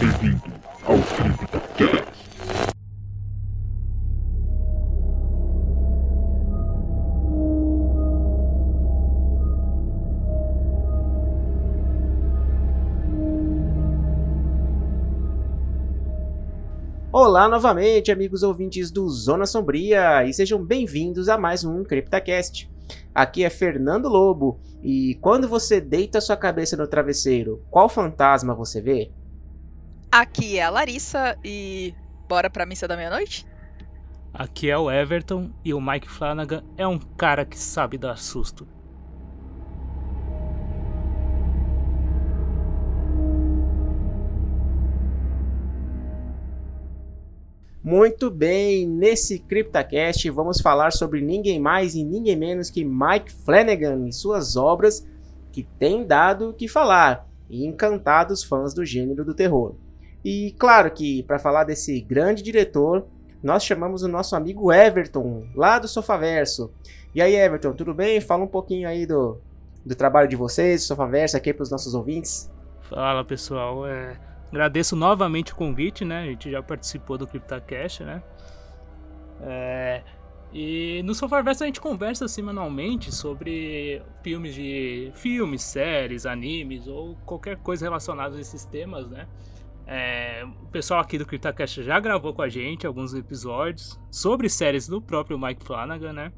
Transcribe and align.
Bem-vindo 0.00 0.42
ao 0.84 0.94
CryptoCast. 0.96 2.18
Olá 17.10 17.48
novamente, 17.48 18.12
amigos 18.12 18.44
ouvintes 18.44 18.92
do 18.92 19.08
Zona 19.08 19.46
Sombria, 19.46 20.24
e 20.24 20.32
sejam 20.32 20.64
bem-vindos 20.64 21.28
a 21.28 21.36
mais 21.36 21.64
um 21.64 21.82
CryptoCast. 21.82 22.70
Aqui 23.12 23.42
é 23.42 23.50
Fernando 23.50 24.08
Lobo, 24.08 24.60
e 24.80 25.16
quando 25.20 25.48
você 25.48 25.80
deita 25.80 26.20
sua 26.20 26.36
cabeça 26.36 26.76
no 26.76 26.86
travesseiro, 26.86 27.64
qual 27.68 27.88
fantasma 27.88 28.54
você 28.54 28.80
vê? 28.80 29.10
Aqui 30.10 30.58
é 30.58 30.62
a 30.62 30.70
Larissa 30.70 31.36
e 31.44 31.94
bora 32.26 32.48
pra 32.48 32.64
missa 32.64 32.88
da 32.88 32.96
meia-noite? 32.96 33.46
Aqui 34.32 34.70
é 34.70 34.78
o 34.78 34.90
Everton 34.90 35.50
e 35.62 35.74
o 35.74 35.80
Mike 35.80 36.08
Flanagan 36.08 36.64
é 36.78 36.86
um 36.86 36.98
cara 36.98 37.44
que 37.44 37.58
sabe 37.58 37.98
dar 37.98 38.16
susto. 38.16 38.66
Muito 47.84 48.30
bem, 48.30 48.86
nesse 48.86 49.38
CryptoCast 49.38 50.30
vamos 50.30 50.60
falar 50.60 50.90
sobre 50.90 51.20
ninguém 51.20 51.60
mais 51.60 51.94
e 51.94 52.02
ninguém 52.02 52.36
menos 52.36 52.70
que 52.70 52.82
Mike 52.82 53.30
Flanagan 53.44 54.08
e 54.08 54.12
suas 54.12 54.56
obras 54.56 55.06
que 55.52 55.62
têm 55.78 56.06
dado 56.06 56.50
o 56.50 56.54
que 56.54 56.66
falar 56.66 57.26
e 57.48 57.66
encantado 57.66 58.32
os 58.32 58.42
fãs 58.42 58.72
do 58.72 58.84
gênero 58.84 59.24
do 59.24 59.34
terror. 59.34 59.74
E 60.24 60.54
claro 60.58 60.90
que 60.90 61.22
para 61.22 61.38
falar 61.38 61.64
desse 61.64 62.00
grande 62.00 62.42
diretor, 62.42 63.06
nós 63.42 63.64
chamamos 63.64 64.02
o 64.02 64.08
nosso 64.08 64.34
amigo 64.34 64.72
Everton, 64.72 65.46
lá 65.54 65.78
do 65.78 65.86
Sofaverso. 65.86 66.72
E 67.14 67.22
aí, 67.22 67.34
Everton, 67.34 67.72
tudo 67.72 67.94
bem? 67.94 68.20
Fala 68.20 68.44
um 68.44 68.48
pouquinho 68.48 68.88
aí 68.88 69.06
do, 69.06 69.40
do 69.84 69.94
trabalho 69.94 70.28
de 70.28 70.36
vocês, 70.36 70.82
do 70.82 70.86
Sofaverso, 70.88 71.36
aqui 71.36 71.52
para 71.54 71.62
os 71.62 71.70
nossos 71.70 71.94
ouvintes. 71.94 72.50
Fala 72.82 73.24
pessoal, 73.24 73.86
é, 73.86 74.18
agradeço 74.50 74.96
novamente 74.96 75.52
o 75.52 75.56
convite, 75.56 76.04
né? 76.04 76.22
A 76.22 76.26
gente 76.26 76.50
já 76.50 76.62
participou 76.62 77.16
do 77.16 77.26
CryptoCast, 77.26 78.02
né? 78.02 78.22
É, 79.40 80.02
e 80.52 81.02
no 81.04 81.14
Sofaverso 81.14 81.62
a 81.62 81.66
gente 81.66 81.80
conversa 81.80 82.26
semanalmente 82.26 83.14
sobre 83.14 84.02
filmes 84.22 84.54
de 84.54 85.12
filmes, 85.14 85.62
séries, 85.62 86.24
animes 86.24 86.86
ou 86.86 87.16
qualquer 87.26 87.58
coisa 87.58 87.84
relacionada 87.84 88.36
a 88.36 88.40
esses 88.40 88.64
temas, 88.64 89.08
né? 89.08 89.26
É, 89.90 90.44
o 90.44 90.66
pessoal 90.66 91.00
aqui 91.00 91.16
do 91.16 91.24
CryptoCast 91.24 91.82
já 91.82 91.98
gravou 91.98 92.34
com 92.34 92.42
a 92.42 92.48
gente 92.48 92.86
alguns 92.86 93.14
episódios 93.14 93.98
sobre 94.10 94.46
séries 94.50 94.86
do 94.86 95.00
próprio 95.00 95.38
Mike 95.38 95.64
Flanagan, 95.64 96.12
né? 96.12 96.32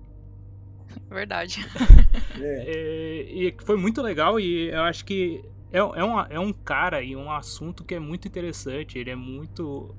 Verdade. 1.09 1.67
É, 2.43 3.27
e 3.29 3.55
foi 3.65 3.77
muito 3.77 4.01
legal 4.01 4.41
e 4.41 4.71
eu 4.71 4.83
acho 4.83 5.05
que 5.05 5.45
é, 5.71 5.79
é, 5.79 5.83
um, 5.83 6.21
é 6.21 6.41
um 6.41 6.53
cara 6.53 7.03
e 7.03 7.15
um 7.15 7.31
assunto 7.31 7.85
que 7.85 7.95
é 7.95 7.99
muito 7.99 8.27
interessante. 8.27 8.99
Ele 8.99 9.11
é 9.11 9.17
muito, 9.17 9.95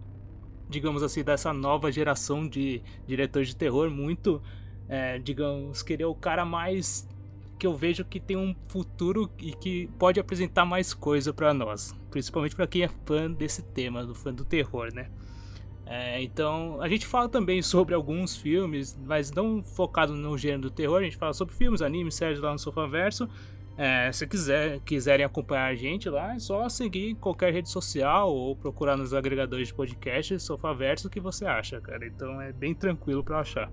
digamos 0.67 1.03
assim, 1.03 1.23
dessa 1.23 1.53
nova 1.53 1.91
geração 1.91 2.47
de 2.47 2.81
diretores 3.05 3.49
de 3.49 3.55
terror, 3.55 3.91
muito, 3.91 4.41
é, 4.89 5.19
digamos, 5.19 5.83
que 5.83 5.93
ele 5.93 6.01
é 6.03 6.07
o 6.07 6.15
cara 6.15 6.43
mais 6.45 7.07
que 7.59 7.67
eu 7.67 7.75
vejo 7.75 8.03
que 8.03 8.19
tem 8.19 8.35
um 8.35 8.55
futuro 8.67 9.29
e 9.37 9.53
que 9.53 9.87
pode 9.99 10.19
apresentar 10.19 10.65
mais 10.65 10.95
coisa 10.95 11.31
para 11.31 11.53
nós, 11.53 11.93
principalmente 12.11 12.55
para 12.55 12.67
quem 12.67 12.83
é 12.83 12.87
fã 12.87 13.31
desse 13.31 13.63
tema, 13.63 14.05
do 14.05 14.13
fã 14.13 14.33
do 14.33 14.45
terror, 14.45 14.93
né? 14.93 15.09
É, 15.85 16.21
então, 16.21 16.79
a 16.81 16.87
gente 16.87 17.07
fala 17.07 17.27
também 17.27 17.61
sobre 17.63 17.95
alguns 17.95 18.37
filmes, 18.37 18.97
mas 19.05 19.31
não 19.31 19.63
focado 19.63 20.13
no 20.13 20.37
gênero 20.37 20.61
do 20.63 20.71
terror, 20.71 20.99
a 20.99 21.03
gente 21.03 21.17
fala 21.17 21.33
sobre 21.33 21.55
filmes, 21.55 21.81
animes, 21.81 22.15
séries 22.15 22.39
lá 22.39 22.51
no 22.51 22.59
Sofaverso. 22.59 23.27
É, 23.77 24.11
se 24.11 24.27
quiser, 24.27 24.79
quiserem 24.81 25.25
acompanhar 25.25 25.65
a 25.65 25.75
gente 25.75 26.09
lá, 26.09 26.35
é 26.35 26.39
só 26.39 26.67
seguir 26.69 27.15
qualquer 27.15 27.51
rede 27.51 27.69
social 27.69 28.31
ou 28.31 28.55
procurar 28.55 28.95
nos 28.95 29.13
agregadores 29.13 29.69
de 29.69 29.73
podcast 29.73 30.39
Sofaverso 30.39 31.07
o 31.07 31.09
que 31.09 31.19
você 31.19 31.45
acha, 31.45 31.79
cara. 31.81 32.05
Então 32.05 32.39
é 32.39 32.51
bem 32.51 32.75
tranquilo 32.75 33.23
para 33.23 33.39
achar. 33.39 33.71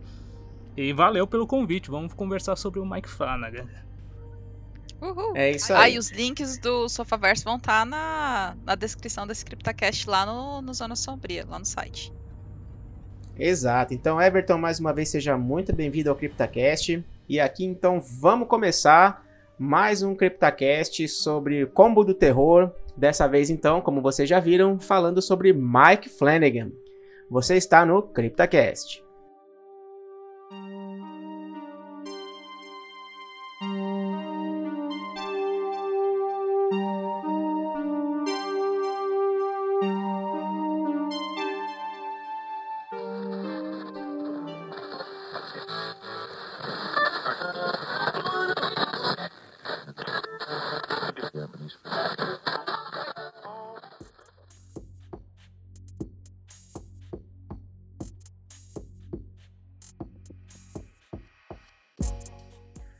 E 0.76 0.92
valeu 0.92 1.26
pelo 1.26 1.46
convite. 1.46 1.90
Vamos 1.90 2.14
conversar 2.14 2.56
sobre 2.56 2.78
o 2.78 2.86
Mike 2.88 3.08
Flanagan. 3.08 3.66
Uhul. 5.00 5.36
É 5.36 5.50
isso 5.52 5.72
Ah, 5.72 5.82
aí. 5.82 5.94
e 5.94 5.98
os 5.98 6.10
links 6.10 6.58
do 6.58 6.88
Sofaverso 6.88 7.44
vão 7.44 7.56
estar 7.56 7.86
na, 7.86 8.56
na 8.64 8.74
descrição 8.74 9.26
desse 9.26 9.44
CryptoCast 9.44 10.08
lá 10.10 10.26
no, 10.26 10.60
no 10.60 10.74
Zona 10.74 10.96
Sombria, 10.96 11.46
lá 11.48 11.58
no 11.58 11.64
site. 11.64 12.12
Exato. 13.38 13.94
Então, 13.94 14.20
Everton, 14.20 14.58
mais 14.58 14.80
uma 14.80 14.92
vez 14.92 15.08
seja 15.10 15.36
muito 15.38 15.72
bem-vindo 15.74 16.10
ao 16.10 16.16
CryptoCast. 16.16 17.04
E 17.28 17.38
aqui 17.38 17.64
então 17.64 18.00
vamos 18.00 18.48
começar 18.48 19.24
mais 19.58 20.02
um 20.02 20.14
CryptoCast 20.14 21.06
sobre 21.08 21.66
combo 21.66 22.02
do 22.02 22.14
terror. 22.14 22.70
Dessa 22.96 23.28
vez 23.28 23.48
então, 23.50 23.80
como 23.80 24.02
vocês 24.02 24.28
já 24.28 24.40
viram, 24.40 24.80
falando 24.80 25.22
sobre 25.22 25.52
Mike 25.52 26.08
Flanagan. 26.08 26.72
Você 27.30 27.56
está 27.56 27.86
no 27.86 28.02
CryptoCast. 28.02 29.04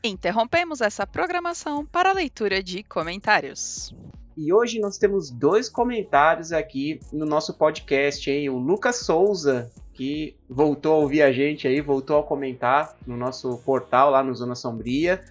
Interrompemos 0.09 0.81
essa 0.81 1.05
programação 1.05 1.85
para 1.85 2.09
a 2.09 2.13
leitura 2.13 2.61
de 2.63 2.83
comentários. 2.83 3.93
E 4.35 4.53
hoje 4.53 4.79
nós 4.79 4.97
temos 4.97 5.29
dois 5.29 5.67
comentários 5.69 6.51
aqui 6.51 6.99
no 7.11 7.25
nosso 7.25 7.53
podcast, 7.53 8.29
hein? 8.31 8.49
O 8.49 8.57
Lucas 8.57 8.97
Souza, 8.97 9.69
que 9.93 10.35
voltou 10.49 10.93
a 10.93 10.97
ouvir 10.97 11.21
a 11.21 11.31
gente 11.31 11.67
aí, 11.67 11.81
voltou 11.81 12.19
a 12.19 12.23
comentar 12.23 12.95
no 13.05 13.17
nosso 13.17 13.57
portal 13.59 14.09
lá 14.11 14.23
no 14.23 14.33
Zona 14.33 14.55
Sombria. 14.55 15.21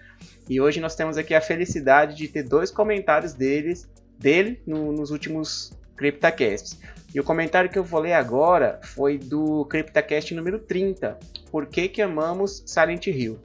E 0.47 0.61
hoje 0.61 0.79
nós 0.79 0.95
temos 0.95 1.17
aqui 1.17 1.33
a 1.33 1.41
felicidade 1.41 2.15
de 2.15 2.27
ter 2.27 2.43
dois 2.43 2.69
comentários 2.71 3.33
deles, 3.33 3.89
dele 4.17 4.61
no- 4.65 4.91
nos 4.91 5.09
últimos 5.11 5.71
CryptaCasts. 5.95 6.79
E 7.13 7.19
o 7.19 7.23
comentário 7.23 7.69
que 7.69 7.79
eu 7.79 7.83
vou 7.83 7.99
ler 8.01 8.13
agora 8.13 8.79
foi 8.83 9.17
do 9.17 9.65
CryptaCast 9.65 10.33
número 10.35 10.59
30. 10.59 11.17
Por 11.51 11.65
que 11.65 11.87
que 11.89 12.01
amamos 12.01 12.61
Silent 12.65 13.07
Hill? 13.07 13.39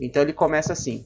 Então 0.00 0.22
ele 0.22 0.32
começa 0.32 0.72
assim: 0.72 1.04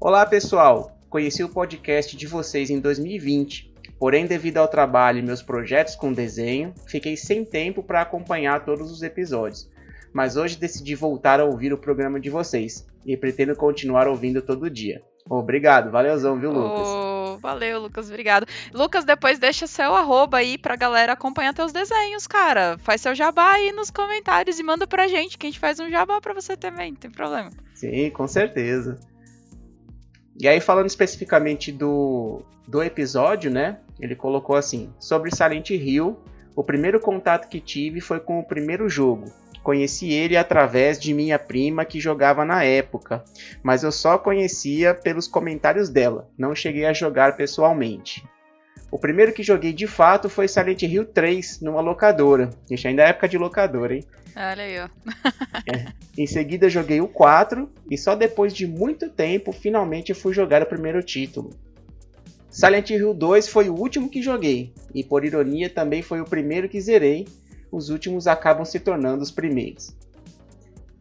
Olá 0.00 0.26
pessoal, 0.26 0.98
conheci 1.08 1.42
o 1.44 1.48
podcast 1.48 2.16
de 2.16 2.26
vocês 2.26 2.70
em 2.70 2.80
2020, 2.80 3.72
porém, 3.98 4.26
devido 4.26 4.58
ao 4.58 4.68
trabalho 4.68 5.18
e 5.18 5.22
meus 5.22 5.42
projetos 5.42 5.94
com 5.94 6.12
desenho, 6.12 6.74
fiquei 6.86 7.16
sem 7.16 7.44
tempo 7.44 7.82
para 7.82 8.02
acompanhar 8.02 8.64
todos 8.64 8.90
os 8.90 9.02
episódios. 9.02 9.68
Mas 10.12 10.36
hoje 10.36 10.56
decidi 10.56 10.94
voltar 10.94 11.40
a 11.40 11.44
ouvir 11.44 11.72
o 11.72 11.78
programa 11.78 12.20
de 12.20 12.30
vocês 12.30 12.86
e 13.04 13.16
pretendo 13.16 13.56
continuar 13.56 14.06
ouvindo 14.06 14.40
todo 14.40 14.70
dia. 14.70 15.02
Obrigado, 15.28 15.90
valeuzão, 15.90 16.38
viu, 16.38 16.52
Lucas? 16.52 17.03
Valeu, 17.44 17.78
Lucas, 17.78 18.08
obrigado. 18.08 18.46
Lucas, 18.72 19.04
depois 19.04 19.38
deixa 19.38 19.66
seu 19.66 19.94
arroba 19.94 20.38
aí 20.38 20.56
pra 20.56 20.76
galera 20.76 21.12
acompanhar 21.12 21.52
teus 21.52 21.72
desenhos, 21.72 22.26
cara. 22.26 22.78
Faz 22.78 23.02
seu 23.02 23.14
jabá 23.14 23.52
aí 23.52 23.70
nos 23.70 23.90
comentários 23.90 24.58
e 24.58 24.62
manda 24.62 24.86
pra 24.86 25.06
gente, 25.06 25.36
que 25.36 25.46
a 25.46 25.50
gente 25.50 25.60
faz 25.60 25.78
um 25.78 25.90
jabá 25.90 26.22
pra 26.22 26.32
você 26.32 26.56
também, 26.56 26.92
não 26.92 26.96
tem 26.96 27.10
problema. 27.10 27.50
Sim, 27.74 28.08
com 28.08 28.26
certeza. 28.26 28.98
E 30.40 30.48
aí, 30.48 30.58
falando 30.58 30.86
especificamente 30.86 31.70
do, 31.70 32.40
do 32.66 32.82
episódio, 32.82 33.50
né? 33.50 33.78
Ele 34.00 34.16
colocou 34.16 34.56
assim: 34.56 34.90
sobre 34.98 35.30
Silent 35.30 35.68
Hill, 35.68 36.18
o 36.56 36.64
primeiro 36.64 36.98
contato 36.98 37.50
que 37.50 37.60
tive 37.60 38.00
foi 38.00 38.20
com 38.20 38.40
o 38.40 38.42
primeiro 38.42 38.88
jogo. 38.88 39.26
Conheci 39.64 40.12
ele 40.12 40.36
através 40.36 41.00
de 41.00 41.14
minha 41.14 41.38
prima 41.38 41.86
que 41.86 41.98
jogava 41.98 42.44
na 42.44 42.62
época, 42.62 43.24
mas 43.62 43.82
eu 43.82 43.90
só 43.90 44.18
conhecia 44.18 44.92
pelos 44.92 45.26
comentários 45.26 45.88
dela, 45.88 46.28
não 46.36 46.54
cheguei 46.54 46.84
a 46.84 46.92
jogar 46.92 47.34
pessoalmente. 47.34 48.22
O 48.90 48.98
primeiro 48.98 49.32
que 49.32 49.42
joguei 49.42 49.72
de 49.72 49.86
fato 49.86 50.28
foi 50.28 50.48
Silent 50.48 50.82
Hill 50.82 51.06
3, 51.06 51.62
numa 51.62 51.80
locadora. 51.80 52.50
Isso 52.70 52.86
ainda 52.86 53.04
é 53.04 53.08
época 53.08 53.26
de 53.26 53.38
locadora, 53.38 53.94
hein? 53.94 54.04
Olha 54.36 54.64
aí, 54.64 54.78
ó. 54.80 54.88
Em 56.16 56.26
seguida 56.26 56.68
joguei 56.68 57.00
o 57.00 57.08
4 57.08 57.66
e 57.90 57.96
só 57.96 58.14
depois 58.14 58.52
de 58.52 58.66
muito 58.66 59.08
tempo 59.08 59.50
finalmente 59.50 60.12
fui 60.12 60.34
jogar 60.34 60.62
o 60.62 60.66
primeiro 60.66 61.02
título. 61.02 61.50
Silent 62.50 62.90
Hill 62.90 63.14
2 63.14 63.48
foi 63.48 63.70
o 63.70 63.74
último 63.74 64.10
que 64.10 64.22
joguei, 64.22 64.74
e 64.94 65.02
por 65.02 65.24
ironia 65.24 65.70
também 65.70 66.02
foi 66.02 66.20
o 66.20 66.24
primeiro 66.24 66.68
que 66.68 66.80
zerei, 66.80 67.26
os 67.74 67.90
últimos 67.90 68.26
acabam 68.26 68.64
se 68.64 68.78
tornando 68.78 69.22
os 69.22 69.30
primeiros. 69.30 69.94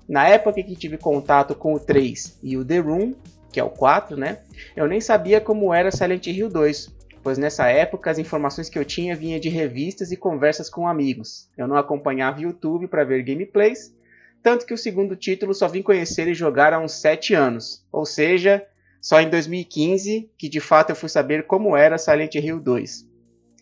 Na 0.09 0.27
época 0.27 0.61
que 0.63 0.75
tive 0.75 0.97
contato 0.97 1.55
com 1.55 1.73
o 1.73 1.79
3 1.79 2.39
e 2.41 2.57
o 2.57 2.65
The 2.65 2.79
Room, 2.79 3.13
que 3.51 3.59
é 3.59 3.63
o 3.63 3.69
4, 3.69 4.17
né? 4.17 4.39
Eu 4.75 4.87
nem 4.87 4.99
sabia 4.99 5.39
como 5.39 5.73
era 5.73 5.91
Silent 5.91 6.27
Hill 6.27 6.49
2, 6.49 6.93
pois 7.21 7.37
nessa 7.37 7.67
época 7.67 8.09
as 8.09 8.17
informações 8.17 8.69
que 8.69 8.77
eu 8.77 8.83
tinha 8.83 9.15
vinha 9.15 9.39
de 9.39 9.49
revistas 9.49 10.11
e 10.11 10.17
conversas 10.17 10.69
com 10.69 10.87
amigos. 10.87 11.47
Eu 11.55 11.67
não 11.67 11.77
acompanhava 11.77 12.41
YouTube 12.41 12.87
para 12.87 13.03
ver 13.03 13.23
gameplays, 13.23 13.95
tanto 14.41 14.65
que 14.65 14.73
o 14.73 14.77
segundo 14.77 15.15
título 15.15 15.53
só 15.53 15.67
vim 15.67 15.81
conhecer 15.81 16.27
e 16.27 16.33
jogar 16.33 16.73
há 16.73 16.79
uns 16.79 16.93
7 16.93 17.33
anos, 17.33 17.85
ou 17.91 18.05
seja, 18.05 18.65
só 18.99 19.21
em 19.21 19.29
2015 19.29 20.29
que 20.37 20.49
de 20.49 20.59
fato 20.59 20.89
eu 20.89 20.95
fui 20.95 21.07
saber 21.07 21.45
como 21.45 21.77
era 21.77 21.97
Silent 21.97 22.35
Hill 22.35 22.59
2. 22.59 23.13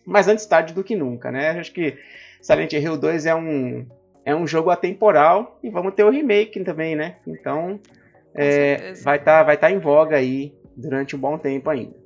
Mas 0.04 0.26
antes 0.26 0.46
tarde 0.46 0.74
do 0.74 0.82
que 0.82 0.96
nunca, 0.96 1.30
né? 1.30 1.50
Acho 1.50 1.72
que 1.72 1.96
Silent 2.42 2.72
Hill 2.72 2.96
2 2.98 3.26
é 3.26 3.34
um, 3.34 3.86
é 4.24 4.34
um 4.34 4.46
jogo 4.46 4.68
atemporal 4.68 5.58
e 5.62 5.70
vamos 5.70 5.94
ter 5.94 6.04
o 6.04 6.10
remake 6.10 6.62
também, 6.64 6.96
né? 6.96 7.16
Então 7.26 7.80
é, 8.34 8.92
vai 8.94 9.16
estar 9.16 9.38
tá, 9.38 9.42
vai 9.44 9.56
tá 9.56 9.70
em 9.70 9.78
voga 9.78 10.16
aí 10.16 10.52
durante 10.76 11.14
um 11.14 11.18
bom 11.18 11.38
tempo 11.38 11.70
ainda. 11.70 12.02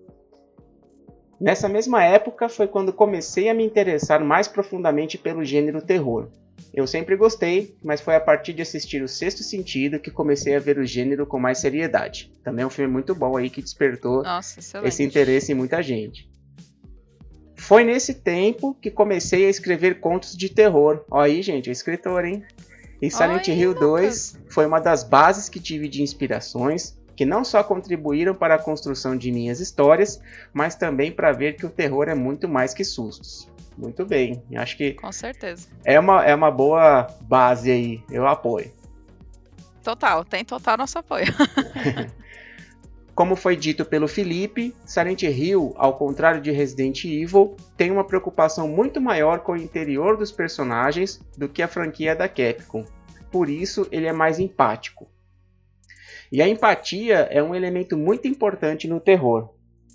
Nessa 1.41 1.69
mesma 1.69 2.03
época 2.05 2.49
foi 2.49 2.67
quando 2.67 2.93
comecei 2.93 3.49
a 3.49 3.55
me 3.55 3.65
interessar 3.65 4.23
mais 4.25 4.47
profundamente 4.47 5.19
pelo 5.19 5.44
gênero 5.44 5.83
terror. 5.83 6.29
Eu 6.73 6.87
sempre 6.87 7.17
gostei, 7.17 7.75
mas 7.83 8.00
foi 8.00 8.15
a 8.15 8.21
partir 8.21 8.53
de 8.53 8.62
assistir 8.62 9.03
o 9.03 9.09
Sexto 9.09 9.43
Sentido 9.43 9.99
que 9.99 10.11
comecei 10.11 10.55
a 10.55 10.59
ver 10.59 10.79
o 10.79 10.85
gênero 10.85 11.27
com 11.27 11.38
mais 11.38 11.59
seriedade. 11.59 12.33
Também 12.43 12.62
é 12.62 12.67
um 12.67 12.71
filme 12.71 12.93
muito 12.93 13.15
bom 13.15 13.37
aí 13.37 13.49
que 13.49 13.62
despertou 13.62 14.23
Nossa, 14.23 14.61
esse 14.85 15.03
interesse 15.03 15.53
em 15.53 15.55
muita 15.55 15.83
gente. 15.83 16.29
Foi 17.56 17.82
nesse 17.82 18.14
tempo 18.14 18.76
que 18.81 18.91
comecei 18.91 19.47
a 19.47 19.49
escrever 19.49 19.99
contos 19.99 20.37
de 20.37 20.49
terror. 20.49 21.05
Ó 21.11 21.20
aí, 21.20 21.43
gente, 21.43 21.69
é 21.69 21.73
escritor, 21.73 22.25
hein? 22.25 22.44
E 23.00 23.11
Silent 23.11 23.49
Oi, 23.49 23.55
Hill 23.55 23.73
Lucas. 23.73 24.32
2 24.35 24.38
foi 24.49 24.67
uma 24.67 24.81
das 24.81 25.03
bases 25.03 25.49
que 25.49 25.58
tive 25.61 25.88
de 25.88 26.03
inspirações, 26.03 26.97
que 27.14 27.25
não 27.25 27.44
só 27.44 27.62
contribuíram 27.62 28.35
para 28.35 28.55
a 28.55 28.58
construção 28.58 29.17
de 29.17 29.32
minhas 29.32 29.61
histórias, 29.61 30.20
mas 30.53 30.75
também 30.75 31.11
para 31.11 31.32
ver 31.32 31.56
que 31.56 31.67
o 31.67 31.70
terror 31.70 32.08
é 32.08 32.14
muito 32.14 32.49
mais 32.49 32.73
que 32.73 32.85
sustos. 32.85 33.49
Muito 33.76 34.06
bem, 34.06 34.43
acho 34.56 34.76
que 34.76 34.94
Com 34.94 35.12
certeza. 35.12 35.69
é 35.85 36.00
uma, 36.00 36.25
é 36.25 36.35
uma 36.35 36.50
boa 36.50 37.06
base 37.23 37.70
aí, 37.70 38.02
eu 38.11 38.26
apoio. 38.26 38.70
Total, 39.82 40.25
tem 40.25 40.44
total 40.44 40.79
nosso 40.79 40.99
apoio. 40.99 41.26
Como 43.17 43.35
foi 43.35 43.57
dito 43.57 43.83
pelo 43.85 44.07
Felipe, 44.07 44.75
Silent 44.85 45.23
Hill, 45.23 45.73
ao 45.79 45.97
contrário 45.97 46.39
de 46.41 46.51
Resident 46.51 47.03
Evil, 47.07 47.57
tem 47.75 47.91
uma 47.91 48.05
preocupação 48.05 48.69
muito 48.69 49.01
maior 49.01 49.39
com 49.41 49.53
o 49.53 49.57
interior 49.57 50.19
dos 50.19 50.31
personagens 50.31 51.19
do 51.37 51.49
que 51.49 51.63
a 51.63 51.67
franquia 51.69 52.15
da 52.15 52.29
Capcom. 52.29 52.85
Por 53.33 53.49
isso, 53.49 53.89
ele 53.91 54.07
é 54.07 54.13
mais 54.13 54.39
empático. 54.39 55.09
E 56.31 56.43
a 56.43 56.49
empatia 56.49 57.27
é 57.31 57.43
um 57.43 57.55
elemento 57.55 57.97
muito 57.97 58.29
importante 58.29 58.87
no 58.87 59.01
terror. 59.01 59.49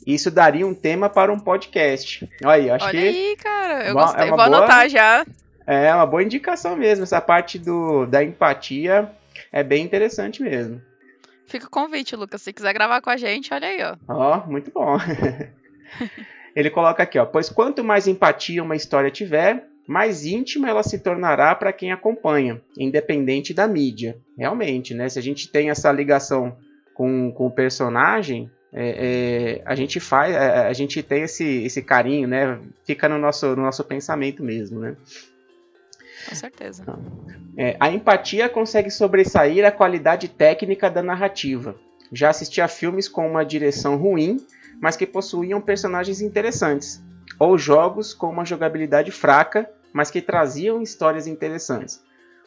Isso 0.07 0.31
daria 0.31 0.65
um 0.65 0.73
tema 0.73 1.07
para 1.07 1.31
um 1.31 1.39
podcast. 1.39 2.27
Olha 2.43 2.53
aí, 2.55 2.69
acho 2.71 2.85
Olha 2.87 2.99
que 3.01 3.07
aí, 3.07 3.35
cara, 3.37 3.85
eu 3.87 3.93
Uma- 3.93 4.01
é 4.01 4.05
gostei. 4.05 4.25
uma 4.29 4.35
Vou 4.37 4.45
boa- 4.47 4.57
anotar 4.57 4.89
já. 4.89 5.23
é 5.67 5.93
uma 5.93 6.07
boa 6.07 6.23
indicação 6.23 6.75
mesmo. 6.75 7.03
Essa 7.03 7.21
parte 7.21 7.59
do, 7.59 8.07
da 8.07 8.23
empatia 8.23 9.11
é 9.51 9.61
bem 9.63 9.85
interessante 9.85 10.41
mesmo. 10.41 10.81
Fica 11.51 11.67
o 11.67 11.69
convite, 11.69 12.15
Lucas. 12.15 12.41
Se 12.41 12.53
quiser 12.53 12.73
gravar 12.73 13.01
com 13.01 13.09
a 13.09 13.17
gente, 13.17 13.53
olha 13.53 13.67
aí, 13.67 13.83
ó. 13.83 13.97
Ó, 14.07 14.47
muito 14.47 14.71
bom. 14.71 14.97
Ele 16.55 16.69
coloca 16.69 17.03
aqui, 17.03 17.19
ó, 17.19 17.25
pois 17.25 17.49
quanto 17.49 17.83
mais 17.83 18.07
empatia 18.07 18.63
uma 18.63 18.75
história 18.75 19.11
tiver, 19.11 19.67
mais 19.85 20.25
íntima 20.25 20.69
ela 20.69 20.81
se 20.81 20.99
tornará 20.99 21.53
para 21.53 21.73
quem 21.73 21.91
acompanha, 21.91 22.61
independente 22.77 23.53
da 23.53 23.67
mídia. 23.67 24.17
Realmente, 24.37 24.93
né? 24.93 25.09
Se 25.09 25.19
a 25.19 25.21
gente 25.21 25.51
tem 25.51 25.69
essa 25.69 25.91
ligação 25.91 26.55
com, 26.93 27.33
com 27.33 27.47
o 27.47 27.51
personagem, 27.51 28.49
é, 28.71 29.59
é, 29.59 29.61
a 29.65 29.75
gente 29.75 29.99
faz, 29.99 30.33
a, 30.33 30.67
a 30.67 30.73
gente 30.73 31.03
tem 31.03 31.23
esse, 31.23 31.63
esse 31.65 31.81
carinho, 31.81 32.29
né? 32.29 32.59
Fica 32.85 33.09
no 33.09 33.17
nosso, 33.17 33.55
no 33.57 33.63
nosso 33.63 33.83
pensamento 33.83 34.41
mesmo, 34.41 34.79
né? 34.79 34.95
Com 36.27 36.35
certeza. 36.35 36.83
É, 37.57 37.75
a 37.79 37.91
empatia 37.91 38.47
consegue 38.49 38.89
sobressair 38.89 39.65
a 39.65 39.71
qualidade 39.71 40.27
técnica 40.27 40.89
da 40.89 41.03
narrativa. 41.03 41.75
Já 42.11 42.29
assisti 42.29 42.61
a 42.61 42.67
filmes 42.67 43.07
com 43.07 43.27
uma 43.27 43.43
direção 43.43 43.97
ruim, 43.97 44.37
mas 44.81 44.95
que 44.95 45.05
possuíam 45.05 45.61
personagens 45.61 46.21
interessantes, 46.21 47.01
ou 47.39 47.57
jogos 47.57 48.13
com 48.13 48.29
uma 48.29 48.45
jogabilidade 48.45 49.11
fraca, 49.11 49.69
mas 49.93 50.09
que 50.09 50.21
traziam 50.21 50.81
histórias 50.81 51.27
interessantes, 51.27 52.01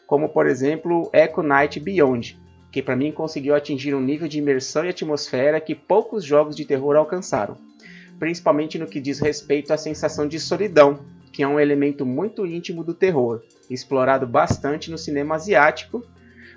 como 0.05 0.29
por 0.29 0.47
exemplo 0.47 1.09
Echo 1.13 1.41
Night 1.41 1.79
Beyond, 1.79 2.39
que 2.71 2.81
para 2.81 2.95
mim 2.95 3.11
conseguiu 3.11 3.55
atingir 3.55 3.95
um 3.95 4.01
nível 4.01 4.27
de 4.27 4.39
imersão 4.39 4.85
e 4.85 4.89
atmosfera 4.89 5.61
que 5.61 5.73
poucos 5.73 6.23
jogos 6.23 6.55
de 6.55 6.65
terror 6.65 6.95
alcançaram, 6.95 7.57
principalmente 8.19 8.77
no 8.77 8.87
que 8.87 8.99
diz 8.99 9.19
respeito 9.19 9.71
à 9.71 9.77
sensação 9.77 10.27
de 10.27 10.39
solidão, 10.39 10.99
que 11.35 11.43
é 11.43 11.47
um 11.47 11.59
elemento 11.59 12.05
muito 12.05 12.45
íntimo 12.45 12.81
do 12.81 12.93
terror, 12.93 13.41
explorado 13.69 14.25
bastante 14.25 14.89
no 14.89 14.97
cinema 14.97 15.35
asiático, 15.35 16.01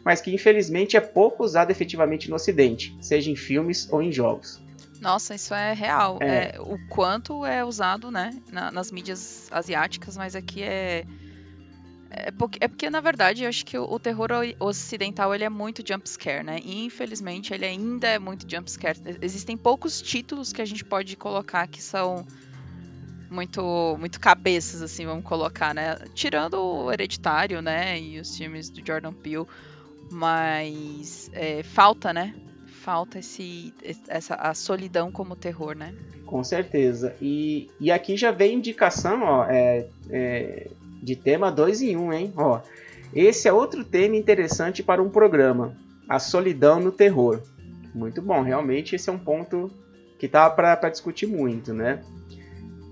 mas 0.05 0.21
que 0.21 0.33
infelizmente 0.33 0.97
é 0.97 1.01
pouco 1.01 1.43
usado 1.43 1.73
efetivamente 1.73 2.31
no 2.31 2.37
ocidente, 2.37 2.97
seja 3.01 3.29
em 3.29 3.35
filmes 3.35 3.89
ou 3.91 4.01
em 4.01 4.13
jogos. 4.13 4.63
Nossa, 5.01 5.35
isso 5.35 5.53
é 5.53 5.73
real. 5.73 6.19
É. 6.21 6.55
É, 6.55 6.61
o 6.61 6.79
quanto 6.89 7.45
é 7.45 7.65
usado, 7.65 8.09
né, 8.09 8.31
na- 8.53 8.71
nas 8.71 8.93
mídias 8.93 9.49
asiáticas, 9.51 10.17
mas 10.17 10.37
aqui 10.37 10.63
é. 10.63 11.05
É 12.11 12.31
porque, 12.31 12.59
é 12.63 12.69
porque, 12.69 12.89
na 12.89 13.01
verdade, 13.01 13.43
eu 13.43 13.49
acho 13.49 13.67
que 13.67 13.77
o, 13.77 13.83
o 13.85 13.99
terror 13.99 14.31
ocidental 14.61 15.35
ele 15.35 15.45
é 15.45 15.51
muito 15.51 15.83
jumpscare, 15.87 16.43
né? 16.45 16.59
E 16.65 16.85
infelizmente 16.85 17.53
ele 17.53 17.67
ainda 17.67 18.07
é 18.07 18.19
muito 18.19 18.51
jumpscare. 18.51 18.99
Existem 19.21 19.57
poucos 19.59 20.01
títulos 20.01 20.53
que 20.53 20.63
a 20.63 20.65
gente 20.65 20.85
pode 20.85 21.17
colocar 21.17 21.67
que 21.67 21.83
são 21.83 22.25
muito 23.31 23.97
muito 23.99 24.21
cabeças, 24.21 24.83
assim, 24.83 25.07
vamos 25.07 25.25
colocar, 25.25 25.75
né? 25.75 25.97
Tirando 26.15 26.55
o 26.55 26.93
Hereditário, 26.93 27.61
né? 27.61 28.01
E 28.01 28.21
os 28.21 28.37
filmes 28.37 28.71
do 28.71 28.85
Jordan 28.87 29.13
Peele. 29.13 29.47
Mas 30.11 31.31
é, 31.33 31.63
falta, 31.63 32.13
né? 32.13 32.35
Falta 32.67 33.19
esse, 33.19 33.75
essa, 34.09 34.35
a 34.35 34.55
solidão 34.55 35.13
como 35.13 35.37
terror, 35.37 35.77
né? 35.77 35.95
Com 36.25 36.43
certeza. 36.43 37.15
E, 37.21 37.71
e 37.81 37.91
aqui 37.91 38.17
já 38.17 38.31
vem 38.31 38.57
indicação 38.57 39.23
ó, 39.23 39.47
é, 39.49 39.87
é, 40.11 40.69
de 41.03 41.17
tema 41.17 41.51
2 41.51 41.83
em 41.83 41.97
1, 41.97 42.01
um, 42.03 42.13
hein? 42.13 42.33
Ó, 42.37 42.61
esse 43.15 43.49
é 43.49 43.53
outro 43.53 43.85
tema 43.85 44.17
interessante 44.17 44.83
para 44.83 45.03
um 45.03 45.11
programa: 45.11 45.77
a 46.09 46.19
solidão 46.19 46.81
no 46.81 46.93
terror. 46.93 47.43
Muito 47.95 48.23
bom, 48.23 48.43
realmente 48.43 48.95
esse 48.95 49.09
é 49.09 49.13
um 49.13 49.19
ponto 49.19 49.71
que 50.19 50.29
tá 50.29 50.49
para 50.51 50.89
discutir 50.91 51.27
muito, 51.27 51.73
né? 51.73 52.03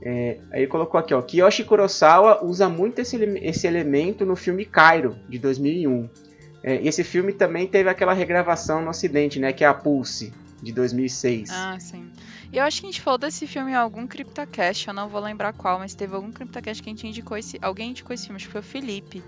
É, 0.09 0.39
aí 0.53 0.61
ele 0.61 0.67
colocou 0.69 1.01
aqui, 1.01 1.13
ó, 1.13 1.21
Kiyoshi 1.21 1.65
Kurosawa 1.65 2.45
usa 2.45 2.69
muito 2.69 3.01
esse, 3.01 3.17
esse 3.43 3.67
elemento 3.67 4.25
no 4.25 4.37
filme 4.37 4.65
Cairo, 4.65 5.17
de 5.29 5.37
2001. 5.37 6.09
É, 6.63 6.81
e 6.81 6.87
esse 6.87 7.03
filme 7.03 7.33
também 7.33 7.67
teve 7.67 7.89
aquela 7.91 8.13
regravação 8.13 8.81
no 8.83 8.91
ocidente, 8.91 9.41
né, 9.41 9.53
que 9.53 9.65
é 9.65 9.67
a 9.67 9.75
Pulse, 9.75 10.33
de 10.63 10.73
2006. 10.73 11.51
Ah, 11.51 11.77
sim. 11.81 12.09
E 12.53 12.59
eu 12.59 12.63
acho 12.63 12.81
que 12.81 12.87
a 12.87 12.91
gente 12.91 13.01
falou 13.01 13.19
desse 13.19 13.49
filme 13.49 13.73
em 13.73 13.75
algum 13.75 14.07
CryptoCast, 14.07 14.87
eu 14.87 14.95
não 14.95 15.09
vou 15.09 15.21
lembrar 15.21 15.53
qual, 15.53 15.81
mas 15.81 15.93
teve 15.93 16.15
algum 16.15 16.31
CryptoCast 16.31 16.81
que 16.81 16.89
a 16.89 16.93
gente 16.93 17.09
indicou 17.09 17.37
esse. 17.37 17.59
Alguém 17.61 17.91
indicou 17.91 18.15
esse 18.15 18.27
filme, 18.27 18.37
acho 18.37 18.47
que 18.47 18.53
foi 18.53 18.61
o 18.61 18.65
Felipe. 18.65 19.25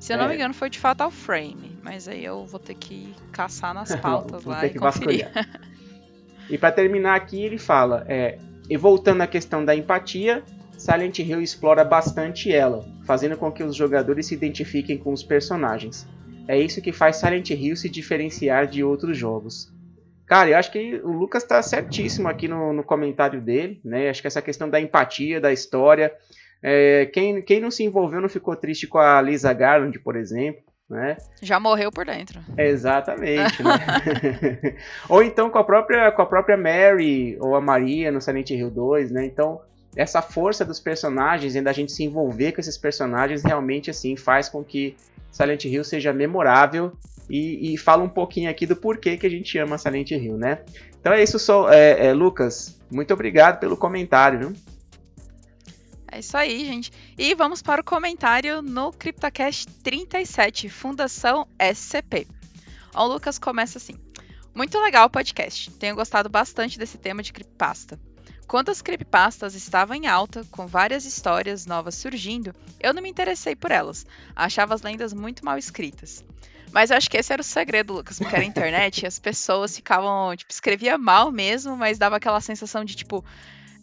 Se 0.00 0.14
eu 0.14 0.16
não 0.16 0.24
É. 0.24 0.28
me 0.28 0.34
engano, 0.36 0.54
foi 0.54 0.70
de 0.70 0.78
Fatal 0.78 1.10
Frame. 1.10 1.78
Mas 1.82 2.08
aí 2.08 2.24
eu 2.24 2.46
vou 2.46 2.58
ter 2.58 2.74
que 2.74 3.14
caçar 3.32 3.74
nas 3.74 3.94
pautas 4.00 4.42
Vou 4.44 4.52
lá 4.54 4.60
ter 4.60 4.68
e 4.68 4.70
que 4.70 4.78
conferir. 4.78 5.24
vasculhar. 5.26 5.60
E 6.48 6.56
para 6.56 6.72
terminar 6.72 7.14
aqui, 7.16 7.42
ele 7.42 7.58
fala: 7.58 8.04
é, 8.08 8.38
e 8.68 8.76
voltando 8.76 9.22
à 9.22 9.26
questão 9.26 9.64
da 9.64 9.74
empatia, 9.74 10.42
Silent 10.76 11.18
Hill 11.18 11.40
explora 11.40 11.84
bastante 11.84 12.52
ela, 12.52 12.84
fazendo 13.06 13.36
com 13.36 13.50
que 13.50 13.62
os 13.62 13.76
jogadores 13.76 14.26
se 14.26 14.34
identifiquem 14.34 14.98
com 14.98 15.12
os 15.12 15.22
personagens. 15.22 16.06
É 16.46 16.58
isso 16.58 16.82
que 16.82 16.92
faz 16.92 17.16
Silent 17.16 17.50
Hill 17.50 17.76
se 17.76 17.88
diferenciar 17.88 18.66
de 18.66 18.82
outros 18.84 19.16
jogos. 19.16 19.72
Cara, 20.26 20.50
eu 20.50 20.56
acho 20.56 20.72
que 20.72 21.00
o 21.04 21.12
Lucas 21.12 21.42
está 21.42 21.62
certíssimo 21.62 22.28
aqui 22.28 22.48
no, 22.48 22.72
no 22.72 22.82
comentário 22.82 23.40
dele, 23.40 23.80
né? 23.84 24.08
Acho 24.08 24.22
que 24.22 24.26
essa 24.26 24.42
questão 24.42 24.68
da 24.68 24.80
empatia, 24.80 25.40
da 25.40 25.52
história. 25.52 26.12
é, 26.62 27.06
quem, 27.06 27.42
quem 27.42 27.60
não 27.60 27.70
se 27.70 27.84
envolveu 27.84 28.20
não 28.20 28.28
ficou 28.28 28.56
triste 28.56 28.86
com 28.86 28.98
a 28.98 29.20
Lisa 29.20 29.52
Garland, 29.52 29.98
por 29.98 30.16
exemplo, 30.16 30.63
né? 30.88 31.16
Já 31.40 31.58
morreu 31.58 31.90
por 31.90 32.04
dentro. 32.04 32.40
Exatamente, 32.56 33.62
né? 33.62 34.76
ou 35.08 35.22
então 35.22 35.50
com 35.50 35.58
a 35.58 35.64
própria 35.64 36.12
com 36.12 36.22
a 36.22 36.26
própria 36.26 36.56
Mary 36.56 37.36
ou 37.40 37.54
a 37.54 37.60
Maria 37.60 38.12
no 38.12 38.20
Silent 38.20 38.50
Hill 38.50 38.70
2, 38.70 39.10
né? 39.10 39.24
Então, 39.24 39.60
essa 39.96 40.20
força 40.20 40.64
dos 40.64 40.80
personagens 40.80 41.54
e 41.54 41.60
da 41.60 41.72
gente 41.72 41.92
se 41.92 42.04
envolver 42.04 42.52
com 42.52 42.60
esses 42.60 42.76
personagens 42.76 43.42
realmente 43.42 43.90
assim 43.90 44.16
faz 44.16 44.48
com 44.48 44.62
que 44.62 44.96
Silent 45.30 45.64
Hill 45.64 45.84
seja 45.84 46.12
memorável 46.12 46.92
e, 47.28 47.72
e 47.72 47.78
fala 47.78 48.02
um 48.02 48.08
pouquinho 48.08 48.50
aqui 48.50 48.66
do 48.66 48.76
porquê 48.76 49.16
que 49.16 49.26
a 49.26 49.30
gente 49.30 49.56
ama 49.58 49.78
Silent 49.78 50.10
Hill, 50.10 50.36
né? 50.36 50.60
Então 51.00 51.12
é 51.12 51.22
isso, 51.22 51.38
sou, 51.38 51.70
é, 51.70 52.06
é, 52.06 52.12
Lucas. 52.12 52.78
Muito 52.90 53.12
obrigado 53.12 53.58
pelo 53.58 53.76
comentário, 53.76 54.38
viu? 54.38 54.52
É 56.14 56.20
isso 56.20 56.36
aí, 56.36 56.64
gente. 56.64 56.92
E 57.18 57.34
vamos 57.34 57.60
para 57.60 57.80
o 57.80 57.84
comentário 57.84 58.62
no 58.62 58.92
CryptoCast 58.92 59.66
37, 59.82 60.68
Fundação 60.68 61.48
SCP. 61.58 62.28
O 62.94 63.04
Lucas 63.04 63.36
começa 63.36 63.78
assim. 63.78 63.94
Muito 64.54 64.78
legal 64.78 65.08
o 65.08 65.10
podcast. 65.10 65.72
Tenho 65.72 65.96
gostado 65.96 66.28
bastante 66.28 66.78
desse 66.78 66.98
tema 66.98 67.20
de 67.20 67.32
creepypasta. 67.32 67.98
Quando 68.46 68.68
as 68.68 68.80
creepypastas 68.80 69.56
estavam 69.56 69.96
em 69.96 70.06
alta, 70.06 70.46
com 70.52 70.68
várias 70.68 71.04
histórias 71.04 71.66
novas 71.66 71.96
surgindo, 71.96 72.54
eu 72.78 72.94
não 72.94 73.02
me 73.02 73.10
interessei 73.10 73.56
por 73.56 73.72
elas. 73.72 74.06
Achava 74.36 74.72
as 74.72 74.82
lendas 74.82 75.12
muito 75.12 75.44
mal 75.44 75.58
escritas. 75.58 76.24
Mas 76.70 76.90
eu 76.90 76.96
acho 76.96 77.10
que 77.10 77.16
esse 77.16 77.32
era 77.32 77.42
o 77.42 77.44
segredo, 77.44 77.92
Lucas, 77.92 78.20
porque 78.20 78.36
era 78.36 78.44
internet 78.44 79.02
e 79.02 79.06
as 79.06 79.18
pessoas 79.18 79.74
ficavam, 79.74 80.36
tipo, 80.36 80.52
escrevia 80.52 80.96
mal 80.96 81.32
mesmo, 81.32 81.76
mas 81.76 81.98
dava 81.98 82.16
aquela 82.16 82.40
sensação 82.40 82.84
de, 82.84 82.94
tipo, 82.94 83.24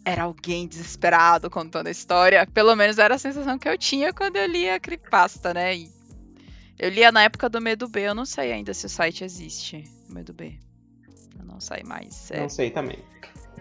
era 0.04 0.24
alguém 0.24 0.66
desesperado 0.66 1.48
contando 1.48 1.86
a 1.86 1.90
história. 1.90 2.46
Pelo 2.46 2.74
menos 2.74 2.98
era 2.98 3.14
a 3.14 3.18
sensação 3.18 3.58
que 3.58 3.68
eu 3.68 3.78
tinha 3.78 4.12
quando 4.12 4.36
eu 4.36 4.46
lia 4.46 4.76
a 4.76 4.80
creepypasta, 4.80 5.54
né? 5.54 5.76
E 5.76 5.90
eu 6.78 6.90
lia 6.90 7.12
na 7.12 7.22
época 7.22 7.48
do 7.48 7.60
Medo 7.60 7.88
B, 7.88 8.00
eu 8.02 8.14
não 8.14 8.26
sei 8.26 8.52
ainda 8.52 8.74
se 8.74 8.86
o 8.86 8.88
site 8.88 9.24
existe, 9.24 9.84
o 10.08 10.14
Medo 10.14 10.32
B. 10.32 10.58
Eu 11.38 11.44
não 11.44 11.60
sei 11.60 11.82
mais. 11.84 12.30
É... 12.30 12.40
Não 12.40 12.48
sei 12.48 12.70
também. 12.70 12.98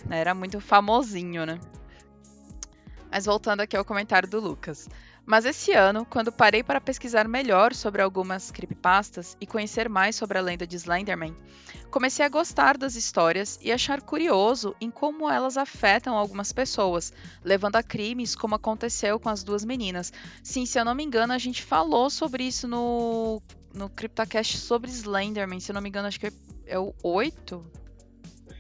Era 0.10 0.34
muito 0.34 0.60
famosinho, 0.60 1.46
né? 1.46 1.60
Mas 3.12 3.26
voltando 3.26 3.62
aqui 3.62 3.76
ao 3.76 3.86
comentário 3.86 4.28
do 4.28 4.40
Lucas. 4.40 4.90
Mas 5.26 5.46
esse 5.46 5.72
ano, 5.72 6.06
quando 6.06 6.32
parei 6.32 6.64
para 6.64 6.82
pesquisar 6.82 7.28
melhor 7.28 7.74
sobre 7.74 8.02
algumas 8.02 8.52
creepypastas 8.52 9.38
e 9.40 9.46
conhecer 9.46 9.88
mais 9.88 10.16
sobre 10.16 10.38
a 10.38 10.42
lenda 10.42 10.66
de 10.66 10.76
Slenderman, 10.76 11.36
comecei 11.90 12.26
a 12.26 12.30
gostar 12.30 12.78
das 12.78 12.96
histórias 12.96 13.60
e 13.62 13.72
achar 13.72 14.02
curioso 14.02 14.76
em 14.82 14.90
como 14.90 15.30
elas 15.30 15.58
afetam 15.58 16.18
algumas 16.18 16.52
pessoas, 16.52 17.14
levando 17.44 17.76
a 17.76 17.84
crimes 17.84 18.36
como 18.36 18.56
aconteceu 18.56 19.20
com 19.20 19.30
as 19.30 19.44
duas 19.44 19.64
meninas. 19.64 20.12
Sim, 20.44 20.66
se 20.66 20.80
eu 20.80 20.86
não 20.86 20.96
me 20.96 21.04
engano, 21.04 21.34
a 21.34 21.38
gente 21.38 21.64
falou 21.64 22.10
sobre 22.10 22.44
isso 22.44 22.68
no, 22.68 23.42
no 23.74 23.90
CryptoCast 23.90 24.58
sobre 24.58 24.90
Slenderman, 24.90 25.60
se 25.60 25.72
eu 25.72 25.76
não 25.76 25.82
me 25.82 25.90
engano, 25.90 26.08
acho 26.08 26.20
que 26.20 26.34
é 26.66 26.80
o 26.80 26.94
8, 27.04 27.64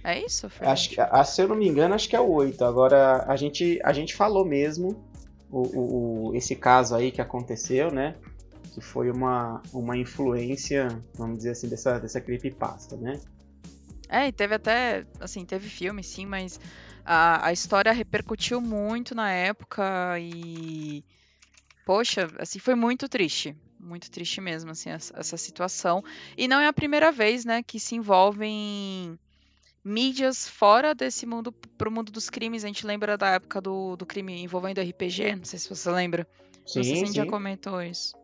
é 0.04 0.20
isso, 0.20 0.50
Fred? 0.50 0.72
Acho, 0.72 0.96
a, 1.00 1.24
se 1.24 1.42
eu 1.42 1.48
não 1.48 1.56
me 1.56 1.68
engano, 1.68 1.94
acho 1.94 2.10
que 2.10 2.16
é 2.16 2.20
o 2.20 2.30
8. 2.30 2.64
Agora, 2.66 3.24
a 3.28 3.36
gente, 3.36 3.80
a 3.84 3.94
gente 3.94 4.16
falou 4.16 4.44
mesmo 4.46 5.11
o, 5.52 6.30
o, 6.30 6.36
esse 6.36 6.56
caso 6.56 6.96
aí 6.96 7.12
que 7.12 7.22
aconteceu, 7.22 7.92
né? 7.92 8.16
Que 8.74 8.82
foi 8.82 9.12
uma, 9.12 9.62
uma 9.74 9.98
influência, 9.98 10.88
vamos 11.16 11.38
dizer 11.38 11.52
assim, 11.52 11.68
dessa, 11.68 12.00
dessa 12.00 12.22
creepypasta, 12.22 12.96
né? 12.96 13.20
É, 14.08 14.28
e 14.28 14.32
teve 14.32 14.56
até, 14.56 15.06
assim, 15.20 15.46
teve 15.46 15.70
filme, 15.70 16.04
sim, 16.04 16.26
mas 16.26 16.60
a, 17.06 17.48
a 17.48 17.54
história 17.54 17.92
repercutiu 17.92 18.62
muito 18.62 19.14
na 19.14 19.32
época 19.32 20.18
e... 20.20 21.04
Poxa, 21.86 22.30
assim, 22.40 22.60
foi 22.60 22.76
muito 22.76 23.10
triste 23.10 23.56
muito 23.84 24.12
triste 24.12 24.40
mesmo, 24.40 24.70
assim, 24.70 24.92
essa, 24.92 25.20
essa, 25.20 25.38
situação. 25.38 26.04
E 26.38 26.48
não 26.48 26.60
é 26.60 26.68
a 26.68 26.74
primeira 26.74 27.12
vez, 27.12 27.44
né, 27.44 27.64
que 27.64 27.80
se 27.80 27.96
envolvem 27.96 29.18
mídias 29.84 30.48
fora 30.48 30.94
desse 30.94 31.26
mundo 31.26 31.52
pro 31.52 31.92
mundo 31.92 32.12
dos 32.12 32.30
crimes. 32.30 32.64
A 32.64 32.68
gente 32.68 32.86
lembra 32.86 33.18
da 33.18 33.30
época 33.30 33.60
do, 33.62 33.96
do 33.96 34.06
crime 34.06 34.42
envolvendo 34.42 34.82
RPG, 34.82 35.36
não 35.36 35.46
sei 35.46 35.60
se 35.60 35.70
você 35.70 35.90
lembra. 35.92 36.28
Sim, 36.66 36.80
não 36.80 36.84
sei 36.84 36.84
se 36.84 36.92
a 36.92 36.96
gente 36.96 37.08
sim. 37.10 37.16
já 37.16 37.26
comentou 37.26 37.82
isso. 37.82 38.16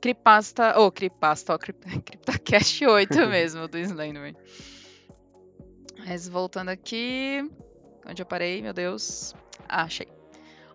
Cripasta, 0.00 0.78
ou 0.78 0.86
oh, 0.86 0.92
Cripasta, 0.92 1.54
ó, 1.54 1.58
Crip, 1.58 1.84
CryptoCast 2.02 2.84
8 2.84 3.26
mesmo, 3.28 3.66
do 3.66 3.78
Slenderman. 3.78 4.36
Mas 6.06 6.28
voltando 6.28 6.68
aqui, 6.68 7.50
onde 8.06 8.22
eu 8.22 8.26
parei, 8.26 8.62
meu 8.62 8.72
Deus. 8.72 9.34
Ah, 9.68 9.82
achei 9.82 10.06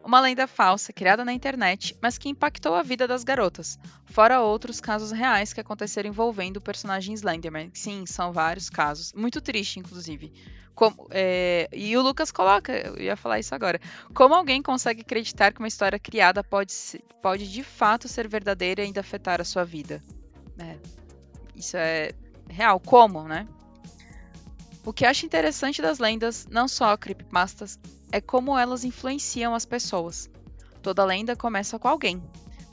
uma 0.03 0.19
lenda 0.19 0.47
falsa 0.47 0.91
criada 0.91 1.23
na 1.23 1.33
internet, 1.33 1.97
mas 2.01 2.17
que 2.17 2.29
impactou 2.29 2.75
a 2.75 2.83
vida 2.83 3.07
das 3.07 3.23
garotas, 3.23 3.77
fora 4.05 4.41
outros 4.41 4.79
casos 4.79 5.11
reais 5.11 5.53
que 5.53 5.61
aconteceram 5.61 6.09
envolvendo 6.09 6.57
o 6.57 6.61
personagem 6.61 7.13
Slenderman. 7.13 7.71
Sim, 7.73 8.05
são 8.05 8.31
vários 8.31 8.69
casos, 8.69 9.13
muito 9.13 9.41
triste, 9.41 9.79
inclusive. 9.79 10.31
Como, 10.73 11.07
é, 11.11 11.69
e 11.71 11.95
o 11.97 12.01
Lucas 12.01 12.31
coloca, 12.31 12.71
eu 12.71 12.97
ia 12.97 13.15
falar 13.15 13.39
isso 13.39 13.53
agora. 13.53 13.79
Como 14.13 14.33
alguém 14.33 14.61
consegue 14.61 15.01
acreditar 15.01 15.53
que 15.53 15.59
uma 15.59 15.67
história 15.67 15.99
criada 15.99 16.43
pode, 16.43 16.73
pode 17.21 17.51
de 17.51 17.63
fato 17.63 18.07
ser 18.07 18.27
verdadeira 18.27 18.81
e 18.81 18.85
ainda 18.85 19.01
afetar 19.01 19.41
a 19.41 19.43
sua 19.43 19.63
vida? 19.63 20.01
É, 20.57 20.77
isso 21.55 21.77
é 21.77 22.13
real. 22.49 22.79
Como, 22.79 23.27
né? 23.27 23.47
O 24.83 24.91
que 24.91 25.05
acho 25.05 25.25
interessante 25.25 25.81
das 25.81 25.99
lendas, 25.99 26.47
não 26.49 26.67
só 26.67 26.97
creepypastas, 26.97 27.77
é 28.11 28.19
como 28.19 28.57
elas 28.57 28.83
influenciam 28.83 29.55
as 29.55 29.65
pessoas. 29.65 30.29
Toda 30.81 31.05
lenda 31.05 31.35
começa 31.35 31.79
com 31.79 31.87
alguém, 31.87 32.21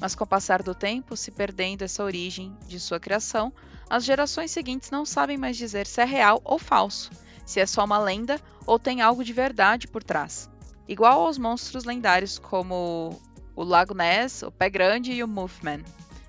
mas 0.00 0.14
com 0.14 0.24
o 0.24 0.26
passar 0.26 0.62
do 0.62 0.74
tempo, 0.74 1.16
se 1.16 1.30
perdendo 1.30 1.82
essa 1.82 2.02
origem 2.02 2.56
de 2.66 2.80
sua 2.80 2.98
criação, 2.98 3.52
as 3.88 4.04
gerações 4.04 4.50
seguintes 4.50 4.90
não 4.90 5.04
sabem 5.04 5.36
mais 5.36 5.56
dizer 5.56 5.86
se 5.86 6.00
é 6.00 6.04
real 6.04 6.40
ou 6.44 6.58
falso, 6.58 7.10
se 7.46 7.60
é 7.60 7.66
só 7.66 7.84
uma 7.84 7.98
lenda 7.98 8.40
ou 8.66 8.78
tem 8.78 9.00
algo 9.00 9.24
de 9.24 9.32
verdade 9.32 9.86
por 9.86 10.02
trás. 10.02 10.50
Igual 10.86 11.22
aos 11.22 11.38
monstros 11.38 11.84
lendários 11.84 12.38
como 12.38 13.18
o 13.54 13.62
Lago 13.62 13.94
Ness, 13.94 14.42
o 14.42 14.50
Pé 14.50 14.70
Grande 14.70 15.12
e 15.12 15.22
o 15.22 15.28
Mothman. 15.28 15.84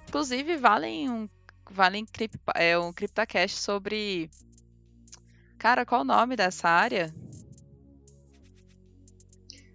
Inclusive, 0.07 0.57
valem 0.57 1.09
um, 1.09 1.29
valem 1.69 2.05
é, 2.55 2.77
um 2.77 2.91
CryptoCast 2.91 3.57
sobre. 3.57 4.29
Cara, 5.57 5.85
qual 5.85 6.01
o 6.01 6.05
nome 6.05 6.35
dessa 6.35 6.67
área? 6.67 7.13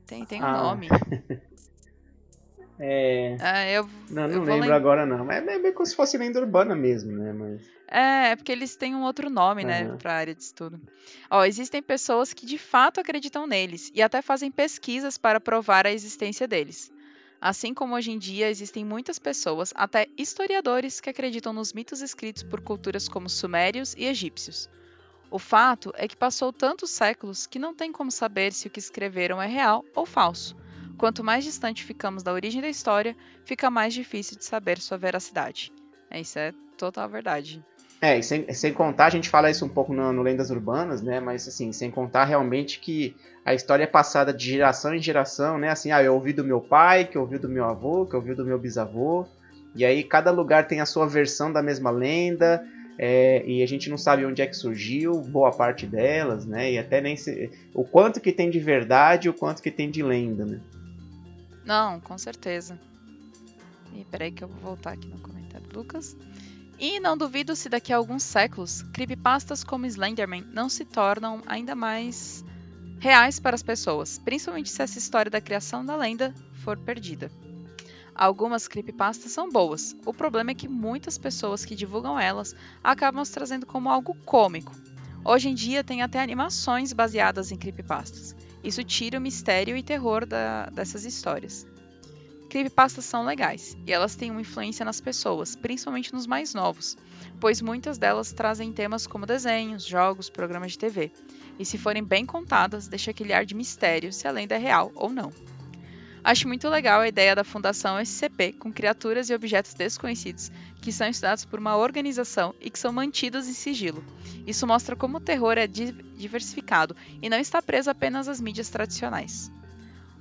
Tem, 0.06 0.24
tem 0.24 0.42
um 0.42 0.46
ah. 0.46 0.62
nome. 0.62 0.88
é. 2.78 3.36
Ah, 3.40 3.66
eu, 3.68 3.88
não, 4.10 4.28
não 4.28 4.44
lembro 4.44 4.74
agora 4.74 5.06
não. 5.06 5.30
É 5.30 5.40
meio 5.40 5.74
como 5.74 5.86
se 5.86 5.96
fosse 5.96 6.18
lenda 6.18 6.40
urbana 6.40 6.74
mesmo, 6.74 7.12
né? 7.12 7.32
Mas... 7.32 7.62
É, 7.88 8.30
é 8.30 8.36
porque 8.36 8.52
eles 8.52 8.76
têm 8.76 8.94
um 8.94 9.02
outro 9.02 9.30
nome, 9.30 9.62
uhum. 9.62 9.68
né, 9.68 9.96
para 9.96 10.12
a 10.12 10.16
área 10.16 10.34
de 10.34 10.42
estudo. 10.42 10.80
Ó, 11.30 11.44
existem 11.44 11.82
pessoas 11.82 12.32
que 12.32 12.46
de 12.46 12.58
fato 12.58 13.00
acreditam 13.00 13.46
neles 13.46 13.90
e 13.94 14.02
até 14.02 14.20
fazem 14.20 14.50
pesquisas 14.50 15.16
para 15.16 15.40
provar 15.40 15.86
a 15.86 15.92
existência 15.92 16.48
deles. 16.48 16.92
Assim 17.40 17.74
como 17.74 17.94
hoje 17.94 18.10
em 18.10 18.18
dia 18.18 18.48
existem 18.48 18.84
muitas 18.84 19.18
pessoas, 19.18 19.72
até 19.76 20.08
historiadores, 20.16 21.00
que 21.00 21.10
acreditam 21.10 21.52
nos 21.52 21.74
mitos 21.74 22.00
escritos 22.00 22.42
por 22.42 22.62
culturas 22.62 23.06
como 23.06 23.28
sumérios 23.28 23.94
e 23.98 24.06
egípcios. 24.06 24.68
O 25.34 25.38
fato 25.40 25.92
é 25.96 26.06
que 26.06 26.16
passou 26.16 26.52
tantos 26.52 26.90
séculos 26.90 27.44
que 27.44 27.58
não 27.58 27.74
tem 27.74 27.90
como 27.90 28.08
saber 28.08 28.52
se 28.52 28.68
o 28.68 28.70
que 28.70 28.78
escreveram 28.78 29.42
é 29.42 29.48
real 29.48 29.84
ou 29.92 30.06
falso. 30.06 30.56
Quanto 30.96 31.24
mais 31.24 31.42
distante 31.42 31.82
ficamos 31.82 32.22
da 32.22 32.32
origem 32.32 32.62
da 32.62 32.68
história, 32.68 33.16
fica 33.44 33.68
mais 33.68 33.92
difícil 33.92 34.38
de 34.38 34.44
saber 34.44 34.78
sua 34.78 34.96
veracidade. 34.96 35.72
É, 36.08 36.20
isso 36.20 36.38
é 36.38 36.52
total 36.78 37.08
verdade. 37.08 37.60
É, 38.00 38.16
e 38.16 38.22
sem, 38.22 38.52
sem 38.52 38.72
contar, 38.72 39.06
a 39.06 39.10
gente 39.10 39.28
fala 39.28 39.50
isso 39.50 39.66
um 39.66 39.68
pouco 39.68 39.92
no, 39.92 40.12
no, 40.12 40.22
Lendas 40.22 40.50
Urbanas, 40.50 41.02
né? 41.02 41.18
Mas 41.18 41.48
assim, 41.48 41.72
sem 41.72 41.90
contar 41.90 42.26
realmente 42.26 42.78
que 42.78 43.16
a 43.44 43.52
história 43.52 43.82
é 43.82 43.88
passada 43.88 44.32
de 44.32 44.48
geração 44.52 44.94
em 44.94 45.02
geração, 45.02 45.58
né? 45.58 45.68
Assim, 45.68 45.90
ah, 45.90 46.00
eu 46.00 46.14
ouvi 46.14 46.32
do 46.32 46.44
meu 46.44 46.60
pai, 46.60 47.06
que 47.06 47.18
eu 47.18 47.22
ouvi 47.22 47.38
do 47.38 47.48
meu 47.48 47.64
avô, 47.64 48.06
que 48.06 48.14
eu 48.14 48.20
ouvi 48.20 48.36
do 48.36 48.44
meu 48.44 48.56
bisavô. 48.56 49.26
E 49.74 49.84
aí 49.84 50.04
cada 50.04 50.30
lugar 50.30 50.68
tem 50.68 50.80
a 50.80 50.86
sua 50.86 51.08
versão 51.08 51.52
da 51.52 51.60
mesma 51.60 51.90
lenda. 51.90 52.64
É, 52.98 53.44
e 53.46 53.62
a 53.62 53.66
gente 53.66 53.90
não 53.90 53.98
sabe 53.98 54.24
onde 54.24 54.40
é 54.40 54.46
que 54.46 54.54
surgiu 54.54 55.20
boa 55.20 55.50
parte 55.50 55.86
delas, 55.86 56.46
né? 56.46 56.72
E 56.72 56.78
até 56.78 57.00
nem 57.00 57.16
se, 57.16 57.50
o 57.74 57.84
quanto 57.84 58.20
que 58.20 58.32
tem 58.32 58.50
de 58.50 58.60
verdade 58.60 59.28
o 59.28 59.34
quanto 59.34 59.62
que 59.62 59.70
tem 59.70 59.90
de 59.90 60.02
lenda, 60.02 60.44
né? 60.44 60.60
Não, 61.64 61.98
com 62.00 62.16
certeza. 62.16 62.78
E 63.94 64.04
peraí 64.04 64.30
que 64.30 64.44
eu 64.44 64.48
vou 64.48 64.60
voltar 64.60 64.92
aqui 64.92 65.08
no 65.08 65.18
comentário 65.18 65.66
do 65.66 65.78
Lucas. 65.78 66.16
E 66.78 67.00
não 67.00 67.16
duvido 67.16 67.54
se 67.54 67.68
daqui 67.68 67.92
a 67.92 67.96
alguns 67.96 68.22
séculos, 68.22 68.82
creepypastas 68.92 69.62
como 69.62 69.86
Slenderman 69.86 70.44
não 70.52 70.68
se 70.68 70.84
tornam 70.84 71.40
ainda 71.46 71.74
mais 71.74 72.44
reais 72.98 73.38
para 73.38 73.54
as 73.54 73.62
pessoas, 73.62 74.18
principalmente 74.18 74.70
se 74.70 74.82
essa 74.82 74.98
história 74.98 75.30
da 75.30 75.40
criação 75.40 75.84
da 75.84 75.96
lenda 75.96 76.34
for 76.64 76.76
perdida. 76.76 77.30
Algumas 78.14 78.68
creepypastas 78.68 79.32
são 79.32 79.50
boas. 79.50 79.96
O 80.06 80.14
problema 80.14 80.52
é 80.52 80.54
que 80.54 80.68
muitas 80.68 81.18
pessoas 81.18 81.64
que 81.64 81.74
divulgam 81.74 82.18
elas 82.18 82.54
acabam 82.82 83.20
as 83.20 83.30
trazendo 83.30 83.66
como 83.66 83.90
algo 83.90 84.14
cômico. 84.24 84.72
Hoje 85.24 85.48
em 85.48 85.54
dia 85.54 85.82
tem 85.82 86.02
até 86.02 86.20
animações 86.20 86.92
baseadas 86.92 87.50
em 87.50 87.56
creepypastas. 87.56 88.36
Isso 88.62 88.84
tira 88.84 89.18
o 89.18 89.20
mistério 89.20 89.76
e 89.76 89.82
terror 89.82 90.24
da, 90.24 90.66
dessas 90.66 91.04
histórias. 91.04 91.66
Creepypastas 92.48 93.04
são 93.04 93.24
legais 93.24 93.76
e 93.84 93.92
elas 93.92 94.14
têm 94.14 94.30
uma 94.30 94.40
influência 94.40 94.84
nas 94.84 95.00
pessoas, 95.00 95.56
principalmente 95.56 96.12
nos 96.12 96.24
mais 96.24 96.54
novos, 96.54 96.96
pois 97.40 97.60
muitas 97.60 97.98
delas 97.98 98.32
trazem 98.32 98.72
temas 98.72 99.08
como 99.08 99.26
desenhos, 99.26 99.84
jogos, 99.84 100.30
programas 100.30 100.72
de 100.72 100.78
TV. 100.78 101.10
E 101.58 101.64
se 101.64 101.76
forem 101.76 102.04
bem 102.04 102.24
contadas, 102.24 102.86
deixa 102.86 103.10
aquele 103.10 103.32
ar 103.32 103.44
de 103.44 103.56
mistério 103.56 104.12
se 104.12 104.28
a 104.28 104.30
lenda 104.30 104.54
é 104.54 104.58
real 104.58 104.92
ou 104.94 105.10
não. 105.10 105.32
Acho 106.24 106.48
muito 106.48 106.70
legal 106.70 107.02
a 107.02 107.08
ideia 107.08 107.36
da 107.36 107.44
Fundação 107.44 108.00
SCP 108.00 108.54
com 108.54 108.72
criaturas 108.72 109.28
e 109.28 109.34
objetos 109.34 109.74
desconhecidos 109.74 110.50
que 110.80 110.90
são 110.90 111.06
estudados 111.06 111.44
por 111.44 111.58
uma 111.58 111.76
organização 111.76 112.54
e 112.62 112.70
que 112.70 112.78
são 112.78 112.90
mantidos 112.90 113.46
em 113.46 113.52
sigilo. 113.52 114.02
Isso 114.46 114.66
mostra 114.66 114.96
como 114.96 115.18
o 115.18 115.20
terror 115.20 115.58
é 115.58 115.66
diversificado 115.66 116.96
e 117.20 117.28
não 117.28 117.38
está 117.38 117.60
preso 117.60 117.90
apenas 117.90 118.26
às 118.26 118.40
mídias 118.40 118.70
tradicionais. 118.70 119.52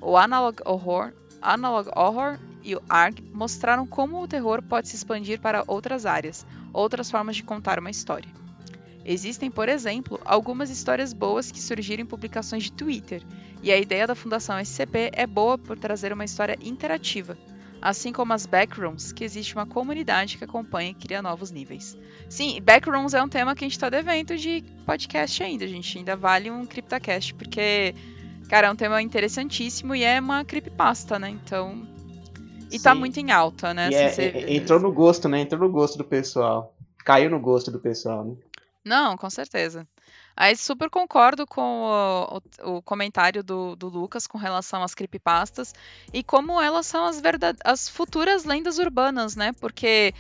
O 0.02 0.18
Analog 0.18 0.62
Horror, 0.66 1.14
Analog 1.42 1.90
Horror 1.96 2.38
e 2.62 2.76
o 2.76 2.84
ARG 2.90 3.24
mostraram 3.34 3.88
como 3.88 4.22
o 4.22 4.28
terror 4.28 4.62
pode 4.62 4.90
se 4.90 4.98
expandir 4.98 5.40
para 5.40 5.64
outras 5.68 6.06
áreas, 6.06 6.46
outras 6.74 7.10
formas 7.10 7.38
de 7.38 7.44
contar 7.44 7.80
uma 7.80 7.90
história. 7.90 8.43
Existem, 9.06 9.52
por 9.52 9.68
exemplo, 9.68 10.20
algumas 10.24 10.70
histórias 10.70 11.12
boas 11.12 11.52
que 11.52 11.60
surgiram 11.60 12.04
em 12.04 12.06
publicações 12.08 12.64
de 12.64 12.72
Twitter, 12.72 13.22
e 13.64 13.72
a 13.72 13.78
ideia 13.78 14.06
da 14.06 14.14
Fundação 14.14 14.60
SCP 14.60 15.10
é 15.14 15.26
boa 15.26 15.58
por 15.58 15.80
trazer 15.80 16.12
uma 16.12 16.26
história 16.26 16.58
interativa, 16.62 17.38
assim 17.82 18.12
como 18.12 18.34
as 18.34 18.46
backrooms, 18.46 19.14
que 19.14 19.24
existe 19.24 19.56
uma 19.56 19.66
comunidade 19.66 20.38
que 20.38 20.44
acompanha 20.44 20.92
e 20.92 20.94
cria 20.94 21.22
novos 21.22 21.50
níveis. 21.50 21.98
Sim, 22.30 22.62
backrooms 22.62 23.14
é 23.14 23.24
um 23.24 23.30
tema 23.30 23.56
que 23.56 23.64
a 23.64 23.68
gente 23.68 23.78
está 23.78 23.90
devendo 23.90 24.36
de 24.38 24.64
podcast 24.86 25.42
ainda, 25.44 25.66
gente 25.66 25.98
ainda 25.98 26.16
vale 26.16 26.52
um 26.52 26.66
CryptoCast, 26.66 27.34
porque, 27.36 27.96
cara, 28.50 28.68
é 28.68 28.72
um 28.72 28.76
tema 28.76 29.02
interessantíssimo 29.02 29.96
e 29.96 30.04
é 30.04 30.20
uma 30.20 30.44
creepypasta, 30.44 31.18
né? 31.18 31.30
Então. 31.30 31.88
E 32.70 32.72
tá 32.72 32.78
Sim. 32.78 32.84
tá 32.84 32.96
muito 32.96 33.20
em 33.20 33.32
alta, 33.32 33.74
né? 33.74 33.88
Assim, 33.88 33.96
é, 33.96 34.10
você... 34.10 34.46
Entrou 34.50 34.80
no 34.80 34.92
gosto, 34.92 35.30
né? 35.30 35.40
Entrou 35.40 35.62
no 35.62 35.70
gosto 35.70 35.98
do 35.98 36.04
pessoal. 36.04 36.76
Caiu 37.06 37.30
no 37.30 37.40
gosto 37.40 37.70
do 37.70 37.80
pessoal, 37.80 38.26
né? 38.26 38.36
Não, 38.84 39.16
com 39.16 39.30
certeza. 39.30 39.88
Aí 40.36 40.56
super 40.56 40.90
concordo 40.90 41.46
com 41.48 41.62
o, 41.62 42.38
o, 42.64 42.78
o 42.78 42.82
comentário 42.82 43.44
do, 43.44 43.76
do, 43.76 43.88
Lucas 43.88 44.28
com 44.28 44.38
relação 44.38 44.84
às 44.84 44.96
creepypastas 44.96 45.74
e 46.12 46.24
como 46.24 46.60
elas 46.60 46.88
são 46.88 47.06
as, 47.06 47.22
verdade, 47.22 47.60
as 47.64 47.88
futuras 47.88 48.44
lendas 48.44 48.80
urbanas, 48.80 49.36
né? 49.36 49.54
Porque 49.54 50.14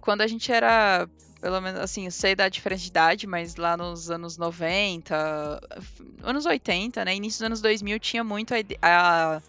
quando 0.00 0.22
a 0.22 0.26
gente 0.26 0.52
era, 0.52 1.08
pelo 1.40 1.60
menos 1.60 1.80
assim, 1.80 2.04
eu 2.04 2.10
sei 2.10 2.34
da 2.34 2.48
diferença 2.48 2.82
de 2.82 2.88
idade, 2.88 3.26
mas 3.26 3.56
lá 3.56 3.76
nos 3.76 4.10
anos 4.10 4.36
90, 4.36 5.60
anos 6.22 6.44
80, 6.44 7.04
né? 7.04 7.14
Início 7.14 7.38
dos 7.38 7.46
anos 7.46 7.60
2000 7.62 8.00
tinha 8.00 8.24
muito 8.24 8.52
a, 8.52 8.58
a, 8.82 9.42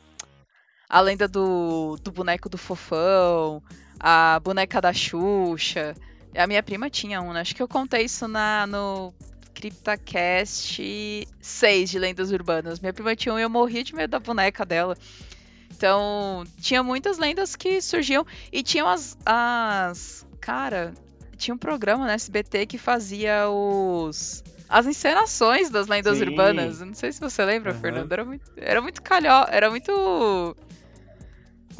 a 0.87 1.01
lenda 1.01 1.27
do, 1.27 1.97
do 2.01 2.11
boneco 2.11 2.47
do 2.47 2.57
fofão, 2.57 3.61
a 3.99 4.39
boneca 4.39 4.79
da 4.79 4.93
Xuxa. 4.93 5.95
A 6.35 6.47
minha 6.47 6.63
prima 6.63 6.89
tinha 6.89 7.21
um, 7.21 7.33
né? 7.33 7.41
Acho 7.41 7.55
que 7.55 7.61
eu 7.61 7.67
contei 7.67 8.03
isso 8.05 8.27
na, 8.27 8.65
no 8.67 9.13
CryptaCast 9.53 11.27
6 11.39 11.89
de 11.89 11.99
Lendas 11.99 12.31
Urbanas. 12.31 12.79
Minha 12.79 12.93
prima 12.93 13.15
tinha 13.15 13.33
um 13.33 13.39
e 13.39 13.41
eu 13.41 13.49
morria 13.49 13.83
de 13.83 13.93
medo 13.93 14.11
da 14.11 14.19
boneca 14.19 14.65
dela. 14.65 14.97
Então, 15.69 16.43
tinha 16.59 16.83
muitas 16.83 17.17
lendas 17.17 17.55
que 17.55 17.81
surgiam. 17.81 18.25
E 18.51 18.61
tinham 18.61 18.87
as. 18.87 19.17
as 19.25 20.25
cara, 20.39 20.93
tinha 21.37 21.55
um 21.55 21.57
programa 21.57 22.05
na 22.05 22.13
SBT 22.13 22.65
que 22.65 22.77
fazia 22.77 23.49
os. 23.49 24.43
As 24.69 24.85
encenações 24.85 25.69
das 25.69 25.87
lendas 25.87 26.17
Sim. 26.17 26.25
urbanas. 26.25 26.79
Não 26.79 26.93
sei 26.93 27.11
se 27.11 27.19
você 27.19 27.43
lembra, 27.43 27.73
uhum. 27.73 27.79
Fernando. 27.79 28.11
Era 28.11 28.23
muito, 28.23 28.51
era 28.55 28.81
muito 28.81 29.01
calhó. 29.01 29.45
Era 29.49 29.69
muito. 29.69 30.55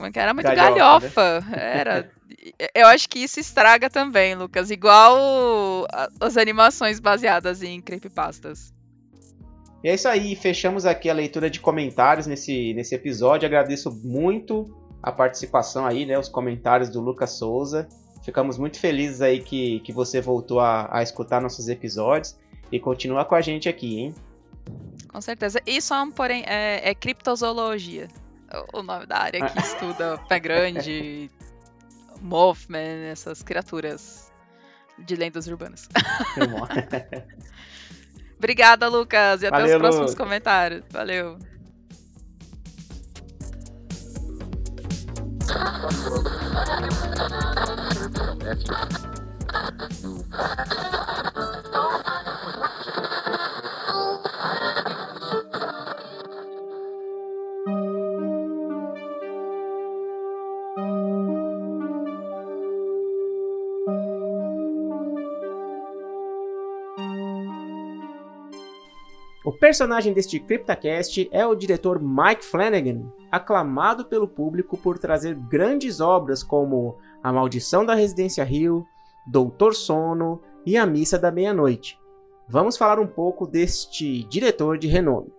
Como 0.01 0.07
é 0.07 0.11
que 0.11 0.19
era? 0.19 0.33
Muito 0.33 0.47
galhofa. 0.47 1.09
galhofa. 1.09 1.41
Né? 1.41 1.77
Era. 1.79 2.11
eu 2.73 2.87
acho 2.87 3.07
que 3.07 3.19
isso 3.19 3.39
estraga 3.39 3.87
também, 3.87 4.33
Lucas. 4.33 4.71
Igual 4.71 5.85
as 6.19 6.37
animações 6.37 6.99
baseadas 6.99 7.61
em 7.61 7.79
creepypastas. 7.79 8.73
E 9.83 9.89
é 9.89 9.93
isso 9.93 10.07
aí, 10.07 10.35
fechamos 10.35 10.87
aqui 10.87 11.07
a 11.07 11.13
leitura 11.13 11.51
de 11.51 11.59
comentários 11.59 12.25
nesse, 12.25 12.73
nesse 12.73 12.95
episódio. 12.95 13.45
Agradeço 13.45 13.91
muito 14.03 14.65
a 15.03 15.11
participação 15.11 15.85
aí, 15.85 16.03
né? 16.03 16.17
Os 16.17 16.27
comentários 16.27 16.89
do 16.89 16.99
Lucas 16.99 17.33
Souza. 17.33 17.87
Ficamos 18.23 18.57
muito 18.57 18.79
felizes 18.79 19.21
aí 19.21 19.39
que, 19.39 19.81
que 19.81 19.93
você 19.93 20.19
voltou 20.19 20.59
a, 20.59 20.89
a 20.91 21.03
escutar 21.03 21.39
nossos 21.39 21.67
episódios 21.67 22.35
e 22.71 22.79
continua 22.79 23.23
com 23.23 23.35
a 23.35 23.41
gente 23.41 23.69
aqui, 23.69 23.99
hein? 23.99 24.15
Com 25.07 25.21
certeza. 25.21 25.61
Isso, 25.63 25.93
porém, 26.15 26.43
é, 26.47 26.89
é 26.89 26.95
criptozoologia. 26.95 28.07
O 28.73 28.83
nome 28.83 29.05
da 29.05 29.17
área 29.17 29.49
que 29.49 29.59
estuda 29.59 30.17
pé 30.27 30.39
grande, 30.39 31.31
Mothman, 32.21 33.09
essas 33.09 33.41
criaturas 33.41 34.31
de 34.99 35.15
lendas 35.15 35.47
urbanas. 35.47 35.87
Obrigada, 38.37 38.87
Lucas, 38.87 39.41
e 39.41 39.47
até 39.47 39.57
Valeu, 39.57 39.75
os 39.75 39.81
próximos 39.81 40.11
Lu. 40.11 40.17
comentários. 40.17 40.83
Valeu. 40.91 41.37
personagem 69.71 70.11
deste 70.11 70.37
CryptaCast 70.37 71.29
é 71.31 71.47
o 71.47 71.55
diretor 71.55 71.97
Mike 72.01 72.43
Flanagan, 72.43 73.09
aclamado 73.31 74.03
pelo 74.03 74.27
público 74.27 74.77
por 74.77 74.99
trazer 74.99 75.33
grandes 75.33 76.01
obras 76.01 76.43
como 76.43 76.97
A 77.23 77.31
Maldição 77.31 77.85
da 77.85 77.95
Residência 77.95 78.43
Rio, 78.43 78.85
Doutor 79.25 79.73
Sono 79.73 80.41
e 80.65 80.75
A 80.75 80.85
Missa 80.85 81.17
da 81.17 81.31
Meia-Noite. 81.31 81.97
Vamos 82.49 82.75
falar 82.75 82.99
um 82.99 83.07
pouco 83.07 83.47
deste 83.47 84.25
diretor 84.25 84.77
de 84.77 84.89
renome. 84.89 85.31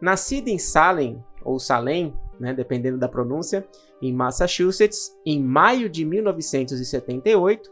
Nascido 0.00 0.46
em 0.46 0.56
Salem, 0.56 1.20
ou 1.42 1.58
Salem, 1.58 2.14
né, 2.38 2.54
dependendo 2.54 2.98
da 2.98 3.08
pronúncia, 3.08 3.66
em 4.00 4.12
Massachusetts, 4.12 5.12
em 5.26 5.42
maio 5.42 5.88
de 5.88 6.04
1978, 6.04 7.68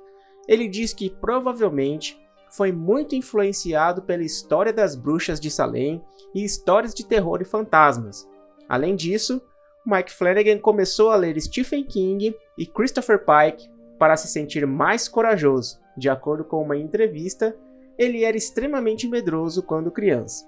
ele 0.49 0.67
diz 0.67 0.93
que 0.93 1.09
provavelmente 1.09 2.21
foi 2.53 2.71
muito 2.71 3.15
influenciado 3.15 4.03
pela 4.03 4.23
história 4.23 4.73
das 4.73 4.95
bruxas 4.95 5.41
de 5.41 5.51
Salem 5.51 6.05
e 6.35 6.45
histórias 6.45 6.95
de 6.95 7.05
terror 7.05 7.41
e 7.41 7.47
fantasmas. 7.47 8.29
Além 8.69 8.95
disso, 8.95 9.41
Mike 9.87 10.13
Flanagan 10.13 10.59
começou 10.59 11.11
a 11.11 11.17
ler 11.17 11.41
Stephen 11.41 11.83
King 11.83 12.37
e 12.59 12.67
Christopher 12.67 13.25
Pike 13.25 13.71
para 13.99 14.19
se 14.19 14.29
sentir 14.29 14.67
mais 14.67 15.09
corajoso. 15.09 15.81
De 15.97 16.11
acordo 16.11 16.45
com 16.45 16.63
uma 16.63 16.77
entrevista, 16.77 17.57
ele 17.99 18.23
era 18.23 18.37
extremamente 18.37 19.09
medroso 19.09 19.63
quando 19.63 19.91
criança. 19.91 20.47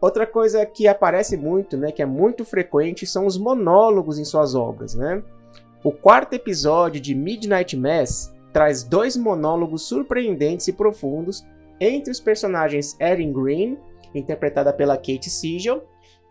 Outra 0.00 0.26
coisa 0.26 0.66
que 0.66 0.88
aparece 0.88 1.36
muito, 1.36 1.76
né, 1.76 1.92
que 1.92 2.02
é 2.02 2.06
muito 2.06 2.44
frequente, 2.44 3.06
são 3.06 3.24
os 3.24 3.38
monólogos 3.38 4.18
em 4.18 4.24
suas 4.24 4.54
obras, 4.54 4.94
né? 4.94 5.22
O 5.82 5.92
quarto 5.92 6.32
episódio 6.34 7.00
de 7.00 7.14
Midnight 7.14 7.76
Mass 7.76 8.33
traz 8.54 8.84
dois 8.84 9.16
monólogos 9.16 9.82
surpreendentes 9.82 10.68
e 10.68 10.72
profundos 10.72 11.44
entre 11.80 12.12
os 12.12 12.20
personagens 12.20 12.96
Erin 13.00 13.32
Green, 13.32 13.76
interpretada 14.14 14.72
pela 14.72 14.96
Kate 14.96 15.28
Siegel, 15.28 15.84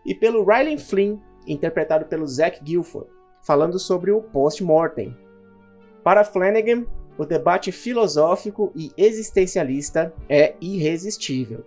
e 0.06 0.14
pelo 0.14 0.42
Riley 0.42 0.78
Flynn, 0.78 1.18
interpretado 1.46 2.06
pelo 2.06 2.26
Zach 2.26 2.58
Gilford, 2.64 3.08
falando 3.42 3.78
sobre 3.78 4.10
o 4.10 4.22
post-mortem. 4.22 5.14
Para 6.02 6.24
Flanagan, 6.24 6.86
o 7.18 7.26
debate 7.26 7.70
filosófico 7.70 8.72
e 8.74 8.90
existencialista 8.96 10.12
é 10.26 10.54
irresistível. 10.62 11.62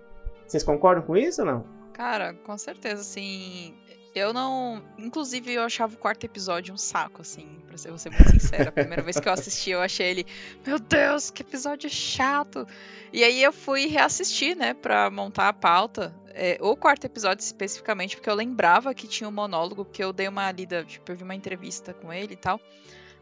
Vocês 0.47 0.63
concordam 0.63 1.03
com 1.03 1.15
isso 1.15 1.41
ou 1.41 1.47
não? 1.47 1.65
Cara, 1.93 2.33
com 2.33 2.57
certeza, 2.57 3.03
sim. 3.03 3.75
Eu 4.17 4.33
não. 4.33 4.83
Inclusive, 4.97 5.53
eu 5.53 5.63
achava 5.63 5.93
o 5.93 5.97
quarto 5.97 6.23
episódio 6.23 6.73
um 6.73 6.77
saco, 6.77 7.21
assim, 7.21 7.47
pra 7.67 7.77
ser, 7.77 7.97
ser 7.99 8.09
muito 8.09 8.31
sincera. 8.31 8.69
A 8.69 8.71
primeira 8.71 9.03
vez 9.03 9.19
que 9.19 9.27
eu 9.27 9.33
assisti, 9.33 9.69
eu 9.69 9.81
achei 9.81 10.07
ele. 10.07 10.25
Meu 10.65 10.79
Deus, 10.79 11.29
que 11.29 11.43
episódio 11.43 11.89
chato! 11.89 12.67
E 13.13 13.23
aí 13.23 13.41
eu 13.41 13.53
fui 13.53 13.85
reassistir, 13.85 14.55
né, 14.55 14.73
pra 14.73 15.09
montar 15.09 15.49
a 15.49 15.53
pauta. 15.53 16.13
É, 16.39 16.57
o 16.61 16.75
quarto 16.75 17.05
episódio 17.05 17.43
especificamente, 17.43 18.15
porque 18.15 18.29
eu 18.29 18.35
lembrava 18.35 18.93
que 18.93 19.07
tinha 19.07 19.27
um 19.27 19.31
monólogo, 19.31 19.85
porque 19.85 20.03
eu 20.03 20.13
dei 20.13 20.27
uma 20.27 20.51
lida, 20.51 20.83
tipo, 20.83 21.11
eu 21.11 21.15
vi 21.15 21.23
uma 21.23 21.33
entrevista 21.33 21.93
com 21.93 22.13
ele 22.13 22.33
e 22.33 22.37
tal. 22.37 22.59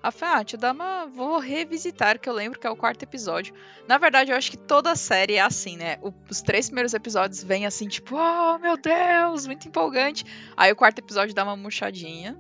Ela 0.06 0.12
falou, 0.12 0.36
ah, 0.36 0.44
te 0.44 0.56
dá 0.56 0.72
uma. 0.72 1.08
Vou 1.08 1.40
revisitar, 1.40 2.20
que 2.20 2.30
eu 2.30 2.34
lembro 2.34 2.60
que 2.60 2.68
é 2.68 2.70
o 2.70 2.76
quarto 2.76 3.02
episódio. 3.02 3.56
Na 3.88 3.98
verdade, 3.98 4.30
eu 4.30 4.38
acho 4.38 4.52
que 4.52 4.58
toda 4.58 4.92
a 4.92 4.96
série 4.96 5.34
é 5.34 5.42
assim, 5.42 5.78
né? 5.78 5.98
O, 6.00 6.14
os 6.30 6.44
três 6.44 6.68
primeiros 6.68 6.94
episódios 6.94 7.42
vêm 7.42 7.66
assim, 7.66 7.88
tipo, 7.88 8.16
oh 8.16 8.60
meu 8.60 8.78
Deus, 8.78 9.48
muito 9.48 9.68
empolgante. 9.68 10.24
Aí 10.56 10.72
o 10.72 10.76
quarto 10.76 11.00
episódio 11.00 11.34
dá 11.34 11.44
uma 11.44 11.58
murchadinha. 11.58 12.38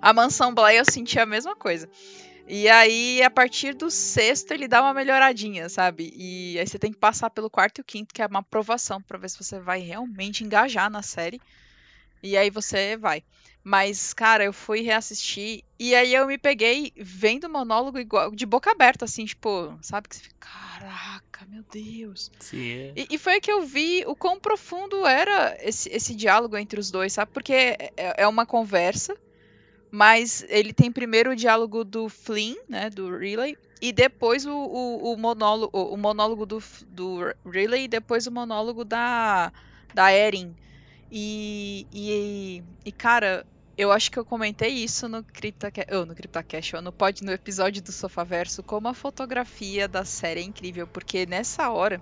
A 0.00 0.14
mansão 0.14 0.54
Bly 0.54 0.76
eu 0.78 0.84
senti 0.86 1.20
a 1.20 1.26
mesma 1.26 1.54
coisa. 1.54 1.90
E 2.48 2.70
aí, 2.70 3.22
a 3.22 3.28
partir 3.28 3.74
do 3.74 3.90
sexto, 3.90 4.52
ele 4.52 4.66
dá 4.66 4.80
uma 4.80 4.94
melhoradinha, 4.94 5.68
sabe? 5.68 6.10
E 6.16 6.58
aí 6.58 6.66
você 6.66 6.78
tem 6.78 6.90
que 6.90 6.98
passar 6.98 7.28
pelo 7.28 7.50
quarto 7.50 7.78
e 7.78 7.82
o 7.82 7.84
quinto, 7.84 8.14
que 8.14 8.22
é 8.22 8.26
uma 8.26 8.38
aprovação, 8.38 9.02
pra 9.02 9.18
ver 9.18 9.28
se 9.28 9.36
você 9.36 9.60
vai 9.60 9.80
realmente 9.80 10.42
engajar 10.42 10.88
na 10.88 11.02
série. 11.02 11.38
E 12.22 12.34
aí 12.34 12.48
você 12.48 12.96
vai. 12.96 13.22
Mas, 13.66 14.12
cara, 14.12 14.44
eu 14.44 14.52
fui 14.52 14.82
reassistir 14.82 15.64
e 15.78 15.94
aí 15.94 16.12
eu 16.12 16.26
me 16.26 16.36
peguei 16.36 16.92
vendo 16.94 17.44
o 17.44 17.50
monólogo 17.50 17.98
igual, 17.98 18.30
de 18.30 18.44
boca 18.44 18.70
aberta, 18.70 19.06
assim, 19.06 19.24
tipo, 19.24 19.74
sabe? 19.80 20.06
Que 20.06 20.16
você 20.16 20.22
fica, 20.22 20.36
caraca, 20.38 21.46
meu 21.46 21.64
Deus. 21.72 22.30
Sim. 22.38 22.70
é. 22.70 22.92
E, 22.94 23.06
e 23.12 23.18
foi 23.18 23.40
que 23.40 23.50
eu 23.50 23.62
vi 23.62 24.04
o 24.06 24.14
quão 24.14 24.38
profundo 24.38 25.06
era 25.06 25.56
esse, 25.62 25.88
esse 25.88 26.14
diálogo 26.14 26.58
entre 26.58 26.78
os 26.78 26.90
dois, 26.90 27.14
sabe? 27.14 27.30
Porque 27.32 27.54
é, 27.54 27.88
é 27.96 28.28
uma 28.28 28.44
conversa, 28.44 29.16
mas 29.90 30.44
ele 30.50 30.74
tem 30.74 30.92
primeiro 30.92 31.30
o 31.30 31.36
diálogo 31.36 31.84
do 31.84 32.10
Flynn, 32.10 32.56
né? 32.68 32.90
Do 32.90 33.16
Riley, 33.16 33.56
e 33.80 33.92
depois 33.92 34.44
o, 34.44 34.52
o, 34.52 35.14
o 35.14 35.16
monólogo, 35.16 35.70
o 35.74 35.96
monólogo 35.96 36.44
do, 36.44 36.62
do 36.86 37.34
Riley 37.46 37.84
e 37.84 37.88
depois 37.88 38.26
o 38.26 38.30
monólogo 38.30 38.84
da, 38.84 39.50
da 39.94 40.12
Erin. 40.12 40.54
E, 41.10 41.86
e, 41.92 42.62
e, 42.84 42.92
cara, 42.92 43.46
eu 43.76 43.90
acho 43.90 44.10
que 44.10 44.18
eu 44.18 44.24
comentei 44.24 44.70
isso 44.70 45.08
no 45.08 45.22
CryptoCast, 45.24 45.92
oh, 45.94 46.06
no 46.06 46.14
CryptoCast, 46.14 46.74
no, 46.76 46.92
pod, 46.92 47.24
no 47.24 47.32
episódio 47.32 47.82
do 47.82 47.90
Sofaverso, 47.90 48.62
como 48.62 48.88
a 48.88 48.94
fotografia 48.94 49.88
da 49.88 50.04
série 50.04 50.40
é 50.40 50.44
incrível, 50.44 50.86
porque 50.86 51.26
nessa 51.26 51.70
hora 51.70 52.00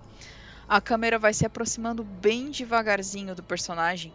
a 0.69 0.81
câmera 0.81 1.19
vai 1.19 1.33
se 1.33 1.47
aproximando 1.47 2.05
bem 2.05 2.51
devagarzinho 2.51 3.35
do 3.35 3.43
personagem 3.43 4.13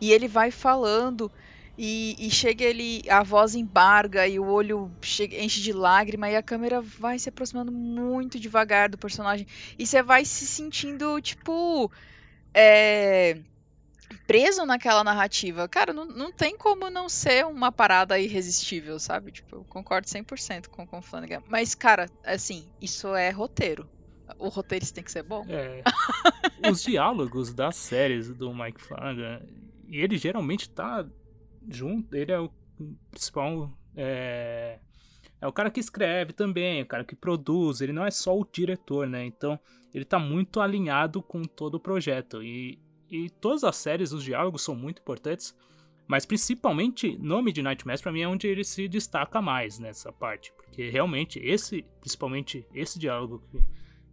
e 0.00 0.10
ele 0.12 0.26
vai 0.26 0.50
falando 0.50 1.30
e, 1.78 2.16
e 2.18 2.30
chega 2.30 2.64
ele, 2.64 3.02
a 3.08 3.22
voz 3.22 3.54
embarga 3.54 4.26
e 4.26 4.38
o 4.38 4.44
olho 4.44 4.90
chega, 5.00 5.36
enche 5.40 5.60
de 5.60 5.72
lágrima 5.72 6.28
e 6.28 6.36
a 6.36 6.42
câmera 6.42 6.80
vai 6.80 7.18
se 7.18 7.28
aproximando 7.28 7.72
muito 7.72 8.38
devagar 8.38 8.88
do 8.88 8.98
personagem 8.98 9.46
e 9.78 9.86
você 9.86 10.02
vai 10.02 10.24
se 10.24 10.46
sentindo 10.46 11.20
tipo 11.20 11.90
é, 12.52 13.38
preso 14.26 14.64
naquela 14.64 15.02
narrativa. 15.04 15.68
Cara, 15.68 15.92
não, 15.92 16.04
não 16.04 16.32
tem 16.32 16.56
como 16.56 16.90
não 16.90 17.08
ser 17.08 17.46
uma 17.46 17.70
parada 17.70 18.18
irresistível, 18.18 18.98
sabe? 18.98 19.32
Tipo, 19.32 19.56
eu 19.56 19.64
concordo 19.64 20.06
100% 20.06 20.68
com, 20.68 20.86
com 20.86 20.98
o 20.98 21.02
Flanagan. 21.02 21.42
Mas, 21.48 21.74
cara, 21.74 22.08
assim, 22.24 22.68
isso 22.80 23.14
é 23.14 23.30
roteiro. 23.30 23.88
O 24.38 24.48
roteirista 24.48 24.94
tem 24.94 25.04
que 25.04 25.12
ser 25.12 25.22
bom. 25.22 25.44
É, 25.48 25.82
os 26.70 26.82
diálogos 26.82 27.52
das 27.52 27.76
séries 27.76 28.28
do 28.28 28.54
Mike 28.54 28.82
Flanagan, 28.82 29.42
ele 29.88 30.16
geralmente 30.16 30.70
tá 30.70 31.06
junto, 31.68 32.14
ele 32.14 32.32
é 32.32 32.40
o 32.40 32.50
principal. 33.10 33.70
É, 33.94 34.78
é 35.40 35.46
o 35.46 35.52
cara 35.52 35.70
que 35.70 35.80
escreve 35.80 36.32
também, 36.32 36.82
o 36.82 36.86
cara 36.86 37.04
que 37.04 37.14
produz, 37.14 37.80
ele 37.80 37.92
não 37.92 38.06
é 38.06 38.10
só 38.10 38.36
o 38.36 38.46
diretor, 38.50 39.06
né? 39.06 39.24
Então 39.24 39.58
ele 39.92 40.04
tá 40.04 40.18
muito 40.18 40.60
alinhado 40.60 41.22
com 41.22 41.42
todo 41.42 41.74
o 41.74 41.80
projeto. 41.80 42.42
E, 42.42 42.78
e 43.12 43.28
todas 43.28 43.62
as 43.62 43.76
séries, 43.76 44.10
os 44.12 44.24
diálogos 44.24 44.62
são 44.62 44.74
muito 44.74 45.02
importantes, 45.02 45.54
mas 46.08 46.24
principalmente 46.24 47.14
no 47.18 47.42
Midnight 47.42 47.86
Mass, 47.86 48.00
pra 48.00 48.10
mim 48.10 48.22
é 48.22 48.28
onde 48.28 48.46
ele 48.46 48.64
se 48.64 48.88
destaca 48.88 49.42
mais 49.42 49.78
nessa 49.78 50.10
parte. 50.10 50.50
Porque 50.56 50.88
realmente, 50.88 51.38
esse, 51.38 51.84
principalmente 52.00 52.66
esse 52.74 52.98
diálogo 52.98 53.42
que, 53.50 53.62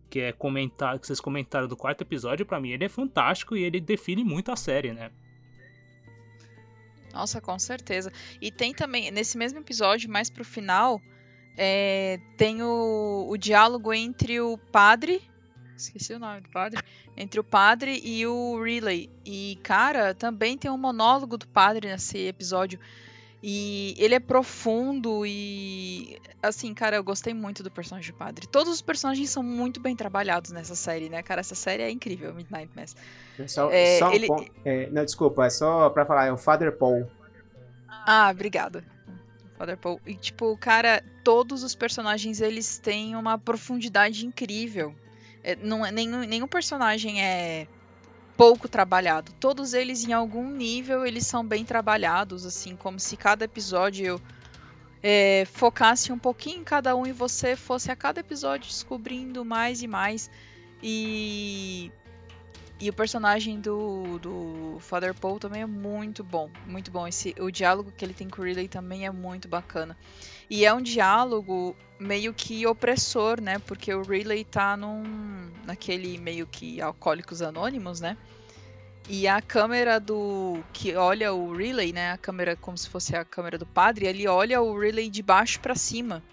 que 0.09 0.19
é 0.19 0.31
comentado, 0.33 0.99
que 0.99 1.07
vocês 1.07 1.21
comentaram 1.21 1.65
do 1.65 1.77
quarto 1.77 2.01
episódio, 2.01 2.45
para 2.45 2.59
mim 2.59 2.71
ele 2.71 2.83
é 2.83 2.89
fantástico 2.89 3.55
e 3.55 3.63
ele 3.63 3.79
define 3.79 4.21
muito 4.21 4.51
a 4.51 4.57
série, 4.57 4.91
né? 4.91 5.09
Nossa, 7.13 7.39
com 7.39 7.57
certeza. 7.57 8.11
E 8.41 8.51
tem 8.51 8.73
também, 8.73 9.11
nesse 9.11 9.37
mesmo 9.37 9.59
episódio, 9.59 10.09
mais 10.09 10.29
pro 10.29 10.43
final, 10.43 11.01
é, 11.57 12.19
tem 12.37 12.61
o, 12.61 13.27
o 13.29 13.37
diálogo 13.37 13.93
entre 13.93 14.41
o 14.41 14.57
padre. 14.57 15.28
Esqueci 15.79 16.13
o 16.13 16.19
nome 16.19 16.41
do 16.41 16.49
padre. 16.49 16.81
Entre 17.15 17.39
o 17.39 17.43
padre 17.43 17.99
e 18.03 18.25
o 18.27 18.61
Riley. 18.61 19.09
E, 19.25 19.57
cara, 19.63 20.13
também 20.13 20.57
tem 20.57 20.69
um 20.69 20.77
monólogo 20.77 21.37
do 21.37 21.47
padre 21.47 21.87
nesse 21.87 22.17
episódio. 22.27 22.79
E 23.41 23.95
ele 23.97 24.13
é 24.15 24.19
profundo 24.19 25.25
e. 25.25 26.19
Assim, 26.43 26.73
cara, 26.73 26.97
eu 26.97 27.03
gostei 27.03 27.33
muito 27.33 27.63
do 27.63 27.71
personagem 27.71 28.11
do 28.11 28.17
padre. 28.17 28.45
Todos 28.47 28.73
os 28.73 28.81
personagens 28.81 29.29
são 29.29 29.41
muito 29.41 29.79
bem 29.79 29.95
trabalhados 29.95 30.51
nessa 30.51 30.75
série, 30.75 31.07
né, 31.07 31.23
cara? 31.23 31.39
Essa 31.39 31.55
série 31.55 31.81
é 31.81 31.89
incrível, 31.89 32.33
Midnight 32.33 32.69
Mass. 32.75 32.97
Só, 33.47 33.71
É, 33.71 33.97
só 33.99 34.09
um 34.09 34.13
ele- 34.13 34.27
ponto- 34.27 34.51
é, 34.65 34.89
não, 34.89 35.05
desculpa, 35.05 35.45
é 35.45 35.49
só 35.49 35.89
pra 35.89 36.05
falar, 36.05 36.25
é 36.25 36.31
o 36.33 36.37
Father 36.37 36.75
Paul. 36.77 37.09
Ah, 37.87 38.29
obrigada. 38.29 38.83
Father 39.57 39.77
Paul. 39.77 40.01
E, 40.05 40.15
tipo, 40.15 40.57
cara, 40.57 41.01
todos 41.23 41.63
os 41.63 41.73
personagens, 41.75 42.41
eles 42.41 42.77
têm 42.77 43.15
uma 43.15 43.37
profundidade 43.37 44.25
incrível. 44.25 44.93
É, 45.43 45.55
não 45.55 45.85
é, 45.85 45.91
nenhum, 45.91 46.21
nenhum 46.21 46.47
personagem 46.47 47.21
é 47.21 47.67
pouco 48.37 48.67
trabalhado. 48.67 49.33
Todos 49.39 49.73
eles, 49.73 50.07
em 50.07 50.13
algum 50.13 50.49
nível, 50.49 51.05
eles 51.05 51.25
são 51.25 51.45
bem 51.45 51.65
trabalhados, 51.65 52.45
assim, 52.45 52.75
como 52.75 52.99
se 52.99 53.17
cada 53.17 53.45
episódio 53.45 54.21
é, 55.03 55.45
focasse 55.45 56.11
um 56.11 56.19
pouquinho 56.19 56.61
em 56.61 56.63
cada 56.63 56.95
um 56.95 57.05
e 57.05 57.11
você 57.11 57.55
fosse 57.55 57.91
a 57.91 57.95
cada 57.95 58.19
episódio 58.19 58.67
descobrindo 58.67 59.43
mais 59.43 59.81
e 59.81 59.87
mais. 59.87 60.29
E 60.81 61.91
e 62.81 62.89
o 62.89 62.93
personagem 62.93 63.59
do, 63.59 64.17
do 64.19 64.77
Father 64.79 65.13
Paul 65.13 65.37
também 65.37 65.63
é 65.63 65.65
muito 65.65 66.23
bom, 66.23 66.49
muito 66.65 66.89
bom. 66.89 67.05
Esse, 67.05 67.35
o 67.37 67.51
diálogo 67.51 67.91
que 67.91 68.05
ele 68.05 68.13
tem 68.13 68.29
com 68.29 68.41
o 68.41 68.45
Riley 68.45 68.69
também 68.69 69.05
é 69.05 69.11
muito 69.11 69.49
bacana. 69.49 69.97
E 70.49 70.65
é 70.65 70.73
um 70.73 70.81
diálogo 70.81 71.75
meio 71.99 72.33
que 72.33 72.65
opressor, 72.65 73.41
né? 73.41 73.59
Porque 73.59 73.93
o 73.93 74.01
Riley 74.01 74.43
tá 74.43 74.75
num, 74.75 75.51
naquele 75.65 76.17
meio 76.17 76.47
que 76.47 76.81
alcoólicos 76.81 77.41
anônimos, 77.41 77.99
né? 77.99 78.17
E 79.07 79.27
a 79.27 79.41
câmera 79.41 79.99
do 79.99 80.63
que 80.71 80.95
olha 80.95 81.33
o 81.33 81.53
Riley, 81.53 81.91
né? 81.91 82.11
A 82.11 82.17
câmera 82.17 82.55
como 82.55 82.77
se 82.77 82.87
fosse 82.89 83.15
a 83.15 83.25
câmera 83.25 83.57
do 83.57 83.65
padre, 83.65 84.05
ele 84.05 84.27
olha 84.27 84.61
o 84.61 84.79
Riley 84.79 85.09
de 85.09 85.21
baixo 85.21 85.59
para 85.59 85.75
cima. 85.75 86.23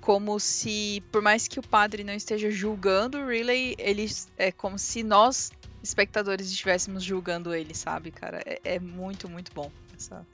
Como 0.00 0.38
se, 0.38 1.02
por 1.12 1.22
mais 1.22 1.48
que 1.48 1.58
o 1.58 1.62
padre 1.62 2.02
não 2.04 2.14
esteja 2.14 2.50
julgando 2.50 3.18
o 3.18 3.26
Riley, 3.26 3.74
ele 3.78 4.08
é 4.36 4.52
como 4.52 4.78
se 4.78 5.02
nós 5.02 5.52
espectadores 5.82 6.48
estivéssemos 6.48 7.02
julgando 7.02 7.54
ele, 7.54 7.74
sabe, 7.74 8.10
cara? 8.10 8.42
É, 8.44 8.60
é 8.64 8.80
muito, 8.80 9.28
muito 9.28 9.52
bom. 9.52 9.70
Essa... 9.96 10.26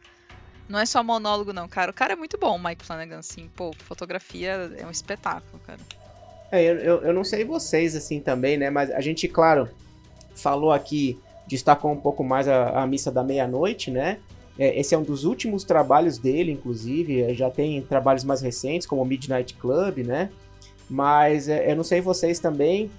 Não 0.68 0.78
é 0.78 0.86
só 0.86 1.02
monólogo, 1.02 1.52
não, 1.52 1.68
cara. 1.68 1.90
O 1.90 1.94
cara 1.94 2.14
é 2.14 2.16
muito 2.16 2.38
bom, 2.38 2.56
o 2.56 2.62
Mike 2.62 2.84
Flanagan, 2.84 3.18
assim. 3.18 3.50
Pô, 3.54 3.72
fotografia 3.78 4.70
é 4.78 4.86
um 4.86 4.90
espetáculo, 4.90 5.60
cara. 5.66 5.80
É, 6.50 6.62
eu, 6.62 7.02
eu, 7.02 7.12
não 7.12 7.24
sei 7.24 7.44
vocês 7.44 7.94
assim 7.96 8.20
também, 8.20 8.56
né? 8.56 8.70
Mas 8.70 8.90
a 8.90 9.00
gente, 9.00 9.26
claro, 9.28 9.68
falou 10.34 10.72
aqui, 10.72 11.18
destacou 11.46 11.92
um 11.92 12.00
pouco 12.00 12.24
mais 12.24 12.48
a, 12.48 12.82
a 12.82 12.86
missa 12.86 13.10
da 13.10 13.22
meia-noite, 13.22 13.90
né? 13.90 14.18
É, 14.58 14.78
esse 14.78 14.94
é 14.94 14.98
um 14.98 15.02
dos 15.02 15.24
últimos 15.24 15.64
trabalhos 15.64 16.16
dele, 16.16 16.52
inclusive. 16.52 17.22
é, 17.22 17.34
Já 17.34 17.50
tem 17.50 17.82
trabalhos 17.82 18.24
mais 18.24 18.40
recentes, 18.40 18.86
como 18.86 19.04
Midnight 19.04 19.54
Club, 19.54 19.98
né? 19.98 20.30
Mas 20.88 21.48
é, 21.48 21.70
eu 21.70 21.76
não 21.76 21.84
sei 21.84 22.00
vocês 22.00 22.38
também, 22.38 22.90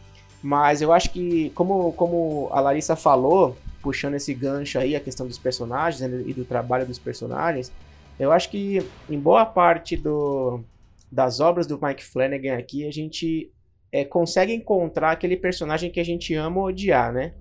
mas 0.44 0.82
eu 0.82 0.92
acho 0.92 1.12
que, 1.12 1.50
como, 1.52 1.94
como 1.94 2.50
a 2.52 2.60
Larissa 2.60 2.96
falou, 2.96 3.56
puxando 3.86 4.16
esse 4.16 4.34
gancho 4.34 4.80
aí, 4.80 4.96
a 4.96 5.00
questão 5.00 5.28
dos 5.28 5.38
personagens 5.38 6.02
né, 6.02 6.24
e 6.26 6.34
do 6.34 6.44
trabalho 6.44 6.88
dos 6.88 6.98
personagens, 6.98 7.72
eu 8.20 8.32
acho 8.32 8.50
que 8.50 8.80
em 9.08 9.20
boa 9.20 9.46
parte 9.46 9.96
do, 9.96 10.64
das 11.12 11.40
obras 11.40 11.68
do 11.68 11.80
Mike 11.80 12.04
Flanagan 12.04 12.58
aqui, 12.58 12.88
a 12.88 12.92
gente 12.92 13.52
é, 13.92 14.04
consegue 14.04 14.52
encontrar 14.52 15.12
aquele 15.12 15.38
personagem 15.38 15.92
que 15.92 16.00
a 16.00 16.04
gente 16.04 16.34
ama 16.34 16.62
odiar, 16.62 17.14
né? 17.14 17.32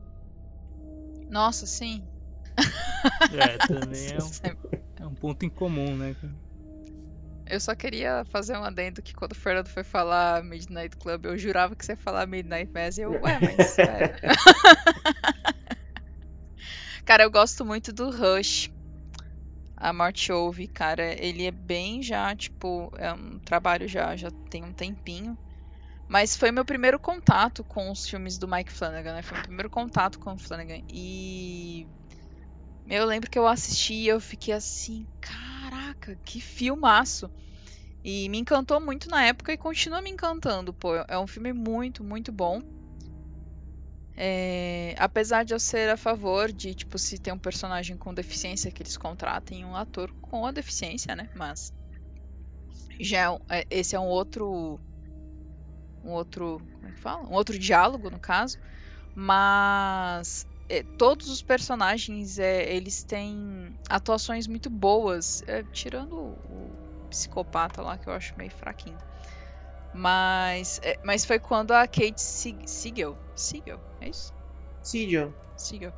Nossa, 1.31 1.65
sim. 1.65 2.05
É, 3.33 3.57
também 3.67 4.11
é 4.13 4.19
um, 4.23 5.03
é 5.03 5.07
um 5.07 5.15
ponto 5.15 5.47
em 5.47 5.49
comum, 5.49 5.97
né? 5.97 6.15
Eu 7.47 7.59
só 7.59 7.75
queria 7.75 8.23
fazer 8.27 8.57
um 8.59 8.65
adendo 8.65 9.01
que 9.01 9.15
quando 9.15 9.33
o 9.33 9.35
Fernando 9.35 9.69
foi 9.69 9.83
falar 9.83 10.45
Midnight 10.45 10.95
Club, 10.99 11.25
eu 11.25 11.39
jurava 11.39 11.75
que 11.75 11.87
você 11.87 11.93
ia 11.93 11.97
falar 11.97 12.27
Midnight 12.27 12.71
Mass 12.71 12.99
e 12.99 13.03
eu, 13.03 13.13
ué, 13.23 13.39
mas. 13.41 13.79
é. 13.81 14.15
cara, 17.05 17.23
eu 17.23 17.31
gosto 17.31 17.65
muito 17.65 17.93
do 17.93 18.11
Rush. 18.11 18.71
A 19.77 19.93
Morte 19.93 20.33
Ouve, 20.33 20.69
cara, 20.69 21.15
ele 21.25 21.45
é 21.47 21.51
bem 21.51 22.03
já, 22.03 22.35
tipo, 22.35 22.91
é 22.97 23.13
um 23.13 23.39
trabalho 23.41 23.87
já, 23.89 24.17
já 24.17 24.31
tem 24.51 24.65
um 24.65 24.73
tempinho. 24.73 25.37
Mas 26.09 26.37
foi 26.37 26.51
meu 26.53 26.65
primeiro 26.65 26.99
contato 27.01 27.65
com 27.65 27.91
os 27.91 28.07
filmes 28.07 28.39
do 28.39 28.49
Mike 28.49 28.73
Flanagan, 28.73 29.15
né? 29.15 29.23
Foi 29.23 29.37
meu 29.37 29.45
primeiro 29.45 29.71
contato 29.71 30.19
com 30.19 30.35
o 30.35 30.39
Flanagan. 30.39 30.81
E. 30.89 31.89
Eu 32.87 33.05
lembro 33.07 33.31
que 33.31 33.39
eu 33.39 33.47
assisti 33.47 33.95
e 33.95 34.09
eu 34.09 34.21
fiquei 34.21 34.55
assim, 34.55 35.07
caraca, 35.21 36.19
que 36.25 36.41
filmaço. 36.41 37.31
E 38.05 38.29
me 38.29 38.39
encantou 38.39 38.81
muito 38.81 39.09
na 39.11 39.25
época 39.25 39.53
e 39.53 39.59
continua 39.59 40.03
me 40.03 40.11
encantando, 40.11 40.75
pô. 40.75 40.97
É 41.09 41.19
um 41.19 41.27
filme 41.27 41.53
muito, 41.53 42.05
muito 42.05 42.33
bom. 42.33 42.61
É, 44.17 44.95
apesar 44.99 45.45
de 45.45 45.55
eu 45.55 45.59
ser 45.59 45.91
a 45.91 45.97
favor 45.97 46.53
de, 46.53 46.75
tipo, 46.75 46.99
se 46.99 47.19
tem 47.19 47.33
um 47.33 47.39
personagem 47.39 47.97
com 47.97 48.15
deficiência, 48.15 48.71
que 48.71 48.83
eles 48.83 48.97
contratem 48.97 49.65
um 49.65 49.75
ator 49.75 50.11
com 50.21 50.47
a 50.47 50.53
deficiência, 50.53 51.17
né? 51.17 51.29
Mas 51.35 51.73
já 53.01 53.33
é 53.51 53.61
é- 53.61 53.67
esse 53.71 53.97
é 53.97 54.01
um 54.01 54.07
outro 54.07 54.79
um 56.05 56.11
outro, 56.13 56.61
como 56.75 56.89
é 56.89 56.93
que 56.93 57.01
fala? 57.01 57.27
Um 57.29 57.33
outro 57.33 57.59
diálogo, 57.59 58.11
no 58.11 58.21
caso. 58.21 58.59
Mas 59.15 60.47
é, 60.69 60.83
todos 60.99 61.29
os 61.29 61.43
personagens, 61.43 62.39
é, 62.39 62.75
eles 62.75 63.03
têm 63.05 63.75
atuações 63.89 64.47
muito 64.47 64.69
boas, 64.69 65.43
é, 65.47 65.63
tirando 65.73 66.15
o, 66.15 67.09
psicopata 67.09 67.81
lá, 67.81 67.97
que 67.97 68.09
eu 68.09 68.13
acho 68.13 68.35
meio 68.37 68.51
fraquinho. 68.51 68.99
Mas, 69.93 70.81
mas 71.05 71.25
foi 71.25 71.39
quando 71.39 71.71
a 71.71 71.87
Kate 71.87 72.21
Siegel, 72.21 73.17
Siegel, 73.37 73.81
é 74.05 74.11
isso? 74.11 74.33
Siegel. 74.83 75.33
Siegel. 75.57 75.93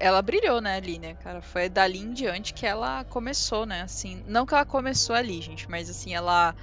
Ela 0.00 0.20
brilhou, 0.20 0.60
né, 0.60 0.76
ali, 0.76 0.98
né, 0.98 1.14
cara? 1.14 1.40
Foi 1.40 1.68
dali 1.68 1.98
em 2.00 2.12
diante 2.12 2.52
que 2.52 2.66
ela 2.66 3.04
começou, 3.04 3.64
né, 3.64 3.82
assim. 3.82 4.22
Não 4.26 4.44
que 4.44 4.52
ela 4.52 4.64
começou 4.66 5.14
ali, 5.14 5.40
gente, 5.40 5.70
mas 5.70 5.88
assim, 5.88 6.12
ela 6.14 6.54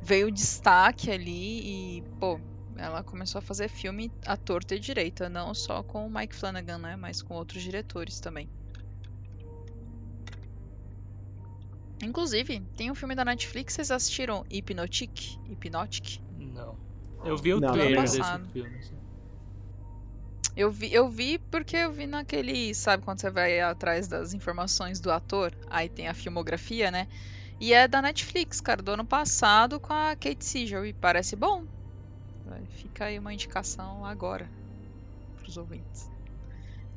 veio 0.00 0.30
destaque 0.30 1.10
ali 1.10 1.98
e, 1.98 2.02
pô, 2.18 2.40
ela 2.76 3.02
começou 3.02 3.38
a 3.38 3.42
fazer 3.42 3.68
filme 3.68 4.10
à 4.26 4.36
torta 4.36 4.74
e 4.74 4.80
direita, 4.80 5.28
não 5.28 5.54
só 5.54 5.82
com 5.82 6.06
o 6.06 6.10
Mike 6.10 6.34
Flanagan, 6.34 6.78
né, 6.78 6.96
mas 6.96 7.22
com 7.22 7.34
outros 7.34 7.62
diretores 7.62 8.18
também. 8.18 8.48
Inclusive, 12.02 12.60
tem 12.76 12.90
um 12.90 12.94
filme 12.94 13.14
da 13.14 13.24
Netflix, 13.24 13.74
vocês 13.74 13.90
assistiram 13.90 14.44
Hypnotic? 14.50 15.38
Hypnotic? 15.48 16.20
Não. 16.38 16.76
Eu 17.24 17.36
vi 17.36 17.54
o 17.54 17.60
Não. 17.60 17.72
trailer 17.72 18.02
desse 18.02 18.22
filme. 18.52 18.78
assim. 18.78 19.03
Eu 20.56 20.70
vi, 20.70 20.92
eu 20.92 21.08
vi 21.08 21.38
porque 21.50 21.76
eu 21.76 21.92
vi 21.92 22.06
naquele, 22.06 22.74
sabe, 22.74 23.02
quando 23.02 23.20
você 23.20 23.30
vai 23.30 23.60
atrás 23.60 24.06
das 24.06 24.32
informações 24.32 25.00
do 25.00 25.10
ator, 25.10 25.52
aí 25.68 25.88
tem 25.88 26.08
a 26.08 26.14
filmografia, 26.14 26.90
né? 26.90 27.08
E 27.60 27.72
é 27.72 27.88
da 27.88 28.02
Netflix, 28.02 28.60
cara, 28.60 28.82
do 28.82 28.92
ano 28.92 29.06
passado 29.06 29.80
com 29.80 29.92
a 29.92 30.14
Kate 30.16 30.44
Siegel 30.44 30.86
e 30.86 30.92
parece 30.92 31.34
bom. 31.34 31.64
Fica 32.68 33.06
aí 33.06 33.18
uma 33.18 33.32
indicação 33.32 34.04
agora 34.04 34.50
pros 35.36 35.56
ouvintes. 35.56 36.08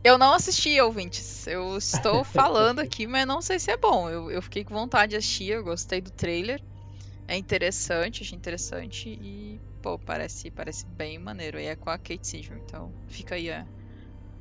Eu 0.04 0.18
não 0.18 0.34
assisti, 0.34 0.80
ouvintes. 0.80 1.46
Eu 1.48 1.78
estou 1.78 2.24
falando 2.26 2.80
aqui, 2.80 3.08
mas 3.08 3.28
não 3.28 3.42
sei 3.42 3.60
se 3.60 3.72
é 3.72 3.78
bom. 3.78 4.10
Eu, 4.10 4.32
eu 4.32 4.42
fiquei 4.42 4.64
com 4.64 4.74
vontade 4.74 5.12
de 5.12 5.16
assistir, 5.18 5.52
eu 5.52 5.64
gostei 5.64 6.00
do 6.00 6.12
trailer. 6.12 6.62
É 7.28 7.36
interessante, 7.36 8.24
achei 8.24 8.38
interessante 8.38 9.10
e, 9.10 9.60
pô, 9.82 9.98
parece, 9.98 10.52
parece 10.52 10.86
bem 10.86 11.18
maneiro. 11.18 11.60
E 11.60 11.66
é 11.66 11.76
com 11.76 11.90
a 11.90 11.98
Kate 11.98 12.28
Siegel, 12.28 12.58
então 12.58 12.92
fica 13.08 13.36
aí 13.36 13.52
a 13.52 13.66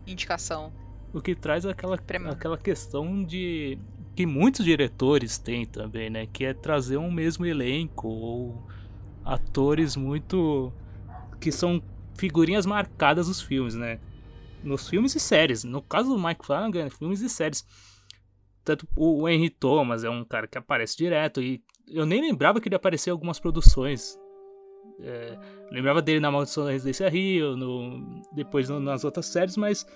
indicação. 0.07 0.73
O 1.13 1.21
que 1.21 1.35
traz 1.35 1.65
aquela, 1.65 1.97
aquela 2.31 2.59
questão 2.59 3.25
de. 3.25 3.79
que 4.15 4.27
muitos 4.27 4.65
diretores 4.65 5.39
têm 5.39 5.65
também, 5.65 6.11
né? 6.11 6.27
Que 6.27 6.47
é 6.47 6.55
trazer 6.55 6.97
um 6.97 7.11
mesmo 7.11 7.47
elenco 7.47 8.09
ou 8.09 8.67
atores 9.25 9.97
muito. 9.97 10.73
que 11.41 11.51
são 11.53 11.83
figurinhas 12.17 12.67
marcadas 12.67 13.29
dos 13.29 13.41
filmes, 13.41 13.75
né? 13.75 14.01
Nos 14.63 14.89
filmes 14.89 15.15
e 15.15 15.21
séries. 15.21 15.65
No 15.65 15.83
caso 15.83 16.15
do 16.15 16.19
Mike 16.19 16.45
Flanagan, 16.45 16.91
filmes 16.91 17.21
e 17.21 17.29
séries. 17.29 17.65
Tanto 18.65 18.87
o 18.97 19.29
Henry 19.29 19.49
Thomas 19.49 20.03
é 20.03 20.11
um 20.11 20.25
cara 20.25 20.49
que 20.49 20.59
aparece 20.59 20.97
direto 20.97 21.41
e 21.41 21.63
eu 21.87 22.05
nem 22.05 22.21
lembrava 22.21 22.61
que 22.61 22.69
ele 22.69 22.75
aparecia 22.75 23.13
em 23.13 23.15
algumas 23.15 23.39
produções. 23.39 24.19
É, 25.01 25.37
lembrava 25.71 26.01
dele 26.01 26.21
na 26.21 26.31
Maldição 26.31 26.65
da 26.65 26.71
Residência 26.71 27.09
Rio, 27.09 27.57
no, 27.57 28.23
depois 28.33 28.69
no- 28.69 28.81
nas 28.81 29.05
outras 29.05 29.27
séries, 29.27 29.57
mas 29.57 29.87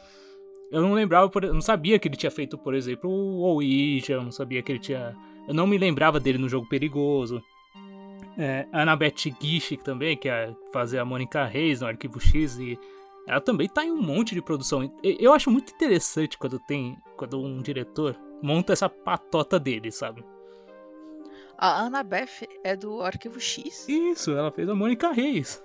eu 0.71 0.83
não 0.83 0.93
lembrava, 0.93 1.29
por- 1.29 1.43
não 1.47 1.61
sabia 1.63 1.99
que 1.99 2.07
ele 2.07 2.17
tinha 2.17 2.31
feito, 2.31 2.59
por 2.59 2.75
exemplo, 2.75 3.11
o 3.11 3.41
Ouija, 3.41 4.13
eu 4.15 4.23
não 4.23 4.31
sabia 4.33 4.63
que 4.63 4.71
ele 4.73 4.79
tinha. 4.79 5.17
Eu 5.49 5.55
não 5.55 5.67
me 5.67 5.79
lembrava 5.79 6.21
dele 6.21 6.39
no 6.39 6.49
Jogo 6.49 6.69
Perigoso. 6.69 7.43
É, 8.39 8.67
a 8.73 8.83
Annabeth 8.83 9.31
Guichik 9.41 9.83
também, 9.83 10.17
que 10.17 10.29
é 10.29 10.55
fazer 10.73 10.99
a 10.99 11.05
Mônica 11.05 11.45
Reis 11.45 11.81
no 11.81 11.87
Arquivo 11.89 12.21
X, 12.21 12.59
e 12.59 12.79
ela 13.27 13.41
também 13.41 13.69
tá 13.69 13.85
em 13.85 13.91
um 13.91 14.01
monte 14.01 14.35
de 14.35 14.41
produção. 14.43 14.91
Eu 15.03 15.33
acho 15.33 15.51
muito 15.51 15.73
interessante 15.73 16.39
quando 16.39 16.59
tem. 16.59 16.97
quando 17.17 17.39
um 17.41 17.61
diretor 17.61 18.17
monta 18.43 18.73
essa 18.73 18.89
patota 18.89 19.59
dele, 19.59 19.91
sabe? 19.91 20.25
A 21.63 21.83
Annabeth 21.83 22.49
é 22.65 22.75
do 22.75 23.03
Arquivo 23.03 23.39
X? 23.39 23.87
Isso, 23.89 24.31
ela 24.33 24.51
fez 24.51 24.67
a 24.69 24.75
Mônica 24.75 25.13
Reis. 25.13 25.63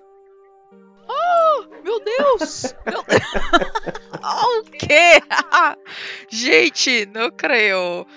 Meu 1.83 1.99
Deus! 2.03 2.75
Meu 2.85 3.03
Deus! 3.03 3.25
Ah, 4.27 4.41
o 4.59 4.63
quê? 4.63 5.21
Gente, 6.31 7.05
não 7.13 7.29
creio. 7.29 8.07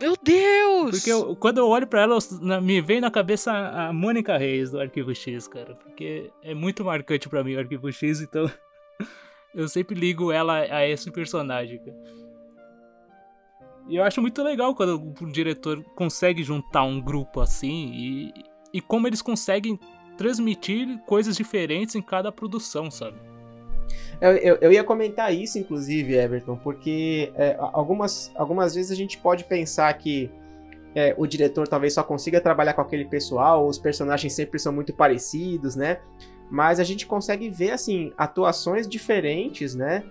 Meu 0.00 0.14
Deus! 0.22 0.90
Porque 0.92 1.10
eu- 1.12 1.34
quando 1.34 1.58
eu 1.58 1.66
olho 1.66 1.86
pra 1.86 2.02
ela, 2.02 2.16
eu- 2.16 2.62
me 2.62 2.80
vem 2.80 3.00
na 3.00 3.10
cabeça 3.10 3.50
a 3.50 3.88
a 3.88 3.92
Mônica 3.92 4.36
Reis 4.38 4.70
do 4.70 4.80
Arquivo 4.80 5.12
X, 5.14 5.48
cara. 5.48 5.74
Porque 5.74 6.30
é 6.42 6.54
muito 6.54 6.84
marcante 6.84 7.28
pra 7.28 7.42
mim 7.42 7.56
o 7.56 7.58
Arquivo 7.58 7.90
X, 7.92 8.20
então 8.20 8.48
eu 9.52 9.68
sempre 9.68 9.96
ligo 9.96 10.30
ela 10.30 10.58
a 10.58 10.86
esse 10.88 11.10
personagem, 11.10 11.78
cara. 11.80 11.96
E 13.88 13.96
eu 13.96 14.04
acho 14.04 14.20
muito 14.20 14.42
legal 14.42 14.74
quando 14.74 15.12
o 15.20 15.32
diretor 15.32 15.82
consegue 15.94 16.42
juntar 16.42 16.84
um 16.84 17.00
grupo 17.00 17.40
assim 17.40 17.90
e, 17.92 18.32
e 18.72 18.80
como 18.80 19.06
eles 19.06 19.20
conseguem 19.20 19.78
transmitir 20.16 20.98
coisas 21.06 21.36
diferentes 21.36 21.94
em 21.94 22.02
cada 22.02 22.30
produção, 22.30 22.90
sabe? 22.90 23.16
Eu, 24.20 24.32
eu, 24.36 24.58
eu 24.60 24.72
ia 24.72 24.84
comentar 24.84 25.34
isso, 25.34 25.58
inclusive, 25.58 26.14
Everton, 26.14 26.56
porque 26.56 27.32
é, 27.34 27.56
algumas, 27.58 28.30
algumas 28.36 28.74
vezes 28.74 28.92
a 28.92 28.94
gente 28.94 29.18
pode 29.18 29.44
pensar 29.44 29.92
que 29.94 30.30
é, 30.94 31.14
o 31.18 31.26
diretor 31.26 31.66
talvez 31.66 31.94
só 31.94 32.02
consiga 32.02 32.40
trabalhar 32.40 32.74
com 32.74 32.82
aquele 32.82 33.04
pessoal, 33.04 33.66
os 33.66 33.78
personagens 33.78 34.32
sempre 34.32 34.58
são 34.58 34.72
muito 34.72 34.92
parecidos, 34.92 35.74
né? 35.74 35.98
Mas 36.50 36.78
a 36.78 36.84
gente 36.84 37.06
consegue 37.06 37.48
ver, 37.48 37.70
assim, 37.70 38.12
atuações 38.16 38.86
diferentes, 38.86 39.74
né? 39.74 40.04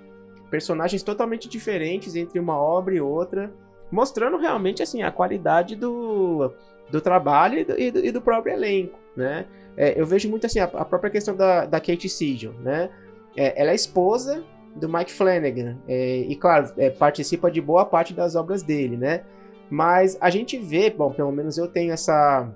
Personagens 0.51 1.01
totalmente 1.01 1.49
diferentes 1.49 2.15
entre 2.15 2.37
uma 2.39 2.55
obra 2.55 2.93
e 2.93 3.01
outra, 3.01 3.51
mostrando 3.91 4.37
realmente, 4.37 4.83
assim, 4.83 5.01
a 5.01 5.11
qualidade 5.11 5.75
do, 5.75 6.53
do 6.91 7.01
trabalho 7.01 7.57
e 7.59 7.63
do, 7.63 7.79
e 7.79 7.91
do- 7.91 8.05
e 8.05 8.11
do 8.11 8.21
próprio 8.21 8.53
elenco, 8.53 8.99
né? 9.17 9.45
É, 9.75 9.99
eu 9.99 10.05
vejo 10.05 10.29
muito, 10.29 10.45
assim, 10.45 10.59
a, 10.59 10.65
a 10.65 10.85
própria 10.85 11.09
questão 11.09 11.35
da, 11.35 11.65
da 11.65 11.79
Kate 11.79 12.07
Siegel, 12.09 12.53
né? 12.61 12.89
É, 13.35 13.59
ela 13.61 13.71
é 13.71 13.75
esposa 13.75 14.43
do 14.75 14.87
Mike 14.87 15.11
Flanagan. 15.11 15.77
é, 15.87 16.17
e, 16.17 16.35
claro, 16.35 16.71
é, 16.77 16.89
participa 16.89 17.49
de 17.49 17.59
boa 17.61 17.85
parte 17.85 18.13
das 18.13 18.35
obras 18.35 18.61
dele, 18.61 18.97
né? 18.97 19.23
Mas 19.69 20.17
a 20.19 20.29
gente 20.29 20.57
vê, 20.57 20.89
bom, 20.89 21.11
pelo 21.11 21.31
menos 21.31 21.57
eu 21.57 21.67
tenho 21.67 21.93
essa, 21.93 22.49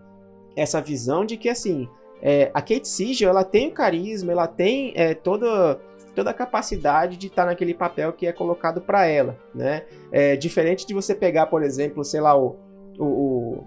essa 0.55 0.81
visão 0.81 1.25
de 1.25 1.37
que, 1.37 1.47
assim, 1.47 1.87
é, 2.21 2.51
a 2.53 2.61
Kate 2.61 2.87
Siegel, 2.87 3.29
ela 3.29 3.43
tem 3.45 3.69
o 3.69 3.71
carisma, 3.71 4.31
ela 4.33 4.47
tem 4.47 4.91
é, 4.95 5.13
toda, 5.13 5.79
toda 6.15 6.31
a 6.31 6.33
capacidade 6.33 7.17
de 7.17 7.27
estar 7.27 7.45
naquele 7.45 7.73
papel 7.73 8.13
que 8.13 8.25
é 8.25 8.31
colocado 8.31 8.81
para 8.81 9.05
ela, 9.05 9.37
né? 9.53 9.83
É, 10.11 10.35
diferente 10.35 10.87
de 10.87 10.93
você 10.93 11.13
pegar, 11.13 11.47
por 11.47 11.61
exemplo, 11.61 12.03
sei 12.03 12.21
lá, 12.21 12.35
o, 12.37 12.55
o, 12.97 13.63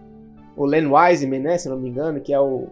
o, 0.57 0.65
Len 0.65 0.87
Wiseman, 0.87 1.41
né, 1.41 1.59
se 1.59 1.69
não 1.69 1.79
me 1.79 1.89
engano, 1.89 2.21
que 2.21 2.33
é 2.33 2.41
o, 2.41 2.69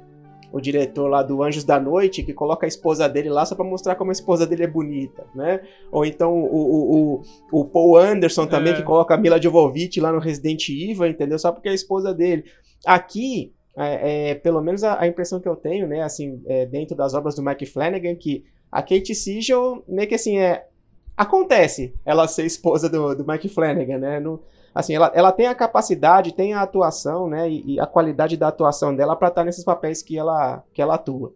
o 0.50 0.60
diretor 0.60 1.08
lá 1.08 1.22
do 1.22 1.42
Anjos 1.42 1.64
da 1.64 1.78
Noite, 1.78 2.22
que 2.22 2.32
coloca 2.32 2.66
a 2.66 2.68
esposa 2.68 3.08
dele 3.08 3.28
lá 3.28 3.44
só 3.44 3.54
pra 3.54 3.64
mostrar 3.64 3.94
como 3.94 4.10
a 4.10 4.12
esposa 4.12 4.46
dele 4.46 4.64
é 4.64 4.66
bonita, 4.66 5.24
né? 5.34 5.60
Ou 5.92 6.04
então 6.04 6.32
o, 6.32 6.56
o, 6.56 7.22
o, 7.52 7.60
o 7.60 7.64
Paul 7.64 7.98
Anderson 7.98 8.46
também, 8.46 8.72
É. 8.72 8.76
que 8.76 8.82
coloca 8.82 9.14
a 9.14 9.18
Mila 9.18 9.40
Jovovich 9.40 10.00
lá 10.00 10.10
no 10.10 10.18
Resident 10.18 10.68
Evil, 10.68 11.06
entendeu? 11.06 11.38
Só 11.38 11.52
porque 11.52 11.68
é 11.68 11.72
a 11.72 11.74
esposa 11.74 12.14
dele. 12.14 12.44
Aqui, 12.86 13.52
é, 13.76 14.30
é, 14.30 14.34
pelo 14.34 14.62
menos 14.62 14.82
a, 14.82 15.00
a 15.00 15.06
impressão 15.06 15.38
que 15.38 15.48
eu 15.48 15.56
tenho, 15.56 15.86
né, 15.86 16.02
assim, 16.02 16.40
é, 16.46 16.64
dentro 16.64 16.96
das 16.96 17.12
obras 17.12 17.34
do 17.34 17.42
Mike 17.42 17.66
Flanagan, 17.66 18.14
que 18.14 18.44
a 18.70 18.82
Kate 18.82 19.14
Siegel, 19.14 19.84
meio 19.86 20.08
que 20.08 20.14
assim, 20.14 20.38
é... 20.38 20.68
Acontece 21.16 21.94
ela 22.04 22.28
ser 22.28 22.44
esposa 22.44 22.88
do, 22.90 23.14
do 23.14 23.26
Mike 23.26 23.48
Flanagan, 23.48 23.98
né? 23.98 24.20
Não, 24.20 24.38
assim, 24.74 24.94
ela, 24.94 25.10
ela 25.14 25.32
tem 25.32 25.46
a 25.46 25.54
capacidade, 25.54 26.34
tem 26.34 26.52
a 26.52 26.60
atuação, 26.60 27.26
né? 27.26 27.50
E, 27.50 27.74
e 27.74 27.80
a 27.80 27.86
qualidade 27.86 28.36
da 28.36 28.48
atuação 28.48 28.94
dela 28.94 29.16
pra 29.16 29.28
estar 29.28 29.42
nesses 29.44 29.64
papéis 29.64 30.02
que 30.02 30.18
ela, 30.18 30.62
que 30.74 30.82
ela 30.82 30.96
atua. 30.96 31.32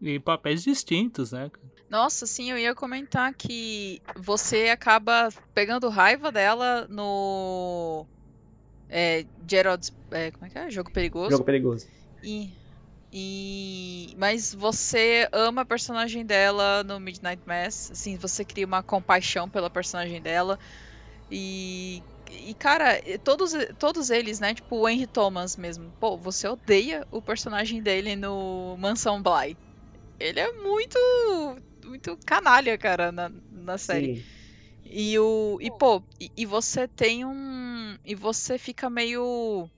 E 0.00 0.18
papéis 0.18 0.62
distintos, 0.62 1.32
né? 1.32 1.50
Nossa, 1.88 2.26
sim, 2.26 2.50
eu 2.50 2.58
ia 2.58 2.74
comentar 2.74 3.32
que 3.34 4.00
você 4.16 4.68
acaba 4.68 5.28
pegando 5.54 5.88
raiva 5.88 6.32
dela 6.32 6.86
no. 6.88 8.06
É, 8.88 9.24
Gerald's. 9.46 9.94
É, 10.10 10.30
como 10.30 10.46
é 10.46 10.48
que 10.48 10.58
é? 10.58 10.70
Jogo 10.70 10.90
Perigoso. 10.90 11.30
Jogo 11.30 11.44
perigoso. 11.44 11.86
E, 12.22 12.50
e. 13.14 14.12
Mas 14.18 14.52
você 14.52 15.28
ama 15.32 15.62
a 15.62 15.66
personagem 15.66 16.26
dela 16.26 16.82
no 16.82 16.98
Midnight 16.98 17.40
Mass. 17.46 17.92
Assim, 17.92 18.16
você 18.16 18.44
cria 18.44 18.66
uma 18.66 18.82
compaixão 18.82 19.48
pela 19.48 19.70
personagem 19.70 20.20
dela. 20.20 20.58
E. 21.30 22.02
E, 22.30 22.54
cara, 22.54 23.00
todos, 23.22 23.52
todos 23.78 24.10
eles, 24.10 24.40
né? 24.40 24.54
Tipo, 24.54 24.76
o 24.78 24.88
Henry 24.88 25.06
Thomas 25.06 25.56
mesmo. 25.56 25.94
Pô, 26.00 26.16
você 26.16 26.48
odeia 26.48 27.06
o 27.10 27.22
personagem 27.22 27.82
dele 27.82 28.16
no 28.16 28.76
Mansão 28.78 29.22
Bly. 29.22 29.56
Ele 30.18 30.40
é 30.40 30.52
muito. 30.62 30.98
Muito 31.84 32.18
canalha, 32.26 32.76
cara, 32.78 33.12
na, 33.12 33.30
na 33.50 33.78
série. 33.78 34.16
Sim. 34.16 34.24
E 34.84 35.18
o. 35.18 35.58
E, 35.60 35.70
pô, 35.70 36.02
e, 36.20 36.30
e 36.36 36.46
você 36.46 36.88
tem 36.88 37.24
um. 37.24 37.96
E 38.04 38.14
você 38.14 38.58
fica 38.58 38.90
meio. 38.90 39.70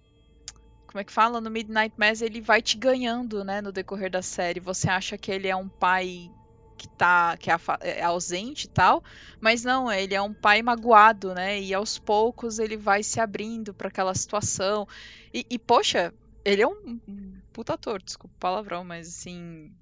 Como 0.87 1.01
é 1.01 1.05
que 1.05 1.13
fala? 1.13 1.41
No 1.41 1.51
Midnight 1.51 1.95
Mass 1.99 2.21
ele 2.23 2.41
vai 2.41 2.63
te 2.63 2.77
ganhando, 2.77 3.45
né? 3.45 3.61
No 3.61 3.73
decorrer 3.73 4.11
da 4.11 4.23
série. 4.23 4.61
Você 4.61 4.89
acha 4.89 5.19
que 5.19 5.31
ele 5.31 5.49
é 5.49 5.57
um 5.57 5.69
pai 5.69 6.31
que 6.77 6.89
tá 6.89 7.37
que 7.39 7.51
é, 7.51 7.57
é 7.83 8.03
ausente 8.03 8.67
e 8.67 8.69
tal, 8.69 9.03
mas 9.41 9.65
não, 9.65 9.91
ele 9.91 10.15
é 10.15 10.21
um 10.21 10.35
pai 10.35 10.63
magoado, 10.63 11.35
né? 11.35 11.61
E 11.61 11.73
aos 11.73 11.99
poucos 11.99 12.59
ele 12.59 12.77
vai 12.77 13.03
se 13.03 13.19
abrindo 13.19 13.73
para 13.73 13.89
aquela 13.89 14.15
situação. 14.15 14.87
E, 15.33 15.45
e, 15.51 15.59
poxa, 15.59 16.13
ele 16.45 16.63
é 16.63 16.67
um, 16.67 17.01
puta 17.53 17.75
ator, 17.75 18.03
desculpa 18.03 18.35
o 18.37 18.39
palavrão, 18.39 18.85
mas 18.85 19.09
assim, 19.09 19.73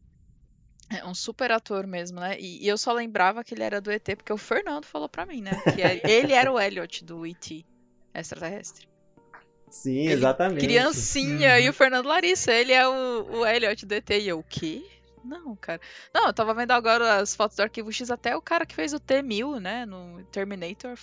é 0.90 1.04
um 1.04 1.14
super 1.14 1.50
ator 1.50 1.86
mesmo, 1.86 2.20
né? 2.20 2.38
E, 2.38 2.64
e, 2.64 2.68
eu 2.68 2.78
só 2.78 2.92
lembrava 2.92 3.42
que 3.42 3.54
ele 3.54 3.62
era 3.62 3.80
do 3.80 3.90
ET 3.90 4.08
porque 4.16 4.32
o 4.32 4.38
Fernando 4.38 4.84
falou 4.84 5.08
para 5.08 5.26
mim, 5.26 5.42
né? 5.42 5.52
Que 5.74 5.82
é, 5.82 6.00
ele 6.04 6.32
era 6.32 6.52
o 6.52 6.60
Elliot 6.60 7.04
do 7.04 7.26
ET 7.26 7.64
extraterrestre. 8.14 8.93
Sim, 9.74 10.06
exatamente. 10.06 10.64
Criancinha, 10.64 11.54
uhum. 11.54 11.58
e 11.58 11.68
o 11.68 11.72
Fernando 11.72 12.06
Larissa, 12.06 12.52
ele 12.52 12.72
é 12.72 12.86
o, 12.86 13.40
o 13.40 13.46
Elliot 13.46 13.84
do 13.84 13.92
ET. 13.92 14.08
E 14.08 14.28
eu, 14.28 14.38
o 14.38 14.44
quê? 14.44 14.84
Não, 15.24 15.56
cara. 15.56 15.80
Não, 16.14 16.28
eu 16.28 16.32
tava 16.32 16.54
vendo 16.54 16.70
agora 16.70 17.16
as 17.16 17.34
fotos 17.34 17.56
do 17.56 17.62
Arquivo 17.62 17.92
X, 17.92 18.08
até 18.08 18.36
o 18.36 18.40
cara 18.40 18.64
que 18.64 18.74
fez 18.74 18.92
o 18.92 19.00
T-1000, 19.00 19.58
né, 19.58 19.84
no 19.84 20.22
Terminator, 20.30 20.96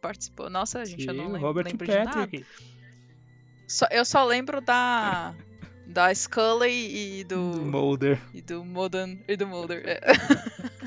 participou. 0.00 0.50
Nossa, 0.50 0.84
gente, 0.84 1.02
Sim, 1.02 1.08
eu 1.08 1.14
não 1.14 1.26
lembro, 1.26 1.40
Robert 1.40 1.66
lembro 1.66 1.86
de 1.86 2.04
nada. 2.04 2.28
Só, 3.68 3.86
eu 3.90 4.04
só 4.04 4.24
lembro 4.24 4.60
da 4.60 5.32
da 5.86 6.12
Scully 6.12 7.20
e 7.20 7.24
do, 7.24 7.52
do 7.52 7.64
Mulder. 7.64 8.20
E 8.34 8.42
do 8.42 8.64
Mulder. 8.64 9.18
E 9.28 9.36
do 9.36 9.46
Mulder. 9.46 9.82
É. 9.86 10.00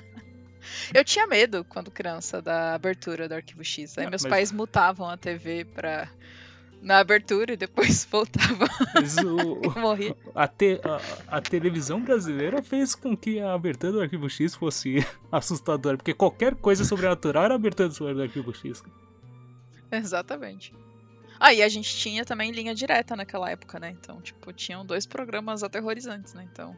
eu 0.94 1.06
tinha 1.06 1.26
medo 1.28 1.63
quando 1.63 1.89
criança 1.89 2.41
da 2.41 2.74
abertura 2.74 3.30
do 3.30 3.36
Arquivo 3.36 3.63
X. 3.63 3.98
Aí 3.98 4.10
meus 4.10 4.24
mas... 4.24 4.30
pais 4.30 4.52
mutavam 4.52 5.10
a 5.10 5.15
TV 5.15 5.63
pra 5.63 6.10
na 6.82 6.98
abertura 6.98 7.54
e 7.54 7.58
depois 7.58 8.06
voltava. 8.10 8.65
O, 9.24 9.70
morri. 9.80 10.15
A, 10.34 10.48
te, 10.48 10.82
a, 10.84 11.38
a, 11.38 11.41
televisão 11.41 12.02
brasileira 12.02 12.62
fez 12.62 12.96
com 12.96 13.15
que 13.15 13.39
a 13.39 13.54
abertura 13.54 13.91
do 13.91 14.02
Arquivo 14.02 14.30
X 14.30 14.56
fosse 14.56 15.06
assustadora, 15.32 15.96
porque 15.96 16.13
qualquer 16.13 16.56
coisa 16.56 16.84
sobrenatural 16.84 17.46
era 17.46 17.54
a 17.54 17.56
abertura 17.56 17.89
do 17.89 18.22
Arquivo 18.22 18.54
X. 18.54 18.84
Exatamente. 19.91 20.74
Aí 21.39 21.62
ah, 21.62 21.65
a 21.65 21.70
gente 21.70 21.96
tinha 21.96 22.24
também 22.24 22.52
linha 22.52 22.74
direta 22.74 23.15
naquela 23.15 23.50
época, 23.50 23.80
né? 23.80 23.89
Então, 24.00 24.22
tipo, 24.22 24.54
tinham 24.54 24.86
dois 24.86 25.06
programas 25.06 25.63
aterrorizantes, 25.63 26.34
né? 26.34 26.48
Então. 26.52 26.76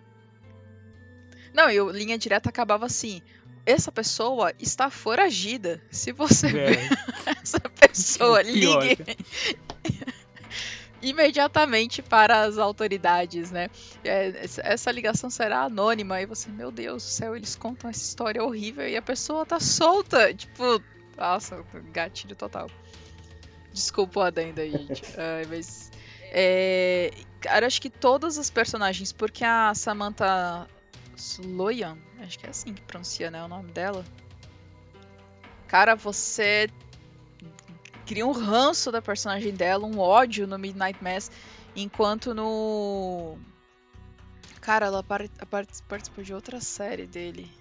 Não, 1.53 1.69
e 1.69 1.79
o 1.79 1.89
linha 1.89 2.17
direta 2.17 2.49
acabava 2.49 2.85
assim: 2.85 3.21
essa 3.65 3.91
pessoa 3.91 4.53
está 4.59 4.89
foragida. 4.89 5.81
Se 5.89 6.11
você 6.11 6.47
é. 6.47 6.51
ver 6.51 6.89
essa 7.41 7.59
pessoa, 7.59 8.41
ligue 8.43 8.97
imediatamente 11.01 12.01
para 12.01 12.41
as 12.41 12.57
autoridades, 12.57 13.51
né? 13.51 13.69
É, 14.03 14.45
essa 14.63 14.91
ligação 14.91 15.29
será 15.29 15.63
anônima. 15.63 16.21
E 16.21 16.25
você, 16.25 16.49
meu 16.49 16.71
Deus 16.71 17.03
do 17.03 17.09
céu, 17.09 17.35
eles 17.35 17.55
contam 17.55 17.89
essa 17.89 18.01
história 18.01 18.43
horrível 18.43 18.87
e 18.87 18.95
a 18.95 19.01
pessoa 19.01 19.45
tá 19.45 19.59
solta. 19.59 20.33
Tipo, 20.33 20.81
nossa, 21.17 21.63
gatilho 21.91 22.35
total. 22.35 22.69
Desculpa 23.71 24.19
o 24.19 24.23
adendo 24.23 24.61
aí, 24.61 24.71
gente. 24.71 25.03
uh, 25.13 25.47
mas. 25.49 25.91
É, 26.35 27.11
cara, 27.39 27.67
acho 27.67 27.79
que 27.79 27.91
todos 27.91 28.37
os 28.37 28.49
personagens, 28.49 29.11
porque 29.11 29.43
a 29.43 29.73
Samantha 29.75 30.67
Sloyan, 31.15 31.97
acho 32.25 32.39
que 32.39 32.45
é 32.45 32.49
assim 32.49 32.73
que 32.73 32.81
pronuncia, 32.81 33.29
né, 33.29 33.43
o 33.43 33.47
nome 33.47 33.71
dela. 33.71 34.05
Cara, 35.67 35.95
você 35.95 36.69
cria 38.05 38.25
um 38.25 38.31
ranço 38.31 38.91
da 38.91 39.01
personagem 39.01 39.53
dela, 39.53 39.85
um 39.85 39.99
ódio 39.99 40.45
no 40.45 40.57
Midnight 40.57 41.03
Mass, 41.03 41.31
enquanto 41.75 42.33
no 42.33 43.37
Cara, 44.63 44.85
ela 44.85 45.03
participou 45.03 46.23
de 46.23 46.33
outra 46.33 46.61
série 46.61 47.05
dele. 47.05 47.51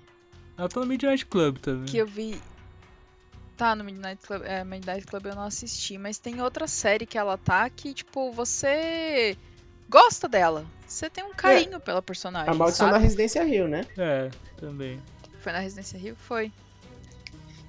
Ela 0.56 0.68
tá 0.68 0.78
no 0.78 0.86
Midnight 0.86 1.26
Club 1.26 1.58
também. 1.58 1.86
Que 1.86 1.98
eu 1.98 2.06
vi. 2.06 2.40
Tá, 3.56 3.74
no 3.74 3.82
Midnight 3.82 4.24
Club, 4.24 4.42
é, 4.44 4.62
Midnight 4.62 5.04
Club 5.06 5.26
eu 5.26 5.34
não 5.34 5.42
assisti, 5.42 5.98
mas 5.98 6.18
tem 6.18 6.40
outra 6.40 6.68
série 6.68 7.04
que 7.04 7.18
ela 7.18 7.36
tá 7.36 7.68
que, 7.68 7.92
tipo, 7.92 8.30
você 8.30 9.36
gosta 9.92 10.28
dela. 10.28 10.64
Você 10.86 11.08
tem 11.08 11.22
um 11.22 11.34
carinho 11.34 11.76
é. 11.76 11.78
pela 11.78 12.02
personagem. 12.02 12.50
A 12.50 12.54
maldição 12.54 12.88
sabe? 12.88 12.98
da 12.98 13.02
Residência 13.02 13.44
Rio, 13.44 13.68
né? 13.68 13.86
É, 13.96 14.30
também. 14.56 15.00
Foi 15.40 15.52
na 15.52 15.58
Residência 15.58 15.98
Rio? 15.98 16.16
Foi. 16.16 16.50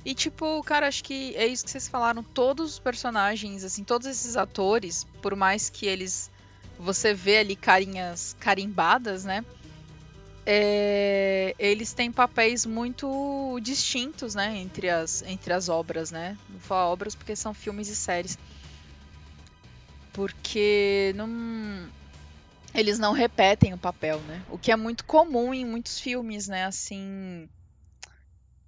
E, 0.06 0.14
tipo, 0.14 0.62
cara, 0.64 0.88
acho 0.88 1.04
que 1.04 1.36
é 1.36 1.46
isso 1.46 1.64
que 1.64 1.72
vocês 1.72 1.88
falaram. 1.88 2.24
Todos 2.24 2.72
os 2.72 2.80
personagens, 2.80 3.64
assim, 3.64 3.84
todos 3.84 4.08
esses 4.08 4.36
atores, 4.36 5.06
por 5.22 5.36
mais 5.36 5.70
que 5.70 5.86
eles. 5.86 6.32
Você 6.80 7.14
vê 7.14 7.38
ali 7.38 7.56
carinhas 7.56 8.36
carimbadas, 8.40 9.24
né? 9.24 9.46
é, 10.46 11.56
eles 11.58 11.94
têm 11.94 12.12
papéis 12.12 12.66
muito 12.66 13.60
distintos, 13.62 14.36
né, 14.36 14.58
entre 14.58 14.90
as, 14.90 15.22
entre 15.24 15.54
as 15.54 15.70
obras, 15.70 16.12
né? 16.12 16.38
Vou 16.50 16.60
falar 16.60 16.90
obras 16.90 17.16
porque 17.16 17.36
são 17.36 17.54
filmes 17.54 17.88
e 17.88 17.96
séries. 17.96 18.38
Porque 20.12 21.14
não, 21.16 21.28
eles 22.74 23.00
não 23.00 23.14
repetem 23.14 23.74
o 23.74 23.78
papel, 23.78 24.20
né? 24.22 24.44
O 24.50 24.58
que 24.58 24.72
é 24.72 24.76
muito 24.76 25.06
comum 25.06 25.54
em 25.54 25.66
muitos 25.66 26.00
filmes, 26.00 26.48
né? 26.48 26.66
Assim, 26.66 27.50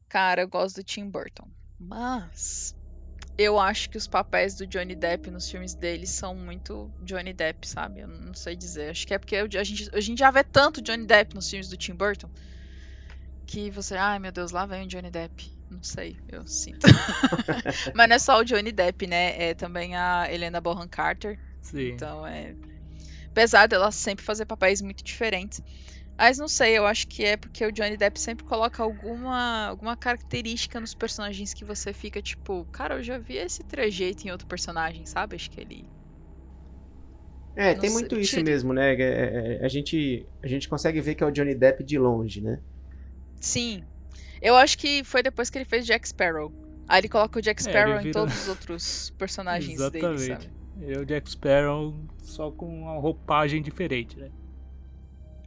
cara, 0.07 0.41
eu 0.41 0.47
gosto 0.47 0.77
do 0.77 0.83
Tim 0.83 1.09
Burton, 1.09 1.47
mas 1.79 2.75
eu 3.37 3.59
acho 3.59 3.89
que 3.89 3.97
os 3.97 4.07
papéis 4.07 4.55
do 4.55 4.65
Johnny 4.65 4.95
Depp 4.95 5.29
nos 5.29 5.49
filmes 5.49 5.73
dele 5.73 6.07
são 6.07 6.33
muito 6.35 6.89
Johnny 7.01 7.33
Depp, 7.33 7.67
sabe? 7.67 8.01
Eu 8.01 8.07
não 8.07 8.33
sei 8.33 8.55
dizer. 8.55 8.91
Acho 8.91 9.05
que 9.05 9.13
é 9.13 9.19
porque 9.19 9.35
a 9.35 9.63
gente, 9.63 9.89
a 9.93 9.99
gente 9.99 10.19
já 10.19 10.31
vê 10.31 10.43
tanto 10.43 10.81
Johnny 10.81 11.05
Depp 11.05 11.35
nos 11.35 11.49
filmes 11.49 11.67
do 11.67 11.77
Tim 11.77 11.95
Burton 11.95 12.29
que 13.45 13.69
você, 13.69 13.95
ai 13.95 14.19
meu 14.19 14.31
Deus, 14.31 14.51
lá 14.51 14.65
vem 14.65 14.85
o 14.85 14.87
Johnny 14.87 15.11
Depp. 15.11 15.51
Não 15.69 15.81
sei, 15.83 16.17
eu 16.27 16.45
sinto. 16.45 16.85
Mas 17.95 18.09
não 18.09 18.15
é 18.15 18.19
só 18.19 18.39
o 18.39 18.43
Johnny 18.43 18.71
Depp, 18.71 19.07
né? 19.07 19.49
É 19.49 19.53
também 19.53 19.95
a 19.95 20.31
Helena 20.31 20.61
Bonham 20.61 20.87
Carter. 20.87 21.39
Sim. 21.61 21.89
Então 21.89 22.25
é. 22.25 22.55
Apesar 23.35 23.67
dela 23.67 23.91
sempre 23.91 24.23
fazer 24.23 24.45
papéis 24.45 24.81
muito 24.81 25.03
diferentes. 25.03 25.61
Mas 26.17 26.37
não 26.37 26.47
sei, 26.47 26.77
eu 26.77 26.85
acho 26.85 27.05
que 27.05 27.25
é 27.25 27.35
porque 27.35 27.65
o 27.65 27.71
Johnny 27.71 27.97
Depp 27.97 28.17
sempre 28.17 28.45
coloca 28.45 28.81
alguma, 28.81 29.67
alguma 29.67 29.97
característica 29.97 30.79
nos 30.79 30.95
personagens 30.95 31.53
que 31.53 31.65
você 31.65 31.91
fica 31.91 32.21
tipo, 32.21 32.65
cara, 32.71 32.95
eu 32.95 33.03
já 33.03 33.17
vi 33.17 33.35
esse 33.35 33.61
trejeito 33.61 34.25
em 34.25 34.31
outro 34.31 34.47
personagem, 34.47 35.05
sabe? 35.05 35.35
Acho 35.35 35.51
que 35.51 35.59
ele. 35.59 35.85
É, 37.57 37.73
não 37.73 37.81
tem 37.81 37.89
sei, 37.89 37.99
muito 37.99 38.17
isso 38.17 38.41
mesmo, 38.41 38.71
né? 38.71 38.95
É, 38.95 39.01
é, 39.01 39.57
é, 39.61 39.65
a, 39.65 39.67
gente, 39.67 40.25
a 40.41 40.47
gente 40.47 40.69
consegue 40.69 41.01
ver 41.01 41.15
que 41.15 41.21
é 41.21 41.27
o 41.27 41.31
Johnny 41.31 41.55
Depp 41.55 41.83
de 41.83 41.99
longe, 41.99 42.39
né? 42.39 42.61
Sim. 43.41 43.83
Eu 44.41 44.55
acho 44.55 44.77
que 44.77 45.03
foi 45.03 45.21
depois 45.21 45.49
que 45.49 45.57
ele 45.57 45.65
fez 45.65 45.85
Jack 45.85 46.07
Sparrow. 46.07 46.53
Aí 46.87 47.01
ele 47.01 47.09
coloca 47.09 47.37
o 47.37 47.41
Jack 47.41 47.61
é, 47.61 47.69
Sparrow 47.69 47.97
vira... 47.97 48.07
em 48.07 48.11
todos 48.13 48.43
os 48.43 48.47
outros 48.47 49.09
personagens 49.17 49.73
Exatamente. 49.77 50.19
dele, 50.19 50.39
sabe? 50.39 50.54
É 50.81 50.97
o 50.97 51.05
Jack 51.05 51.31
Sparrow 51.31 51.95
só 52.21 52.51
com 52.51 52.83
uma 52.83 52.99
roupagem 52.99 53.61
diferente, 53.61 54.17
né? 54.17 54.29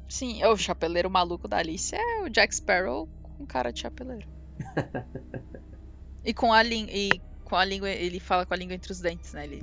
Sim, 0.08 0.42
é 0.42 0.48
o 0.48 0.56
chapeleiro 0.56 1.10
maluco 1.10 1.46
da 1.46 1.58
Alice 1.58 1.94
é 1.94 2.22
o 2.22 2.30
Jack 2.30 2.54
Sparrow 2.54 3.06
com 3.36 3.44
cara 3.44 3.70
de 3.70 3.80
chapeleiro. 3.80 4.26
e 6.24 6.32
com 6.32 6.52
a 6.52 6.62
língua. 6.62 6.92
E 6.92 7.10
com 7.44 7.56
a 7.56 7.64
língua. 7.64 7.90
Ele 7.90 8.18
fala 8.18 8.46
com 8.46 8.54
a 8.54 8.56
língua 8.56 8.74
entre 8.74 8.90
os 8.90 9.00
dentes, 9.00 9.34
né? 9.34 9.44
Ele 9.44 9.62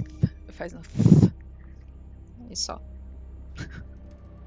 faz 0.50 0.74
um. 0.74 0.82
E 2.48 2.56
só. 2.56 2.80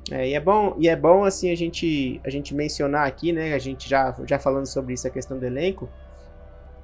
É, 0.08 0.28
e 0.28 0.34
é 0.34 0.40
bom, 0.40 0.76
e 0.78 0.88
é 0.88 0.94
bom 0.94 1.24
assim 1.24 1.50
a 1.50 1.56
gente 1.56 2.20
a 2.24 2.30
gente 2.30 2.54
mencionar 2.54 3.08
aqui, 3.08 3.32
né? 3.32 3.54
A 3.54 3.58
gente 3.58 3.88
já 3.88 4.14
já 4.24 4.38
falando 4.38 4.66
sobre 4.66 4.94
isso 4.94 5.08
a 5.08 5.10
questão 5.10 5.36
do 5.36 5.44
elenco. 5.44 5.88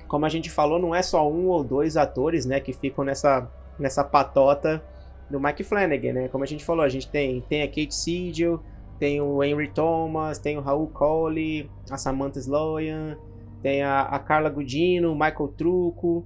Como 0.09 0.27
a 0.27 0.29
gente 0.29 0.51
falou, 0.51 0.79
não 0.79 0.93
é 0.93 1.03
só 1.03 1.31
um 1.31 1.47
ou 1.47 1.63
dois 1.63 1.97
atores, 1.97 2.45
né, 2.45 2.61
que 2.61 2.73
ficam 2.73 3.05
nessa 3.05 3.49
nessa 3.79 4.05
patota 4.05 4.83
do 5.31 5.41
Mike 5.41 5.65
Flanagan, 5.65 6.13
né? 6.13 6.29
Como 6.29 6.45
a 6.45 6.47
gente 6.47 6.65
falou, 6.65 6.85
a 6.85 6.89
gente 6.89 7.09
tem 7.09 7.41
tem 7.43 7.63
a 7.63 7.67
Kate 7.67 7.95
Siegel, 7.95 8.61
tem 8.99 9.21
o 9.21 9.43
Henry 9.43 9.69
Thomas, 9.69 10.39
tem 10.39 10.57
o 10.57 10.61
Raul 10.61 10.89
Coley, 10.89 11.69
a 11.91 11.97
Samantha 11.97 12.39
Sloyan, 12.39 13.17
tem 13.63 13.83
a, 13.83 14.03
a 14.03 14.19
Carla 14.19 14.51
Gudino, 14.51 15.13
o 15.13 15.15
Michael 15.15 15.49
Truco. 15.57 16.25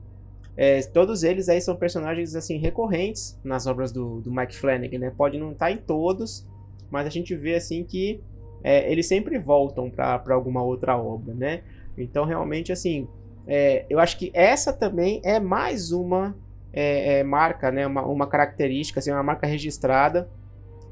É, 0.57 0.81
todos 0.83 1.23
eles 1.23 1.49
aí 1.49 1.61
são 1.61 1.77
personagens 1.77 2.35
assim 2.35 2.59
recorrentes 2.59 3.39
nas 3.45 3.67
obras 3.67 3.93
do, 3.93 4.21
do 4.21 4.33
Mike 4.33 4.57
Flanagan, 4.57 4.99
né? 4.99 5.13
Pode 5.17 5.39
não 5.39 5.53
estar 5.53 5.67
tá 5.67 5.73
em 5.73 5.77
todos, 5.77 6.47
mas 6.91 7.07
a 7.07 7.11
gente 7.11 7.35
vê 7.37 7.55
assim 7.55 7.85
que 7.85 8.21
é, 8.63 8.91
eles 8.91 9.07
sempre 9.07 9.39
voltam 9.39 9.89
para 9.89 10.35
alguma 10.35 10.63
outra 10.63 10.97
obra, 10.97 11.33
né? 11.33 11.63
Então 11.97 12.25
realmente 12.25 12.73
assim, 12.73 13.07
é, 13.47 13.87
eu 13.89 14.01
acho 14.01 14.19
que 14.19 14.31
essa 14.35 14.73
também 14.73 15.21
é 15.25 15.39
mais 15.39 15.93
uma 15.93 16.37
é, 16.73 17.19
é, 17.19 17.25
marca, 17.25 17.71
né? 17.71 17.87
Uma, 17.87 18.03
uma 18.03 18.27
característica, 18.27 19.01
assim, 19.01 19.11
uma 19.11 19.23
marca 19.23 19.47
registrada 19.47 20.29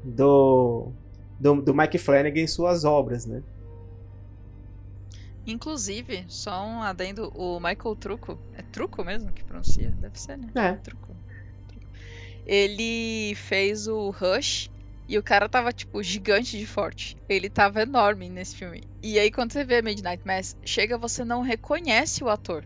do 0.03 0.91
do, 1.39 1.61
do 1.61 1.73
Mike 1.73 1.97
Flanagan 1.97 2.41
em 2.41 2.47
suas 2.47 2.83
obras, 2.83 3.25
né? 3.25 3.43
Inclusive, 5.45 6.25
só 6.27 6.65
um 6.65 6.81
adendo, 6.81 7.31
o 7.35 7.59
Michael 7.59 7.95
Truco, 7.95 8.37
é 8.53 8.61
Truco 8.63 9.03
mesmo 9.03 9.31
que 9.31 9.43
pronuncia? 9.43 9.91
Deve 9.91 10.19
ser, 10.19 10.37
né? 10.37 10.49
É. 10.55 10.73
Truco. 10.73 11.15
Ele 12.45 13.35
fez 13.35 13.87
o 13.87 14.09
Rush 14.09 14.69
E 15.07 15.17
o 15.17 15.23
cara 15.23 15.47
tava, 15.47 15.71
tipo, 15.71 16.03
gigante 16.03 16.57
de 16.57 16.65
forte. 16.65 17.15
Ele 17.29 17.49
tava 17.49 17.81
enorme 17.81 18.29
nesse 18.29 18.57
filme. 18.57 18.83
E 19.01 19.17
aí, 19.17 19.31
quando 19.31 19.53
você 19.53 19.63
vê 19.63 19.81
Midnight 19.81 20.21
Mass, 20.25 20.57
chega, 20.65 20.97
você 20.97 21.23
não 21.23 21.41
reconhece 21.41 22.23
o 22.25 22.29
ator. 22.29 22.65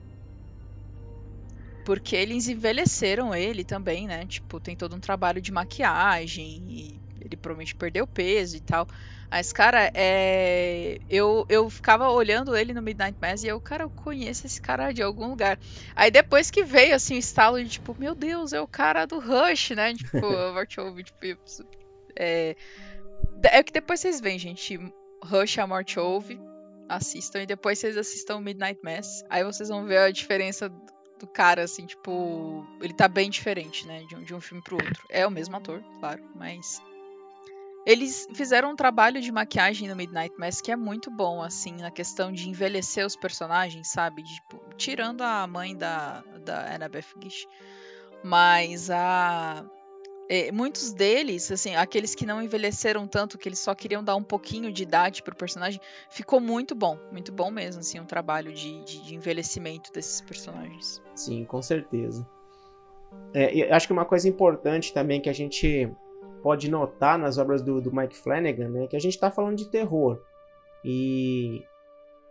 Porque 1.86 2.16
eles 2.16 2.48
envelheceram 2.48 3.34
ele 3.34 3.64
também, 3.64 4.08
né? 4.08 4.26
Tipo, 4.26 4.60
tem 4.60 4.76
todo 4.76 4.96
um 4.96 5.00
trabalho 5.00 5.42
de 5.42 5.52
maquiagem. 5.52 6.64
E 6.68 7.02
ele 7.20 7.38
provavelmente 7.38 7.76
perdeu 7.76 8.06
peso 8.08 8.58
e 8.58 8.60
tal. 8.60 8.88
Mas, 9.32 9.54
cara, 9.54 9.90
é... 9.94 11.00
eu, 11.10 11.46
eu 11.48 11.70
ficava 11.70 12.10
olhando 12.10 12.56
ele 12.56 12.74
no 12.74 12.82
Midnight 12.82 13.18
Mass 13.22 13.44
e 13.44 13.48
eu, 13.48 13.62
cara, 13.62 13.84
eu 13.84 13.90
conheço 13.90 14.46
esse 14.46 14.62
cara 14.62 14.92
de 14.92 15.02
algum 15.02 15.28
lugar. 15.28 15.58
Aí 15.96 16.12
depois 16.12 16.52
que 16.52 16.66
veio, 16.66 16.94
assim, 16.94 17.16
o 17.16 17.20
estalo 17.20 17.64
de, 17.64 17.70
tipo, 17.70 17.96
meu 17.98 18.14
Deus, 18.14 18.52
é 18.52 18.60
o 18.60 18.68
cara 18.68 19.06
do 19.06 19.20
Rush, 19.20 19.70
né? 19.70 19.94
Tipo, 20.02 20.18
o 20.18 20.54
Marchove, 20.54 21.04
tipo, 21.04 21.18
é... 22.14 22.58
é 23.44 23.64
que 23.64 23.72
depois 23.72 24.02
vocês 24.02 24.20
veem, 24.20 24.38
gente, 24.38 24.78
Rush 25.24 25.60
a 25.60 26.02
ouve, 26.02 26.38
assistam, 26.90 27.44
e 27.44 27.46
depois 27.46 27.80
vocês 27.80 27.96
assistam 27.96 28.42
Midnight 28.42 28.82
Mass. 28.84 29.24
Aí 29.30 29.46
vocês 29.46 29.70
vão 29.70 29.86
ver 29.86 30.00
a 30.00 30.12
diferença 30.12 30.70
do 31.22 31.28
cara, 31.28 31.64
assim, 31.64 31.86
tipo, 31.86 32.66
ele 32.82 32.94
tá 32.94 33.08
bem 33.08 33.30
diferente, 33.30 33.88
né, 33.88 34.04
de 34.04 34.16
um, 34.16 34.24
de 34.24 34.36
um 34.36 34.42
filme 34.42 34.62
pro 34.64 34.76
outro. 34.76 35.06
É 35.10 35.26
o 35.26 35.32
mesmo 35.32 35.56
ator, 35.56 35.84
claro, 36.00 36.24
mas 36.36 36.82
eles 37.86 38.28
fizeram 38.34 38.72
um 38.72 38.76
trabalho 38.76 39.20
de 39.22 39.32
maquiagem 39.32 39.88
no 39.88 39.96
Midnight 39.96 40.36
Mass 40.38 40.62
que 40.62 40.72
é 40.72 40.76
muito 40.76 41.10
bom, 41.10 41.42
assim, 41.42 41.78
na 41.78 41.90
questão 41.90 42.32
de 42.32 42.48
envelhecer 42.48 43.06
os 43.06 43.16
personagens, 43.16 43.88
sabe? 43.90 44.24
Tipo, 44.24 44.62
tirando 44.78 45.22
a 45.22 45.48
mãe 45.48 45.76
da, 45.76 46.24
da 46.44 46.76
Annabeth 46.76 47.08
Gish. 47.22 47.48
Mas 48.24 48.90
a. 48.92 49.66
É, 50.34 50.50
muitos 50.50 50.94
deles, 50.94 51.52
assim, 51.52 51.76
aqueles 51.76 52.16
que 52.16 52.26
não 52.26 52.42
envelheceram 52.42 53.06
tanto, 53.06 53.38
que 53.38 53.50
eles 53.50 53.60
só 53.60 53.76
queriam 53.76 54.02
dar 54.02 54.16
um 54.16 54.24
pouquinho 54.24 54.72
de 54.72 54.82
idade 54.82 55.22
pro 55.22 55.36
personagem, 55.36 55.82
ficou 56.10 56.40
muito 56.40 56.74
bom. 56.74 56.98
Muito 57.12 57.34
bom 57.34 57.52
mesmo, 57.52 57.82
assim, 57.82 58.00
um 58.00 58.06
trabalho 58.06 58.54
de, 58.54 58.82
de, 58.86 59.04
de 59.04 59.14
envelhecimento 59.14 59.92
desses 59.92 60.22
personagens. 60.22 61.04
Sim, 61.14 61.44
com 61.44 61.62
certeza. 61.62 62.26
É, 63.34 63.74
acho 63.74 63.88
que 63.88 63.92
uma 63.92 64.06
coisa 64.06 64.30
importante 64.30 64.94
também 64.94 65.20
que 65.20 65.30
a 65.30 65.34
gente 65.34 65.92
pode 66.42 66.72
notar 66.72 67.20
nas 67.20 67.38
obras 67.38 67.62
do, 67.62 67.82
do 67.82 67.94
Mike 67.94 68.16
Flanagan, 68.16 68.70
né, 68.70 68.88
que 68.88 68.96
a 68.96 69.02
gente 69.02 69.16
está 69.16 69.30
falando 69.30 69.58
de 69.58 69.70
terror. 69.70 70.18
E 70.82 71.62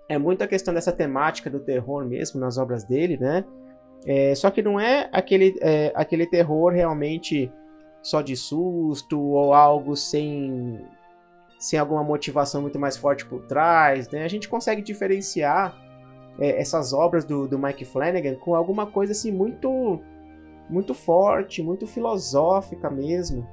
é 0.08 0.16
muito 0.16 0.42
a 0.42 0.46
questão 0.48 0.72
dessa 0.72 0.90
temática 0.90 1.50
do 1.50 1.60
terror 1.60 2.02
mesmo 2.06 2.40
nas 2.40 2.56
obras 2.56 2.82
dele, 2.82 3.18
né? 3.18 3.44
É, 4.06 4.34
só 4.34 4.50
que 4.50 4.62
não 4.62 4.80
é 4.80 5.10
aquele, 5.12 5.54
é, 5.60 5.92
aquele 5.94 6.26
terror 6.26 6.72
realmente 6.72 7.52
só 8.02 8.20
de 8.22 8.36
susto 8.36 9.20
ou 9.20 9.52
algo 9.52 9.96
sem, 9.96 10.84
sem 11.58 11.78
alguma 11.78 12.02
motivação 12.02 12.62
muito 12.62 12.78
mais 12.78 12.96
forte 12.96 13.26
por 13.26 13.42
trás, 13.46 14.08
né? 14.10 14.24
A 14.24 14.28
gente 14.28 14.48
consegue 14.48 14.82
diferenciar 14.82 15.76
é, 16.38 16.60
essas 16.60 16.92
obras 16.92 17.24
do, 17.24 17.46
do 17.46 17.58
Mike 17.58 17.84
Flanagan 17.84 18.36
com 18.36 18.54
alguma 18.54 18.86
coisa 18.86 19.12
assim 19.12 19.32
muito 19.32 20.00
muito 20.68 20.94
forte, 20.94 21.62
muito 21.62 21.84
filosófica 21.84 22.88
mesmo 22.88 23.44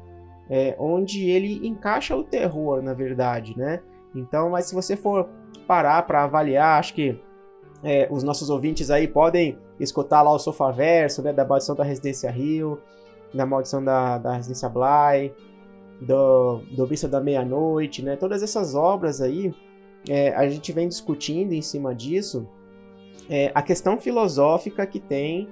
é, 0.50 0.76
onde 0.80 1.30
ele 1.30 1.68
encaixa 1.68 2.16
o 2.16 2.24
terror, 2.24 2.82
na 2.82 2.94
verdade, 2.94 3.58
né? 3.58 3.82
Então, 4.16 4.50
mas 4.50 4.66
se 4.66 4.76
você 4.76 4.96
for 4.96 5.30
parar 5.68 6.02
para 6.04 6.24
avaliar, 6.24 6.80
acho 6.80 6.94
que 6.94 7.20
é, 7.84 8.08
os 8.10 8.24
nossos 8.24 8.50
ouvintes 8.50 8.90
aí 8.90 9.08
podem 9.08 9.58
escutar 9.80 10.22
lá 10.22 10.32
o 10.32 10.40
Sofaverso, 10.40 11.22
né, 11.22 11.32
da 11.32 11.46
Maldição 11.46 11.76
da 11.76 11.84
Residência 11.84 12.32
Rio, 12.32 12.82
da 13.34 13.46
Maldição 13.46 13.84
da, 13.84 14.18
da 14.18 14.34
Residência 14.34 14.70
Bly, 14.70 15.34
do, 16.02 16.60
do 16.72 16.86
Bista 16.86 17.08
da 17.08 17.20
Meia-Noite, 17.20 18.04
né? 18.04 18.16
Todas 18.16 18.44
essas 18.44 18.76
obras 18.76 19.22
aí, 19.22 19.54
é, 20.08 20.34
a 20.36 20.48
gente 20.50 20.72
vem 20.72 20.88
discutindo 20.88 21.54
em 21.54 21.62
cima 21.62 21.94
disso 21.94 22.48
é, 23.30 23.52
a 23.54 23.62
questão 23.62 24.00
filosófica 24.00 24.86
que 24.86 25.00
tem 25.00 25.50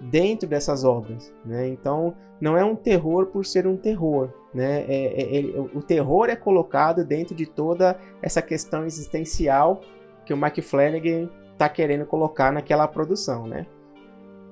dentro 0.00 0.48
dessas 0.48 0.84
obras, 0.84 1.32
né? 1.44 1.68
Então 1.68 2.14
não 2.40 2.56
é 2.56 2.64
um 2.64 2.74
terror 2.74 3.26
por 3.26 3.46
ser 3.46 3.66
um 3.66 3.76
terror, 3.76 4.30
né? 4.52 4.84
É, 4.88 5.38
é, 5.38 5.60
o 5.74 5.80
terror 5.80 6.28
é 6.28 6.36
colocado 6.36 7.04
dentro 7.04 7.34
de 7.34 7.46
toda 7.46 7.98
essa 8.20 8.42
questão 8.42 8.84
existencial 8.84 9.80
que 10.24 10.34
o 10.34 10.36
Mike 10.36 10.62
Flanagan 10.62 11.28
está 11.52 11.68
querendo 11.68 12.04
colocar 12.04 12.52
naquela 12.52 12.86
produção, 12.86 13.46
né? 13.46 13.66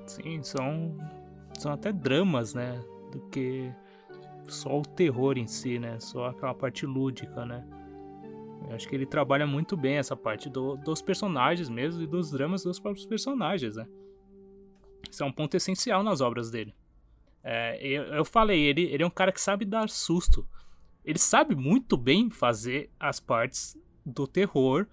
Sim, 0.07 0.42
são 0.42 0.92
são 1.61 1.73
até 1.73 1.93
dramas, 1.93 2.55
né? 2.55 2.83
Do 3.13 3.21
que 3.29 3.73
só 4.47 4.79
o 4.79 4.83
terror 4.83 5.37
em 5.37 5.47
si, 5.47 5.79
né? 5.79 6.01
Só 6.01 6.27
aquela 6.27 6.55
parte 6.55 6.87
lúdica, 6.87 7.45
né? 7.45 7.67
Eu 8.69 8.75
acho 8.75 8.89
que 8.89 8.95
ele 8.95 9.07
trabalha 9.07 9.47
muito 9.47 9.77
bem 9.77 9.97
essa 9.97 10.17
parte 10.17 10.49
do, 10.49 10.77
dos 10.77 11.03
personagens 11.03 11.69
mesmo 11.69 12.03
e 12.03 12.07
dos 12.07 12.31
dramas 12.31 12.63
dos 12.63 12.79
próprios 12.79 13.07
personagens, 13.07 13.77
né? 13.77 13.87
Isso 15.11 15.23
é 15.23 15.27
um 15.27 15.33
ponto 15.33 15.55
essencial 15.55 16.03
nas 16.03 16.21
obras 16.21 16.51
dele. 16.51 16.75
É, 17.43 17.79
eu, 17.87 18.05
eu, 18.05 18.25
falei, 18.25 18.61
ele, 18.61 18.83
ele 18.83 19.03
é 19.03 19.07
um 19.07 19.11
cara 19.11 19.33
que 19.33 19.41
sabe 19.41 19.65
dar 19.65 19.89
susto. 19.89 20.47
Ele 21.05 21.19
sabe 21.19 21.55
muito 21.55 21.97
bem 21.97 22.31
fazer 22.31 22.91
as 22.99 23.19
partes 23.19 23.77
do 24.05 24.27
terror, 24.27 24.87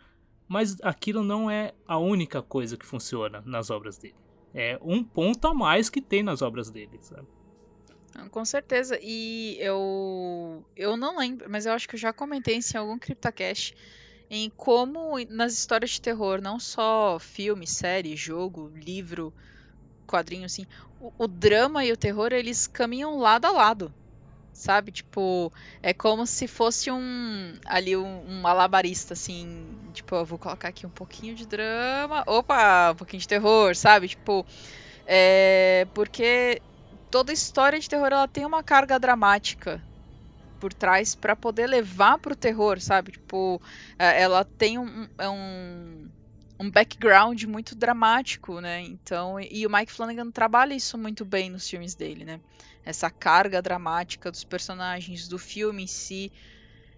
mas 0.47 0.78
aquilo 0.82 1.24
não 1.24 1.49
é 1.49 1.74
a 1.88 1.97
única 1.97 2.41
coisa 2.41 2.78
que 2.78 2.86
funciona 2.86 3.41
nas 3.45 3.70
obras 3.70 3.97
dele. 3.97 4.26
É 4.53 4.79
um 4.81 5.03
ponto 5.03 5.47
a 5.47 5.53
mais 5.53 5.89
que 5.89 6.01
tem 6.01 6.23
nas 6.23 6.41
obras 6.41 6.69
dele, 6.69 6.97
sabe? 7.01 7.27
Com 8.31 8.43
certeza. 8.43 8.97
E 9.01 9.57
eu 9.59 10.65
eu 10.75 10.97
não 10.97 11.17
lembro, 11.17 11.49
mas 11.49 11.65
eu 11.65 11.73
acho 11.73 11.87
que 11.87 11.95
eu 11.95 11.99
já 11.99 12.11
comentei 12.11 12.57
isso 12.57 12.75
em 12.75 12.79
algum 12.79 12.97
CryptoCast 12.97 13.75
em 14.29 14.49
como 14.49 15.17
nas 15.29 15.53
histórias 15.53 15.91
de 15.91 16.01
terror, 16.01 16.41
não 16.41 16.59
só 16.59 17.17
filme, 17.19 17.65
série, 17.65 18.15
jogo, 18.15 18.71
livro, 18.75 19.33
quadrinho, 20.05 20.45
assim, 20.45 20.65
o, 20.99 21.11
o, 21.17 21.27
drama 21.27 21.85
e 21.85 21.91
o 21.91 21.97
terror, 21.97 22.33
eles 22.33 22.67
caminham 22.67 23.17
lado 23.17 23.45
a 23.45 23.51
lado. 23.51 23.93
Sabe? 24.57 24.91
Tipo, 24.91 25.53
é 25.83 25.93
como 25.93 26.25
se 26.25 26.47
fosse 26.47 26.89
um. 26.89 27.53
Ali, 27.63 27.95
um, 27.95 28.25
um 28.27 28.41
malabarista, 28.41 29.13
assim. 29.13 29.67
Tipo, 29.93 30.15
eu 30.15 30.25
vou 30.25 30.39
colocar 30.39 30.69
aqui 30.69 30.83
um 30.83 30.89
pouquinho 30.89 31.35
de 31.35 31.45
drama. 31.45 32.23
Opa, 32.25 32.91
um 32.91 32.95
pouquinho 32.95 33.21
de 33.21 33.27
terror, 33.27 33.75
sabe? 33.75 34.07
Tipo. 34.07 34.43
É, 35.05 35.87
porque 35.93 36.59
toda 37.11 37.31
história 37.31 37.79
de 37.79 37.87
terror 37.87 38.07
ela 38.07 38.27
tem 38.27 38.45
uma 38.47 38.63
carga 38.63 38.99
dramática 38.99 39.81
por 40.59 40.73
trás 40.73 41.13
para 41.13 41.35
poder 41.35 41.67
levar 41.67 42.17
pro 42.17 42.35
terror, 42.35 42.81
sabe? 42.81 43.11
Tipo, 43.11 43.61
é, 43.99 44.23
ela 44.23 44.43
tem 44.43 44.79
um, 44.79 45.07
é 45.19 45.29
um, 45.29 46.09
um 46.59 46.69
background 46.71 47.43
muito 47.43 47.75
dramático, 47.75 48.59
né? 48.59 48.81
Então, 48.81 49.39
e 49.39 49.65
o 49.65 49.69
Mike 49.69 49.91
Flanagan 49.91 50.31
trabalha 50.31 50.73
isso 50.73 50.97
muito 50.97 51.23
bem 51.23 51.49
nos 51.49 51.69
filmes 51.69 51.93
dele, 51.93 52.25
né? 52.25 52.39
Essa 52.83 53.09
carga 53.09 53.61
dramática 53.61 54.31
dos 54.31 54.43
personagens, 54.43 55.27
do 55.27 55.37
filme 55.37 55.83
em 55.83 55.87
si. 55.87 56.31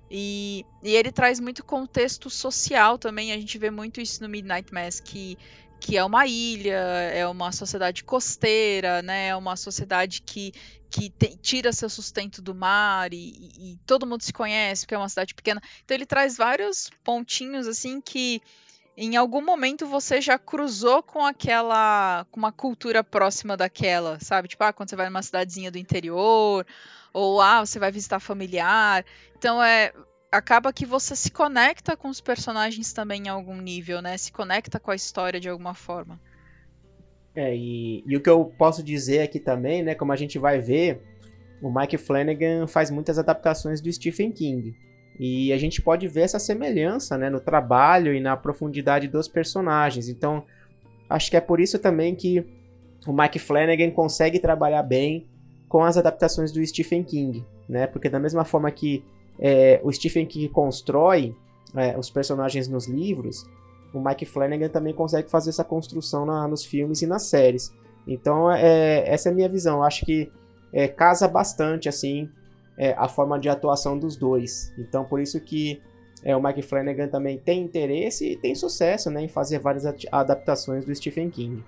E, 0.10 0.66
e 0.82 0.96
ele 0.96 1.12
traz 1.12 1.40
muito 1.40 1.64
contexto 1.64 2.30
social 2.30 2.98
também. 2.98 3.32
A 3.32 3.38
gente 3.38 3.58
vê 3.58 3.70
muito 3.70 4.00
isso 4.00 4.24
no 4.24 4.30
Midnight 4.30 4.74
Mass, 4.74 5.00
que, 5.00 5.38
que 5.80 5.98
é 5.98 6.04
uma 6.04 6.26
ilha, 6.26 6.78
é 7.14 7.28
uma 7.28 7.52
sociedade 7.52 8.04
costeira, 8.04 9.02
né? 9.02 9.28
É 9.28 9.36
uma 9.36 9.58
sociedade 9.58 10.22
que, 10.22 10.54
que 10.90 11.10
te, 11.10 11.36
tira 11.38 11.74
seu 11.74 11.90
sustento 11.90 12.42
do 12.42 12.56
mar 12.56 13.14
e, 13.14 13.18
e, 13.18 13.74
e 13.74 13.78
todo 13.86 14.08
mundo 14.08 14.22
se 14.22 14.32
conhece, 14.32 14.84
porque 14.84 14.96
é 14.96 14.98
uma 14.98 15.10
cidade 15.10 15.36
pequena. 15.36 15.62
Então 15.84 15.96
ele 15.96 16.06
traz 16.06 16.38
vários 16.38 16.90
pontinhos 17.04 17.68
assim 17.68 18.00
que 18.00 18.42
em 19.06 19.16
algum 19.16 19.42
momento 19.42 19.88
você 19.88 20.20
já 20.20 20.38
cruzou 20.38 21.02
com 21.02 21.26
aquela. 21.26 22.26
com 22.30 22.40
uma 22.40 22.52
cultura 22.52 23.02
próxima 23.02 23.56
daquela, 23.56 24.20
sabe? 24.20 24.50
Tipo, 24.50 24.66
ah, 24.66 24.74
quando 24.74 24.90
você 24.90 24.96
vai 24.96 25.08
numa 25.08 25.24
cidadezinha 25.24 25.72
do 25.72 25.78
interior, 25.78 26.66
ou 27.14 27.40
ah, 27.40 27.66
você 27.66 27.80
vai 27.80 27.92
visitar 27.92 28.20
familiar. 28.20 29.06
Então 29.38 29.64
é. 29.64 29.94
Acaba 30.32 30.72
que 30.72 30.86
você 30.86 31.16
se 31.16 31.32
conecta 31.32 31.98
com 31.98 32.08
os 32.08 32.22
personagens 32.22 32.94
também 32.94 33.24
em 33.24 33.30
algum 33.30 33.60
nível, 33.60 34.00
né? 34.00 34.16
Se 34.16 34.32
conecta 34.32 34.80
com 34.80 34.92
a 34.92 34.96
história 34.96 35.40
de 35.40 35.50
alguma 35.50 35.74
forma. 35.74 36.22
É, 37.34 37.56
e, 37.56 38.04
e 38.06 38.16
o 38.16 38.22
que 38.22 38.30
eu 38.30 38.46
posso 38.46 38.84
dizer 38.84 39.22
aqui 39.24 39.40
também, 39.40 39.82
né? 39.82 39.96
Como 39.96 40.12
a 40.12 40.16
gente 40.16 40.38
vai 40.38 40.60
ver, 40.60 41.02
o 41.64 41.74
Mike 41.74 41.98
Flanagan 41.98 42.68
faz 42.68 42.92
muitas 42.92 43.18
adaptações 43.18 43.82
do 43.82 43.92
Stephen 43.92 44.32
King. 44.32 44.76
E 45.20 45.52
a 45.52 45.58
gente 45.58 45.82
pode 45.82 46.08
ver 46.08 46.22
essa 46.22 46.40
semelhança 46.40 47.18
né, 47.18 47.30
no 47.30 47.42
trabalho 47.42 48.14
e 48.14 48.22
na 48.22 48.38
profundidade 48.38 49.10
dos 49.10 49.28
personagens. 49.28 50.08
Então, 50.08 50.46
acho 51.10 51.30
que 51.30 51.36
é 51.36 51.42
por 51.42 51.60
isso 51.60 51.78
também 51.78 52.16
que 52.16 52.46
o 53.06 53.12
Mike 53.12 53.38
Flanagan 53.38 53.92
consegue 53.92 54.40
trabalhar 54.40 54.84
bem 54.84 55.28
com 55.68 55.84
as 55.84 55.98
adaptações 55.98 56.52
do 56.52 56.66
Stephen 56.66 57.04
King, 57.04 57.46
né? 57.68 57.86
Porque 57.86 58.10
da 58.10 58.20
mesma 58.20 58.46
forma 58.46 58.72
que 58.72 59.04
é, 59.38 59.80
o 59.84 59.92
Stephen 59.92 60.26
King 60.26 60.48
constrói 60.50 61.36
é, 61.76 61.98
os 61.98 62.10
personagens 62.10 62.68
nos 62.68 62.88
livros, 62.88 63.46
o 63.94 64.00
Mike 64.00 64.26
Flanagan 64.26 64.70
também 64.70 64.94
consegue 64.94 65.30
fazer 65.30 65.50
essa 65.50 65.64
construção 65.64 66.26
na, 66.26 66.48
nos 66.48 66.64
filmes 66.64 67.02
e 67.02 67.08
nas 67.08 67.24
séries. 67.24 67.74
Então, 68.08 68.52
é, 68.52 69.04
essa 69.08 69.30
é 69.30 69.32
a 69.32 69.36
minha 69.36 69.50
visão. 69.50 69.78
Eu 69.78 69.84
acho 69.84 70.06
que 70.06 70.32
é, 70.72 70.88
casa 70.88 71.28
bastante 71.28 71.90
assim 71.90 72.30
é, 72.80 72.96
a 72.98 73.10
forma 73.10 73.38
de 73.38 73.50
atuação 73.50 74.00
dos 74.00 74.16
dois. 74.16 74.74
Então, 74.78 75.04
por 75.04 75.20
isso 75.20 75.40
que 75.42 75.82
é, 76.24 76.36
o 76.36 76.42
Mike 76.42 76.62
Flanagan 76.62 77.10
também 77.10 77.38
tem 77.38 77.62
interesse 77.62 78.32
e 78.32 78.38
tem 78.38 78.56
sucesso 78.56 79.12
né, 79.12 79.22
em 79.22 79.28
fazer 79.28 79.60
várias 79.60 79.86
adaptações 80.10 80.86
do 80.86 80.96
Stephen 80.96 81.30
King. 81.30 81.62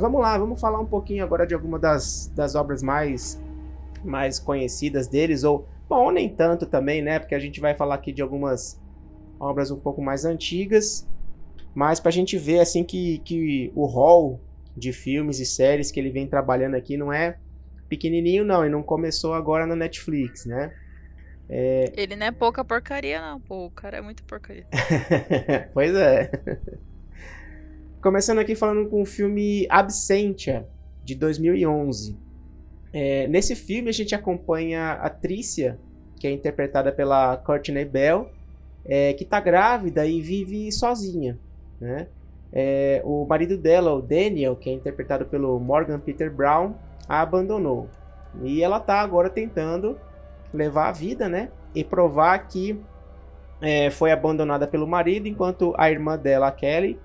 Mas 0.00 0.10
vamos 0.10 0.22
lá, 0.22 0.38
vamos 0.38 0.58
falar 0.58 0.80
um 0.80 0.86
pouquinho 0.86 1.22
agora 1.22 1.46
de 1.46 1.52
alguma 1.52 1.78
das, 1.78 2.32
das 2.34 2.54
obras 2.54 2.82
mais, 2.82 3.38
mais 4.02 4.38
conhecidas 4.38 5.06
deles, 5.06 5.44
ou, 5.44 5.68
bom, 5.86 6.10
nem 6.10 6.26
tanto 6.26 6.64
também, 6.64 7.02
né? 7.02 7.18
Porque 7.18 7.34
a 7.34 7.38
gente 7.38 7.60
vai 7.60 7.74
falar 7.74 7.96
aqui 7.96 8.10
de 8.10 8.22
algumas 8.22 8.80
obras 9.38 9.70
um 9.70 9.78
pouco 9.78 10.00
mais 10.00 10.24
antigas, 10.24 11.06
mas 11.74 12.00
para 12.00 12.08
a 12.08 12.12
gente 12.12 12.38
ver 12.38 12.60
assim 12.60 12.82
que, 12.82 13.18
que 13.18 13.70
o 13.74 13.84
hall 13.84 14.40
de 14.74 14.90
filmes 14.90 15.38
e 15.38 15.44
séries 15.44 15.90
que 15.90 16.00
ele 16.00 16.08
vem 16.08 16.26
trabalhando 16.26 16.76
aqui 16.76 16.96
não 16.96 17.12
é 17.12 17.36
pequenininho 17.86 18.42
não, 18.42 18.64
e 18.64 18.70
não 18.70 18.82
começou 18.82 19.34
agora 19.34 19.66
na 19.66 19.76
Netflix, 19.76 20.46
né? 20.46 20.72
É... 21.46 21.92
Ele 21.94 22.16
não 22.16 22.26
é 22.26 22.32
pouca 22.32 22.64
porcaria 22.64 23.20
não, 23.20 23.38
pô, 23.38 23.66
o 23.66 23.70
cara 23.70 23.98
é 23.98 24.00
muito 24.00 24.22
porcaria. 24.24 24.66
pois 25.74 25.94
é. 25.94 26.30
Começando 28.02 28.38
aqui 28.38 28.54
falando 28.54 28.88
com 28.88 29.02
o 29.02 29.04
filme 29.04 29.66
Absentia, 29.68 30.66
de 31.04 31.14
2011. 31.14 32.16
É, 32.94 33.26
nesse 33.28 33.54
filme 33.54 33.90
a 33.90 33.92
gente 33.92 34.14
acompanha 34.14 34.92
a 34.92 35.10
Trícia, 35.10 35.78
que 36.18 36.26
é 36.26 36.30
interpretada 36.30 36.90
pela 36.92 37.36
Courtney 37.36 37.84
Bell, 37.84 38.30
é, 38.86 39.12
que 39.12 39.24
está 39.24 39.38
grávida 39.38 40.06
e 40.06 40.18
vive 40.22 40.72
sozinha. 40.72 41.38
Né? 41.78 42.06
É, 42.50 43.02
o 43.04 43.26
marido 43.26 43.58
dela, 43.58 43.92
o 43.92 44.00
Daniel, 44.00 44.56
que 44.56 44.70
é 44.70 44.72
interpretado 44.72 45.26
pelo 45.26 45.60
Morgan 45.60 46.00
Peter 46.00 46.34
Brown, 46.34 46.72
a 47.06 47.20
abandonou. 47.20 47.86
E 48.42 48.62
ela 48.62 48.78
está 48.78 49.02
agora 49.02 49.28
tentando 49.28 49.98
levar 50.54 50.88
a 50.88 50.92
vida, 50.92 51.28
né? 51.28 51.50
E 51.74 51.84
provar 51.84 52.38
que 52.48 52.80
é, 53.60 53.90
foi 53.90 54.10
abandonada 54.10 54.66
pelo 54.66 54.86
marido, 54.86 55.28
enquanto 55.28 55.74
a 55.76 55.90
irmã 55.90 56.16
dela, 56.16 56.48
a 56.48 56.52
Kelly, 56.52 56.98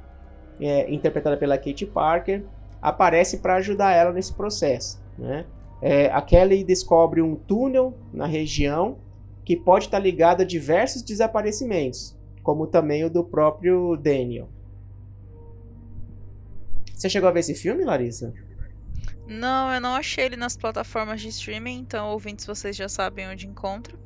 é, 0.60 0.92
interpretada 0.92 1.38
pela 1.38 1.58
Kate 1.58 1.86
Parker, 1.86 2.44
aparece 2.82 3.38
para 3.40 3.56
ajudar 3.56 3.92
ela 3.92 4.12
nesse 4.12 4.34
processo. 4.34 5.02
Né? 5.18 5.46
É, 5.82 6.08
a 6.08 6.22
Kelly 6.22 6.64
descobre 6.64 7.22
um 7.22 7.36
túnel 7.36 7.94
na 8.14 8.26
região 8.26 8.98
que 9.44 9.56
pode 9.56 9.86
estar 9.86 9.98
tá 9.98 10.04
ligado 10.04 10.42
a 10.42 10.46
diversos 10.46 11.02
desaparecimentos, 11.02 12.18
como 12.42 12.68
também 12.68 13.04
o 13.04 13.10
do 13.10 13.24
próprio 13.24 13.96
Daniel. 13.96 14.50
Você 16.94 17.10
chegou 17.10 17.30
a 17.30 17.32
ver 17.32 17.42
esse 17.42 17.54
filme, 17.54 17.84
Larissa? 17.84 18.34
Não, 19.28 19.74
eu 19.74 19.82
não 19.82 19.96
achei 19.96 20.26
ele 20.26 20.36
nas 20.36 20.56
plataformas 20.56 21.22
de 21.22 21.28
streaming, 21.30 21.80
então 21.80 22.10
ouvintes 22.10 22.46
vocês 22.46 22.76
já 22.76 22.88
sabem 22.88 23.28
onde 23.28 23.48
encontro. 23.48 23.98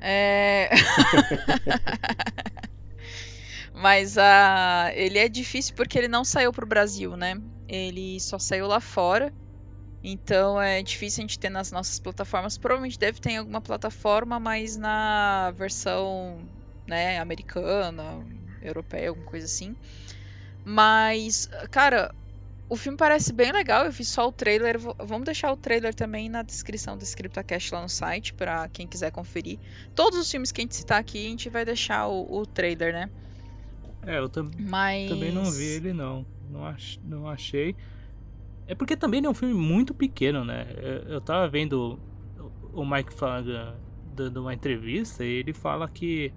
É... 0.00 0.70
Mas 3.74 4.18
a, 4.18 4.90
uh, 4.90 4.92
ele 4.94 5.18
é 5.18 5.28
difícil 5.28 5.74
porque 5.74 5.98
ele 5.98 6.08
não 6.08 6.24
saiu 6.24 6.52
pro 6.52 6.66
Brasil, 6.66 7.16
né? 7.16 7.40
Ele 7.68 8.20
só 8.20 8.38
saiu 8.38 8.66
lá 8.66 8.80
fora. 8.80 9.32
Então 10.04 10.60
é 10.60 10.82
difícil 10.82 11.20
a 11.20 11.22
gente 11.22 11.38
ter 11.38 11.48
nas 11.48 11.70
nossas 11.70 11.98
plataformas. 11.98 12.58
Provavelmente 12.58 12.98
deve 12.98 13.20
ter 13.20 13.30
em 13.30 13.36
alguma 13.38 13.60
plataforma, 13.60 14.38
mas 14.38 14.76
na 14.76 15.52
versão 15.52 16.40
né, 16.86 17.18
americana, 17.18 18.24
europeia, 18.60 19.08
alguma 19.08 19.26
coisa 19.26 19.46
assim. 19.46 19.76
Mas, 20.64 21.48
cara, 21.70 22.14
o 22.68 22.76
filme 22.76 22.96
parece 22.96 23.32
bem 23.32 23.52
legal. 23.52 23.84
Eu 23.84 23.92
vi 23.92 24.04
só 24.04 24.26
o 24.28 24.32
trailer. 24.32 24.78
Vamos 24.78 25.24
deixar 25.24 25.52
o 25.52 25.56
trailer 25.56 25.94
também 25.94 26.28
na 26.28 26.42
descrição 26.42 26.96
do 26.96 27.04
ScriptaCast 27.04 27.74
lá 27.74 27.82
no 27.82 27.88
site, 27.88 28.32
para 28.32 28.68
quem 28.68 28.86
quiser 28.86 29.10
conferir. 29.10 29.58
Todos 29.94 30.18
os 30.18 30.30
filmes 30.30 30.50
que 30.50 30.60
a 30.60 30.64
gente 30.64 30.76
citar 30.76 30.98
aqui, 30.98 31.26
a 31.26 31.30
gente 31.30 31.48
vai 31.48 31.64
deixar 31.64 32.08
o, 32.08 32.40
o 32.40 32.46
trailer, 32.46 32.92
né? 32.92 33.10
É, 34.06 34.18
eu 34.18 34.28
tam 34.28 34.50
Mas... 34.58 35.08
também 35.08 35.32
não 35.32 35.44
vi 35.50 35.64
ele 35.64 35.92
não. 35.92 36.26
Não, 36.50 36.66
ach 36.66 36.98
não 37.04 37.28
achei. 37.28 37.74
É 38.66 38.74
porque 38.74 38.96
também 38.96 39.24
é 39.24 39.28
um 39.28 39.34
filme 39.34 39.54
muito 39.54 39.94
pequeno, 39.94 40.44
né? 40.44 40.66
Eu, 40.76 41.14
eu 41.14 41.20
tava 41.20 41.48
vendo 41.48 41.98
o 42.72 42.84
Mike 42.84 43.12
Flanagan 43.12 43.74
dando 44.14 44.42
uma 44.42 44.54
entrevista 44.54 45.24
e 45.24 45.28
ele 45.28 45.52
fala 45.52 45.88
que 45.88 46.32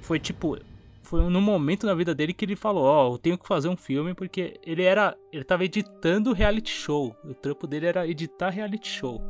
foi 0.00 0.18
tipo 0.18 0.58
foi 1.02 1.28
no 1.28 1.40
momento 1.40 1.86
na 1.86 1.94
vida 1.94 2.14
dele 2.14 2.32
que 2.32 2.44
ele 2.44 2.54
falou, 2.54 2.84
ó, 2.84 3.08
oh, 3.08 3.14
eu 3.14 3.18
tenho 3.18 3.36
que 3.36 3.48
fazer 3.48 3.68
um 3.68 3.76
filme 3.76 4.14
porque 4.14 4.60
ele 4.64 4.82
era, 4.82 5.16
ele 5.32 5.42
tava 5.42 5.64
editando 5.64 6.32
reality 6.32 6.70
show. 6.70 7.16
O 7.24 7.34
trampo 7.34 7.66
dele 7.66 7.86
era 7.86 8.06
editar 8.06 8.50
reality 8.50 8.88
show. 8.88 9.20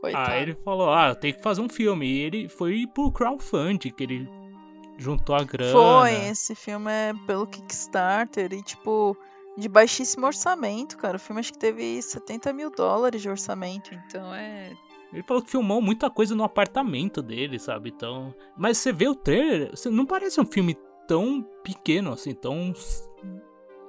Coitado. 0.00 0.30
Aí 0.30 0.42
ele 0.42 0.54
falou, 0.54 0.94
ah, 0.94 1.08
eu 1.08 1.14
tenho 1.14 1.34
que 1.34 1.42
fazer 1.42 1.60
um 1.60 1.68
filme. 1.68 2.06
E 2.06 2.18
ele 2.20 2.48
foi 2.48 2.86
pro 2.86 3.12
crowdfunding, 3.12 3.90
que 3.90 4.02
ele 4.02 4.26
juntou 4.98 5.34
a 5.34 5.44
grana. 5.44 5.72
Foi, 5.72 6.12
esse 6.28 6.54
filme 6.54 6.90
é 6.90 7.14
pelo 7.26 7.46
Kickstarter 7.46 8.52
e, 8.52 8.62
tipo, 8.62 9.16
de 9.56 9.68
baixíssimo 9.68 10.26
orçamento, 10.26 10.98
cara. 10.98 11.16
O 11.16 11.20
filme 11.20 11.40
acho 11.40 11.52
que 11.52 11.58
teve 11.58 12.02
70 12.02 12.52
mil 12.52 12.70
dólares 12.70 13.22
de 13.22 13.30
orçamento, 13.30 13.94
então 13.94 14.34
é. 14.34 14.72
Ele 15.12 15.22
falou 15.22 15.42
que 15.42 15.50
filmou 15.50 15.80
muita 15.80 16.10
coisa 16.10 16.34
no 16.34 16.44
apartamento 16.44 17.22
dele, 17.22 17.58
sabe? 17.58 17.90
Então. 17.90 18.34
Mas 18.56 18.76
você 18.76 18.92
vê 18.92 19.08
o 19.08 19.14
trailer, 19.14 19.72
não 19.86 20.04
parece 20.04 20.38
um 20.40 20.44
filme 20.44 20.76
tão 21.06 21.42
pequeno, 21.62 22.12
assim, 22.12 22.34
tão. 22.34 22.74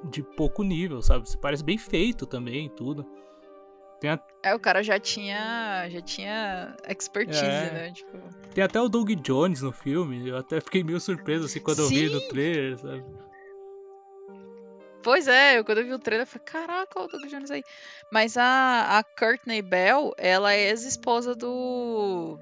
de 0.09 0.23
pouco 0.23 0.63
nível, 0.63 1.01
sabe? 1.01 1.25
Parece 1.41 1.63
bem 1.63 1.77
feito 1.77 2.25
também, 2.25 2.69
tudo. 2.69 3.05
Tem 3.99 4.11
a... 4.11 4.19
É, 4.43 4.55
o 4.55 4.59
cara 4.59 4.81
já 4.81 4.97
tinha. 4.99 5.87
já 5.89 6.01
tinha 6.01 6.75
expertise, 6.87 7.43
é. 7.43 7.71
né? 7.71 7.91
Tipo... 7.91 8.17
Tem 8.53 8.63
até 8.63 8.79
o 8.79 8.87
Doug 8.87 9.09
Jones 9.11 9.61
no 9.61 9.71
filme. 9.71 10.29
Eu 10.29 10.37
até 10.37 10.61
fiquei 10.61 10.83
meio 10.83 10.99
surpreso 10.99 11.45
assim 11.45 11.59
quando 11.59 11.77
Sim. 11.77 11.83
eu 11.83 11.89
vi 11.89 12.09
no 12.09 12.21
trailer, 12.29 12.77
sabe? 12.77 13.03
Pois 15.01 15.27
é, 15.27 15.57
eu, 15.57 15.65
quando 15.65 15.79
eu 15.79 15.85
vi 15.85 15.93
o 15.93 15.99
trailer, 15.99 16.25
eu 16.25 16.27
falei, 16.27 16.45
caraca, 16.45 16.99
o 16.99 17.07
Doug 17.07 17.25
Jones 17.25 17.51
aí. 17.51 17.63
Mas 18.11 18.37
a, 18.37 18.99
a 18.99 19.03
Courtney 19.03 19.61
Bell, 19.61 20.13
ela 20.17 20.53
é 20.53 20.69
ex-esposa 20.69 21.35
do. 21.35 22.37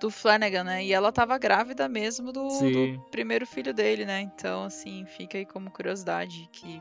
do 0.00 0.10
Flanagan, 0.10 0.64
né? 0.64 0.84
E 0.84 0.92
ela 0.92 1.12
tava 1.12 1.38
grávida 1.38 1.88
mesmo 1.88 2.32
do, 2.32 2.48
do 2.48 3.10
primeiro 3.10 3.46
filho 3.46 3.74
dele, 3.74 4.04
né? 4.04 4.20
Então, 4.20 4.64
assim, 4.64 5.04
fica 5.06 5.38
aí 5.38 5.46
como 5.46 5.70
curiosidade 5.70 6.48
que 6.52 6.80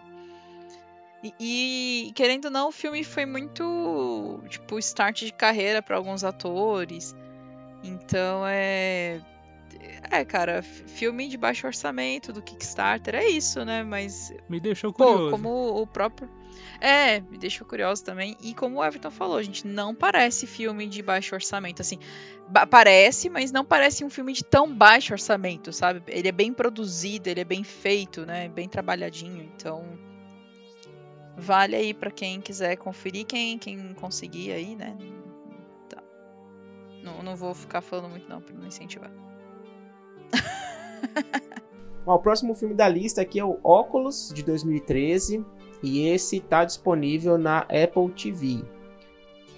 e, 1.24 1.34
e, 1.40 2.12
querendo 2.14 2.46
ou 2.46 2.52
não, 2.52 2.70
o 2.70 2.72
filme 2.72 3.04
foi 3.04 3.26
muito 3.26 4.42
tipo 4.50 4.80
start 4.80 5.24
de 5.24 5.34
carreira 5.34 5.82
para 5.82 5.96
alguns 5.96 6.24
atores. 6.24 7.16
Então 7.84 8.46
é 8.46 9.22
é, 10.10 10.26
cara, 10.26 10.62
filme 10.62 11.28
de 11.28 11.38
baixo 11.38 11.66
orçamento 11.66 12.34
do 12.34 12.42
Kickstarter 12.42 13.16
é 13.16 13.28
isso, 13.28 13.64
né? 13.64 13.84
Mas 13.84 14.34
me 14.50 14.60
deixou 14.60 14.92
curioso. 14.92 15.26
Pô, 15.26 15.32
como 15.32 15.82
o 15.82 15.88
próprio 15.88 16.30
é, 16.80 17.20
me 17.22 17.38
deixou 17.38 17.66
curioso 17.66 18.04
também. 18.04 18.36
E 18.42 18.54
como 18.54 18.80
o 18.80 18.84
Everton 18.84 19.12
falou, 19.12 19.42
gente, 19.42 19.66
não 19.68 19.96
parece 19.96 20.46
filme 20.46 20.88
de 20.88 21.02
baixo 21.02 21.34
orçamento. 21.36 21.82
Assim, 21.82 22.00
parece, 22.70 23.30
mas 23.30 23.52
não 23.52 23.64
parece 23.64 24.04
um 24.04 24.10
filme 24.10 24.34
de 24.34 24.44
tão 24.44 24.74
baixo 24.74 25.14
orçamento, 25.14 25.72
sabe? 25.72 26.02
Ele 26.08 26.28
é 26.28 26.32
bem 26.32 26.54
produzido, 26.54 27.30
ele 27.30 27.42
é 27.42 27.46
bem 27.46 27.64
feito, 27.64 28.26
né? 28.26 28.50
Bem 28.50 28.68
trabalhadinho. 28.68 29.44
Então, 29.56 29.86
Vale 31.38 31.76
aí 31.76 31.94
para 31.94 32.12
quem 32.12 32.42
quiser 32.42 32.76
conferir, 32.76 33.26
quem, 33.26 33.58
quem 33.58 33.94
conseguir 33.94 34.52
aí, 34.52 34.76
né? 34.76 34.98
Tá. 35.90 36.04
Não, 37.04 37.24
não 37.24 37.36
vou 37.36 37.54
ficar 37.54 37.82
falando 37.82 38.10
muito 38.10 38.28
não, 38.30 38.42
pra 38.42 38.54
não 38.56 38.68
incentivar. 38.68 39.12
Bom, 42.06 42.14
o 42.14 42.20
próximo 42.20 42.56
filme 42.56 42.74
da 42.74 42.88
lista 42.88 43.22
aqui 43.22 43.40
é 43.40 43.46
o 43.46 43.60
Óculos, 43.64 44.32
de 44.34 44.44
2013. 44.44 45.46
E 45.84 46.08
esse 46.08 46.38
está 46.38 46.64
disponível 46.64 47.38
na 47.38 47.60
Apple 47.62 48.10
TV. 48.16 48.64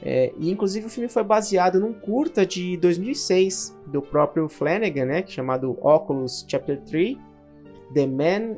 É, 0.01 0.33
e 0.37 0.51
inclusive 0.51 0.85
o 0.85 0.89
filme 0.89 1.07
foi 1.07 1.23
baseado 1.23 1.79
num 1.79 1.93
curta 1.93 2.45
de 2.45 2.75
2006 2.77 3.77
do 3.87 4.01
próprio 4.01 4.49
Flanagan, 4.49 5.05
né, 5.05 5.23
chamado 5.25 5.77
Oculus 5.81 6.45
Chapter 6.45 6.81
3, 6.81 7.17
The 7.93 8.05
Man, 8.05 8.57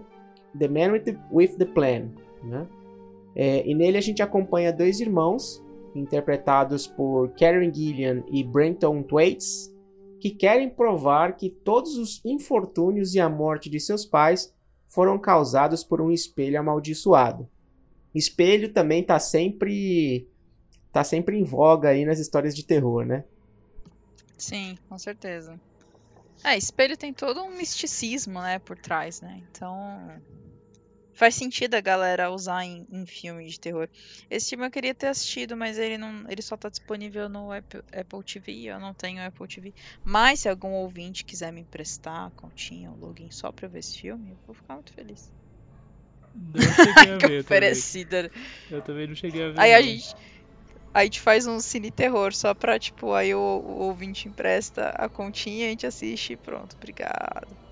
the 0.57 0.67
Man 0.67 0.93
with, 0.93 1.01
the, 1.01 1.17
with 1.31 1.55
the 1.57 1.65
Plan. 1.65 2.09
Né? 2.43 2.65
É, 3.35 3.67
e 3.67 3.75
nele 3.75 3.97
a 3.97 4.01
gente 4.01 4.23
acompanha 4.23 4.71
dois 4.71 4.99
irmãos, 4.99 5.61
interpretados 5.93 6.87
por 6.87 7.29
Karen 7.35 7.73
Gillian 7.73 8.23
e 8.31 8.43
Brenton 8.43 9.03
Thwaites, 9.03 9.73
que 10.19 10.29
querem 10.31 10.69
provar 10.69 11.35
que 11.35 11.49
todos 11.49 11.97
os 11.97 12.21
infortúnios 12.23 13.13
e 13.13 13.19
a 13.19 13.29
morte 13.29 13.69
de 13.69 13.79
seus 13.79 14.05
pais 14.05 14.53
foram 14.87 15.19
causados 15.19 15.83
por 15.83 16.01
um 16.01 16.11
espelho 16.11 16.59
amaldiçoado. 16.59 17.49
Espelho 18.13 18.71
também 18.71 19.01
está 19.01 19.19
sempre 19.19 20.27
tá 20.91 21.03
sempre 21.03 21.37
em 21.37 21.43
voga 21.43 21.89
aí 21.89 22.05
nas 22.05 22.19
histórias 22.19 22.55
de 22.55 22.65
terror, 22.65 23.05
né? 23.05 23.25
Sim, 24.37 24.77
com 24.87 24.97
certeza. 24.97 25.59
É, 26.43 26.57
espelho 26.57 26.95
tem 26.95 27.13
todo 27.13 27.41
um 27.43 27.57
misticismo, 27.57 28.39
né, 28.39 28.59
por 28.59 28.77
trás, 28.77 29.19
né? 29.19 29.41
Então, 29.49 30.09
faz 31.15 31.33
sentido 31.35 31.75
a 31.75 31.81
galera 31.81 32.29
usar 32.29 32.63
em, 32.63 32.85
em 32.91 33.05
filme 33.05 33.47
de 33.47 33.59
terror. 33.59 33.89
Esse 34.29 34.49
filme 34.49 34.65
eu 34.65 34.71
queria 34.71 34.93
ter 34.93 35.07
assistido, 35.07 35.57
mas 35.57 35.77
ele 35.77 35.97
não, 35.97 36.29
ele 36.29 36.41
só 36.41 36.55
tá 36.55 36.69
disponível 36.69 37.27
no 37.27 37.51
Apple, 37.51 37.81
Apple 37.91 38.23
TV, 38.23 38.65
eu 38.65 38.79
não 38.79 38.93
tenho 38.93 39.25
Apple 39.25 39.47
TV. 39.47 39.73
Mas 40.03 40.41
se 40.41 40.49
algum 40.49 40.73
ouvinte 40.73 41.25
quiser 41.25 41.51
me 41.51 41.61
emprestar 41.61 42.27
a 42.27 42.31
continha, 42.31 42.91
o 42.91 42.97
login 42.97 43.31
só 43.31 43.51
pra 43.51 43.67
ver 43.67 43.79
esse 43.79 43.97
filme, 43.97 44.31
eu 44.31 44.37
vou 44.45 44.55
ficar 44.55 44.75
muito 44.75 44.93
feliz. 44.93 45.31
Não 46.35 46.61
cheguei 46.61 47.13
a 47.13 47.17
ver. 47.27 47.41
Oferecida. 47.41 48.31
Eu 48.69 48.81
também 48.81 49.07
não 49.07 49.15
cheguei 49.15 49.43
a 49.43 49.49
ver. 49.49 49.59
Aí 49.59 49.73
a 49.73 49.79
não. 49.79 49.87
gente 49.87 50.15
Aí 50.95 51.01
a 51.01 51.03
gente 51.03 51.19
faz 51.19 51.45
um 51.45 51.59
cine 51.59 51.91
terror 51.91 52.33
só 52.33 52.53
pra, 52.53 52.79
tipo, 52.79 53.13
aí 53.13 53.35
o, 53.35 53.37
o 53.37 53.83
ouvinte 53.83 54.29
empresta 54.29 54.91
a 54.91 55.09
continha, 55.09 55.67
a 55.67 55.69
gente 55.69 55.85
assiste 55.85 56.31
e 56.31 56.37
pronto, 56.37 56.77
obrigado. 56.77 57.64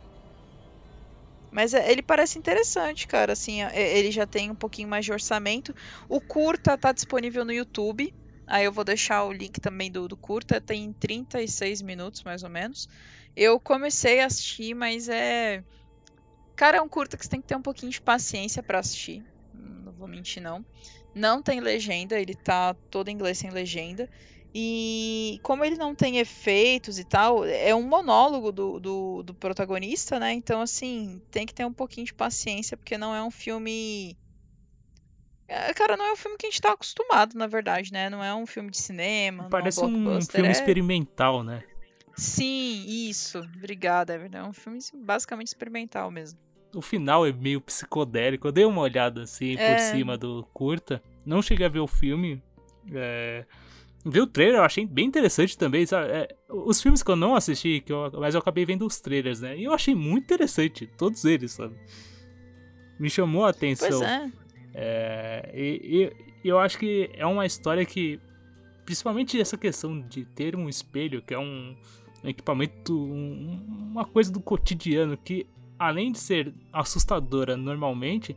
Mas 1.53 1.75
é, 1.75 1.91
ele 1.91 2.01
parece 2.01 2.39
interessante, 2.39 3.07
cara, 3.07 3.33
assim, 3.33 3.61
é, 3.61 3.97
ele 3.99 4.11
já 4.11 4.25
tem 4.25 4.49
um 4.49 4.55
pouquinho 4.55 4.87
mais 4.87 5.05
de 5.05 5.11
orçamento. 5.11 5.73
O 6.09 6.19
curta 6.19 6.75
tá 6.75 6.91
disponível 6.91 7.45
no 7.45 7.53
YouTube, 7.53 8.11
aí 8.47 8.65
eu 8.65 8.71
vou 8.71 8.83
deixar 8.83 9.23
o 9.23 9.31
link 9.31 9.61
também 9.61 9.91
do, 9.91 10.07
do 10.07 10.17
curta, 10.17 10.59
tem 10.59 10.91
36 10.93 11.83
minutos 11.83 12.23
mais 12.23 12.41
ou 12.41 12.49
menos. 12.49 12.89
Eu 13.35 13.59
comecei 13.59 14.19
a 14.19 14.25
assistir, 14.25 14.73
mas 14.73 15.07
é... 15.07 15.63
Cara, 16.55 16.77
é 16.77 16.81
um 16.81 16.89
curta 16.89 17.15
que 17.17 17.23
você 17.23 17.29
tem 17.29 17.41
que 17.41 17.47
ter 17.47 17.55
um 17.55 17.61
pouquinho 17.61 17.91
de 17.91 18.01
paciência 18.01 18.63
para 18.63 18.79
assistir, 18.79 19.23
não 19.53 19.93
vou 19.93 20.07
mentir 20.07 20.41
não. 20.41 20.65
Não 21.13 21.39
tem 21.39 21.59
legenda, 21.59 22.19
ele 22.19 22.33
tá 22.33 22.75
todo 22.89 23.09
em 23.09 23.13
inglês 23.13 23.37
sem 23.37 23.51
legenda. 23.51 24.09
E 24.53 25.39
como 25.41 25.65
ele 25.65 25.75
não 25.75 25.95
tem 25.95 26.19
efeitos 26.19 26.99
e 26.99 27.03
tal, 27.03 27.43
é 27.43 27.73
um 27.73 27.81
monólogo 27.81 28.51
do, 28.51 28.79
do, 28.79 29.23
do, 29.23 29.33
protagonista, 29.33 30.19
né? 30.19 30.31
Então, 30.31 30.61
assim, 30.61 31.21
tem 31.31 31.45
que 31.45 31.53
ter 31.53 31.65
um 31.65 31.73
pouquinho 31.73 32.05
de 32.05 32.13
paciência, 32.13 32.77
porque 32.77 32.97
não 32.97 33.15
é 33.15 33.23
um 33.23 33.31
filme. 33.31 34.15
É, 35.47 35.73
cara, 35.73 35.97
não 35.97 36.05
é 36.05 36.13
um 36.13 36.15
filme 36.15 36.37
que 36.37 36.45
a 36.45 36.49
gente 36.49 36.61
tá 36.61 36.73
acostumado, 36.73 37.35
na 37.35 37.47
verdade, 37.47 37.91
né? 37.91 38.09
Não 38.09 38.23
é 38.23 38.33
um 38.33 38.45
filme 38.45 38.69
de 38.69 38.77
cinema. 38.77 39.47
Parece 39.49 39.81
é 39.81 39.85
um, 39.85 40.17
um 40.17 40.21
filme 40.21 40.47
é... 40.47 40.51
experimental, 40.51 41.43
né? 41.43 41.63
Sim, 42.15 42.85
isso. 42.87 43.39
Obrigada, 43.39 44.13
é 44.13 44.37
É 44.37 44.43
um 44.43 44.53
filme 44.53 44.79
basicamente 44.93 45.47
experimental 45.47 46.11
mesmo 46.11 46.37
o 46.73 46.81
final 46.81 47.25
é 47.25 47.31
meio 47.31 47.61
psicodélico. 47.61 48.47
Eu 48.47 48.51
dei 48.51 48.65
uma 48.65 48.81
olhada 48.81 49.23
assim 49.23 49.55
é. 49.57 49.73
por 49.73 49.79
cima 49.79 50.17
do 50.17 50.45
curta. 50.53 51.01
Não 51.25 51.41
cheguei 51.41 51.65
a 51.65 51.69
ver 51.69 51.79
o 51.79 51.87
filme. 51.87 52.41
É... 52.91 53.45
Vi 54.05 54.19
o 54.19 54.27
trailer, 54.27 54.59
eu 54.59 54.63
achei 54.63 54.85
bem 54.85 55.05
interessante 55.05 55.57
também. 55.57 55.85
É, 55.91 56.35
os 56.49 56.81
filmes 56.81 57.01
que 57.01 57.09
eu 57.09 57.15
não 57.15 57.35
assisti, 57.35 57.79
que 57.79 57.93
eu, 57.93 58.11
mas 58.19 58.35
eu 58.35 58.41
acabei 58.41 58.65
vendo 58.65 58.85
os 58.85 58.99
trailers, 58.99 59.39
né? 59.39 59.57
E 59.57 59.63
eu 59.63 59.73
achei 59.73 59.95
muito 59.95 60.25
interessante, 60.25 60.87
todos 60.97 61.23
eles, 61.23 61.53
sabe? 61.53 61.75
Me 62.99 63.09
chamou 63.09 63.45
a 63.45 63.49
atenção. 63.49 63.89
Pois 63.89 64.01
é. 64.01 64.31
é 64.73 65.51
e, 65.55 66.13
e 66.43 66.47
eu 66.47 66.59
acho 66.59 66.77
que 66.77 67.09
é 67.13 67.25
uma 67.25 67.45
história 67.45 67.85
que, 67.85 68.19
principalmente 68.85 69.39
essa 69.39 69.57
questão 69.57 70.01
de 70.01 70.25
ter 70.25 70.55
um 70.55 70.67
espelho, 70.67 71.21
que 71.21 71.33
é 71.33 71.39
um, 71.39 71.73
um 72.21 72.27
equipamento, 72.27 72.93
um, 72.93 73.89
uma 73.91 74.03
coisa 74.03 74.31
do 74.31 74.41
cotidiano 74.41 75.15
que 75.15 75.47
além 75.79 76.11
de 76.11 76.19
ser 76.19 76.53
assustadora 76.71 77.55
normalmente, 77.55 78.35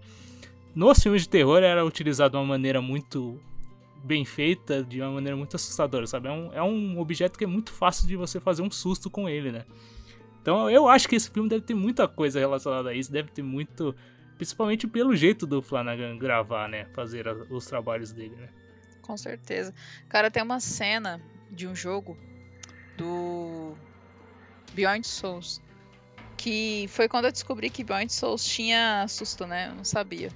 nos 0.75 1.01
filmes 1.01 1.23
de 1.23 1.29
terror 1.29 1.63
era 1.63 1.85
utilizado 1.85 2.33
de 2.33 2.37
uma 2.37 2.45
maneira 2.47 2.81
muito 2.81 3.41
bem 4.05 4.25
feita, 4.25 4.83
de 4.85 5.01
uma 5.01 5.13
maneira 5.13 5.37
muito 5.37 5.57
assustadora, 5.57 6.07
sabe? 6.07 6.29
É 6.29 6.33
um, 6.33 6.53
é 6.53 6.63
um 6.63 6.99
objeto 6.99 7.39
que 7.39 7.45
é 7.45 7.47
muito 7.47 7.73
fácil 7.73 8.07
de 8.07 8.17
você 8.17 8.39
fazer 8.39 8.63
um 8.63 8.71
susto 8.71 9.11
com 9.11 9.29
ele, 9.29 9.51
né? 9.51 9.65
Então 10.41 10.71
eu 10.71 10.89
acho 10.89 11.09
que 11.09 11.17
esse 11.17 11.29
filme 11.29 11.49
deve 11.49 11.63
ter 11.63 11.75
muita 11.75 12.07
coisa 12.07 12.39
relacionada 12.39 12.91
a 12.91 12.95
isso, 12.95 13.11
deve 13.11 13.31
ter 13.31 13.43
muito. 13.43 13.95
Principalmente 14.37 14.87
pelo 14.87 15.17
jeito 15.17 15.47
do 15.47 15.63
Flanagan 15.63 16.17
gravar, 16.19 16.69
né? 16.69 16.85
Fazer 16.95 17.27
os 17.51 17.67
trabalhos 17.67 18.13
dele, 18.13 18.37
né? 18.37 18.49
Com 19.03 19.17
certeza. 19.17 19.75
Cara, 20.09 20.31
tem 20.31 20.43
uma 20.43 20.61
cena 20.61 21.21
de 21.51 21.67
um 21.67 21.75
jogo 21.75 22.17
do 22.97 23.75
Beyond 24.75 25.07
Souls 25.07 25.63
que 26.37 26.87
foi 26.89 27.09
quando 27.09 27.25
eu 27.25 27.33
descobri 27.33 27.71
que 27.71 27.83
Beyond 27.83 28.13
Souls 28.13 28.45
tinha 28.45 29.07
susto, 29.09 29.47
né? 29.47 29.69
Eu 29.71 29.75
não 29.75 29.85
sabia. 29.85 30.31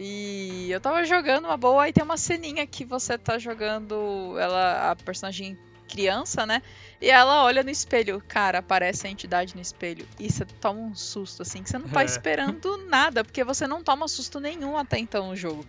E 0.00 0.70
eu 0.70 0.80
tava 0.80 1.04
jogando 1.04 1.46
uma 1.46 1.56
boa, 1.56 1.88
e 1.88 1.92
tem 1.92 2.04
uma 2.04 2.16
ceninha 2.16 2.64
que 2.68 2.84
você 2.84 3.18
tá 3.18 3.36
jogando 3.36 4.38
ela, 4.38 4.92
a 4.92 4.96
personagem 4.96 5.58
criança, 5.88 6.46
né? 6.46 6.62
E 7.00 7.10
ela 7.10 7.42
olha 7.42 7.64
no 7.64 7.70
espelho, 7.70 8.22
cara, 8.28 8.60
aparece 8.60 9.08
a 9.08 9.10
entidade 9.10 9.56
no 9.56 9.60
espelho. 9.60 10.06
E 10.16 10.30
você 10.30 10.44
toma 10.44 10.78
um 10.78 10.94
susto, 10.94 11.42
assim, 11.42 11.64
que 11.64 11.68
você 11.68 11.78
não 11.78 11.88
tá 11.88 12.02
é. 12.02 12.04
esperando 12.04 12.76
nada, 12.86 13.24
porque 13.24 13.42
você 13.42 13.66
não 13.66 13.82
toma 13.82 14.06
susto 14.06 14.38
nenhum 14.38 14.78
até 14.78 14.98
então 15.00 15.30
no 15.30 15.34
jogo. 15.34 15.66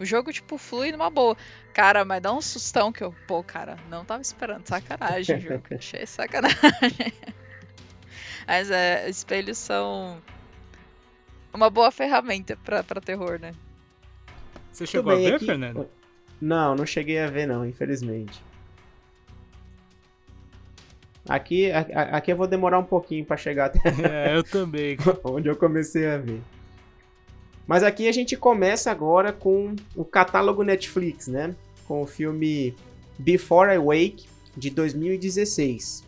O 0.00 0.06
jogo, 0.06 0.32
tipo, 0.32 0.56
flui 0.56 0.90
numa 0.90 1.10
boa. 1.10 1.36
Cara, 1.74 2.02
mas 2.02 2.22
dá 2.22 2.32
um 2.32 2.40
sustão 2.40 2.90
que 2.90 3.04
eu, 3.04 3.14
pô, 3.26 3.42
cara, 3.42 3.76
não 3.90 4.06
tava 4.06 4.22
esperando. 4.22 4.66
Sacanagem, 4.66 5.38
jogo. 5.38 5.64
Achei 5.76 6.06
sacanagem. 6.06 6.56
Mas 8.46 8.70
é, 8.70 9.10
espelhos 9.10 9.58
são 9.58 10.22
uma 11.52 11.68
boa 11.68 11.90
ferramenta 11.90 12.56
pra, 12.64 12.84
pra 12.84 13.00
terror, 13.00 13.40
né? 13.40 13.52
Você 14.76 14.86
chegou 14.86 15.10
a 15.10 15.16
ver, 15.16 15.36
aqui... 15.36 15.46
Fernando? 15.46 15.88
Não, 16.38 16.74
não 16.74 16.84
cheguei 16.84 17.18
a 17.18 17.28
ver 17.28 17.46
não, 17.46 17.64
infelizmente. 17.66 18.42
Aqui, 21.26 21.72
aqui 21.72 22.30
eu 22.30 22.36
vou 22.36 22.46
demorar 22.46 22.78
um 22.78 22.84
pouquinho 22.84 23.24
para 23.24 23.38
chegar 23.38 23.66
até 23.66 23.80
é, 24.06 24.36
eu 24.36 24.44
também. 24.44 24.98
onde 25.24 25.48
eu 25.48 25.56
comecei 25.56 26.06
a 26.06 26.18
ver. 26.18 26.42
Mas 27.66 27.82
aqui 27.82 28.06
a 28.06 28.12
gente 28.12 28.36
começa 28.36 28.90
agora 28.90 29.32
com 29.32 29.74
o 29.94 30.04
catálogo 30.04 30.62
Netflix, 30.62 31.26
né? 31.26 31.56
Com 31.88 32.02
o 32.02 32.06
filme 32.06 32.76
Before 33.18 33.74
I 33.74 33.78
Wake 33.78 34.26
de 34.54 34.68
2016. 34.68 36.04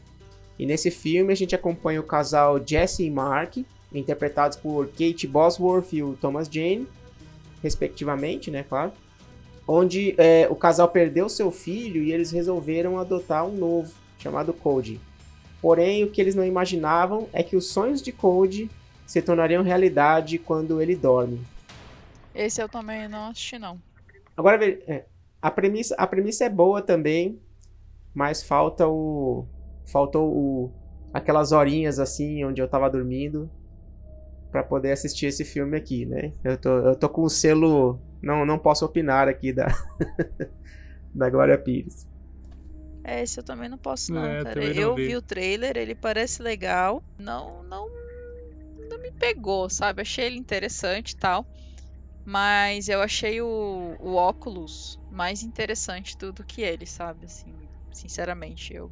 E 0.58 0.66
nesse 0.66 0.90
filme 0.90 1.32
a 1.32 1.36
gente 1.36 1.54
acompanha 1.54 2.00
o 2.00 2.04
casal 2.04 2.60
Jesse 2.64 3.02
e 3.02 3.10
Mark, 3.10 3.56
interpretados 3.94 4.58
por 4.58 4.88
Kate 4.88 5.26
Bosworth 5.26 5.94
e 5.94 6.02
o 6.02 6.18
Thomas 6.20 6.48
Jane, 6.52 6.86
respectivamente, 7.62 8.50
né, 8.50 8.64
claro. 8.68 8.92
Onde 9.66 10.14
é, 10.16 10.48
o 10.50 10.56
casal 10.56 10.88
perdeu 10.88 11.28
seu 11.28 11.50
filho 11.50 12.02
e 12.02 12.12
eles 12.12 12.30
resolveram 12.30 12.98
adotar 12.98 13.44
um 13.44 13.54
novo, 13.54 13.92
chamado 14.18 14.52
Cody. 14.52 15.00
Porém, 15.60 16.04
o 16.04 16.10
que 16.10 16.20
eles 16.20 16.34
não 16.34 16.44
imaginavam 16.44 17.28
é 17.32 17.42
que 17.42 17.56
os 17.56 17.66
sonhos 17.66 18.00
de 18.00 18.12
Cody 18.12 18.70
se 19.06 19.20
tornariam 19.20 19.62
realidade 19.62 20.38
quando 20.38 20.80
ele 20.80 20.94
dorme. 20.94 21.40
Esse 22.34 22.62
eu 22.62 22.68
também 22.68 23.08
não 23.08 23.30
assisti, 23.30 23.58
não. 23.58 23.78
Agora, 24.36 24.64
é, 24.64 25.04
a, 25.42 25.50
premissa, 25.50 25.94
a 25.96 26.06
premissa 26.06 26.44
é 26.44 26.48
boa 26.48 26.80
também, 26.80 27.40
mas 28.14 28.42
falta 28.42 28.86
o, 28.86 29.44
faltou 29.84 30.30
o, 30.32 30.72
aquelas 31.12 31.52
horinhas 31.52 31.98
assim 31.98 32.44
onde 32.44 32.62
eu 32.62 32.68
tava 32.68 32.88
dormindo 32.88 33.50
para 34.50 34.62
poder 34.62 34.92
assistir 34.92 35.26
esse 35.26 35.44
filme 35.44 35.76
aqui, 35.76 36.06
né? 36.06 36.32
Eu 36.42 36.56
tô, 36.56 36.70
eu 36.70 36.96
tô 36.96 37.08
com 37.08 37.22
o 37.22 37.30
selo. 37.30 38.00
Não, 38.22 38.44
não 38.44 38.58
posso 38.58 38.84
opinar 38.84 39.28
aqui 39.28 39.52
da, 39.52 39.66
da 41.14 41.30
Glória 41.30 41.58
Pires. 41.58 42.06
É, 43.04 43.22
esse 43.22 43.40
eu 43.40 43.44
também 43.44 43.68
não 43.68 43.78
posso, 43.78 44.12
não, 44.12 44.24
é, 44.24 44.42
cara. 44.42 44.64
Eu 44.64 44.94
vi. 44.94 45.08
vi 45.08 45.16
o 45.16 45.22
trailer, 45.22 45.76
ele 45.76 45.94
parece 45.94 46.42
legal. 46.42 47.02
Não, 47.18 47.62
não, 47.62 47.88
não 48.90 49.00
me 49.00 49.10
pegou, 49.12 49.70
sabe? 49.70 50.02
Achei 50.02 50.26
ele 50.26 50.36
interessante 50.36 51.12
e 51.12 51.16
tal. 51.16 51.46
Mas 52.24 52.88
eu 52.88 53.00
achei 53.00 53.40
o, 53.40 53.96
o 54.00 54.14
óculos 54.14 54.98
mais 55.10 55.42
interessante 55.42 56.16
do, 56.18 56.32
do 56.32 56.44
que 56.44 56.60
ele, 56.60 56.84
sabe? 56.84 57.24
Assim, 57.24 57.54
sinceramente, 57.90 58.74
eu 58.74 58.90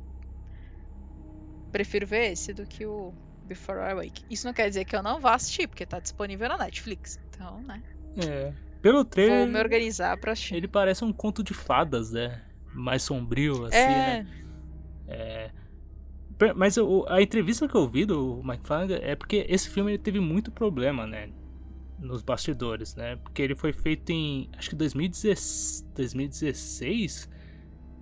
prefiro 1.71 2.07
ver 2.07 2.33
esse 2.33 2.55
do 2.55 2.67
que 2.67 2.87
o 2.87 3.13
Before 3.47 3.79
I 3.81 3.95
Wake. 3.95 4.25
Isso 4.31 4.47
não 4.47 4.53
quer 4.53 4.69
dizer 4.69 4.85
que 4.85 4.95
eu 4.95 5.03
não 5.03 5.21
vá 5.21 5.35
assistir, 5.35 5.69
porque 5.69 5.87
tá 5.87 6.01
disponível 6.01 6.49
na 6.49 6.59
Netflix. 6.59 7.19
Então, 7.31 7.63
né? 7.63 7.83
É. 8.17 8.53
Pelo 8.83 9.05
trailer. 9.05 9.39
Vou 9.39 9.47
me 9.47 9.59
organizar 9.59 10.17
pra 10.19 10.33
assistir. 10.33 10.57
Ele 10.57 10.69
parece 10.69 11.05
um 11.05 11.13
conto 11.13 11.43
de 11.43 11.55
fadas, 11.55 12.13
né? 12.13 12.43
Mais 12.75 13.03
sombrio, 13.03 13.65
assim, 13.67 13.77
é. 13.77 14.23
né? 14.23 14.27
É. 15.09 15.51
Mas 16.55 16.77
eu, 16.77 17.07
a 17.09 17.23
entrevista 17.23 17.67
que 17.67 17.75
eu 17.75 17.89
vi 17.89 18.05
do 18.05 18.43
Mike 18.45 18.67
Flanagan 18.67 18.99
é 19.01 19.17
porque 19.17 19.47
esse 19.49 19.71
filme 19.71 19.93
ele 19.93 19.99
teve 19.99 20.21
muito 20.21 20.51
problema, 20.51 21.07
né? 21.07 21.31
Nos 21.99 22.23
bastidores, 22.23 22.95
né? 22.95 23.17
Porque 23.17 23.41
ele 23.41 23.55
foi 23.55 23.73
feito 23.73 24.11
em, 24.11 24.51
acho 24.57 24.69
que 24.69 24.77
2016, 24.77 25.89
2016 25.95 27.31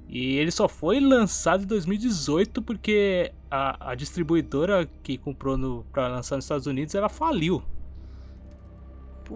e 0.09 0.37
ele 0.37 0.51
só 0.51 0.69
foi 0.69 1.01
lançado 1.01 1.65
em 1.65 1.67
2018 1.67 2.63
porque 2.63 3.33
a, 3.51 3.93
a 3.93 3.95
distribuidora 3.95 4.89
que 5.03 5.17
comprou 5.17 5.85
pra 5.93 6.09
lançar 6.09 6.37
nos 6.37 6.45
Estados 6.45 6.67
Unidos, 6.67 6.95
ela 6.95 7.09
faliu. 7.09 7.63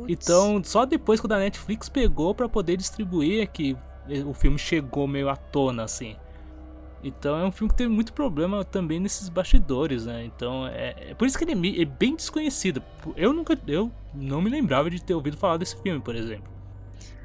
Então, 0.06 0.62
só 0.62 0.84
depois 0.84 1.20
que 1.20 1.32
a 1.32 1.38
Netflix 1.38 1.88
pegou 1.88 2.34
para 2.34 2.48
poder 2.48 2.76
distribuir 2.76 3.42
é 3.42 3.46
que 3.46 3.76
o 4.26 4.34
filme 4.34 4.58
chegou 4.58 5.06
meio 5.06 5.28
à 5.28 5.36
tona, 5.36 5.84
assim. 5.84 6.16
Então 7.02 7.38
é 7.38 7.44
um 7.44 7.52
filme 7.52 7.70
que 7.70 7.76
teve 7.76 7.90
muito 7.90 8.12
problema 8.12 8.64
também 8.64 8.98
nesses 8.98 9.28
bastidores, 9.28 10.04
né? 10.06 10.24
Então 10.24 10.66
é, 10.66 11.10
é 11.10 11.14
por 11.14 11.26
isso 11.26 11.38
que 11.38 11.44
ele 11.44 11.78
é, 11.78 11.82
é 11.82 11.84
bem 11.84 12.16
desconhecido. 12.16 12.82
Eu 13.16 13.32
nunca, 13.32 13.58
eu 13.66 13.90
não 14.12 14.42
me 14.42 14.50
lembrava 14.50 14.90
de 14.90 15.02
ter 15.02 15.14
ouvido 15.14 15.36
falar 15.36 15.56
desse 15.56 15.80
filme, 15.80 16.00
por 16.00 16.14
exemplo. 16.16 16.57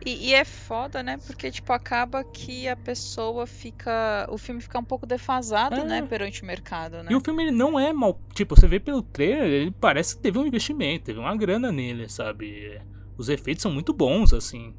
E, 0.06 0.30
e, 0.30 0.34
é 0.34 0.44
foda, 0.44 1.02
né? 1.02 1.18
Porque, 1.26 1.50
tipo, 1.50 1.72
acaba 1.72 2.24
que 2.24 2.68
a 2.68 2.76
pessoa 2.76 3.48
fica. 3.48 4.28
O 4.30 4.38
filme 4.38 4.60
fica 4.60 4.78
um 4.78 4.84
pouco 4.84 5.06
defasado, 5.06 5.76
É. 5.76 5.84
né? 5.84 6.02
Perante 6.02 6.44
o 6.44 6.46
mercado, 6.46 7.04
né? 7.04 7.08
E 7.10 7.16
o 7.16 7.22
filme 7.22 7.44
ele 7.44 7.52
não 7.52 7.80
é 7.80 7.94
mal. 7.94 8.20
Tipo, 8.34 8.56
você 8.56 8.68
vê 8.68 8.80
pelo 8.80 9.02
trailer, 9.02 9.46
ele 9.46 9.72
parece 9.72 10.16
que 10.16 10.22
teve 10.22 10.38
um 10.38 10.46
investimento, 10.46 11.06
teve 11.06 11.20
uma 11.20 11.36
grana 11.36 11.72
nele, 11.72 12.10
sabe? 12.10 12.82
Os 13.18 13.30
efeitos 13.30 13.62
são 13.62 13.72
muito 13.72 13.94
bons, 13.94 14.34
assim. 14.34 14.74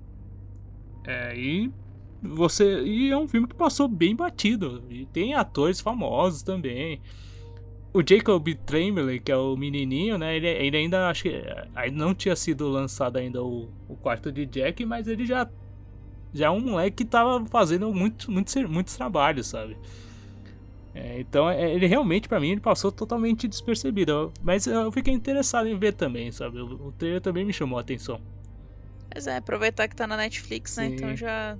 É, 1.07 1.37
e 1.37 1.73
você. 2.23 2.83
E 2.83 3.11
é 3.11 3.17
um 3.17 3.29
filme 3.29 3.47
que 3.47 3.55
passou 3.55 3.89
bem 3.89 4.15
batido. 4.15 4.85
E 4.91 5.07
tem 5.07 5.35
atores 5.35 5.81
famosos 5.81 6.43
também. 6.43 7.01
O 7.95 8.03
Jacob 8.07 8.47
Tremblay, 8.67 9.21
que 9.21 9.31
é 9.31 9.37
o 9.37 9.57
menininho, 9.57 10.19
né? 10.19 10.37
Ele, 10.37 10.49
ele 10.49 10.77
ainda 10.77 11.09
acho 11.09 11.23
que 11.23 11.43
ainda 11.77 11.97
não 11.97 12.13
tinha 12.13 12.35
sido 12.35 12.69
lançado 12.69 13.17
ainda 13.17 13.41
o, 13.43 13.69
o 13.89 13.97
quarto 13.97 14.33
de 14.33 14.45
Jack, 14.45 14.85
mas 14.85 15.07
ele 15.07 15.25
já 15.25 15.49
já 16.33 16.47
é 16.47 16.51
um 16.51 16.61
moleque 16.61 16.97
que 16.97 17.05
tava 17.05 17.47
fazendo 17.47 17.95
muito, 17.95 18.31
muito, 18.31 18.69
muitos 18.69 18.97
trabalhos, 18.97 19.47
sabe? 19.47 19.77
É, 20.93 21.21
então, 21.21 21.49
é, 21.49 21.73
ele 21.73 21.87
realmente, 21.87 22.29
pra 22.29 22.41
mim, 22.41 22.51
ele 22.51 22.61
passou 22.61 22.91
totalmente 22.91 23.47
despercebido. 23.47 24.33
Mas 24.43 24.67
eu 24.67 24.91
fiquei 24.91 25.15
interessado 25.15 25.69
em 25.69 25.79
ver 25.79 25.93
também, 25.93 26.33
sabe? 26.33 26.59
O, 26.59 26.89
o 26.89 26.93
trailer 26.93 27.21
também 27.21 27.45
me 27.45 27.53
chamou 27.53 27.79
a 27.79 27.83
atenção. 27.83 28.21
Mas 29.15 29.29
é, 29.29 29.37
aproveitar 29.37 29.87
que 29.87 29.95
tá 29.95 30.07
na 30.09 30.17
Netflix, 30.17 30.77
né? 30.77 30.89
Sim. 30.89 30.95
Então 30.95 31.17
já, 31.17 31.57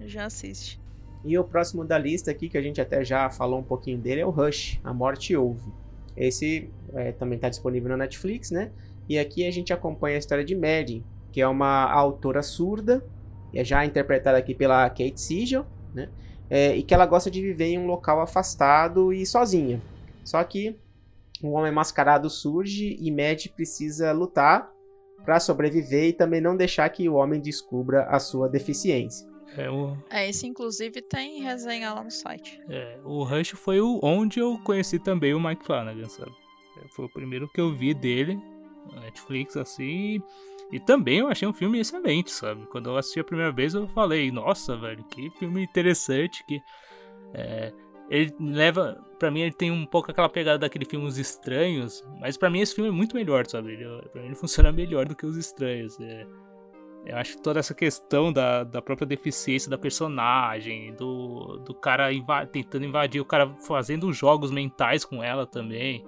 já 0.00 0.26
assiste. 0.26 0.80
E 1.24 1.38
o 1.38 1.44
próximo 1.44 1.84
da 1.84 1.96
lista 1.96 2.30
aqui, 2.30 2.48
que 2.48 2.58
a 2.58 2.62
gente 2.62 2.80
até 2.80 3.02
já 3.04 3.30
falou 3.30 3.58
um 3.58 3.62
pouquinho 3.62 3.98
dele, 3.98 4.20
é 4.20 4.26
o 4.26 4.30
Rush, 4.30 4.78
A 4.84 4.92
Morte 4.92 5.34
Ouve. 5.34 5.72
Esse 6.16 6.70
é, 6.92 7.12
também 7.12 7.36
está 7.36 7.48
disponível 7.48 7.88
na 7.88 7.96
Netflix, 7.96 8.50
né? 8.50 8.70
E 9.08 9.18
aqui 9.18 9.46
a 9.46 9.50
gente 9.50 9.72
acompanha 9.72 10.16
a 10.16 10.18
história 10.18 10.44
de 10.44 10.54
Maddie, 10.54 11.04
que 11.32 11.40
é 11.40 11.48
uma 11.48 11.90
autora 11.90 12.42
surda, 12.42 13.04
é 13.54 13.64
já 13.64 13.84
interpretada 13.84 14.36
aqui 14.36 14.54
pela 14.54 14.88
Kate 14.88 15.20
Siegel, 15.20 15.66
né? 15.94 16.08
É, 16.50 16.76
e 16.76 16.82
que 16.82 16.92
ela 16.92 17.06
gosta 17.06 17.30
de 17.30 17.40
viver 17.40 17.66
em 17.66 17.78
um 17.78 17.86
local 17.86 18.20
afastado 18.20 19.12
e 19.12 19.24
sozinha. 19.24 19.80
Só 20.24 20.42
que 20.44 20.76
um 21.42 21.52
homem 21.52 21.72
mascarado 21.72 22.28
surge 22.28 22.96
e 23.00 23.10
Maddie 23.10 23.48
precisa 23.48 24.12
lutar 24.12 24.70
para 25.24 25.40
sobreviver 25.40 26.04
e 26.04 26.12
também 26.12 26.40
não 26.40 26.56
deixar 26.56 26.88
que 26.90 27.08
o 27.08 27.14
homem 27.14 27.40
descubra 27.40 28.04
a 28.04 28.18
sua 28.18 28.48
deficiência. 28.48 29.26
É, 29.56 29.70
o, 29.70 29.96
É, 30.10 30.28
esse 30.28 30.46
inclusive 30.46 31.00
tem 31.02 31.40
resenha 31.42 31.92
lá 31.94 32.02
no 32.02 32.10
site. 32.10 32.60
é, 32.68 32.98
o 33.04 33.22
Rush 33.22 33.50
foi 33.50 33.80
o, 33.80 34.00
onde 34.02 34.40
eu 34.40 34.58
conheci 34.64 34.98
também 34.98 35.32
o 35.34 35.40
Mike 35.40 35.64
Flanagan, 35.64 36.08
sabe? 36.08 36.32
É, 36.82 36.88
Foi 36.88 37.04
o 37.04 37.08
primeiro 37.08 37.48
que 37.48 37.60
eu 37.60 37.72
vi 37.72 37.94
dele 37.94 38.38
na 38.92 39.00
Netflix, 39.02 39.56
assim. 39.56 40.20
E 40.72 40.80
também 40.80 41.18
eu 41.18 41.28
achei 41.28 41.46
um 41.46 41.52
filme 41.52 41.78
excelente, 41.78 42.30
sabe? 42.32 42.66
Quando 42.66 42.90
eu 42.90 42.96
assisti 42.96 43.20
a 43.20 43.24
primeira 43.24 43.52
vez, 43.52 43.74
eu 43.74 43.86
falei, 43.88 44.30
nossa, 44.32 44.76
velho, 44.76 45.04
que 45.04 45.30
filme 45.38 45.62
interessante, 45.62 46.44
que. 46.46 46.60
é, 47.32 47.72
ele 48.10 48.34
leva. 48.40 49.00
Pra 49.18 49.30
mim, 49.30 49.40
ele 49.42 49.52
tem 49.52 49.70
um 49.70 49.86
pouco 49.86 50.10
aquela 50.10 50.28
pegada 50.28 50.58
daquele 50.58 50.84
filme 50.84 51.06
Os 51.06 51.16
Estranhos, 51.16 52.04
mas 52.20 52.36
pra 52.36 52.50
mim 52.50 52.60
esse 52.60 52.74
filme 52.74 52.90
é 52.90 52.92
muito 52.92 53.14
melhor, 53.14 53.46
sabe? 53.46 53.72
Ele, 53.72 53.84
pra 54.10 54.20
mim 54.20 54.26
ele 54.28 54.34
funciona 54.34 54.70
melhor 54.72 55.06
do 55.06 55.14
que 55.14 55.24
Os 55.24 55.36
Estranhos. 55.36 55.98
é. 56.00 56.26
Eu 57.06 57.16
acho 57.16 57.36
que 57.36 57.42
toda 57.42 57.60
essa 57.60 57.74
questão 57.74 58.32
da, 58.32 58.64
da 58.64 58.80
própria 58.82 59.06
deficiência 59.06 59.70
da 59.70 59.76
personagem, 59.78 60.94
do, 60.94 61.58
do 61.58 61.74
cara 61.74 62.12
inva- 62.12 62.46
tentando 62.46 62.84
invadir, 62.86 63.20
o 63.20 63.24
cara 63.24 63.48
fazendo 63.66 64.12
jogos 64.12 64.50
mentais 64.50 65.04
com 65.04 65.22
ela 65.22 65.46
também. 65.46 66.04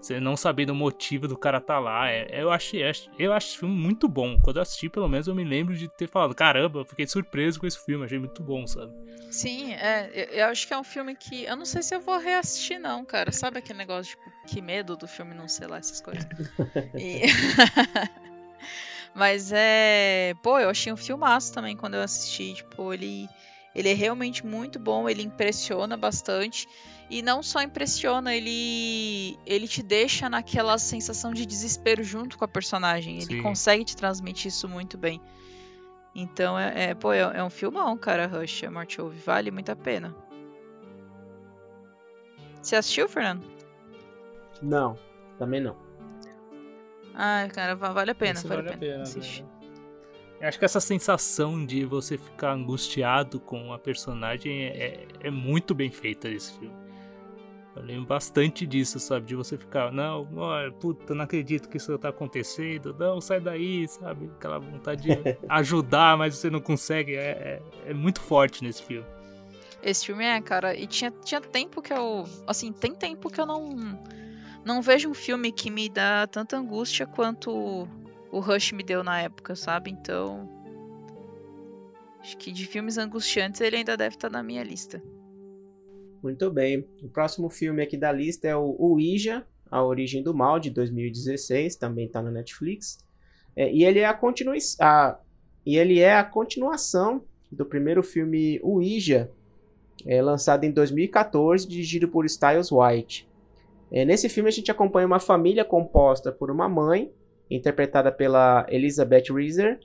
Você 0.00 0.20
não 0.20 0.36
sabendo 0.36 0.70
o 0.70 0.74
motivo 0.74 1.26
do 1.26 1.34
cara 1.38 1.62
tá 1.62 1.78
lá. 1.78 2.10
é- 2.10 2.28
eu, 2.42 2.50
achei, 2.50 2.82
eu 3.18 3.32
acho 3.32 3.48
esse 3.48 3.58
filme 3.58 3.74
muito 3.74 4.06
bom. 4.06 4.38
Quando 4.38 4.56
eu 4.56 4.62
assisti, 4.62 4.86
pelo 4.90 5.08
menos, 5.08 5.26
eu 5.26 5.34
me 5.34 5.44
lembro 5.44 5.74
de 5.74 5.88
ter 5.88 6.06
falado: 6.08 6.34
caramba, 6.34 6.80
eu 6.80 6.84
fiquei 6.84 7.06
surpreso 7.06 7.58
com 7.58 7.66
esse 7.66 7.82
filme, 7.82 8.04
achei 8.04 8.18
muito 8.18 8.42
bom, 8.42 8.66
sabe? 8.66 8.92
Sim, 9.30 9.72
é, 9.72 10.10
eu, 10.12 10.24
eu 10.40 10.46
acho 10.48 10.68
que 10.68 10.74
é 10.74 10.78
um 10.78 10.84
filme 10.84 11.16
que. 11.16 11.44
Eu 11.44 11.56
não 11.56 11.64
sei 11.64 11.82
se 11.82 11.94
eu 11.94 12.02
vou 12.02 12.18
reassistir, 12.18 12.78
não, 12.78 13.02
cara. 13.02 13.32
Sabe 13.32 13.58
aquele 13.58 13.78
negócio, 13.78 14.14
tipo, 14.14 14.30
que 14.46 14.60
medo 14.60 14.94
do 14.94 15.08
filme 15.08 15.34
não 15.34 15.48
sei 15.48 15.66
lá, 15.68 15.78
essas 15.78 16.02
coisas. 16.02 16.26
E- 17.00 17.22
Mas 19.14 19.52
é. 19.52 20.34
Pô, 20.42 20.58
eu 20.58 20.68
achei 20.68 20.92
um 20.92 20.96
filmaço 20.96 21.52
também 21.52 21.76
quando 21.76 21.94
eu 21.94 22.02
assisti. 22.02 22.54
Tipo, 22.54 22.92
ele. 22.92 23.28
Ele 23.74 23.88
é 23.88 23.94
realmente 23.94 24.46
muito 24.46 24.78
bom, 24.78 25.08
ele 25.08 25.22
impressiona 25.22 25.96
bastante. 25.96 26.68
E 27.10 27.22
não 27.22 27.42
só 27.42 27.60
impressiona, 27.60 28.34
ele. 28.34 29.38
Ele 29.46 29.68
te 29.68 29.82
deixa 29.82 30.28
naquela 30.28 30.78
sensação 30.78 31.32
de 31.32 31.44
desespero 31.44 32.02
junto 32.02 32.38
com 32.38 32.44
a 32.44 32.48
personagem. 32.48 33.16
Ele 33.16 33.36
Sim. 33.36 33.42
consegue 33.42 33.84
te 33.84 33.96
transmitir 33.96 34.48
isso 34.48 34.68
muito 34.68 34.96
bem. 34.96 35.20
Então, 36.14 36.56
é, 36.58 36.90
é- 36.90 36.94
pô, 36.94 37.12
é, 37.12 37.18
é 37.18 37.42
um 37.42 37.50
filmão, 37.50 37.96
cara, 37.96 38.26
Rush, 38.26 38.62
a 38.64 38.70
Morte 38.70 39.00
Ouve. 39.00 39.18
Vale 39.18 39.50
muito 39.50 39.70
a 39.70 39.76
pena. 39.76 40.14
Você 42.62 42.76
assistiu, 42.76 43.08
Fernando? 43.08 43.44
Não, 44.62 44.96
também 45.38 45.60
não. 45.60 45.83
Ah, 47.14 47.46
cara, 47.52 47.74
va- 47.74 47.92
vale 47.92 48.10
a 48.10 48.14
pena, 48.14 48.32
Esse 48.32 48.48
vale, 48.48 48.68
a 48.68 48.76
pena. 48.76 49.04
Eu 50.40 50.48
acho 50.48 50.58
que 50.58 50.64
essa 50.64 50.80
sensação 50.80 51.64
de 51.64 51.84
você 51.84 52.18
ficar 52.18 52.52
angustiado 52.52 53.40
com 53.40 53.72
a 53.72 53.78
personagem 53.78 54.64
é, 54.64 55.06
é 55.20 55.30
muito 55.30 55.74
bem 55.74 55.90
feita 55.90 56.28
nesse 56.28 56.58
filme. 56.58 56.74
Eu 57.76 57.82
lembro 57.82 58.06
bastante 58.06 58.66
disso, 58.66 59.00
sabe? 59.00 59.26
De 59.26 59.34
você 59.34 59.56
ficar, 59.56 59.90
não, 59.90 60.28
ó, 60.36 60.70
puta, 60.72 61.12
não 61.14 61.24
acredito 61.24 61.68
que 61.68 61.76
isso 61.76 61.96
tá 61.98 62.08
acontecendo, 62.10 62.94
não, 62.96 63.20
sai 63.20 63.40
daí, 63.40 63.88
sabe? 63.88 64.30
Aquela 64.36 64.58
vontade 64.58 65.02
de 65.02 65.36
ajudar, 65.48 66.16
mas 66.16 66.36
você 66.36 66.50
não 66.50 66.60
consegue. 66.60 67.16
É, 67.16 67.60
é, 67.86 67.90
é 67.90 67.94
muito 67.94 68.20
forte 68.20 68.62
nesse 68.62 68.82
filme. 68.82 69.06
Esse 69.82 70.06
filme 70.06 70.24
é, 70.24 70.40
cara, 70.40 70.74
e 70.74 70.86
tinha, 70.86 71.10
tinha 71.24 71.40
tempo 71.40 71.82
que 71.82 71.92
eu. 71.92 72.24
Assim, 72.46 72.72
tem 72.72 72.94
tempo 72.94 73.28
que 73.28 73.40
eu 73.40 73.46
não. 73.46 73.98
Não 74.64 74.80
vejo 74.80 75.10
um 75.10 75.14
filme 75.14 75.52
que 75.52 75.70
me 75.70 75.88
dá 75.88 76.26
tanta 76.26 76.56
angústia 76.56 77.06
quanto 77.06 77.86
o 78.32 78.40
Rush 78.40 78.72
me 78.72 78.82
deu 78.82 79.04
na 79.04 79.20
época, 79.20 79.54
sabe? 79.54 79.90
Então. 79.90 80.48
Acho 82.20 82.38
que 82.38 82.50
de 82.50 82.66
filmes 82.66 82.96
angustiantes 82.96 83.60
ele 83.60 83.76
ainda 83.76 83.96
deve 83.96 84.16
estar 84.16 84.30
na 84.30 84.42
minha 84.42 84.62
lista. 84.64 85.02
Muito 86.22 86.50
bem. 86.50 86.88
O 87.02 87.08
próximo 87.08 87.50
filme 87.50 87.82
aqui 87.82 87.98
da 87.98 88.10
lista 88.10 88.48
é 88.48 88.56
o 88.56 88.74
Ouija, 88.78 89.46
A 89.70 89.84
Origem 89.84 90.22
do 90.22 90.32
Mal, 90.32 90.58
de 90.58 90.70
2016, 90.70 91.76
também 91.76 92.06
está 92.06 92.22
na 92.22 92.30
Netflix. 92.30 92.98
É, 93.54 93.70
e, 93.70 93.84
ele 93.84 93.98
é 93.98 94.06
a 94.06 94.14
continui 94.14 94.58
a, 94.80 95.18
e 95.66 95.76
ele 95.76 96.00
é 96.00 96.16
a 96.16 96.24
continuação 96.24 97.22
do 97.52 97.66
primeiro 97.66 98.02
filme 98.02 98.58
Ouija, 98.62 99.30
é, 100.06 100.22
lançado 100.22 100.64
em 100.64 100.72
2014, 100.72 101.68
dirigido 101.68 102.08
por 102.08 102.24
Styles 102.24 102.72
White. 102.72 103.28
É, 103.90 104.04
nesse 104.04 104.28
filme 104.28 104.48
a 104.48 104.52
gente 104.52 104.70
acompanha 104.70 105.06
uma 105.06 105.20
família 105.20 105.64
composta 105.64 106.32
por 106.32 106.50
uma 106.50 106.68
mãe, 106.68 107.12
interpretada 107.50 108.10
pela 108.10 108.66
Elizabeth 108.68 109.32
Reeser, 109.32 109.78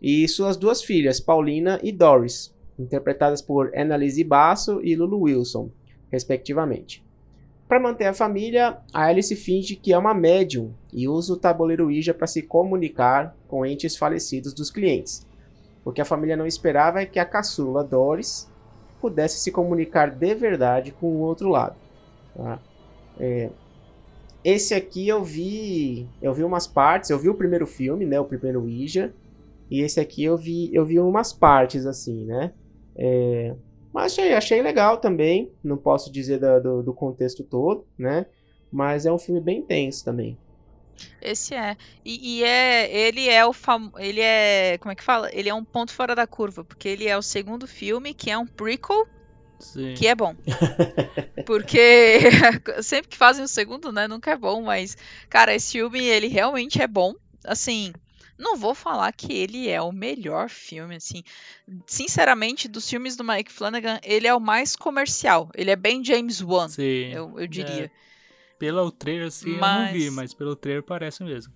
e 0.00 0.28
suas 0.28 0.56
duas 0.56 0.82
filhas, 0.82 1.20
Paulina 1.20 1.80
e 1.82 1.90
Doris, 1.90 2.54
interpretadas 2.78 3.40
por 3.40 3.72
Annalise 3.76 4.22
Basso 4.22 4.80
e 4.82 4.94
Lulu 4.94 5.22
Wilson, 5.22 5.70
respectivamente. 6.10 7.04
Para 7.66 7.80
manter 7.80 8.06
a 8.06 8.14
família, 8.14 8.78
a 8.92 9.06
Alice 9.06 9.34
finge 9.34 9.74
que 9.74 9.92
é 9.92 9.98
uma 9.98 10.14
médium 10.14 10.72
e 10.92 11.08
usa 11.08 11.32
o 11.32 11.36
tabuleiro 11.36 11.86
Ouija 11.86 12.14
para 12.14 12.26
se 12.26 12.42
comunicar 12.42 13.36
com 13.48 13.66
entes 13.66 13.96
falecidos 13.96 14.52
dos 14.52 14.70
clientes. 14.70 15.26
O 15.84 15.90
que 15.90 16.00
a 16.00 16.04
família 16.04 16.36
não 16.36 16.46
esperava 16.46 17.00
é 17.00 17.06
que 17.06 17.18
a 17.18 17.24
caçula 17.24 17.82
Doris 17.82 18.48
pudesse 19.00 19.40
se 19.40 19.50
comunicar 19.50 20.10
de 20.10 20.34
verdade 20.34 20.92
com 20.92 21.06
o 21.06 21.20
outro 21.20 21.48
lado. 21.48 21.76
tá? 22.36 22.60
É, 23.18 23.50
esse 24.44 24.74
aqui 24.74 25.08
eu 25.08 25.24
vi, 25.24 26.08
eu 26.22 26.32
vi 26.32 26.44
umas 26.44 26.66
partes, 26.66 27.10
eu 27.10 27.18
vi 27.18 27.28
o 27.28 27.34
primeiro 27.34 27.66
filme, 27.66 28.06
né, 28.06 28.20
o 28.20 28.24
primeiro 28.24 28.60
Ouija, 28.62 29.12
e 29.70 29.80
esse 29.80 29.98
aqui 29.98 30.22
eu 30.22 30.36
vi, 30.36 30.70
eu 30.72 30.84
vi 30.84 31.00
umas 31.00 31.32
partes 31.32 31.84
assim, 31.86 32.24
né? 32.24 32.52
É, 32.94 33.54
mas 33.92 34.12
achei, 34.12 34.34
achei 34.34 34.62
legal 34.62 34.98
também, 34.98 35.50
não 35.64 35.76
posso 35.76 36.12
dizer 36.12 36.38
da, 36.38 36.58
do, 36.58 36.82
do 36.82 36.92
contexto 36.92 37.42
todo, 37.42 37.86
né? 37.98 38.26
Mas 38.70 39.06
é 39.06 39.12
um 39.12 39.18
filme 39.18 39.40
bem 39.40 39.62
tenso 39.62 40.04
também. 40.04 40.38
Esse 41.20 41.54
é. 41.54 41.76
E, 42.04 42.38
e, 42.38 42.44
é. 42.44 42.90
Ele 42.90 43.28
é 43.28 43.44
o 43.44 43.52
fam... 43.52 43.90
Ele 43.96 44.20
é. 44.20 44.78
Como 44.78 44.92
é 44.92 44.94
que 44.94 45.02
fala? 45.02 45.30
Ele 45.32 45.48
é 45.48 45.54
um 45.54 45.64
ponto 45.64 45.92
fora 45.92 46.14
da 46.14 46.26
curva. 46.26 46.64
Porque 46.64 46.88
ele 46.88 47.06
é 47.06 47.16
o 47.16 47.22
segundo 47.22 47.66
filme, 47.66 48.14
que 48.14 48.30
é 48.30 48.38
um 48.38 48.46
prequel. 48.46 49.06
Sim. 49.58 49.94
Que 49.94 50.06
é 50.06 50.14
bom. 50.14 50.34
Porque 51.46 52.20
sempre 52.82 53.08
que 53.08 53.16
fazem 53.16 53.44
o 53.44 53.48
segundo, 53.48 53.92
né? 53.92 54.06
Nunca 54.06 54.32
é 54.32 54.36
bom, 54.36 54.62
mas. 54.62 54.96
Cara, 55.28 55.54
esse 55.54 55.72
filme, 55.72 56.00
ele 56.00 56.28
realmente 56.28 56.80
é 56.80 56.86
bom. 56.86 57.14
Assim. 57.44 57.92
Não 58.38 58.54
vou 58.54 58.74
falar 58.74 59.10
que 59.12 59.32
ele 59.32 59.68
é 59.68 59.80
o 59.80 59.90
melhor 59.90 60.50
filme, 60.50 60.96
assim. 60.96 61.22
Sinceramente, 61.86 62.68
dos 62.68 62.88
filmes 62.88 63.16
do 63.16 63.24
Mike 63.24 63.50
Flanagan, 63.50 63.98
ele 64.04 64.26
é 64.26 64.34
o 64.34 64.40
mais 64.40 64.76
comercial. 64.76 65.50
Ele 65.54 65.70
é 65.70 65.76
bem 65.76 66.04
James 66.04 66.42
Wan, 66.42 66.68
Sim. 66.68 67.12
eu, 67.12 67.40
eu 67.40 67.46
diria. 67.46 67.86
É, 67.86 67.90
pelo 68.58 68.90
trailer, 68.90 69.28
assim, 69.28 69.54
eu 69.54 69.60
não 69.60 69.90
vi, 69.90 70.10
mas 70.10 70.34
pelo 70.34 70.54
trailer 70.54 70.82
parece 70.82 71.24
mesmo. 71.24 71.50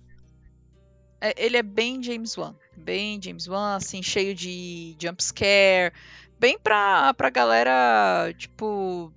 É, 1.19 1.35
ele 1.37 1.55
é 1.55 1.61
bem 1.61 2.01
James 2.01 2.35
Wan. 2.35 2.55
Bem 2.75 3.21
James 3.21 3.47
Wan, 3.47 3.75
assim, 3.75 4.01
cheio 4.01 4.33
de 4.33 4.95
jump 4.99 5.23
scare. 5.23 5.93
Bem 6.41 6.57
pra, 6.57 7.13
pra 7.13 7.29
galera, 7.29 8.33
tipo. 8.35 9.13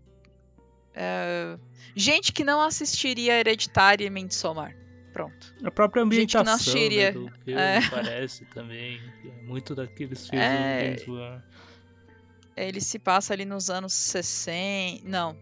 É, 0.94 1.58
gente 1.96 2.30
que 2.34 2.44
não 2.44 2.60
assistiria 2.60 3.40
Hereditária 3.40 4.04
e 4.04 4.10
Midsommar. 4.10 4.76
Pronto. 5.10 5.54
A 5.64 5.70
própria 5.70 6.02
Gente 6.02 6.26
que 6.26 6.34
não 6.34 6.42
ambientação 6.42 6.44
né, 6.44 6.52
assistiria. 6.52 7.12
do 7.12 7.30
filme 7.44 7.60
É. 7.60 7.80
parece 7.88 8.44
também. 8.46 9.00
é 9.24 9.42
Muito 9.46 9.74
daqueles 9.74 10.28
filmes 10.28 10.46
É. 10.46 10.96
Ele 12.56 12.80
se 12.82 12.98
passa 12.98 13.32
ali 13.32 13.46
nos 13.46 13.70
anos 13.70 13.94
60. 13.94 15.08
Não. 15.08 15.34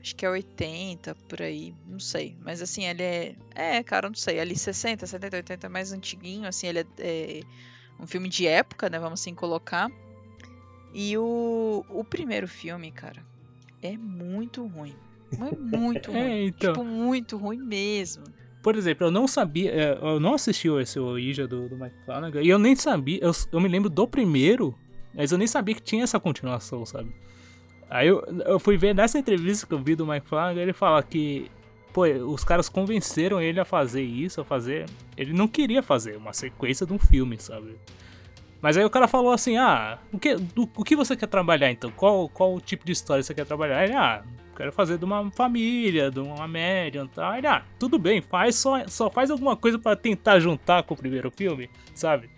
Acho 0.00 0.16
que 0.16 0.26
é 0.26 0.28
80, 0.28 1.14
por 1.28 1.40
aí. 1.40 1.72
Não 1.86 2.00
sei. 2.00 2.36
Mas 2.40 2.60
assim, 2.60 2.84
ele 2.84 3.02
é. 3.04 3.36
É, 3.54 3.82
cara, 3.84 4.08
não 4.08 4.16
sei. 4.16 4.40
Ali 4.40 4.56
60, 4.58 5.06
70, 5.06 5.36
80 5.36 5.66
é 5.66 5.70
mais 5.70 5.92
antiguinho. 5.92 6.48
Assim, 6.48 6.66
ele 6.66 6.80
é, 6.80 6.86
é 6.98 7.42
um 8.02 8.08
filme 8.08 8.28
de 8.28 8.44
época, 8.48 8.90
né? 8.90 8.98
Vamos 8.98 9.20
assim 9.20 9.36
colocar. 9.36 9.88
E 10.92 11.16
o, 11.16 11.84
o 11.88 12.04
primeiro 12.04 12.48
filme, 12.48 12.90
cara, 12.90 13.22
é 13.82 13.96
muito 13.96 14.66
ruim. 14.66 14.94
Mas 15.38 15.58
muito 15.58 16.10
ruim. 16.12 16.20
É, 16.20 16.44
então. 16.44 16.72
Tipo, 16.72 16.84
muito 16.84 17.36
ruim 17.36 17.58
mesmo. 17.58 18.24
Por 18.62 18.74
exemplo, 18.74 19.06
eu 19.06 19.10
não 19.10 19.28
sabia, 19.28 19.70
é, 19.70 19.98
eu 20.02 20.18
não 20.18 20.34
assisti 20.34 20.68
esse 20.68 20.98
Ouija 20.98 21.46
do, 21.46 21.68
do 21.68 21.76
Mike 21.76 21.94
Flanagan, 22.04 22.42
e 22.42 22.48
eu 22.48 22.58
nem 22.58 22.74
sabia, 22.74 23.20
eu, 23.22 23.30
eu 23.52 23.60
me 23.60 23.68
lembro 23.68 23.88
do 23.88 24.08
primeiro, 24.08 24.76
mas 25.14 25.30
eu 25.30 25.38
nem 25.38 25.46
sabia 25.46 25.72
que 25.72 25.82
tinha 25.82 26.02
essa 26.02 26.18
continuação, 26.18 26.84
sabe? 26.84 27.14
Aí 27.88 28.08
eu, 28.08 28.24
eu 28.44 28.58
fui 28.58 28.76
ver 28.76 28.92
nessa 28.92 29.18
entrevista 29.18 29.66
que 29.66 29.72
eu 29.72 29.78
vi 29.78 29.94
do 29.94 30.04
Mike 30.04 30.26
Flanagan, 30.26 30.60
ele 30.60 30.72
fala 30.72 31.00
que, 31.02 31.48
pô, 31.92 32.06
os 32.06 32.42
caras 32.42 32.68
convenceram 32.68 33.40
ele 33.40 33.60
a 33.60 33.64
fazer 33.64 34.02
isso, 34.02 34.40
a 34.40 34.44
fazer. 34.44 34.86
Ele 35.16 35.32
não 35.32 35.46
queria 35.46 35.82
fazer 35.82 36.16
uma 36.16 36.32
sequência 36.32 36.84
de 36.84 36.92
um 36.92 36.98
filme, 36.98 37.38
sabe? 37.38 37.76
Mas 38.66 38.76
aí 38.76 38.84
o 38.84 38.90
cara 38.90 39.06
falou 39.06 39.30
assim: 39.30 39.56
ah, 39.56 39.96
o 40.12 40.18
que, 40.18 40.34
do- 40.34 40.68
o 40.76 40.82
que 40.82 40.96
você 40.96 41.14
quer 41.16 41.28
trabalhar 41.28 41.70
então? 41.70 41.88
Qual, 41.92 42.28
qual 42.28 42.60
tipo 42.60 42.84
de 42.84 42.90
história 42.90 43.22
você 43.22 43.32
quer 43.32 43.46
trabalhar? 43.46 43.84
Ele, 43.84 43.92
ah, 43.94 44.24
quero 44.56 44.72
fazer 44.72 44.98
de 44.98 45.04
uma 45.04 45.30
família, 45.30 46.10
de 46.10 46.18
uma 46.18 46.48
média 46.48 47.04
e 47.04 47.08
tal. 47.14 47.32
Ele, 47.36 47.46
ah, 47.46 47.62
tudo 47.78 47.96
bem, 47.96 48.20
faz 48.20 48.56
só, 48.56 48.84
só 48.88 49.08
faz 49.08 49.30
alguma 49.30 49.56
coisa 49.56 49.78
pra 49.78 49.94
tentar 49.94 50.40
juntar 50.40 50.82
com 50.82 50.94
o 50.94 50.96
primeiro 50.96 51.30
filme, 51.30 51.70
sabe? 51.94 52.28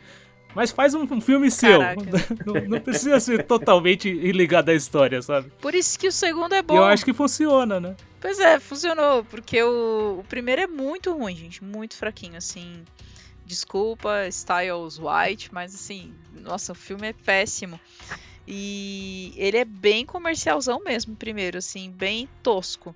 Mas 0.55 0.71
faz 0.71 0.93
um, 0.93 1.05
um 1.11 1.19
filme 1.23 1.51
seu. 1.51 1.79
Caraca. 1.79 2.03
não, 2.45 2.55
não 2.69 2.81
precisa 2.81 3.19
ser 3.21 3.45
totalmente 3.45 4.11
ligado 4.13 4.69
à 4.69 4.75
história, 4.75 5.23
sabe? 5.23 5.51
Por 5.63 5.75
isso 5.75 5.99
que 5.99 6.09
o 6.09 6.13
segundo 6.13 6.55
é 6.55 6.61
bom. 6.61 6.77
eu 6.77 6.85
acho 6.85 7.07
que 7.07 7.15
funciona, 7.15 7.81
né? 7.81 7.97
Pois 8.21 8.39
é, 8.39 8.61
funcionou, 8.61 9.25
porque 9.25 9.63
o, 9.63 10.19
o 10.21 10.25
primeiro 10.29 10.61
é 10.61 10.67
muito 10.67 11.11
ruim, 11.17 11.35
gente, 11.35 11.65
muito 11.65 11.97
fraquinho, 11.97 12.37
assim. 12.37 12.85
Desculpa, 13.49 14.29
Styles 14.29 14.99
White, 14.99 15.55
mas 15.55 15.75
assim, 15.75 16.15
nossa, 16.33 16.73
o 16.73 16.75
filme 16.75 17.09
é 17.09 17.13
péssimo. 17.15 17.81
E 18.47 19.33
ele 19.37 19.57
é 19.57 19.65
bem 19.65 20.05
comercialzão 20.05 20.85
mesmo, 20.85 21.17
primeiro, 21.17 21.57
assim, 21.57 21.91
bem 21.91 22.29
tosco. 22.43 22.95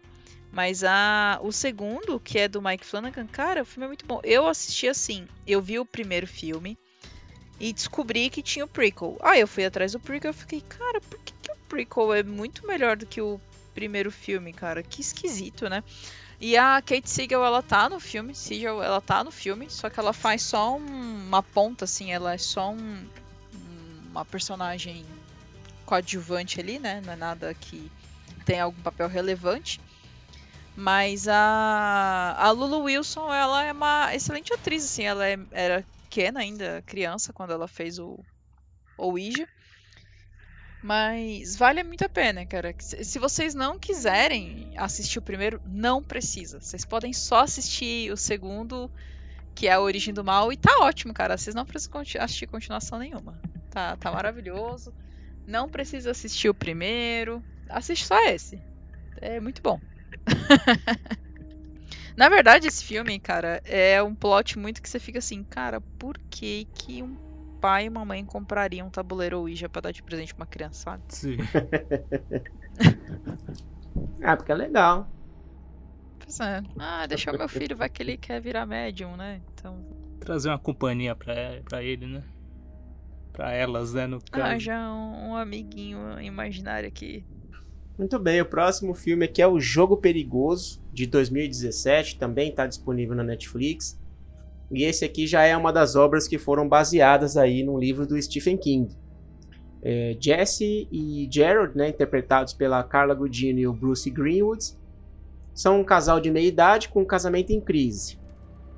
Mas 0.53 0.85
a, 0.85 1.41
o 1.43 1.51
segundo, 1.51 2.21
que 2.21 2.39
é 2.39 2.49
do 2.49 2.61
Mike 2.61 2.85
Flanagan, 2.85 3.27
cara, 3.27 3.63
o 3.63 3.65
filme 3.65 3.87
é 3.87 3.89
muito 3.89 4.05
bom. 4.05 4.21
Eu 4.23 4.47
assisti 4.47 4.87
assim, 4.87 5.27
eu 5.47 5.63
vi 5.63 5.79
o 5.79 5.87
primeiro 5.87 6.27
filme 6.27 6.77
e 7.59 7.73
descobri 7.73 8.29
que 8.29 8.43
tinha 8.43 8.67
o 8.67 8.69
prequel. 8.69 9.17
Aí 9.23 9.41
eu 9.41 9.49
fui 9.49 9.65
atrás 9.65 9.93
do 9.93 10.01
prequel 10.01 10.33
e 10.33 10.35
fiquei, 10.35 10.61
cara, 10.61 11.01
por 11.01 11.19
que, 11.21 11.33
que 11.33 11.51
o 11.51 11.57
prequel 11.67 12.13
é 12.13 12.23
muito 12.23 12.67
melhor 12.67 12.99
do 12.99 13.07
que 13.07 13.23
o 13.23 13.41
primeiro 13.73 14.11
filme, 14.11 14.53
cara? 14.53 14.83
Que 14.83 15.01
esquisito, 15.01 15.71
né? 15.71 15.83
E 16.45 16.57
a 16.57 16.83
Kate 16.83 17.09
Siegel, 17.09 17.45
ela 17.45 17.63
tá 17.63 17.89
no 17.89 18.01
filme, 18.01 18.35
Siegel, 18.35 18.83
ela 18.83 19.01
tá 19.01 19.23
no 19.23 19.31
filme, 19.31 19.71
só 19.71 19.89
que 19.89 20.01
ela 20.01 20.13
faz 20.13 20.43
só 20.43 20.75
um- 20.77 21.27
uma 21.29 21.41
ponta, 21.41 21.85
assim, 21.85 22.11
ela 22.13 22.35
é 22.35 22.39
só 22.39 22.73
um- 22.73 23.09
uma 24.11 24.25
personagem 24.25 25.07
coadjuvante 25.87 26.59
ali, 26.59 26.81
né? 26.81 27.01
Não 27.07 27.13
é 27.13 27.17
nada 27.17 27.55
que 27.55 27.89
tem 28.45 28.59
algum 28.59 28.83
papel 28.83 29.07
relevante. 29.07 29.81
Mas 30.75 31.29
a, 31.29 32.35
a 32.37 32.51
Lulu 32.51 32.83
Wilson, 32.87 33.33
ela 33.33 33.63
é 33.63 33.71
uma 33.73 34.13
excelente 34.13 34.53
atriz, 34.53 34.85
assim, 34.85 35.05
ela 35.05 35.25
é- 35.25 35.39
era 35.53 35.87
pequena 36.11 36.41
ainda, 36.41 36.83
criança, 36.87 37.33
quando 37.33 37.53
ela 37.53 37.69
fez 37.69 38.01
o, 38.01 38.19
o 38.99 39.07
Ouija. 39.13 39.47
Mas 40.83 41.55
vale 41.55 41.85
muito 41.85 42.05
a 42.05 42.09
pena, 42.09 42.45
cara. 42.45 42.75
Se 42.79 43.19
vocês 43.19 43.55
não 43.55 43.79
quiserem 43.79 44.73
assistir 44.77 45.21
o 45.21 45.23
primeiro, 45.23 45.63
não 45.65 46.03
precisa. 46.03 46.61
Vocês 46.61 46.85
podem 46.85 47.13
só 47.13 47.43
assistir 47.43 48.11
o 48.11 48.17
segundo, 48.17 48.91
que 49.55 49.69
é 49.69 49.73
a 49.73 49.81
Origem 49.81 50.13
do 50.13 50.25
Mal, 50.25 50.53
e 50.53 50.57
tá 50.57 50.79
ótimo, 50.81 51.15
cara. 51.15 51.39
Vocês 51.39 51.55
não 51.55 51.65
precisam 51.65 52.03
assistir 52.19 52.49
continuação 52.49 52.99
nenhuma. 52.99 53.41
Tá, 53.71 53.97
tá 53.97 54.11
maravilhoso. 54.11 54.93
Não 55.47 55.69
precisa 55.69 56.11
assistir 56.11 56.49
o 56.49 56.55
primeiro. 56.55 57.43
Assiste 57.69 58.05
só 58.05 58.19
esse. 58.25 58.61
É 59.19 59.39
muito 59.39 59.63
bom. 59.63 59.81
Na 62.17 62.29
verdade, 62.29 62.67
esse 62.67 62.85
filme, 62.85 63.19
cara, 63.21 63.63
é 63.65 64.03
um 64.03 64.15
plot 64.15 64.59
muito 64.59 64.83
que 64.83 64.89
você 64.89 64.99
fica 64.99 65.21
assim, 65.21 65.43
cara, 65.45 65.81
por 65.81 66.19
que 66.31 66.67
que 66.75 67.03
um 67.03 67.32
pai 67.63 67.87
e 67.87 67.89
uma 67.89 68.05
mãe 68.05 68.25
comprariam 68.25 68.89
um 68.89 68.91
tabuleiro 68.91 69.39
Ouija 69.39 69.69
pra 69.69 69.81
dar 69.81 69.93
de 69.93 70.03
presente 70.03 70.35
pra 70.35 70.43
uma 70.43 70.47
criança, 70.51 70.83
sabe? 70.83 71.03
Sim. 71.09 71.37
Ah, 74.23 74.37
porque 74.37 74.53
é 74.53 74.55
legal. 74.55 75.09
Pois 76.19 76.41
é. 76.41 76.63
Ah, 76.79 77.07
deixar 77.07 77.35
o 77.35 77.39
meu 77.39 77.49
filho, 77.49 77.77
vai 77.77 77.89
que 77.91 78.03
ele 78.03 78.17
quer 78.17 78.41
virar 78.41 78.65
médium, 78.65 79.17
né? 79.17 79.41
Então, 79.53 79.85
Trazer 80.21 80.49
uma 80.49 80.59
companhia 80.59 81.15
pra, 81.15 81.35
pra 81.69 81.83
ele, 81.83 82.07
né? 82.07 82.23
Pra 83.33 83.53
elas, 83.53 83.93
né? 83.93 84.07
No 84.07 84.21
caso. 84.31 84.55
ah, 84.55 84.59
já 84.59 84.93
um, 84.93 85.31
um 85.31 85.37
amiguinho 85.37 86.21
imaginário 86.21 86.89
aqui. 86.89 87.25
Muito 87.99 88.19
bem, 88.19 88.41
o 88.41 88.47
próximo 88.47 88.95
filme 88.95 89.25
aqui 89.25 89.43
é 89.43 89.47
O 89.47 89.61
Jogo 89.61 89.97
Perigoso, 89.97 90.83
de 90.93 91.07
2017, 91.07 92.19
também 92.19 92.49
está 92.51 92.67
disponível 92.67 93.15
na 93.15 93.23
Netflix. 93.25 94.01
E 94.73 94.85
esse 94.85 95.05
aqui 95.05 95.27
já 95.27 95.43
é 95.43 95.57
uma 95.57 95.73
das 95.73 95.95
obras 95.95 96.27
que 96.27 96.39
foram 96.39 96.67
baseadas 96.67 97.37
aí 97.37 97.63
num 97.63 97.79
livro 97.79 98.07
do 98.07 98.21
Stephen 98.21 98.57
King. 98.57 98.97
É, 99.83 100.17
Jesse 100.19 100.89
e 100.91 101.29
Gerald, 101.31 101.77
né, 101.77 101.89
interpretados 101.89 102.55
pela 102.55 102.83
Carla 102.83 103.15
Gugino 103.15 103.59
e 103.59 103.67
o 103.67 103.73
Bruce 103.73 104.09
Greenwood, 104.09 104.65
são 105.53 105.81
um 105.81 105.85
casal 105.85 106.21
de 106.21 106.31
meia 106.31 106.47
idade 106.47 106.89
com 106.89 107.03
um 107.03 107.05
casamento 107.05 107.51
em 107.51 107.61
crise. 107.61 108.19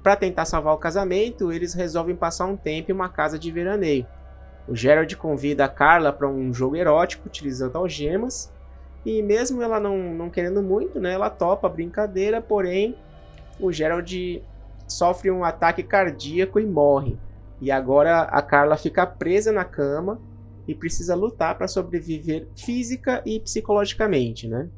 Para 0.02 0.16
tentar 0.16 0.44
salvar 0.44 0.74
o 0.74 0.78
casamento, 0.78 1.52
eles 1.52 1.74
resolvem 1.74 2.16
passar 2.16 2.46
um 2.46 2.56
tempo 2.56 2.90
em 2.90 2.94
uma 2.94 3.08
casa 3.08 3.38
de 3.38 3.50
veraneio. 3.50 4.06
O 4.66 4.74
Gerald 4.74 5.14
convida 5.16 5.64
a 5.64 5.68
Carla 5.68 6.12
para 6.12 6.28
um 6.28 6.52
jogo 6.52 6.74
erótico 6.74 7.28
utilizando 7.28 7.76
algemas 7.76 8.52
e 9.04 9.22
mesmo 9.22 9.62
ela 9.62 9.78
não, 9.78 9.96
não 10.14 10.30
querendo 10.30 10.62
muito, 10.62 10.98
né, 10.98 11.12
ela 11.12 11.30
topa 11.30 11.66
a 11.66 11.70
brincadeira, 11.70 12.40
porém 12.40 12.96
o 13.60 13.70
Gerald 13.70 14.42
sofre 14.86 15.30
um 15.30 15.44
ataque 15.44 15.82
cardíaco 15.82 16.58
e 16.60 16.66
morre. 16.66 17.16
E 17.60 17.70
agora 17.70 18.22
a 18.22 18.42
Carla 18.42 18.76
fica 18.76 19.06
presa 19.06 19.50
na 19.52 19.64
cama 19.64 20.20
e 20.66 20.74
precisa 20.74 21.14
lutar 21.14 21.56
para 21.56 21.68
sobreviver 21.68 22.46
física 22.56 23.22
e 23.24 23.38
psicologicamente, 23.40 24.48
né? 24.48 24.68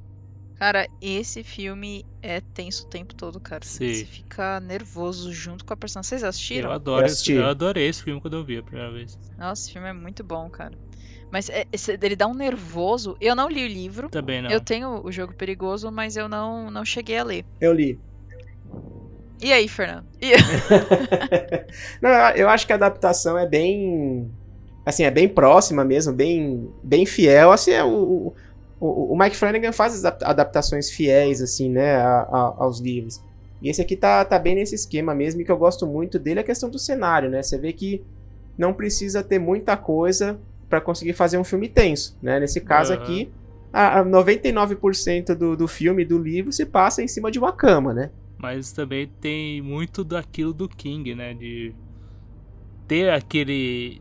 Cara, 0.58 0.88
esse 1.02 1.42
filme 1.44 2.04
é 2.22 2.40
tenso 2.40 2.86
o 2.86 2.88
tempo 2.88 3.14
todo, 3.14 3.38
cara. 3.38 3.62
Sim. 3.64 3.92
Você 3.94 4.04
fica 4.06 4.58
nervoso 4.60 5.30
junto 5.32 5.64
com 5.66 5.74
a 5.74 5.76
personagem. 5.76 6.08
Vocês 6.08 6.22
Eu 6.22 6.28
assistiram? 6.30 6.72
adoro, 6.72 7.02
Eu 7.02 7.06
assisti. 7.06 7.32
eu 7.32 7.46
adorei 7.46 7.86
esse 7.88 8.02
filme 8.02 8.20
quando 8.20 8.38
eu 8.38 8.44
vi 8.44 8.56
a 8.56 8.62
primeira 8.62 8.90
vez. 8.90 9.18
Nossa, 9.36 9.62
esse 9.62 9.72
filme 9.72 9.88
é 9.88 9.92
muito 9.92 10.24
bom, 10.24 10.48
cara. 10.48 10.72
Mas 11.30 11.50
é- 11.50 11.66
esse- 11.72 11.98
ele 12.00 12.16
dá 12.16 12.26
um 12.26 12.32
nervoso. 12.34 13.16
Eu 13.20 13.34
não 13.36 13.48
li 13.50 13.64
o 13.64 13.68
livro. 13.68 14.08
Também 14.08 14.40
não. 14.40 14.48
Eu 14.50 14.60
tenho 14.60 15.04
o 15.04 15.12
jogo 15.12 15.34
perigoso, 15.34 15.90
mas 15.92 16.16
eu 16.16 16.26
não, 16.28 16.70
não 16.70 16.84
cheguei 16.86 17.18
a 17.18 17.24
ler. 17.24 17.44
Eu 17.60 17.74
li. 17.74 17.98
E 19.40 19.52
aí, 19.52 19.68
Fernando? 19.68 20.04
E... 20.20 20.32
Não, 22.00 22.10
eu 22.30 22.48
acho 22.48 22.66
que 22.66 22.72
a 22.72 22.76
adaptação 22.76 23.38
é 23.38 23.46
bem. 23.46 24.30
Assim, 24.84 25.02
é 25.02 25.10
bem 25.10 25.28
próxima 25.28 25.84
mesmo, 25.84 26.12
bem, 26.12 26.70
bem 26.82 27.04
fiel. 27.04 27.50
Assim, 27.50 27.72
é 27.72 27.82
o, 27.82 28.32
o, 28.80 29.12
o 29.12 29.18
Mike 29.18 29.36
Flanagan 29.36 29.72
faz 29.72 30.04
adaptações 30.04 30.90
fiéis, 30.90 31.42
assim, 31.42 31.68
né, 31.68 31.96
a, 31.96 32.20
a, 32.20 32.54
aos 32.58 32.78
livros. 32.78 33.20
E 33.60 33.68
esse 33.68 33.80
aqui 33.80 33.96
tá, 33.96 34.24
tá 34.24 34.38
bem 34.38 34.54
nesse 34.54 34.74
esquema 34.74 35.14
mesmo, 35.14 35.40
e 35.40 35.44
que 35.44 35.50
eu 35.50 35.56
gosto 35.56 35.86
muito 35.86 36.18
dele 36.18 36.40
é 36.40 36.42
a 36.42 36.46
questão 36.46 36.70
do 36.70 36.78
cenário, 36.78 37.28
né? 37.28 37.42
Você 37.42 37.58
vê 37.58 37.72
que 37.72 38.04
não 38.56 38.72
precisa 38.72 39.22
ter 39.22 39.38
muita 39.38 39.76
coisa 39.76 40.38
para 40.68 40.80
conseguir 40.80 41.14
fazer 41.14 41.38
um 41.38 41.44
filme 41.44 41.68
tenso, 41.68 42.16
né? 42.22 42.38
Nesse 42.38 42.60
caso 42.60 42.92
uhum. 42.92 43.00
aqui, 43.00 43.32
a, 43.72 44.00
a 44.00 44.04
99% 44.04 45.34
do, 45.34 45.56
do 45.56 45.66
filme, 45.66 46.04
do 46.04 46.18
livro, 46.18 46.52
se 46.52 46.64
passa 46.64 47.02
em 47.02 47.08
cima 47.08 47.30
de 47.30 47.38
uma 47.38 47.52
cama, 47.52 47.92
né? 47.92 48.10
Mas 48.38 48.72
também 48.72 49.06
tem 49.06 49.62
muito 49.62 50.04
daquilo 50.04 50.52
do 50.52 50.68
King, 50.68 51.14
né? 51.14 51.34
De 51.34 51.74
ter 52.86 53.10
aquele 53.10 54.00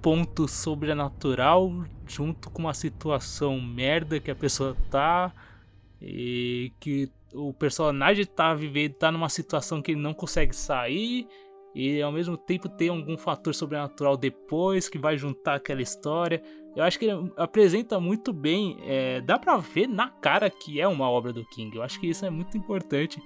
ponto 0.00 0.48
sobrenatural 0.48 1.84
junto 2.06 2.50
com 2.50 2.62
uma 2.62 2.74
situação 2.74 3.60
merda 3.60 4.18
que 4.20 4.30
a 4.30 4.34
pessoa 4.34 4.76
tá 4.90 5.32
e 6.00 6.72
que 6.80 7.08
o 7.32 7.52
personagem 7.52 8.26
tá 8.26 8.54
vivendo, 8.54 8.94
tá 8.94 9.10
numa 9.10 9.28
situação 9.28 9.80
que 9.80 9.92
ele 9.92 10.00
não 10.00 10.12
consegue 10.12 10.54
sair 10.54 11.26
e 11.74 12.02
ao 12.02 12.12
mesmo 12.12 12.36
tempo 12.36 12.68
tem 12.68 12.88
algum 12.88 13.16
fator 13.16 13.54
sobrenatural 13.54 14.16
depois 14.16 14.88
que 14.88 14.98
vai 14.98 15.16
juntar 15.16 15.54
aquela 15.54 15.80
história. 15.80 16.42
Eu 16.74 16.84
acho 16.84 16.98
que 16.98 17.04
ele 17.04 17.32
apresenta 17.36 18.00
muito 18.00 18.32
bem, 18.32 18.78
é, 18.82 19.20
dá 19.20 19.38
pra 19.38 19.58
ver 19.58 19.86
na 19.86 20.08
cara 20.08 20.48
que 20.48 20.80
é 20.80 20.88
uma 20.88 21.08
obra 21.08 21.32
do 21.32 21.44
King. 21.44 21.76
Eu 21.76 21.82
acho 21.82 22.00
que 22.00 22.08
isso 22.08 22.24
é 22.24 22.30
muito 22.30 22.56
importante 22.56 23.22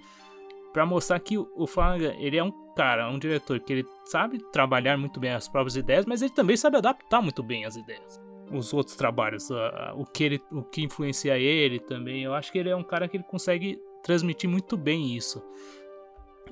para 0.72 0.84
mostrar 0.84 1.18
que 1.20 1.38
o 1.38 1.66
Flanagan, 1.66 2.14
ele 2.18 2.36
é 2.36 2.44
um 2.44 2.52
cara, 2.74 3.08
um 3.08 3.18
diretor 3.18 3.58
que 3.60 3.72
ele 3.72 3.86
sabe 4.04 4.38
trabalhar 4.52 4.98
muito 4.98 5.18
bem 5.18 5.30
as 5.30 5.48
próprias 5.48 5.76
ideias, 5.76 6.04
mas 6.04 6.20
ele 6.20 6.32
também 6.32 6.56
sabe 6.56 6.76
adaptar 6.76 7.22
muito 7.22 7.42
bem 7.42 7.64
as 7.64 7.76
ideias. 7.76 8.20
Os 8.52 8.74
outros 8.74 8.96
trabalhos, 8.96 9.48
uh, 9.48 9.56
o, 9.96 10.04
que 10.04 10.24
ele, 10.24 10.42
o 10.52 10.62
que 10.62 10.82
influencia 10.82 11.38
ele 11.38 11.80
também. 11.80 12.22
Eu 12.22 12.34
acho 12.34 12.52
que 12.52 12.58
ele 12.58 12.68
é 12.68 12.76
um 12.76 12.82
cara 12.82 13.08
que 13.08 13.16
ele 13.16 13.24
consegue 13.24 13.80
transmitir 14.02 14.50
muito 14.50 14.76
bem 14.76 15.16
isso. 15.16 15.42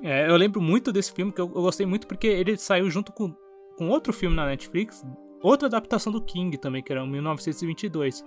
É, 0.01 0.27
eu 0.27 0.35
lembro 0.35 0.59
muito 0.59 0.91
desse 0.91 1.13
filme, 1.13 1.31
que 1.31 1.39
eu, 1.39 1.45
eu, 1.45 1.61
gostei 1.61 1.85
muito 1.85 2.07
porque 2.07 2.27
ele 2.27 2.57
saiu 2.57 2.89
junto 2.89 3.13
com, 3.13 3.33
com 3.77 3.89
outro 3.89 4.11
filme 4.11 4.35
na 4.35 4.45
Netflix, 4.45 5.05
outra 5.45 5.67
adaptação 5.67 6.11
do 6.11 6.21
King 6.21 6.57
também, 6.57 6.81
que 6.81 6.91
era 6.91 7.03
o 7.03 7.07
1922. 7.07 8.23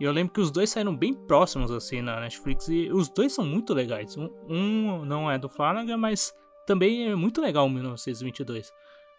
E 0.00 0.04
eu 0.04 0.12
lembro 0.12 0.32
que 0.32 0.40
os 0.40 0.50
dois 0.50 0.70
saíram 0.70 0.94
bem 0.94 1.12
próximos 1.12 1.70
assim 1.70 2.00
na 2.00 2.20
Netflix 2.20 2.68
e 2.68 2.90
os 2.92 3.08
dois 3.08 3.32
são 3.32 3.44
muito 3.44 3.74
legais. 3.74 4.16
Um, 4.16 4.30
um 4.48 5.04
não 5.04 5.30
é 5.30 5.38
do 5.38 5.48
Flanagan, 5.48 5.96
mas 5.96 6.32
também 6.66 7.10
é 7.10 7.14
muito 7.14 7.40
legal 7.40 7.66
o 7.66 7.70
1922. 7.70 8.72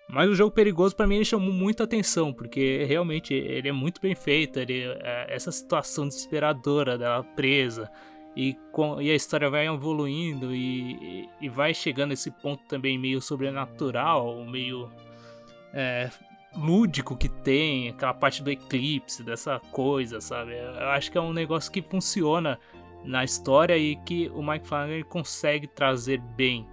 Mas 0.08 0.30
o 0.30 0.36
jogo 0.36 0.52
perigoso 0.52 0.96
para 0.96 1.06
mim 1.06 1.16
ele 1.16 1.26
chamou 1.26 1.54
muita 1.54 1.84
atenção, 1.84 2.34
porque 2.34 2.84
realmente 2.86 3.34
ele 3.34 3.70
é 3.70 3.72
muito 3.72 4.02
bem 4.02 4.16
feito, 4.16 4.60
ele, 4.60 4.82
é, 4.84 5.28
essa 5.30 5.52
situação 5.52 6.08
desesperadora 6.08 6.98
dela 6.98 7.24
presa, 7.36 7.92
e, 8.36 8.56
com, 8.72 9.02
e 9.02 9.12
a 9.12 9.16
história 9.16 9.50
vai 9.50 9.68
evoluindo 9.68 10.56
e, 10.56 11.28
e, 11.42 11.50
vai 11.50 11.74
chegando 11.74 12.12
a 12.12 12.14
esse 12.14 12.32
ponto 12.32 12.64
também 12.68 12.98
meio 12.98 13.22
sobrenatural, 13.22 14.46
meio 14.46 14.90
é, 15.74 16.10
lúdico 16.56 17.16
que 17.16 17.30
tem, 17.30 17.90
aquela 17.90 18.14
parte 18.14 18.42
do 18.44 18.50
eclipse, 18.50 19.24
dessa 19.24 19.60
coisa, 19.72 20.20
sabe? 20.20 20.54
Eu 20.58 20.90
acho 20.90 21.12
que 21.12 21.18
é 21.18 21.22
um 21.22 21.34
negócio 21.34 21.72
que 21.72 21.82
funciona 21.82 22.60
na 23.04 23.24
história 23.24 23.78
e 23.78 23.96
que 23.96 24.30
o 24.30 24.42
Mike 24.42 24.68
Flanagan 24.68 25.04
consegue 25.04 25.68
trazer 25.68 26.20
bem 26.20 26.68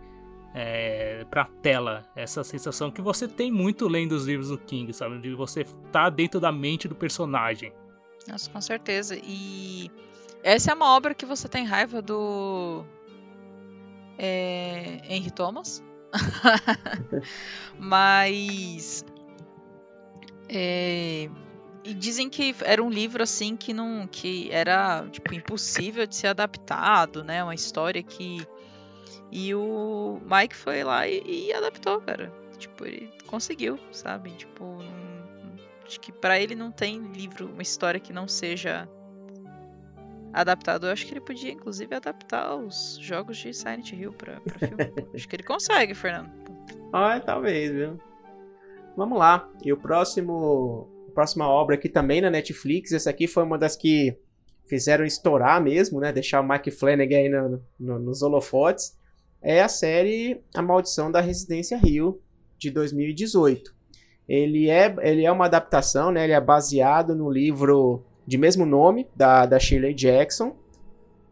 é, 0.55 1.25
pra 1.31 1.45
tela 1.63 2.05
essa 2.17 2.43
sensação 2.43 2.91
que 2.91 3.03
você 3.03 3.29
tem 3.29 3.53
muito 3.53 3.87
lendo 3.87 4.13
os 4.13 4.27
livros 4.27 4.49
do 4.49 4.59
King, 4.59 4.93
sabe? 4.93 5.19
De 5.19 5.35
você 5.35 5.65
tá 5.93 6.09
dentro 6.09 6.41
da 6.41 6.51
mente 6.51 6.89
do 6.89 6.95
personagem. 6.95 7.73
Nossa, 8.27 8.51
com 8.51 8.61
certeza. 8.61 9.17
E 9.23 9.91
essa 10.43 10.73
é 10.73 10.75
uma 10.75 10.97
obra 10.97 11.15
que 11.15 11.27
você 11.27 11.49
tem 11.49 11.65
raiva 11.65 12.01
do 12.01 12.85
é, 14.19 15.01
Henry 15.09 15.31
Thomas. 15.31 15.85
Mas 17.79 19.05
é, 20.49 21.29
e 21.85 21.95
dizem 21.95 22.29
que 22.29 22.55
era 22.65 22.83
um 22.83 22.91
livro 22.91 23.23
assim 23.23 23.57
que 23.57 23.73
não 23.73 24.07
que 24.07 24.51
era 24.51 25.07
tipo 25.11 25.35
impossível 25.35 26.07
de 26.07 26.17
ser 26.17 26.29
adaptado, 26.29 27.23
né? 27.23 27.43
Uma 27.43 27.55
história 27.55 28.03
que 28.03 28.47
e 29.31 29.55
o 29.55 30.21
Mike 30.23 30.55
foi 30.55 30.85
lá 30.85 31.07
e, 31.07 31.23
e 31.27 31.53
adaptou, 31.53 32.01
cara. 32.01 32.33
Tipo, 32.59 32.87
ele 32.87 33.13
conseguiu, 33.27 33.79
sabe? 33.93 34.31
Tipo, 34.31 34.79
acho 35.85 36.01
que 36.01 36.13
para 36.13 36.41
ele 36.41 36.55
não 36.55 36.71
tem 36.71 36.99
livro, 37.13 37.47
uma 37.47 37.63
história 37.63 38.01
que 38.01 38.13
não 38.13 38.27
seja 38.27 38.89
adaptado. 40.33 40.87
Eu 40.87 40.93
acho 40.93 41.07
que 41.07 41.13
ele 41.13 41.21
podia, 41.21 41.53
inclusive, 41.53 41.95
adaptar 41.95 42.55
os 42.55 42.99
jogos 43.01 43.37
de 43.37 43.53
Silent 43.53 43.93
Hill 43.93 44.13
pra, 44.13 44.41
pra 44.41 44.59
filme. 44.59 44.93
acho 45.15 45.29
que 45.29 45.37
ele 45.37 45.43
consegue, 45.43 45.95
Fernando. 45.95 46.31
Ah, 46.93 47.21
talvez, 47.21 47.71
viu? 47.73 48.01
Vamos 48.97 49.19
lá. 49.19 49.49
E 49.65 49.73
o 49.73 49.77
próximo. 49.77 50.89
A 51.09 51.13
próxima 51.17 51.49
obra 51.49 51.75
aqui 51.77 51.89
também 51.89 52.21
na 52.21 52.31
Netflix. 52.31 52.93
Essa 52.93 53.11
aqui 53.11 53.27
foi 53.27 53.43
uma 53.43 53.59
das 53.59 53.77
que 53.77 54.17
fizeram 54.67 55.05
estourar 55.05 55.63
mesmo, 55.63 56.01
né? 56.01 56.13
Deixar 56.13 56.41
o 56.41 56.49
Mike 56.49 56.71
Flanagan 56.71 57.17
aí 57.17 57.29
no, 57.29 57.63
no, 57.79 57.99
nos 57.99 58.23
holofotes. 58.23 58.97
É 59.41 59.63
a 59.63 59.69
série 59.69 60.41
A 60.55 60.63
Maldição 60.63 61.11
da 61.11 61.21
Residência 61.21 61.79
Rio, 61.79 62.21
de 62.59 62.71
2018. 62.71 63.75
Ele 64.29 64.69
é, 64.69 64.95
ele 65.03 65.25
é 65.25 65.31
uma 65.31 65.47
adaptação, 65.47 66.11
né? 66.11 66.25
Ele 66.25 66.33
é 66.33 66.41
baseado 66.41 67.15
no 67.15 67.31
livro 67.31 68.05
de 68.27 68.37
mesmo 68.37 68.67
nome, 68.67 69.07
da, 69.15 69.47
da 69.47 69.59
Shirley 69.59 69.95
Jackson, 69.95 70.57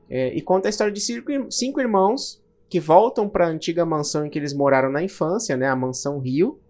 é, 0.08 0.32
e 0.32 0.40
conta 0.40 0.68
a 0.68 0.70
história 0.70 0.92
de 0.92 1.00
cinco, 1.00 1.50
cinco 1.50 1.80
irmãos 1.80 2.40
que 2.68 2.78
voltam 2.78 3.28
para 3.28 3.46
a 3.46 3.48
antiga 3.48 3.84
mansão 3.84 4.24
em 4.24 4.30
que 4.30 4.38
eles 4.38 4.54
moraram 4.54 4.90
na 4.90 5.02
infância, 5.02 5.56
né, 5.56 5.68
a 5.68 5.76
Mansão 5.76 6.18
Rio, 6.18 6.60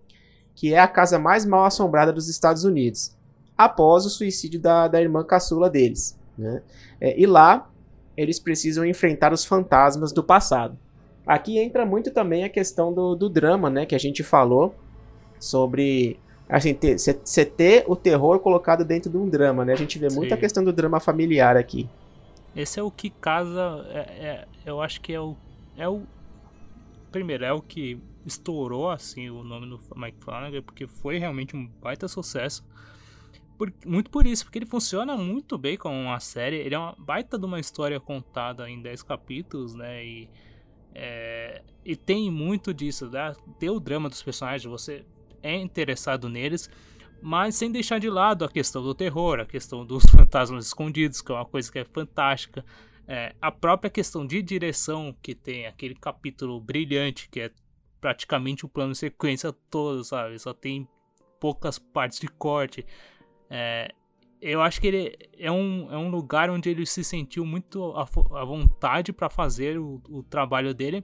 que 0.54 0.72
é 0.72 0.78
a 0.78 0.88
casa 0.88 1.18
mais 1.18 1.44
mal 1.44 1.64
assombrada 1.64 2.12
dos 2.12 2.28
Estados 2.28 2.64
Unidos, 2.64 3.14
após 3.56 4.06
o 4.06 4.10
suicídio 4.10 4.60
da, 4.60 4.88
da 4.88 5.00
irmã 5.00 5.24
caçula 5.24 5.68
deles. 5.68 6.18
Né? 6.36 6.62
É, 7.00 7.18
e 7.20 7.26
lá 7.26 7.68
eles 8.16 8.38
precisam 8.38 8.84
enfrentar 8.84 9.32
os 9.32 9.44
fantasmas 9.44 10.12
do 10.12 10.22
passado. 10.22 10.78
Aqui 11.26 11.58
entra 11.58 11.84
muito 11.86 12.10
também 12.10 12.44
a 12.44 12.48
questão 12.48 12.92
do, 12.92 13.14
do 13.14 13.28
drama, 13.28 13.70
né, 13.70 13.86
que 13.86 13.94
a 13.94 13.98
gente 13.98 14.22
falou 14.22 14.74
sobre 15.38 16.18
assim, 16.48 16.76
você 17.24 17.44
ter 17.44 17.84
o 17.86 17.96
terror 17.96 18.38
colocado 18.38 18.84
dentro 18.84 19.10
de 19.10 19.16
um 19.16 19.28
drama, 19.28 19.64
né? 19.64 19.72
A 19.72 19.76
gente 19.76 19.98
vê 19.98 20.10
Sim. 20.10 20.16
muita 20.16 20.36
questão 20.36 20.62
do 20.62 20.72
drama 20.72 21.00
familiar 21.00 21.56
aqui. 21.56 21.88
Esse 22.54 22.78
é 22.78 22.82
o 22.82 22.90
que 22.90 23.10
casa, 23.10 23.84
é, 23.90 23.98
é, 23.98 24.44
eu 24.64 24.80
acho 24.80 25.00
que 25.00 25.12
é 25.12 25.20
o, 25.20 25.34
é 25.76 25.88
o 25.88 26.02
primeiro 27.10 27.44
é 27.44 27.52
o 27.52 27.60
que 27.60 27.98
estourou 28.24 28.90
assim 28.90 29.30
o 29.30 29.42
nome 29.42 29.68
do 29.68 29.78
Mike 29.96 30.18
Flanagan 30.20 30.62
porque 30.62 30.86
foi 30.86 31.18
realmente 31.18 31.56
um 31.56 31.66
baita 31.66 32.08
sucesso. 32.08 32.64
Por, 33.56 33.72
muito 33.86 34.10
por 34.10 34.26
isso, 34.26 34.44
porque 34.44 34.58
ele 34.58 34.66
funciona 34.66 35.16
muito 35.16 35.56
bem 35.56 35.76
como 35.76 35.94
uma 35.94 36.18
série. 36.18 36.56
Ele 36.56 36.74
é 36.74 36.78
uma 36.78 36.94
baita 36.98 37.38
de 37.38 37.44
uma 37.46 37.60
história 37.60 38.00
contada 38.00 38.68
em 38.68 38.82
10 38.82 39.02
capítulos, 39.04 39.74
né? 39.74 40.04
E, 40.04 40.28
é, 40.92 41.62
e 41.84 41.94
tem 41.94 42.30
muito 42.30 42.74
disso, 42.74 43.08
né? 43.08 43.32
Ter 43.58 43.70
o 43.70 43.78
drama 43.78 44.08
dos 44.08 44.22
personagens, 44.22 44.64
você 44.64 45.04
é 45.40 45.56
interessado 45.56 46.28
neles, 46.28 46.68
mas 47.22 47.54
sem 47.54 47.70
deixar 47.70 48.00
de 48.00 48.10
lado 48.10 48.44
a 48.44 48.48
questão 48.48 48.82
do 48.82 48.94
terror, 48.94 49.38
a 49.38 49.46
questão 49.46 49.86
dos 49.86 50.04
fantasmas 50.10 50.66
escondidos, 50.66 51.20
que 51.20 51.30
é 51.30 51.34
uma 51.34 51.44
coisa 51.44 51.70
que 51.70 51.78
é 51.78 51.84
fantástica. 51.84 52.64
É, 53.06 53.34
a 53.40 53.52
própria 53.52 53.90
questão 53.90 54.26
de 54.26 54.42
direção 54.42 55.14
que 55.22 55.34
tem 55.34 55.66
aquele 55.66 55.94
capítulo 55.94 56.58
brilhante 56.58 57.28
que 57.28 57.38
é 57.38 57.50
praticamente 58.04 58.66
o 58.66 58.68
plano 58.68 58.94
sequência 58.94 59.50
todo, 59.70 60.04
sabe? 60.04 60.38
Só 60.38 60.52
tem 60.52 60.86
poucas 61.40 61.78
partes 61.78 62.20
de 62.20 62.28
corte. 62.28 62.84
É, 63.48 63.94
eu 64.42 64.60
acho 64.60 64.78
que 64.78 64.86
ele 64.86 65.18
é 65.38 65.50
um, 65.50 65.90
é 65.90 65.96
um 65.96 66.10
lugar 66.10 66.50
onde 66.50 66.68
ele 66.68 66.84
se 66.84 67.02
sentiu 67.02 67.46
muito 67.46 67.94
à 67.96 68.44
vontade 68.44 69.10
para 69.10 69.30
fazer 69.30 69.78
o, 69.78 70.02
o, 70.10 70.22
trabalho 70.22 70.74
dele, 70.74 71.02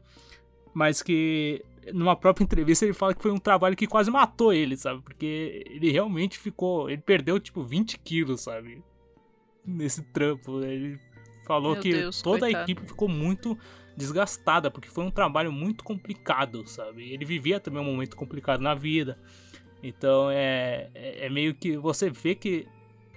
mas 0.74 1.02
que 1.02 1.64
numa 1.94 2.14
própria 2.14 2.44
entrevista 2.44 2.84
ele 2.84 2.92
fala 2.92 3.14
que 3.14 3.22
foi 3.22 3.30
um 3.30 3.38
trabalho 3.38 3.74
que 3.74 3.86
quase 3.86 4.10
matou 4.10 4.52
ele, 4.52 4.76
sabe? 4.76 5.00
Porque 5.00 5.64
ele 5.70 5.90
realmente 5.90 6.38
ficou. 6.38 6.90
Ele 6.90 7.00
perdeu 7.00 7.40
tipo 7.40 7.64
20 7.64 7.98
quilos, 8.00 8.42
sabe? 8.42 8.84
Nesse 9.64 10.02
trampo. 10.12 10.62
Ele 10.62 11.00
falou 11.50 11.72
Meu 11.72 11.82
que 11.82 11.92
Deus, 11.92 12.22
toda 12.22 12.40
coitado. 12.40 12.60
a 12.60 12.62
equipe 12.62 12.86
ficou 12.86 13.08
muito 13.08 13.58
desgastada, 13.96 14.70
porque 14.70 14.88
foi 14.88 15.02
um 15.02 15.10
trabalho 15.10 15.50
muito 15.50 15.82
complicado, 15.82 16.64
sabe? 16.64 17.12
Ele 17.12 17.24
vivia 17.24 17.58
também 17.58 17.82
um 17.82 17.84
momento 17.84 18.16
complicado 18.16 18.60
na 18.60 18.72
vida. 18.72 19.18
Então 19.82 20.30
é, 20.30 20.90
é, 20.94 21.26
é 21.26 21.28
meio 21.28 21.52
que 21.52 21.76
você 21.76 22.08
vê 22.08 22.36
que 22.36 22.68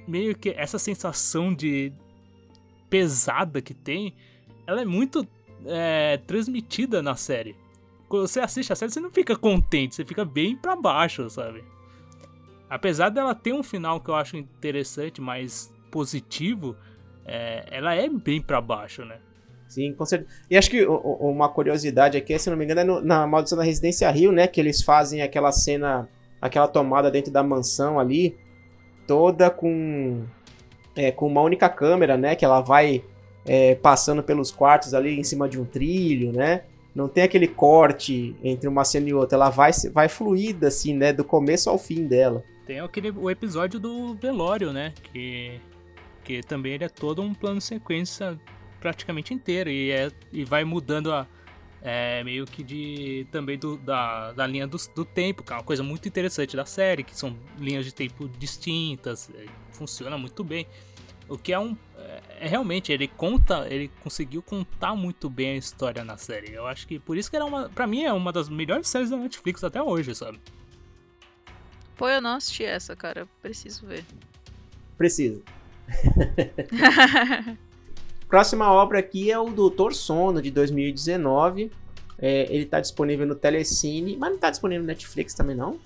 meio 0.08 0.36
que 0.36 0.50
essa 0.50 0.80
sensação 0.80 1.54
de 1.54 1.94
pesada 2.90 3.62
que 3.62 3.74
tem, 3.74 4.16
ela 4.66 4.82
é 4.82 4.86
muito 4.86 5.28
é, 5.66 6.18
transmitida 6.26 7.04
na 7.04 7.16
série. 7.16 7.56
Quando 8.10 8.28
você 8.28 8.40
assiste 8.40 8.74
a 8.74 8.76
série, 8.76 8.92
você 8.92 9.00
não 9.00 9.12
fica 9.12 9.36
contente, 9.36 9.94
você 9.94 10.04
fica 10.04 10.26
bem 10.26 10.56
para 10.56 10.76
baixo, 10.76 11.30
sabe? 11.30 11.64
Apesar 12.68 13.10
dela 13.10 13.36
ter 13.36 13.54
um 13.54 13.62
final 13.62 14.02
que 14.02 14.10
eu 14.10 14.16
acho 14.16 14.38
interessante, 14.38 15.22
mais 15.22 15.72
positivo, 15.92 16.76
é, 17.26 17.66
ela 17.72 17.96
é 17.96 18.10
bem 18.10 18.42
para 18.42 18.60
baixo, 18.62 19.04
né? 19.06 19.18
Sim, 19.68 19.94
com 19.94 20.06
certeza. 20.06 20.30
E 20.50 20.58
acho 20.58 20.70
que 20.70 20.86
uma 20.86 21.50
curiosidade 21.50 22.18
aqui, 22.18 22.38
se 22.38 22.50
não 22.50 22.56
me 22.56 22.64
engano, 22.64 22.82
é 22.82 22.84
no, 22.84 23.02
na 23.02 23.26
Maldição 23.26 23.58
da 23.58 23.64
Residência 23.64 24.10
Rio, 24.12 24.32
né? 24.32 24.46
Que 24.46 24.62
eles 24.62 24.84
fazem 24.84 25.22
aquela 25.22 25.52
cena, 25.52 26.08
aquela 26.40 26.68
tomada 26.68 27.10
dentro 27.10 27.32
da 27.32 27.42
mansão 27.42 28.00
ali, 28.00 28.38
toda 29.08 29.50
com, 29.50 30.24
é, 30.96 31.12
com 31.12 31.26
uma 31.26 31.42
única 31.42 31.68
câmera, 31.70 32.16
né? 32.16 32.36
Que 32.36 32.46
ela 32.46 32.62
vai 32.62 33.04
é, 33.48 33.74
passando 33.76 34.22
pelos 34.22 34.52
quartos 34.52 34.94
ali 34.94 35.20
em 35.20 35.24
cima 35.24 35.50
de 35.50 35.60
um 35.60 35.66
trilho, 35.66 36.32
né? 36.32 36.66
Não 36.94 37.08
tem 37.08 37.24
aquele 37.24 37.48
corte 37.48 38.36
entre 38.44 38.70
uma 38.70 38.86
cena 38.86 39.10
e 39.10 39.14
outra, 39.14 39.36
ela 39.36 39.50
vai, 39.50 39.72
vai 39.92 40.08
fluida, 40.08 40.68
assim, 40.68 40.94
né? 40.94 41.12
Do 41.12 41.24
começo 41.24 41.68
ao 41.68 41.80
fim 41.80 42.06
dela. 42.06 42.44
Tem 42.68 42.80
aquele, 42.80 43.10
o 43.10 43.30
episódio 43.30 43.80
do 43.80 44.14
velório, 44.14 44.72
né? 44.72 44.94
Que, 45.12 45.60
que 46.24 46.42
também 46.42 46.74
ele 46.74 46.84
é 46.84 46.90
todo 46.90 47.22
um 47.22 47.34
plano 47.34 47.58
de 47.58 47.64
sequência 47.64 48.40
praticamente 48.80 49.34
inteiro 49.34 49.70
e, 49.70 49.92
é, 49.92 50.12
e 50.32 50.44
vai 50.44 50.64
mudando 50.64 51.12
a, 51.12 51.28
é, 51.82 52.24
meio 52.24 52.46
que 52.46 52.64
de 52.64 53.28
também 53.32 53.58
do, 53.58 53.78
da, 53.78 54.32
da 54.32 54.48
linha 54.48 54.66
do, 54.66 54.78
do 54.96 55.04
tempo, 55.04 55.44
que 55.44 55.52
é 55.52 55.56
uma 55.56 55.64
coisa 55.64 55.84
muito 55.84 56.08
interessante 56.08 56.56
da 56.56 56.66
série, 56.66 57.04
que 57.04 57.16
são 57.16 57.38
linhas 57.58 57.86
de 57.86 57.94
tempo 57.94 58.28
distintas, 58.28 59.30
é, 59.36 59.46
funciona 59.72 60.18
muito 60.18 60.44
bem. 60.44 60.66
O 61.28 61.38
que 61.38 61.54
é 61.54 61.60
um. 61.60 61.76
É, 61.98 62.22
é, 62.42 62.48
realmente, 62.48 62.92
ele 62.92 63.08
conta. 63.08 63.68
Ele 63.70 63.90
conseguiu 64.02 64.42
contar 64.42 64.96
muito 64.96 65.30
bem 65.30 65.52
a 65.52 65.56
história 65.56 66.04
na 66.04 66.18
série. 66.18 66.54
Eu 66.54 66.68
acho 66.68 66.88
que 66.88 67.00
por 67.00 67.18
isso 67.18 67.30
que 67.30 67.36
era 67.36 67.46
uma. 67.46 67.70
Pra 67.70 67.88
mim 67.88 68.04
é 68.04 68.14
uma 68.14 68.32
das 68.32 68.50
melhores 68.50 68.88
séries 68.88 69.10
da 69.10 69.18
Netflix 69.18 69.64
até 69.64 69.82
hoje, 69.82 70.14
sabe? 70.14 70.40
Pô, 71.96 72.10
eu 72.10 72.22
não 72.22 72.36
assisti 72.36 72.64
essa, 72.64 72.96
cara. 72.96 73.28
Preciso 73.42 73.86
ver. 73.86 74.06
Preciso. 74.98 75.44
Próxima 78.28 78.72
obra 78.72 79.00
aqui 79.00 79.32
é 79.32 79.38
o 79.38 79.50
Doutor 79.50 79.94
Sono, 79.94 80.42
de 80.42 80.50
2019. 80.50 81.72
É, 82.20 82.48
ele 82.54 82.66
tá 82.66 82.80
disponível 82.80 83.26
no 83.28 83.36
Telecine, 83.36 84.16
mas 84.18 84.32
não 84.32 84.38
tá 84.38 84.50
disponível 84.50 84.82
no 84.84 84.88
Netflix 84.88 85.34
também, 85.34 85.56
não? 85.56 85.78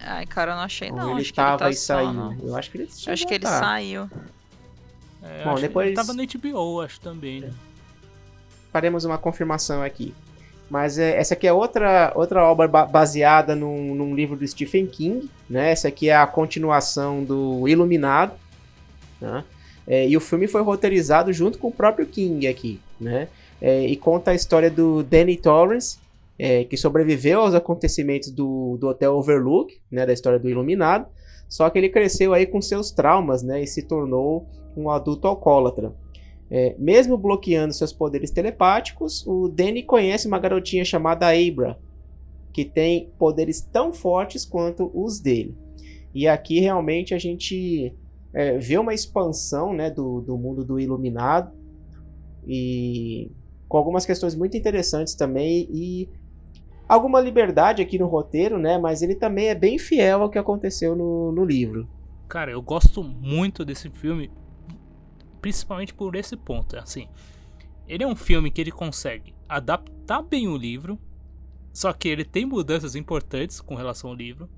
Ai, 0.00 0.26
cara, 0.26 0.52
eu 0.52 0.56
não 0.56 0.62
achei, 0.62 0.90
não. 0.90 1.12
ele 1.12 1.22
acho 1.22 1.34
tava 1.34 1.58
que 1.58 1.64
ele 1.64 1.68
tá 1.68 1.70
e 1.70 1.76
saiu. 1.76 2.12
Só, 2.14 2.34
eu 2.46 2.56
acho 2.56 2.70
que 2.70 2.78
ele 2.78 2.88
Acho 3.06 3.26
que 3.26 3.34
ele 3.34 3.44
tá. 3.44 3.58
saiu. 3.58 4.10
É, 5.22 5.44
Bom, 5.44 5.54
depois- 5.56 5.86
ele 5.88 5.96
tava 5.96 6.12
no 6.12 6.22
HBO, 6.24 6.80
acho 6.80 7.00
também, 7.00 7.40
né? 7.40 7.50
faremos 8.72 9.04
uma 9.04 9.16
confirmação 9.18 9.82
aqui. 9.82 10.14
Mas 10.70 10.98
é, 10.98 11.16
essa 11.18 11.32
aqui 11.34 11.46
é 11.46 11.52
outra, 11.52 12.12
outra 12.14 12.44
obra 12.44 12.68
ba- 12.68 12.84
baseada 12.84 13.56
num, 13.56 13.94
num 13.94 14.14
livro 14.14 14.36
do 14.36 14.46
Stephen 14.46 14.86
King, 14.86 15.28
né? 15.48 15.70
Essa 15.72 15.88
aqui 15.88 16.10
é 16.10 16.14
a 16.16 16.26
continuação 16.26 17.24
do 17.24 17.66
Iluminado, 17.66 18.32
né? 19.20 19.44
É, 19.86 20.06
e 20.06 20.16
o 20.16 20.20
filme 20.20 20.46
foi 20.46 20.62
roteirizado 20.62 21.32
junto 21.32 21.58
com 21.58 21.68
o 21.68 21.72
próprio 21.72 22.06
King 22.06 22.46
aqui, 22.46 22.78
né? 23.00 23.28
É, 23.60 23.86
e 23.86 23.96
conta 23.96 24.32
a 24.32 24.34
história 24.34 24.70
do 24.70 25.02
Danny 25.02 25.36
Torrance, 25.36 25.98
é, 26.38 26.64
que 26.64 26.76
sobreviveu 26.76 27.40
aos 27.40 27.54
acontecimentos 27.54 28.30
do, 28.30 28.76
do 28.78 28.88
Hotel 28.88 29.14
Overlook, 29.14 29.80
né? 29.90 30.04
Da 30.04 30.12
história 30.12 30.38
do 30.38 30.48
Iluminado. 30.48 31.06
Só 31.48 31.70
que 31.70 31.78
ele 31.78 31.88
cresceu 31.88 32.34
aí 32.34 32.46
com 32.46 32.60
seus 32.60 32.90
traumas, 32.90 33.42
né? 33.42 33.62
E 33.62 33.66
se 33.66 33.82
tornou 33.82 34.46
um 34.76 34.90
adulto 34.90 35.26
alcoólatra. 35.26 35.92
É, 36.50 36.74
mesmo 36.78 37.16
bloqueando 37.16 37.74
seus 37.74 37.92
poderes 37.92 38.30
telepáticos, 38.30 39.26
o 39.26 39.48
Danny 39.48 39.82
conhece 39.82 40.26
uma 40.26 40.38
garotinha 40.38 40.84
chamada 40.84 41.28
Abra, 41.28 41.78
que 42.52 42.64
tem 42.64 43.10
poderes 43.18 43.60
tão 43.60 43.92
fortes 43.92 44.44
quanto 44.44 44.90
os 44.94 45.18
dele. 45.18 45.54
E 46.14 46.26
aqui 46.26 46.60
realmente 46.60 47.14
a 47.14 47.18
gente 47.18 47.94
é, 48.32 48.58
vê 48.58 48.78
uma 48.78 48.94
expansão 48.94 49.72
né, 49.72 49.90
do, 49.90 50.20
do 50.20 50.36
mundo 50.36 50.64
do 50.64 50.78
Iluminado 50.78 51.52
e 52.46 53.30
com 53.68 53.76
algumas 53.76 54.06
questões 54.06 54.34
muito 54.34 54.56
interessantes 54.56 55.14
também 55.14 55.68
e 55.70 56.08
alguma 56.88 57.20
liberdade 57.20 57.82
aqui 57.82 57.98
no 57.98 58.06
roteiro, 58.06 58.58
né? 58.58 58.78
Mas 58.78 59.02
ele 59.02 59.14
também 59.14 59.48
é 59.48 59.54
bem 59.54 59.78
fiel 59.78 60.22
ao 60.22 60.30
que 60.30 60.38
aconteceu 60.38 60.96
no, 60.96 61.30
no 61.32 61.44
livro. 61.44 61.86
Cara, 62.26 62.50
eu 62.50 62.62
gosto 62.62 63.02
muito 63.04 63.64
desse 63.64 63.90
filme, 63.90 64.30
principalmente 65.40 65.92
por 65.92 66.14
esse 66.14 66.36
ponto. 66.36 66.76
Assim, 66.78 67.06
ele 67.86 68.02
é 68.02 68.06
um 68.06 68.16
filme 68.16 68.50
que 68.50 68.60
ele 68.60 68.72
consegue 68.72 69.34
adaptar 69.46 70.22
bem 70.22 70.48
o 70.48 70.56
livro, 70.56 70.98
só 71.72 71.92
que 71.92 72.08
ele 72.08 72.24
tem 72.24 72.46
mudanças 72.46 72.94
importantes 72.94 73.60
com 73.60 73.74
relação 73.74 74.10
ao 74.10 74.16
livro. 74.16 74.48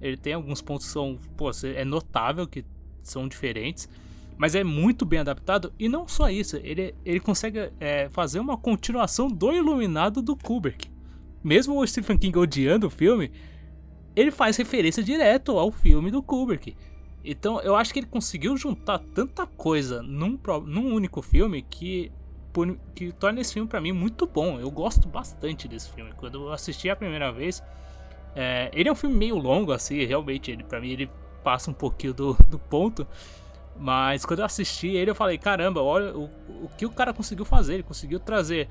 Ele 0.00 0.16
tem 0.16 0.32
alguns 0.32 0.60
pontos 0.60 0.86
que 0.86 0.92
são, 0.92 1.18
pô, 1.36 1.50
é 1.64 1.84
notável 1.84 2.46
que 2.46 2.64
são 3.02 3.28
diferentes, 3.28 3.88
mas 4.36 4.54
é 4.54 4.64
muito 4.64 5.04
bem 5.04 5.18
adaptado. 5.20 5.72
E 5.78 5.88
não 5.88 6.08
só 6.08 6.30
isso, 6.30 6.56
ele, 6.62 6.94
ele 7.04 7.20
consegue 7.20 7.70
é, 7.78 8.08
fazer 8.10 8.40
uma 8.40 8.56
continuação 8.56 9.28
do 9.28 9.52
Iluminado 9.52 10.22
do 10.22 10.34
Kubrick. 10.36 10.88
Mesmo 11.42 11.78
o 11.78 11.86
Stephen 11.86 12.18
King 12.18 12.38
odiando 12.38 12.86
o 12.86 12.90
filme, 12.90 13.30
ele 14.16 14.30
faz 14.30 14.56
referência 14.56 15.02
direto 15.02 15.58
ao 15.58 15.70
filme 15.70 16.10
do 16.10 16.22
Kubrick. 16.22 16.76
Então 17.24 17.60
eu 17.60 17.76
acho 17.76 17.92
que 17.92 17.98
ele 18.00 18.06
conseguiu 18.06 18.56
juntar 18.56 18.98
tanta 18.98 19.46
coisa 19.46 20.02
num, 20.02 20.38
num 20.66 20.94
único 20.94 21.20
filme 21.20 21.60
que, 21.62 22.10
por- 22.52 22.78
que 22.94 23.12
torna 23.12 23.40
esse 23.40 23.52
filme 23.52 23.68
pra 23.68 23.80
mim 23.80 23.92
muito 23.92 24.26
bom. 24.26 24.58
Eu 24.58 24.70
gosto 24.70 25.06
bastante 25.06 25.68
desse 25.68 25.90
filme. 25.90 26.12
Quando 26.16 26.46
eu 26.46 26.52
assisti 26.52 26.88
a 26.88 26.96
primeira 26.96 27.30
vez, 27.30 27.62
é, 28.34 28.70
ele 28.72 28.88
é 28.88 28.92
um 28.92 28.94
filme 28.94 29.16
meio 29.16 29.36
longo, 29.36 29.70
assim, 29.72 30.02
realmente. 30.04 30.50
Ele, 30.50 30.64
pra 30.64 30.80
mim 30.80 30.90
ele 30.90 31.10
passa 31.42 31.70
um 31.70 31.74
pouquinho 31.74 32.14
do, 32.14 32.34
do 32.48 32.58
ponto. 32.58 33.06
Mas 33.78 34.24
quando 34.24 34.40
eu 34.40 34.44
assisti 34.44 34.88
ele, 34.88 35.10
eu 35.10 35.14
falei: 35.14 35.38
caramba, 35.38 35.82
olha 35.82 36.16
o, 36.16 36.24
o 36.64 36.68
que 36.76 36.84
o 36.84 36.90
cara 36.90 37.12
conseguiu 37.12 37.44
fazer. 37.44 37.74
Ele 37.74 37.82
conseguiu 37.82 38.20
trazer 38.20 38.68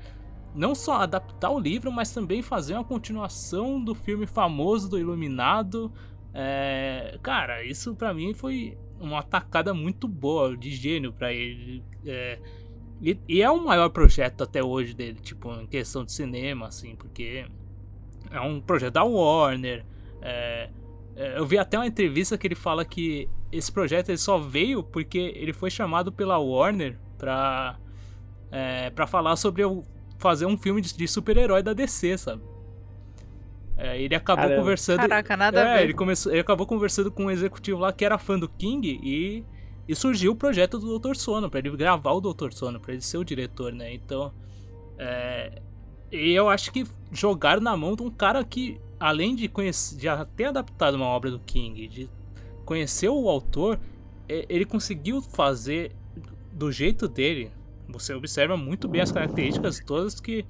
não 0.54 0.74
só 0.74 1.02
adaptar 1.02 1.50
o 1.50 1.58
livro, 1.58 1.90
mas 1.92 2.12
também 2.12 2.42
fazer 2.42 2.74
uma 2.74 2.84
continuação 2.84 3.82
do 3.82 3.94
filme 3.94 4.26
famoso 4.26 4.88
do 4.88 4.98
Iluminado. 4.98 5.92
É, 6.32 7.18
cara, 7.22 7.64
isso 7.64 7.94
pra 7.94 8.14
mim 8.14 8.34
foi 8.34 8.78
uma 9.00 9.22
tacada 9.22 9.72
muito 9.74 10.06
boa, 10.06 10.56
de 10.56 10.70
gênio 10.70 11.12
pra 11.12 11.32
ele. 11.32 11.82
É, 12.06 12.38
e, 13.00 13.18
e 13.28 13.42
é 13.42 13.50
o 13.50 13.64
maior 13.64 13.88
projeto 13.90 14.44
até 14.44 14.62
hoje 14.62 14.94
dele, 14.94 15.18
tipo, 15.20 15.52
em 15.54 15.66
questão 15.66 16.04
de 16.04 16.12
cinema, 16.12 16.66
assim, 16.66 16.94
porque 16.94 17.46
é 18.30 18.40
um 18.40 18.60
projeto 18.60 18.94
da 18.94 19.04
Warner. 19.04 19.84
é, 20.22 20.70
eu 21.38 21.46
vi 21.46 21.58
até 21.58 21.78
uma 21.78 21.86
entrevista 21.86 22.36
que 22.38 22.46
ele 22.46 22.54
fala 22.54 22.84
que 22.84 23.28
esse 23.52 23.70
projeto 23.70 24.08
ele 24.10 24.18
só 24.18 24.38
veio 24.38 24.82
porque 24.82 25.18
ele 25.36 25.52
foi 25.52 25.70
chamado 25.70 26.10
pela 26.12 26.38
Warner 26.38 26.96
pra, 27.18 27.78
é, 28.50 28.90
pra 28.90 29.06
falar 29.06 29.36
sobre 29.36 29.64
o, 29.64 29.82
fazer 30.18 30.46
um 30.46 30.56
filme 30.56 30.80
de, 30.80 30.96
de 30.96 31.08
super-herói 31.08 31.62
da 31.62 31.72
DC, 31.72 32.16
sabe? 32.18 32.42
É, 33.76 34.00
ele 34.00 34.14
acabou 34.14 34.42
Caramba. 34.44 34.60
conversando. 34.62 34.98
Caraca, 35.00 35.36
nada 35.36 35.62
a 35.62 35.68
É, 35.68 35.78
ver. 35.78 35.84
ele, 35.84 35.94
começou, 35.94 36.30
ele 36.32 36.40
acabou 36.40 36.66
conversando 36.66 37.10
com 37.10 37.24
um 37.24 37.30
executivo 37.30 37.80
lá 37.80 37.92
que 37.92 38.04
era 38.04 38.18
fã 38.18 38.38
do 38.38 38.48
King 38.48 39.00
e, 39.02 39.42
e 39.88 39.94
surgiu 39.94 40.32
o 40.32 40.36
projeto 40.36 40.78
do 40.78 40.98
Dr. 40.98 41.14
Sono, 41.16 41.48
pra 41.50 41.58
ele 41.60 41.70
gravar 41.76 42.12
o 42.12 42.20
Dr. 42.20 42.52
Sono, 42.52 42.78
pra 42.78 42.92
ele 42.92 43.00
ser 43.02 43.16
o 43.18 43.24
diretor, 43.24 43.72
né? 43.72 43.92
Então. 43.94 44.32
É, 44.98 45.62
e 46.12 46.32
eu 46.32 46.50
acho 46.50 46.70
que 46.72 46.84
jogaram 47.10 47.62
na 47.62 47.74
mão 47.74 47.96
de 47.96 48.02
um 48.02 48.10
cara 48.10 48.44
que, 48.44 48.78
além 49.00 49.34
de 49.34 49.48
conhecer, 49.48 49.98
já 49.98 50.24
ter 50.24 50.44
adaptado 50.44 50.94
uma 50.94 51.06
obra 51.06 51.30
do 51.30 51.40
King, 51.40 51.88
de 51.88 52.08
conhecer 52.64 53.08
o 53.08 53.28
autor, 53.28 53.80
ele 54.28 54.64
conseguiu 54.64 55.20
fazer 55.22 55.90
do 56.52 56.70
jeito 56.70 57.08
dele. 57.08 57.50
Você 57.88 58.14
observa 58.14 58.56
muito 58.56 58.86
bem 58.86 59.00
as 59.00 59.10
características 59.10 59.80
todas 59.84 60.20
que 60.20 60.44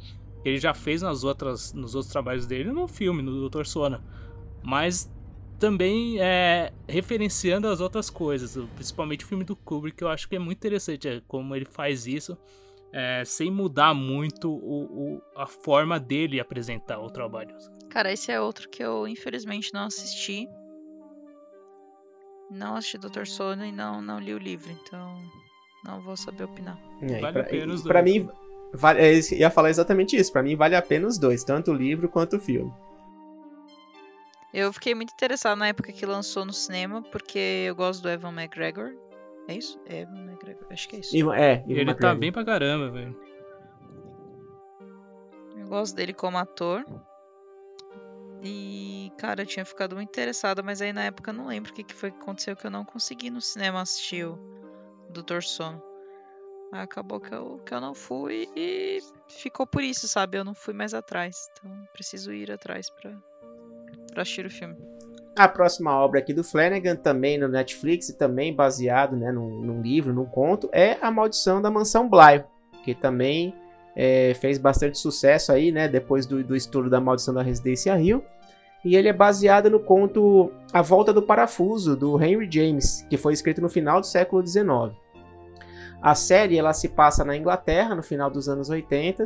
ele 0.44 0.58
já 0.58 0.74
fez 0.74 1.00
nas 1.00 1.24
outras, 1.24 1.72
nos 1.72 1.94
outros 1.94 2.12
trabalhos 2.12 2.44
dele 2.46 2.70
no 2.72 2.86
filme, 2.88 3.22
no 3.22 3.48
Dr. 3.48 3.64
Sona. 3.64 4.02
Mas 4.62 5.10
também 5.58 6.18
é, 6.20 6.72
referenciando 6.88 7.68
as 7.68 7.80
outras 7.80 8.10
coisas, 8.10 8.56
principalmente 8.74 9.24
o 9.24 9.28
filme 9.28 9.44
do 9.44 9.54
Kubrick, 9.54 10.02
eu 10.02 10.08
acho 10.08 10.28
que 10.28 10.36
é 10.36 10.38
muito 10.38 10.58
interessante 10.58 11.06
é, 11.08 11.22
como 11.28 11.54
ele 11.54 11.66
faz 11.66 12.06
isso, 12.06 12.36
é, 12.92 13.22
sem 13.24 13.50
mudar 13.50 13.94
muito 13.94 14.50
o, 14.50 15.16
o- 15.16 15.22
a 15.36 15.46
forma 15.46 16.00
dele 16.00 16.40
apresentar 16.40 16.98
o 17.00 17.08
trabalho. 17.10 17.54
Cara, 17.90 18.12
esse 18.12 18.30
é 18.30 18.40
outro 18.40 18.68
que 18.68 18.82
eu 18.82 19.06
infelizmente 19.08 19.72
não 19.74 19.84
assisti. 19.84 20.48
Não 22.50 22.76
assisti 22.76 22.98
Dr. 22.98 23.26
Sono 23.26 23.64
e 23.64 23.72
não, 23.72 24.00
não 24.00 24.18
li 24.18 24.32
o 24.34 24.38
livro, 24.38 24.70
então 24.70 25.16
não 25.84 26.00
vou 26.00 26.16
saber 26.16 26.44
opinar. 26.44 26.78
É, 27.02 27.20
Vale 27.20 27.32
pra, 27.32 27.42
a 27.42 27.46
pena 27.46 27.72
os 27.72 27.80
e 27.80 27.84
pra 27.84 28.00
dois. 28.02 28.14
mim, 28.16 28.28
vale, 28.72 29.00
é 29.00 29.12
isso- 29.12 29.34
ia 29.34 29.50
falar 29.50 29.70
exatamente 29.70 30.16
isso. 30.16 30.32
Pra 30.32 30.42
mim, 30.42 30.56
vale 30.56 30.74
a 30.76 30.82
pena 30.82 31.06
os 31.06 31.18
dois, 31.18 31.44
tanto 31.44 31.70
o 31.70 31.74
livro 31.74 32.08
quanto 32.08 32.36
o 32.36 32.40
filme. 32.40 32.72
Eu 34.52 34.72
fiquei 34.72 34.96
muito 34.96 35.12
interessado 35.12 35.58
na 35.58 35.68
época 35.68 35.92
que 35.92 36.04
lançou 36.04 36.44
no 36.44 36.52
cinema, 36.52 37.02
porque 37.12 37.38
eu 37.68 37.74
gosto 37.76 38.02
do 38.02 38.08
Evan 38.08 38.32
McGregor. 38.32 38.90
É 39.46 39.54
isso? 39.54 39.80
É 39.86 40.00
Evan 40.00 40.24
McGregor, 40.24 40.66
acho 40.70 40.88
que 40.88 40.96
é 40.96 40.98
isso. 41.00 41.32
É, 41.32 41.62
o 41.66 41.70
ele 41.70 41.84
tá 41.84 41.90
McGregor. 41.92 42.16
bem 42.18 42.32
pra 42.32 42.44
caramba, 42.44 42.90
velho. 42.90 43.16
gosto 45.68 45.94
dele 45.94 46.12
como 46.12 46.36
ator. 46.36 46.84
E, 48.42 49.12
cara, 49.18 49.42
eu 49.42 49.46
tinha 49.46 49.64
ficado 49.64 49.94
muito 49.94 50.08
interessada, 50.08 50.62
mas 50.62 50.80
aí 50.80 50.92
na 50.92 51.04
época 51.04 51.30
eu 51.30 51.34
não 51.34 51.46
lembro 51.46 51.70
o 51.70 51.74
que, 51.74 51.94
foi 51.94 52.10
que 52.10 52.18
aconteceu 52.18 52.56
que 52.56 52.66
eu 52.66 52.70
não 52.70 52.84
consegui 52.84 53.30
no 53.30 53.40
cinema 53.40 53.82
assistir 53.82 54.26
o 54.26 54.38
Doutor 55.10 55.42
Sono. 55.42 55.82
Aí 56.72 56.80
acabou 56.82 57.20
que 57.20 57.34
eu, 57.34 57.58
que 57.66 57.74
eu 57.74 57.80
não 57.80 57.94
fui 57.94 58.48
e 58.56 59.00
ficou 59.28 59.66
por 59.66 59.82
isso, 59.82 60.06
sabe? 60.08 60.38
Eu 60.38 60.44
não 60.44 60.54
fui 60.54 60.72
mais 60.72 60.94
atrás. 60.94 61.50
Então 61.52 61.70
preciso 61.92 62.32
ir 62.32 62.50
atrás 62.50 62.88
pra, 62.88 63.12
pra 64.12 64.22
assistir 64.22 64.46
o 64.46 64.50
filme. 64.50 64.76
A 65.36 65.48
próxima 65.48 65.92
obra 65.96 66.20
aqui 66.20 66.32
do 66.32 66.44
Flanagan, 66.44 66.96
também 66.96 67.38
no 67.38 67.48
Netflix 67.48 68.08
e 68.08 68.16
também 68.16 68.54
baseado 68.54 69.16
né, 69.16 69.32
num, 69.32 69.60
num 69.60 69.82
livro, 69.82 70.12
num 70.12 70.26
conto, 70.26 70.68
é 70.72 70.98
A 71.00 71.10
Maldição 71.10 71.62
da 71.62 71.70
Mansão 71.70 72.08
Bly, 72.08 72.44
que 72.84 72.94
também 72.94 73.54
é, 73.94 74.34
fez 74.34 74.58
bastante 74.58 74.98
sucesso 74.98 75.52
aí, 75.52 75.72
né, 75.72 75.88
depois 75.88 76.26
do, 76.26 76.42
do 76.42 76.56
estudo 76.56 76.88
da 76.88 77.00
Maldição 77.00 77.34
da 77.34 77.42
Residência 77.42 77.94
Rio. 77.94 78.24
E 78.84 78.96
ele 78.96 79.08
é 79.08 79.12
baseado 79.12 79.68
no 79.68 79.78
conto 79.78 80.50
A 80.72 80.80
Volta 80.80 81.12
do 81.12 81.22
Parafuso, 81.22 81.94
do 81.94 82.22
Henry 82.22 82.48
James, 82.50 83.06
que 83.10 83.18
foi 83.18 83.34
escrito 83.34 83.60
no 83.60 83.68
final 83.68 84.00
do 84.00 84.06
século 84.06 84.46
XIX. 84.46 84.96
A 86.00 86.14
série 86.14 86.58
ela 86.58 86.72
se 86.72 86.88
passa 86.88 87.24
na 87.24 87.36
Inglaterra, 87.36 87.94
no 87.94 88.02
final 88.02 88.30
dos 88.30 88.48
anos 88.48 88.70
80, 88.70 89.24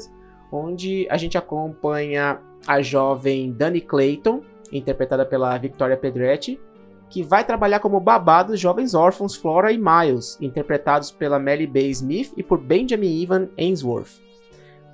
onde 0.51 1.07
a 1.09 1.17
gente 1.17 1.39
acompanha 1.39 2.41
a 2.67 2.83
jovem 2.83 3.53
Dani 3.53 3.81
Clayton, 3.81 4.43
interpretada 4.73 5.25
pela 5.25 5.57
Victoria 5.57 5.97
Pedretti, 5.97 6.59
que 7.09 7.23
vai 7.23 7.45
trabalhar 7.45 7.79
como 7.79 8.01
babá 8.01 8.43
dos 8.43 8.59
jovens 8.59 8.93
órfãos 8.93 9.37
Flora 9.37 9.71
e 9.71 9.79
Miles, 9.79 10.37
interpretados 10.41 11.13
pela 11.13 11.39
Melly 11.39 11.67
Bay 11.67 11.91
Smith 11.91 12.33
e 12.37 12.43
por 12.43 12.59
Benjamin 12.59 13.21
Ivan 13.23 13.49
Ainsworth. 13.57 14.21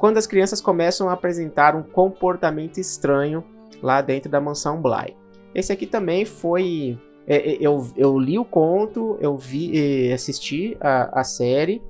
Quando 0.00 0.16
as 0.16 0.26
crianças 0.26 0.62
começam 0.62 1.10
a 1.10 1.12
apresentar 1.12 1.76
um 1.76 1.82
comportamento 1.82 2.78
estranho 2.78 3.44
lá 3.82 4.00
dentro 4.00 4.30
da 4.30 4.40
mansão 4.40 4.80
Bly. 4.80 5.14
Esse 5.54 5.72
aqui 5.72 5.86
também 5.86 6.24
foi. 6.24 6.98
É, 7.26 7.52
é, 7.52 7.58
eu, 7.60 7.86
eu 7.96 8.18
li 8.18 8.38
o 8.38 8.44
conto, 8.44 9.18
eu 9.20 9.36
vi, 9.36 10.10
assisti 10.10 10.74
a, 10.80 11.20
a 11.20 11.22
série 11.22 11.82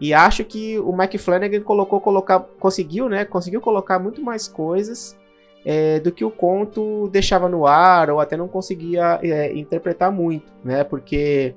e 0.00 0.14
acho 0.14 0.44
que 0.44 0.78
o 0.78 0.96
Mike 0.96 1.18
Flanagan 1.18 1.60
colocou, 1.60 2.00
colocar, 2.00 2.38
conseguiu, 2.38 3.08
né? 3.08 3.24
Conseguiu 3.24 3.60
colocar 3.60 3.98
muito 3.98 4.22
mais 4.22 4.46
coisas 4.46 5.18
é, 5.64 5.98
do 5.98 6.12
que 6.12 6.24
o 6.24 6.30
conto 6.30 7.08
deixava 7.08 7.48
no 7.48 7.66
ar 7.66 8.10
ou 8.10 8.20
até 8.20 8.36
não 8.36 8.46
conseguia 8.46 9.18
é, 9.24 9.52
interpretar 9.58 10.12
muito, 10.12 10.52
né? 10.64 10.84
Porque 10.84 11.52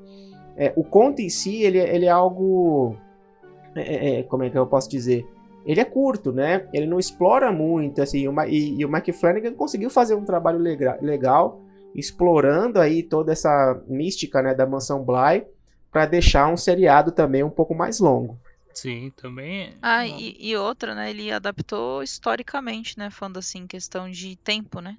é, 0.57 0.73
o 0.75 0.83
conto 0.83 1.21
em 1.21 1.29
si 1.29 1.61
ele, 1.61 1.77
ele 1.77 2.05
é 2.05 2.09
algo, 2.09 2.97
é, 3.75 4.19
é, 4.19 4.23
como 4.23 4.43
é 4.43 4.49
que 4.49 4.57
eu 4.57 4.65
posso 4.65 4.89
dizer? 4.89 5.23
Ele 5.65 5.79
é 5.79 5.85
curto, 5.85 6.31
né? 6.31 6.67
Ele 6.73 6.85
não 6.85 6.99
explora 6.99 7.51
muito, 7.51 8.01
assim. 8.01 8.27
Uma, 8.27 8.47
e, 8.47 8.77
e, 8.79 8.85
o 8.85 8.91
Mike 8.91 9.13
Flanagan 9.13 9.53
conseguiu 9.53 9.89
fazer 9.89 10.15
um 10.15 10.25
trabalho 10.25 10.59
legal, 10.59 10.97
legal 11.01 11.61
explorando 11.95 12.79
aí 12.79 13.03
toda 13.03 13.31
essa 13.31 13.81
mística, 13.87 14.41
né, 14.41 14.53
da 14.53 14.65
mansão 14.65 15.03
Bly, 15.03 15.45
para 15.91 16.05
deixar 16.05 16.47
um 16.47 16.57
seriado 16.57 17.11
também 17.11 17.43
um 17.43 17.49
pouco 17.49 17.75
mais 17.75 17.99
longo. 17.99 18.39
Sim, 18.73 19.11
também. 19.15 19.75
Ah, 19.81 20.07
e, 20.07 20.35
e, 20.39 20.57
outra, 20.57 20.95
né? 20.95 21.11
Ele 21.11 21.31
adaptou 21.31 22.01
historicamente, 22.01 22.97
né? 22.97 23.11
Falando 23.11 23.37
assim, 23.37 23.67
questão 23.67 24.09
de 24.09 24.35
tempo, 24.37 24.79
né? 24.79 24.97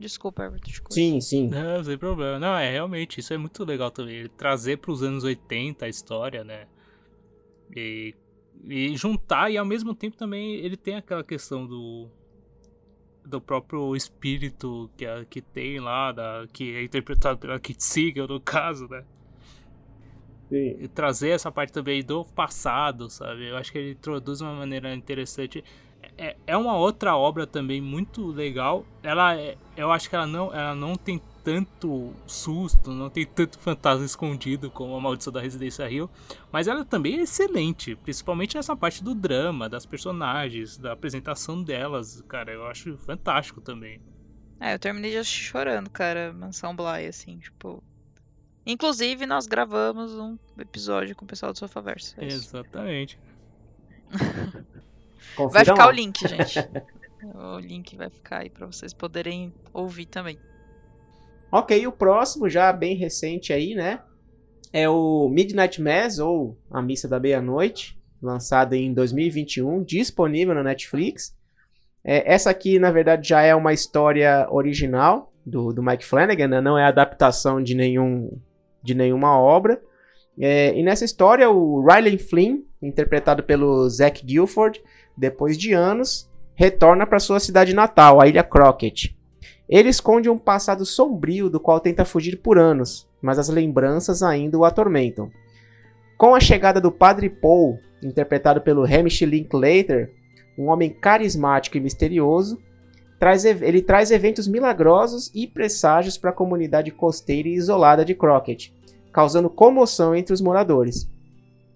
Desculpa, 0.00 0.42
Herbert. 0.42 0.62
Desculpa. 0.62 0.94
Sim, 0.94 1.20
sim. 1.20 1.48
Não, 1.48 1.84
sem 1.84 1.96
problema. 1.96 2.40
Não, 2.40 2.56
é 2.56 2.70
realmente, 2.70 3.20
isso 3.20 3.32
é 3.32 3.38
muito 3.38 3.64
legal 3.64 3.92
também. 3.92 4.16
Ele 4.16 4.28
trazer 4.28 4.78
para 4.78 4.90
os 4.90 5.02
anos 5.04 5.22
80 5.22 5.86
a 5.86 5.88
história, 5.88 6.42
né? 6.42 6.66
E, 7.76 8.14
e 8.64 8.96
juntar, 8.96 9.50
e 9.50 9.58
ao 9.58 9.64
mesmo 9.64 9.94
tempo 9.94 10.16
também 10.16 10.54
ele 10.56 10.76
tem 10.76 10.96
aquela 10.96 11.24
questão 11.24 11.66
do. 11.66 12.08
Do 13.24 13.42
próprio 13.42 13.94
espírito 13.94 14.90
que, 14.96 15.04
que 15.26 15.42
tem 15.42 15.78
lá, 15.78 16.12
da, 16.12 16.46
que 16.50 16.74
é 16.74 16.82
interpretado 16.82 17.38
pela 17.38 17.60
Kit 17.60 17.84
Siegel, 17.84 18.26
no 18.26 18.40
caso, 18.40 18.88
né? 18.88 19.04
E 20.50 20.88
trazer 20.88 21.30
essa 21.30 21.52
parte 21.52 21.72
também 21.72 22.02
do 22.02 22.24
passado, 22.24 23.10
sabe? 23.10 23.50
Eu 23.50 23.58
acho 23.58 23.70
que 23.70 23.76
ele 23.76 23.90
introduz 23.90 24.38
de 24.38 24.44
uma 24.44 24.54
maneira 24.54 24.94
interessante. 24.94 25.62
É, 26.16 26.36
é 26.46 26.56
uma 26.56 26.74
outra 26.78 27.16
obra 27.16 27.46
também 27.46 27.82
muito 27.82 28.26
legal. 28.28 28.86
Ela, 29.02 29.36
é, 29.36 29.58
eu 29.76 29.92
acho 29.92 30.08
que 30.08 30.16
ela 30.16 30.26
não, 30.26 30.54
ela 30.54 30.74
não 30.74 30.94
tem 30.96 31.20
tanto 31.48 32.12
susto, 32.26 32.90
não 32.90 33.08
tem 33.08 33.24
tanto 33.24 33.58
fantasma 33.58 34.04
escondido 34.04 34.70
como 34.70 34.94
a 34.94 35.00
Maldição 35.00 35.32
da 35.32 35.40
Residência 35.40 35.88
Rio, 35.88 36.10
mas 36.52 36.68
ela 36.68 36.84
também 36.84 37.20
é 37.20 37.22
excelente, 37.22 37.96
principalmente 37.96 38.58
essa 38.58 38.76
parte 38.76 39.02
do 39.02 39.14
drama, 39.14 39.66
das 39.66 39.86
personagens, 39.86 40.76
da 40.76 40.92
apresentação 40.92 41.62
delas, 41.62 42.22
cara, 42.28 42.52
eu 42.52 42.66
acho 42.66 42.98
fantástico 42.98 43.62
também. 43.62 43.98
É, 44.60 44.74
eu 44.74 44.78
terminei 44.78 45.10
já 45.10 45.24
chorando, 45.24 45.88
cara, 45.88 46.34
Mansão 46.34 46.76
Bly, 46.76 47.06
assim, 47.06 47.38
tipo, 47.38 47.82
Inclusive, 48.66 49.24
nós 49.24 49.46
gravamos 49.46 50.12
um 50.18 50.36
episódio 50.58 51.16
com 51.16 51.24
o 51.24 51.28
pessoal 51.28 51.54
do 51.54 51.58
Sofaverso. 51.58 52.14
É 52.20 52.26
Exatamente. 52.26 53.18
vai 55.50 55.64
ficar 55.64 55.86
lá. 55.86 55.88
o 55.88 55.90
link, 55.90 56.28
gente. 56.28 56.58
o 57.34 57.58
link 57.58 57.96
vai 57.96 58.10
ficar 58.10 58.42
aí 58.42 58.50
para 58.50 58.66
vocês 58.66 58.92
poderem 58.92 59.54
ouvir 59.72 60.04
também. 60.04 60.38
Ok, 61.50 61.86
o 61.86 61.92
próximo, 61.92 62.48
já 62.48 62.72
bem 62.72 62.94
recente 62.94 63.52
aí, 63.52 63.74
né? 63.74 64.00
É 64.72 64.88
o 64.88 65.28
Midnight 65.30 65.80
Mass, 65.80 66.18
ou 66.18 66.58
A 66.70 66.82
Missa 66.82 67.08
da 67.08 67.18
Meia-Noite, 67.18 67.98
lançado 68.20 68.74
em 68.74 68.92
2021, 68.92 69.82
disponível 69.82 70.54
na 70.54 70.62
Netflix. 70.62 71.34
É, 72.04 72.32
essa 72.32 72.50
aqui, 72.50 72.78
na 72.78 72.90
verdade, 72.90 73.28
já 73.28 73.42
é 73.42 73.54
uma 73.54 73.72
história 73.72 74.46
original 74.50 75.32
do, 75.44 75.72
do 75.72 75.82
Mike 75.82 76.04
Flanagan, 76.04 76.48
né? 76.48 76.60
não 76.60 76.78
é 76.78 76.84
adaptação 76.84 77.62
de 77.62 77.74
nenhum 77.74 78.38
de 78.82 78.94
nenhuma 78.94 79.38
obra. 79.38 79.80
É, 80.40 80.78
e 80.78 80.82
nessa 80.82 81.04
história, 81.04 81.50
o 81.50 81.84
Riley 81.84 82.16
Flynn, 82.16 82.62
interpretado 82.80 83.42
pelo 83.42 83.88
Zach 83.88 84.24
Guilford, 84.24 84.80
depois 85.16 85.58
de 85.58 85.72
anos, 85.72 86.30
retorna 86.54 87.06
para 87.06 87.18
sua 87.18 87.40
cidade 87.40 87.74
natal, 87.74 88.20
a 88.20 88.28
Ilha 88.28 88.44
Crockett. 88.44 89.17
Ele 89.68 89.90
esconde 89.90 90.30
um 90.30 90.38
passado 90.38 90.86
sombrio 90.86 91.50
do 91.50 91.60
qual 91.60 91.78
tenta 91.78 92.04
fugir 92.04 92.38
por 92.38 92.58
anos, 92.58 93.06
mas 93.20 93.38
as 93.38 93.48
lembranças 93.48 94.22
ainda 94.22 94.56
o 94.56 94.64
atormentam. 94.64 95.30
Com 96.16 96.34
a 96.34 96.40
chegada 96.40 96.80
do 96.80 96.90
Padre 96.90 97.28
Paul, 97.28 97.78
interpretado 98.02 98.60
pelo 98.60 98.84
Hamish 98.84 99.22
Linklater, 99.22 100.10
um 100.58 100.68
homem 100.68 100.90
carismático 100.90 101.76
e 101.76 101.80
misterioso, 101.80 102.58
traz, 103.18 103.44
ele 103.44 103.82
traz 103.82 104.10
eventos 104.10 104.48
milagrosos 104.48 105.30
e 105.34 105.46
presságios 105.46 106.16
para 106.16 106.30
a 106.30 106.34
comunidade 106.34 106.90
costeira 106.90 107.48
e 107.48 107.54
isolada 107.54 108.04
de 108.04 108.14
Crockett, 108.14 108.74
causando 109.12 109.50
comoção 109.50 110.14
entre 110.14 110.32
os 110.32 110.40
moradores. 110.40 111.08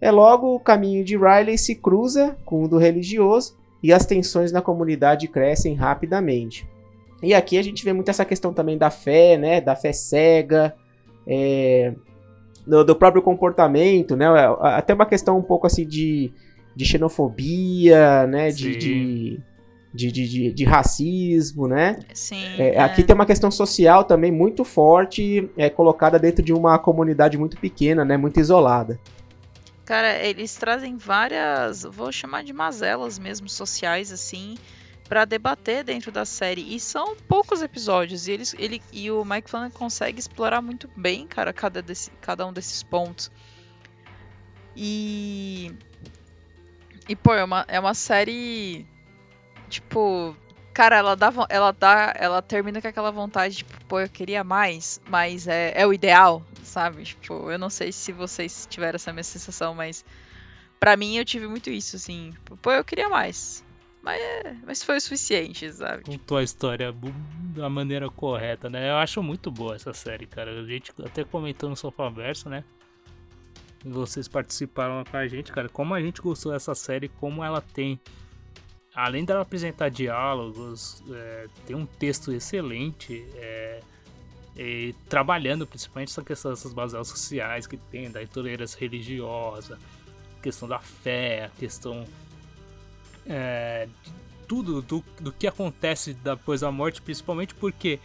É 0.00 0.10
logo 0.10 0.54
o 0.54 0.60
caminho 0.60 1.04
de 1.04 1.16
Riley 1.16 1.58
se 1.58 1.74
cruza 1.74 2.36
com 2.44 2.64
o 2.64 2.68
do 2.68 2.78
religioso 2.78 3.56
e 3.82 3.92
as 3.92 4.06
tensões 4.06 4.50
na 4.50 4.62
comunidade 4.62 5.28
crescem 5.28 5.74
rapidamente. 5.74 6.71
E 7.22 7.32
aqui 7.34 7.56
a 7.56 7.62
gente 7.62 7.84
vê 7.84 7.92
muito 7.92 8.10
essa 8.10 8.24
questão 8.24 8.52
também 8.52 8.76
da 8.76 8.90
fé, 8.90 9.36
né, 9.36 9.60
da 9.60 9.76
fé 9.76 9.92
cega, 9.92 10.74
é, 11.26 11.94
do, 12.66 12.84
do, 12.84 12.96
próprio 12.96 13.22
comportamento, 13.22 14.16
né, 14.16 14.26
até 14.60 14.92
uma 14.92 15.06
questão 15.06 15.38
um 15.38 15.42
pouco 15.42 15.66
assim 15.66 15.86
de, 15.86 16.32
de 16.74 16.84
xenofobia, 16.84 18.26
né, 18.26 18.50
de, 18.50 18.76
de 18.76 19.40
de, 19.94 20.10
de, 20.10 20.52
de, 20.52 20.64
racismo, 20.64 21.68
né? 21.68 21.98
Sim. 22.14 22.42
É, 22.58 22.76
é. 22.76 22.78
Aqui 22.78 23.02
tem 23.02 23.14
uma 23.14 23.26
questão 23.26 23.50
social 23.50 24.04
também 24.04 24.32
muito 24.32 24.64
forte, 24.64 25.50
é 25.54 25.68
colocada 25.68 26.18
dentro 26.18 26.42
de 26.42 26.52
uma 26.52 26.78
comunidade 26.78 27.36
muito 27.36 27.58
pequena, 27.58 28.04
né? 28.04 28.16
Muito 28.16 28.40
isolada. 28.40 28.98
Cara, 29.84 30.24
eles 30.24 30.54
trazem 30.56 30.96
várias, 30.96 31.82
vou 31.82 32.10
chamar 32.10 32.42
de 32.42 32.52
mazelas 32.52 33.18
mesmo 33.18 33.48
sociais 33.48 34.10
assim, 34.10 34.54
para 35.12 35.26
debater 35.26 35.84
dentro 35.84 36.10
da 36.10 36.24
série. 36.24 36.74
E 36.74 36.80
são 36.80 37.14
poucos 37.28 37.60
episódios 37.60 38.26
e 38.26 38.32
eles, 38.32 38.54
ele 38.58 38.82
e 38.90 39.10
o 39.10 39.22
Mike 39.26 39.50
Flanagan 39.50 39.70
consegue 39.70 40.18
explorar 40.18 40.62
muito 40.62 40.88
bem, 40.96 41.26
cara, 41.26 41.52
cada, 41.52 41.82
desse, 41.82 42.10
cada 42.22 42.46
um 42.46 42.52
desses 42.52 42.82
pontos. 42.82 43.30
E 44.74 45.70
e 47.06 47.14
pô, 47.14 47.34
é 47.34 47.44
uma, 47.44 47.62
é 47.68 47.78
uma 47.78 47.92
série 47.92 48.86
Tipo, 49.68 50.34
cara, 50.72 50.96
ela 50.96 51.14
dá, 51.14 51.30
ela 51.50 51.72
dá, 51.72 52.14
ela 52.16 52.40
termina 52.40 52.80
com 52.80 52.88
aquela 52.88 53.10
vontade, 53.10 53.56
tipo, 53.56 53.84
pô, 53.84 54.00
eu 54.00 54.08
queria 54.08 54.42
mais, 54.42 54.98
mas 55.10 55.46
é, 55.46 55.74
é 55.76 55.86
o 55.86 55.92
ideal, 55.92 56.42
sabe? 56.62 57.04
Tipo, 57.04 57.50
eu 57.50 57.58
não 57.58 57.68
sei 57.68 57.92
se 57.92 58.12
vocês 58.12 58.66
tiveram 58.70 58.96
essa 58.96 59.12
mesma 59.12 59.30
sensação, 59.30 59.74
mas 59.74 60.06
para 60.80 60.96
mim 60.96 61.18
eu 61.18 61.24
tive 61.26 61.46
muito 61.46 61.68
isso, 61.68 61.96
assim, 61.96 62.30
tipo, 62.30 62.56
pô, 62.56 62.72
eu 62.72 62.82
queria 62.82 63.10
mais. 63.10 63.62
Mas, 64.02 64.20
mas 64.66 64.82
foi 64.82 64.96
o 64.96 65.00
suficiente, 65.00 65.72
sabe? 65.72 66.02
Contou 66.02 66.38
a 66.38 66.42
história 66.42 66.92
da 67.54 67.68
maneira 67.70 68.10
correta, 68.10 68.68
né? 68.68 68.90
Eu 68.90 68.96
acho 68.96 69.22
muito 69.22 69.50
boa 69.50 69.76
essa 69.76 69.92
série, 69.92 70.26
cara. 70.26 70.50
A 70.60 70.64
gente 70.64 70.92
até 71.04 71.22
comentou 71.22 71.70
no 71.70 71.76
Sofaverso, 71.76 72.48
né? 72.48 72.64
E 73.84 73.88
vocês 73.88 74.26
participaram 74.26 75.04
com 75.04 75.16
a 75.16 75.28
gente, 75.28 75.52
cara. 75.52 75.68
Como 75.68 75.94
a 75.94 76.00
gente 76.00 76.20
gostou 76.20 76.52
dessa 76.52 76.74
série, 76.74 77.08
como 77.08 77.44
ela 77.44 77.60
tem 77.60 78.00
além 78.94 79.24
dela 79.24 79.40
apresentar 79.40 79.88
diálogos, 79.88 81.02
é, 81.10 81.46
tem 81.66 81.74
um 81.74 81.86
texto 81.86 82.32
excelente, 82.32 83.26
é, 83.36 83.80
e 84.56 84.94
trabalhando 85.08 85.66
principalmente 85.66 86.10
essa 86.10 86.22
questão 86.22 86.50
dessas 86.50 86.72
bases 86.72 87.08
sociais 87.08 87.66
que 87.66 87.76
tem, 87.76 88.10
da 88.10 88.22
intolerância 88.22 88.78
religiosa, 88.78 89.78
questão 90.42 90.68
da 90.68 90.78
fé, 90.78 91.46
a 91.46 91.48
questão 91.48 92.04
é, 93.26 93.88
tudo 94.46 94.82
do, 94.82 95.04
do 95.20 95.32
que 95.32 95.46
acontece 95.46 96.14
depois 96.14 96.60
da 96.60 96.70
morte, 96.70 97.00
principalmente 97.00 97.54
porque 97.54 97.98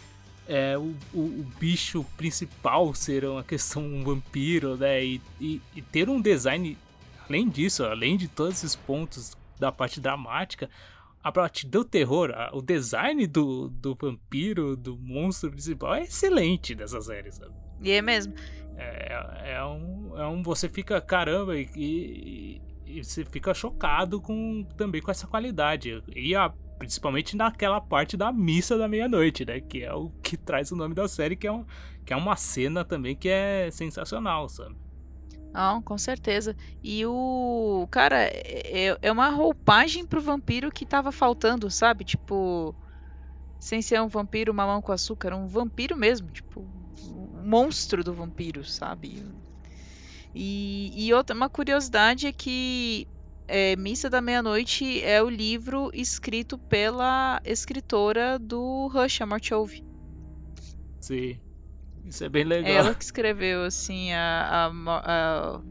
é, 0.48 0.78
o, 0.78 0.96
o, 1.14 1.20
o, 1.20 1.48
bicho 1.60 2.06
principal 2.16 2.94
ser 2.94 3.26
uma 3.26 3.44
questão 3.44 3.84
um 3.84 4.04
vampiro, 4.04 4.78
né? 4.78 5.04
E, 5.04 5.22
e, 5.42 5.62
e, 5.76 5.82
ter 5.82 6.10
um 6.10 6.22
design, 6.22 6.78
além 7.28 7.50
disso, 7.50 7.84
além 7.84 8.16
de 8.16 8.28
todos 8.28 8.58
esses 8.58 8.76
pontos 8.76 9.36
da 9.60 9.72
parte 9.72 10.00
dramática, 10.00 10.70
a 11.22 11.32
parte 11.32 11.68
do 11.68 11.84
terror, 11.84 12.32
a, 12.32 12.56
o 12.56 12.62
design 12.62 13.28
do, 13.28 13.68
do 13.68 13.94
vampiro, 13.94 14.78
do 14.78 14.98
monstro 14.98 15.52
principal 15.52 15.96
é 15.96 16.04
excelente 16.04 16.74
dessa 16.74 17.02
série, 17.02 17.32
sabe? 17.32 17.54
E 17.82 17.92
é 17.92 18.02
mesmo. 18.02 18.34
É, 18.78 19.54
é, 19.56 19.66
um, 19.66 20.18
é 20.18 20.28
um. 20.28 20.42
Você 20.44 20.70
fica, 20.70 21.02
caramba, 21.02 21.58
e, 21.58 21.70
e, 21.76 22.62
e 22.88 23.04
você 23.04 23.26
fica 23.26 23.54
chocado 23.54 24.22
com 24.22 24.64
também 24.76 25.02
com 25.02 25.12
essa 25.12 25.28
qualidade. 25.28 26.04
E 26.16 26.36
a 26.36 26.52
principalmente 26.78 27.36
naquela 27.36 27.82
parte 27.82 28.16
da 28.16 28.32
missa 28.32 28.78
da 28.78 28.88
meia-noite, 28.88 29.46
né? 29.46 29.60
Que 29.60 29.84
é 29.84 29.94
o 29.94 30.10
que 30.22 30.38
traz 30.38 30.72
o 30.72 30.76
nome 30.76 30.94
da 30.94 31.08
série, 31.08 31.36
que 31.36 31.48
é, 31.48 31.52
um, 31.52 31.66
que 32.06 32.14
é 32.14 32.16
uma 32.16 32.36
cena 32.36 32.86
também 32.86 33.16
que 33.16 33.28
é 33.28 33.70
sensacional, 33.72 34.48
sabe? 34.48 34.76
Não, 35.54 35.82
com 35.82 35.98
certeza. 35.98 36.56
E 36.84 37.06
o. 37.06 37.88
Cara, 37.90 38.24
é, 38.24 38.90
é, 38.90 38.98
é 39.02 39.12
uma 39.12 39.30
roupagem 39.30 40.06
pro 40.06 40.22
vampiro 40.22 40.72
que 40.72 40.86
tava 40.86 41.12
faltando, 41.12 41.70
sabe? 41.70 42.04
Tipo. 42.04 42.76
Sem 43.60 43.82
ser 43.82 44.00
um 44.00 44.08
vampiro 44.08 44.54
mamão 44.54 44.84
com 44.84 44.92
açúcar, 44.92 45.34
um 45.34 45.48
vampiro 45.48 45.98
mesmo, 45.98 46.30
tipo. 46.30 46.62
Um 47.10 47.44
monstro 47.44 48.04
do 48.04 48.14
vampiro, 48.14 48.64
sabe? 48.64 49.26
E, 50.40 50.94
e 50.96 51.12
outra, 51.16 51.36
uma 51.36 51.50
curiosidade 51.50 52.28
é 52.28 52.32
que 52.32 53.08
é, 53.48 53.76
Missa 53.76 54.08
da 54.08 54.22
Meia-Noite 54.22 55.04
é 55.04 55.22
o 55.24 55.28
livro 55.28 55.90
escrito 55.96 56.60
pela 56.60 57.42
escritora 57.44 58.38
do 58.38 58.88
Rush, 58.88 59.20
a 59.22 59.26
Morte 59.26 59.52
Ouve. 59.52 59.84
Sim. 61.00 61.40
Isso 62.06 62.24
é 62.24 62.30
bem 62.30 62.44
legal. 62.44 62.72
Ela 62.72 62.94
que 62.94 63.04
escreveu, 63.04 63.64
assim, 63.64 64.14
a, 64.14 64.70
a, 64.86 65.56
a, 65.58 65.62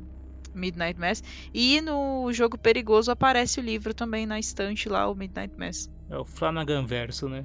Midnight 0.52 0.98
Mass. 0.98 1.22
E 1.54 1.80
no 1.80 2.32
Jogo 2.32 2.58
Perigoso 2.58 3.12
aparece 3.12 3.60
o 3.60 3.62
livro 3.62 3.94
também 3.94 4.26
na 4.26 4.40
estante 4.40 4.88
lá, 4.88 5.08
o 5.08 5.14
Midnight 5.14 5.54
Mass. 5.56 5.88
É 6.10 6.18
o 6.18 6.24
Flanagan 6.24 6.84
Verso, 6.84 7.28
né? 7.28 7.44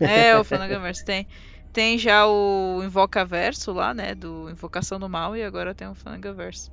É, 0.00 0.36
o 0.36 0.42
Flanagan 0.42 0.80
Verso. 0.80 1.04
Tem, 1.04 1.28
tem 1.72 1.98
já 1.98 2.26
o 2.26 2.82
Invoca 2.82 3.24
Verso 3.24 3.72
lá, 3.72 3.92
né? 3.94 4.14
Do 4.14 4.50
Invocação 4.50 4.98
do 4.98 5.08
Mal, 5.08 5.36
e 5.36 5.42
agora 5.42 5.74
tem 5.74 5.88
o 5.88 5.94
Flanagan 5.94 6.34
Verso. 6.34 6.72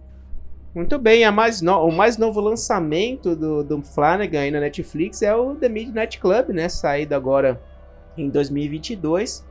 Muito 0.73 0.99
bem, 0.99 1.30
mais 1.31 1.61
no... 1.61 1.85
o 1.85 1.91
mais 1.91 2.17
novo 2.17 2.41
lançamento 2.41 3.34
do, 3.35 3.63
do 3.63 3.81
Flanagan 3.81 4.41
aí 4.41 4.51
na 4.51 4.59
Netflix 4.59 5.22
é 5.22 5.34
o 5.34 5.55
The 5.55 5.69
Midnight 5.69 6.19
Club, 6.19 6.49
né? 6.49 6.67
Saído 6.67 7.15
agora 7.15 7.61
em 8.17 8.30
2022. 8.30 9.45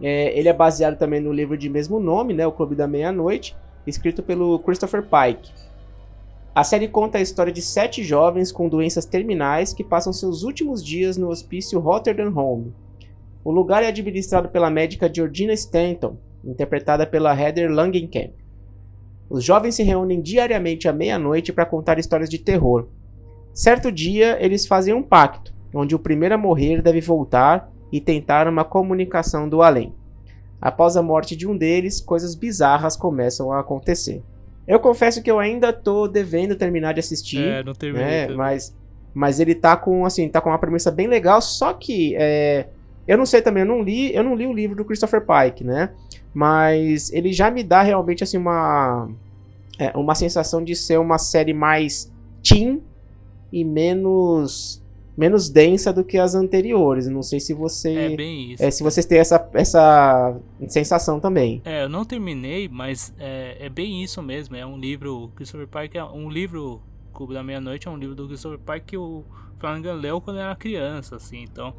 É, 0.00 0.38
ele 0.38 0.48
é 0.48 0.52
baseado 0.52 0.96
também 0.96 1.20
no 1.20 1.32
livro 1.32 1.58
de 1.58 1.68
mesmo 1.68 1.98
nome, 1.98 2.32
né? 2.32 2.46
O 2.46 2.52
Clube 2.52 2.76
da 2.76 2.86
Meia-Noite, 2.86 3.56
escrito 3.86 4.22
pelo 4.22 4.58
Christopher 4.60 5.02
Pike. 5.02 5.50
A 6.54 6.64
série 6.64 6.88
conta 6.88 7.18
a 7.18 7.20
história 7.20 7.52
de 7.52 7.62
sete 7.62 8.02
jovens 8.02 8.52
com 8.52 8.68
doenças 8.68 9.04
terminais 9.04 9.72
que 9.72 9.84
passam 9.84 10.12
seus 10.12 10.42
últimos 10.42 10.84
dias 10.84 11.16
no 11.16 11.28
hospício 11.28 11.80
Rotterdam 11.80 12.36
Home. 12.36 12.74
O 13.48 13.50
lugar 13.50 13.82
é 13.82 13.86
administrado 13.86 14.50
pela 14.50 14.68
médica 14.68 15.10
Georgina 15.10 15.54
Stanton, 15.54 16.18
interpretada 16.44 17.06
pela 17.06 17.34
Heather 17.34 17.70
Langenkamp. 17.70 18.32
Os 19.30 19.42
jovens 19.42 19.74
se 19.74 19.82
reúnem 19.82 20.20
diariamente 20.20 20.86
à 20.86 20.92
meia-noite 20.92 21.50
para 21.50 21.64
contar 21.64 21.98
histórias 21.98 22.28
de 22.28 22.36
terror. 22.36 22.88
Certo 23.54 23.90
dia, 23.90 24.36
eles 24.38 24.66
fazem 24.66 24.92
um 24.92 25.02
pacto, 25.02 25.54
onde 25.72 25.94
o 25.94 25.98
primeiro 25.98 26.34
a 26.34 26.36
morrer 26.36 26.82
deve 26.82 27.00
voltar 27.00 27.72
e 27.90 28.02
tentar 28.02 28.46
uma 28.46 28.66
comunicação 28.66 29.48
do 29.48 29.62
além. 29.62 29.94
Após 30.60 30.94
a 30.94 31.02
morte 31.02 31.34
de 31.34 31.48
um 31.48 31.56
deles, 31.56 32.02
coisas 32.02 32.34
bizarras 32.34 32.98
começam 32.98 33.50
a 33.50 33.60
acontecer. 33.60 34.22
Eu 34.66 34.78
confesso 34.78 35.22
que 35.22 35.30
eu 35.30 35.38
ainda 35.38 35.72
tô 35.72 36.06
devendo 36.06 36.54
terminar 36.54 36.92
de 36.92 37.00
assistir, 37.00 37.42
é, 37.42 37.64
não 37.64 37.72
terminei, 37.72 38.26
né? 38.26 38.28
mas 38.28 38.76
mas 39.14 39.40
ele 39.40 39.54
tá 39.54 39.74
com 39.74 40.04
assim, 40.04 40.28
tá 40.28 40.38
com 40.38 40.50
uma 40.50 40.58
premissa 40.58 40.90
bem 40.90 41.06
legal, 41.06 41.40
só 41.40 41.72
que 41.72 42.14
é, 42.14 42.68
eu 43.08 43.16
não 43.16 43.24
sei 43.24 43.40
também, 43.40 43.62
eu 43.62 43.66
não 43.66 43.82
li, 43.82 44.14
eu 44.14 44.22
não 44.22 44.36
li 44.36 44.46
o 44.46 44.52
livro 44.52 44.76
do 44.76 44.84
Christopher 44.84 45.22
Pike, 45.22 45.64
né? 45.64 45.90
Mas 46.34 47.10
ele 47.10 47.32
já 47.32 47.50
me 47.50 47.64
dá 47.64 47.82
realmente 47.82 48.22
assim 48.22 48.36
uma 48.36 49.08
é, 49.78 49.96
uma 49.96 50.14
sensação 50.14 50.62
de 50.62 50.76
ser 50.76 50.98
uma 50.98 51.16
série 51.16 51.54
mais 51.54 52.12
teen 52.42 52.82
e 53.50 53.64
menos 53.64 54.82
menos 55.16 55.48
densa 55.48 55.92
do 55.92 56.04
que 56.04 56.16
as 56.16 56.34
anteriores. 56.34 57.08
Não 57.08 57.22
sei 57.22 57.40
se 57.40 57.52
você 57.52 57.92
é 57.92 58.16
bem 58.16 58.52
isso. 58.52 58.62
É, 58.62 58.70
se 58.70 58.84
vocês 58.84 59.04
têm 59.04 59.18
essa, 59.18 59.48
essa 59.52 60.38
sensação 60.68 61.18
também. 61.18 61.60
É, 61.64 61.82
eu 61.82 61.88
não 61.88 62.04
terminei, 62.04 62.68
mas 62.68 63.12
é, 63.18 63.56
é 63.58 63.68
bem 63.68 64.04
isso 64.04 64.22
mesmo. 64.22 64.54
É 64.54 64.64
um 64.64 64.78
livro 64.78 65.32
Christopher 65.34 65.66
Pike 65.66 65.98
é 65.98 66.04
um 66.04 66.30
livro 66.30 66.80
Clube 67.12 67.34
da 67.34 67.42
Meia-Noite 67.42 67.88
é 67.88 67.90
um 67.90 67.96
livro 67.96 68.14
do 68.14 68.28
Christopher 68.28 68.58
Pike 68.58 68.86
que 68.86 68.96
o 68.96 69.24
Flanagan 69.58 69.94
leu 69.94 70.20
quando 70.20 70.38
era 70.38 70.54
criança, 70.54 71.16
assim. 71.16 71.42
Então, 71.42 71.74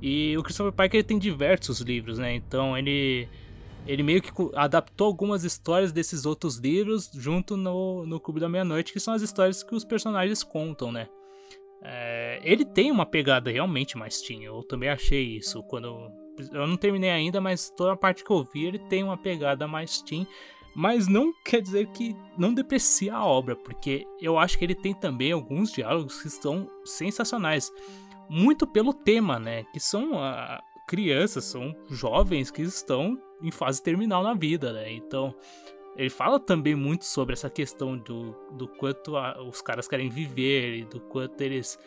e 0.00 0.36
o 0.38 0.42
Christopher 0.42 0.72
Pike 0.72 1.02
tem 1.02 1.18
diversos 1.18 1.80
livros, 1.80 2.18
né? 2.18 2.34
Então 2.34 2.76
ele 2.76 3.28
ele 3.86 4.02
meio 4.02 4.20
que 4.20 4.30
adaptou 4.54 5.06
algumas 5.06 5.44
histórias 5.44 5.92
desses 5.92 6.26
outros 6.26 6.56
livros 6.56 7.10
junto 7.14 7.56
no, 7.56 8.04
no 8.04 8.20
Clube 8.20 8.38
da 8.38 8.48
Meia-Noite, 8.48 8.92
que 8.92 9.00
são 9.00 9.14
as 9.14 9.22
histórias 9.22 9.62
que 9.62 9.74
os 9.74 9.84
personagens 9.84 10.42
contam, 10.42 10.92
né? 10.92 11.08
É, 11.82 12.40
ele 12.42 12.64
tem 12.64 12.90
uma 12.90 13.06
pegada 13.06 13.50
realmente 13.50 13.96
mais 13.96 14.20
teen, 14.20 14.44
eu 14.44 14.62
também 14.62 14.88
achei 14.88 15.36
isso. 15.36 15.62
quando 15.62 16.10
Eu 16.52 16.66
não 16.66 16.76
terminei 16.76 17.10
ainda, 17.10 17.40
mas 17.40 17.70
toda 17.70 17.92
a 17.92 17.96
parte 17.96 18.24
que 18.24 18.30
eu 18.30 18.44
vi 18.44 18.66
ele 18.66 18.78
tem 18.78 19.02
uma 19.02 19.16
pegada 19.16 19.66
mais 19.66 20.02
teen. 20.02 20.26
Mas 20.74 21.08
não 21.08 21.32
quer 21.44 21.60
dizer 21.60 21.88
que 21.88 22.14
não 22.36 22.54
deprecia 22.54 23.14
a 23.14 23.24
obra, 23.24 23.56
porque 23.56 24.06
eu 24.20 24.38
acho 24.38 24.56
que 24.56 24.64
ele 24.64 24.74
tem 24.74 24.94
também 24.94 25.32
alguns 25.32 25.72
diálogos 25.72 26.20
que 26.20 26.28
estão 26.28 26.70
sensacionais. 26.84 27.72
Muito 28.28 28.66
pelo 28.66 28.92
tema, 28.92 29.38
né? 29.38 29.64
Que 29.72 29.80
são 29.80 30.12
uh, 30.12 30.58
crianças, 30.86 31.44
são 31.44 31.74
jovens 31.90 32.50
que 32.50 32.62
estão 32.62 33.18
em 33.42 33.50
fase 33.50 33.82
terminal 33.82 34.22
na 34.22 34.34
vida, 34.34 34.72
né? 34.72 34.92
Então, 34.92 35.34
ele 35.96 36.10
fala 36.10 36.38
também 36.38 36.74
muito 36.74 37.04
sobre 37.04 37.32
essa 37.32 37.50
questão 37.50 37.96
do, 37.96 38.32
do 38.52 38.68
quanto 38.68 39.16
a, 39.16 39.42
os 39.42 39.60
caras 39.60 39.88
querem 39.88 40.08
viver 40.08 40.78
e 40.78 40.84
do 40.84 41.00
quanto 41.00 41.40
eles 41.40 41.78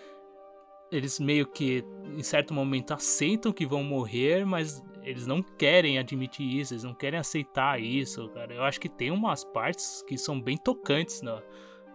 eles 0.91 1.19
meio 1.21 1.47
que 1.47 1.85
em 2.17 2.21
certo 2.21 2.53
momento 2.53 2.93
aceitam 2.93 3.53
que 3.53 3.65
vão 3.65 3.81
morrer, 3.81 4.45
mas 4.45 4.83
eles 5.03 5.25
não 5.25 5.41
querem 5.41 5.97
admitir 5.97 6.45
isso, 6.45 6.73
eles 6.73 6.83
não 6.83 6.93
querem 6.93 7.17
aceitar 7.17 7.79
isso, 7.81 8.27
cara. 8.29 8.53
Eu 8.53 8.63
acho 8.63 8.79
que 8.79 8.89
tem 8.89 9.09
umas 9.09 9.45
partes 9.45 10.03
que 10.05 10.17
são 10.17 10.39
bem 10.39 10.57
tocantes 10.57 11.21
no, 11.21 11.41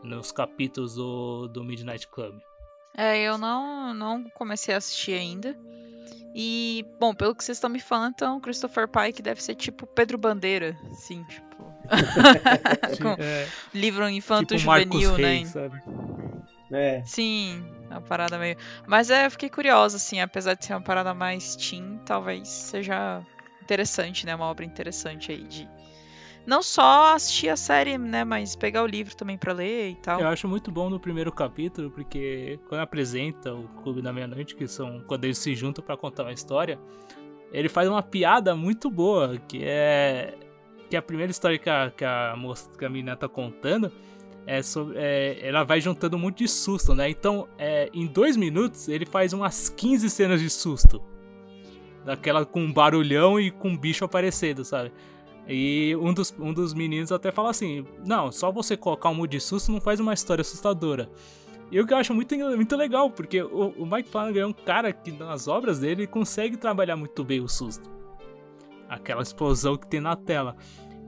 nos 0.03 0.33
capítulos 0.33 0.95
do, 0.95 1.47
do 1.49 1.63
Midnight 1.63 2.09
Club. 2.09 2.35
É, 2.97 3.21
eu 3.21 3.37
não, 3.37 3.93
não 3.93 4.25
comecei 4.31 4.75
a 4.75 4.79
assistir 4.79 5.13
ainda. 5.13 5.55
E, 6.35 6.85
bom, 6.99 7.15
pelo 7.15 7.35
que 7.35 7.45
vocês 7.45 7.57
estão 7.57 7.71
me 7.71 7.81
falando, 7.81 8.13
então, 8.15 8.41
Christopher 8.41 8.89
Pike 8.89 9.23
deve 9.23 9.43
ser 9.43 9.55
tipo 9.55 9.87
Pedro 9.87 10.19
Bandeira, 10.19 10.77
assim, 10.91 11.23
tipo. 11.25 11.47
Com 13.01 13.23
é, 13.23 13.49
livro 13.73 14.09
infanto-juvenil, 14.09 15.11
tipo 15.11 15.23
né? 15.23 15.45
Sabe? 15.45 15.83
É. 16.73 17.03
Sim, 17.05 17.65
uma 17.89 18.01
parada 18.01 18.39
meio. 18.39 18.57
Mas 18.87 19.11
é, 19.11 19.27
eu 19.27 19.31
fiquei 19.31 19.49
curiosa, 19.49 19.97
assim, 19.97 20.21
apesar 20.21 20.55
de 20.55 20.65
ser 20.65 20.75
uma 20.75 20.81
parada 20.81 21.15
mais 21.15 21.55
teen, 21.57 22.01
talvez 22.05 22.49
seja 22.49 23.23
interessante, 23.63 24.27
né? 24.27 24.35
Uma 24.35 24.47
obra 24.47 24.65
interessante 24.65 25.33
aí 25.33 25.45
de 25.45 25.69
não 26.47 26.63
só 26.63 27.15
assistir 27.15 27.49
a 27.49 27.57
série, 27.57 27.99
né, 27.99 28.25
mas 28.25 28.55
pegar 28.55 28.83
o 28.83 28.87
livro 28.87 29.17
também 29.17 29.37
para 29.37 29.53
ler 29.53 29.91
e 29.91 29.95
tal. 29.97 30.21
Eu 30.21 30.29
acho 30.29 30.47
muito 30.47 30.71
bom 30.71 30.89
no 30.89 31.01
primeiro 31.01 31.33
capítulo, 31.33 31.91
porque 31.91 32.59
quando 32.69 32.81
apresenta 32.81 33.53
o 33.53 33.69
Clube 33.83 34.01
da 34.01 34.13
Meia-Noite, 34.13 34.55
que 34.55 34.67
são 34.69 35.03
quando 35.07 35.25
eles 35.25 35.39
se 35.39 35.55
juntam 35.55 35.85
para 35.85 35.97
contar 35.97 36.23
uma 36.23 36.33
história, 36.33 36.79
ele 37.53 37.69
faz 37.69 37.89
uma 37.89 38.03
piada 38.03 38.55
muito 38.55 38.91
boa, 38.91 39.37
que 39.49 39.65
é 39.65 40.35
que 40.89 40.97
a 40.97 41.03
primeira 41.03 41.31
história 41.31 41.59
que 41.59 41.69
a, 41.69 41.91
que 41.91 42.05
a 42.05 42.35
moça, 42.37 42.71
que 42.79 42.85
a 42.85 42.89
menina 42.89 43.17
tá 43.17 43.29
contando, 43.29 43.91
é 44.47 44.63
sobre, 44.63 44.97
é, 44.97 45.41
ela 45.43 45.65
vai 45.65 45.81
juntando 45.81 46.17
muito 46.17 46.39
de 46.39 46.49
susto, 46.49 46.95
né? 46.95 47.11
Então, 47.11 47.49
é, 47.59 47.91
em 47.93 48.07
dois 48.07 48.37
minutos, 48.37 48.89
ele 48.89 49.05
faz 49.05 49.33
umas 49.33 49.69
15 49.69 50.09
cenas 50.09 50.41
de 50.41 50.49
susto. 50.49 51.03
Daquela 52.05 52.47
com 52.47 52.73
barulhão 52.73 53.41
e 53.41 53.51
com 53.51 53.77
bicho 53.77 54.05
aparecendo, 54.05 54.65
sabe? 54.65 54.93
E 55.49 55.97
um 56.01 56.13
dos, 56.13 56.35
um 56.39 56.53
dos 56.53 56.75
meninos 56.75 57.13
até 57.13 57.31
fala 57.31 57.51
assim: 57.51 57.85
Não, 58.05 58.33
só 58.33 58.51
você 58.51 58.77
colocar 58.77 59.11
um 59.11 59.15
mood 59.15 59.31
de 59.31 59.41
susto 59.41 59.71
não 59.71 59.81
faz 59.81 60.01
uma 60.01 60.13
história 60.13 60.43
assustadora. 60.43 61.09
E 61.71 61.81
o 61.81 61.87
que 61.87 61.93
eu 61.93 61.99
acho 61.99 62.15
muito, 62.15 62.37
muito 62.37 62.77
legal, 62.77 63.11
porque 63.11 63.43
o, 63.43 63.75
o 63.77 63.87
Mike 63.87 64.09
Flanagan 64.09 64.41
é 64.41 64.47
um 64.47 64.53
cara 64.53 64.93
que 64.93 65.11
nas 65.11 65.49
obras 65.49 65.81
dele 65.81 66.07
consegue 66.07 66.57
trabalhar 66.57 66.97
muito 66.97 67.25
bem 67.25 67.41
o 67.41 67.49
susto. 67.49 67.91
Aquela 68.89 69.23
explosão 69.23 69.77
que 69.77 69.89
tem 69.89 70.01
na 70.01 70.15
tela. 70.15 70.57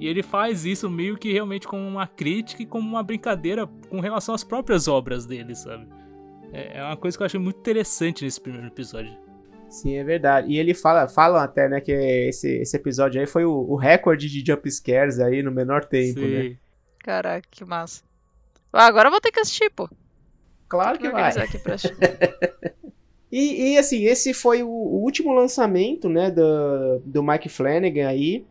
E 0.00 0.06
ele 0.06 0.22
faz 0.22 0.64
isso 0.64 0.88
meio 0.88 1.16
que 1.16 1.32
realmente 1.32 1.66
como 1.66 1.86
uma 1.86 2.06
crítica 2.06 2.62
e 2.62 2.66
como 2.66 2.88
uma 2.88 3.02
brincadeira 3.02 3.66
com 3.88 4.00
relação 4.00 4.34
às 4.34 4.44
próprias 4.44 4.86
obras 4.86 5.26
dele, 5.26 5.54
sabe? 5.54 5.88
É, 6.52 6.78
é 6.78 6.84
uma 6.84 6.96
coisa 6.96 7.16
que 7.16 7.22
eu 7.22 7.26
acho 7.26 7.40
muito 7.40 7.58
interessante 7.58 8.24
nesse 8.24 8.40
primeiro 8.40 8.66
episódio. 8.68 9.27
Sim, 9.68 9.96
é 9.96 10.04
verdade. 10.04 10.50
E 10.50 10.58
ele 10.58 10.74
fala, 10.74 11.08
falam 11.08 11.40
até, 11.40 11.68
né, 11.68 11.80
que 11.80 11.92
esse, 11.92 12.48
esse 12.60 12.76
episódio 12.76 13.20
aí 13.20 13.26
foi 13.26 13.44
o, 13.44 13.52
o 13.52 13.76
recorde 13.76 14.28
de 14.28 14.44
jump 14.44 14.70
scares 14.70 15.20
aí 15.20 15.42
no 15.42 15.50
menor 15.50 15.84
tempo, 15.84 16.20
Sim. 16.20 16.28
né? 16.28 16.56
Caraca, 16.98 17.46
que 17.50 17.64
massa. 17.64 18.02
Ah, 18.72 18.86
agora 18.86 19.08
eu 19.08 19.12
vou 19.12 19.20
ter 19.20 19.30
que 19.30 19.40
assistir, 19.40 19.70
pô. 19.70 19.88
Claro 20.68 20.98
que 20.98 21.08
vai. 21.08 21.32
E, 23.30 23.74
e, 23.74 23.78
assim, 23.78 24.04
esse 24.04 24.32
foi 24.32 24.62
o, 24.62 24.68
o 24.68 25.02
último 25.02 25.34
lançamento, 25.34 26.08
né, 26.08 26.30
do, 26.30 26.98
do 27.04 27.22
Mike 27.22 27.50
Flanagan 27.50 28.08
aí, 28.08 28.46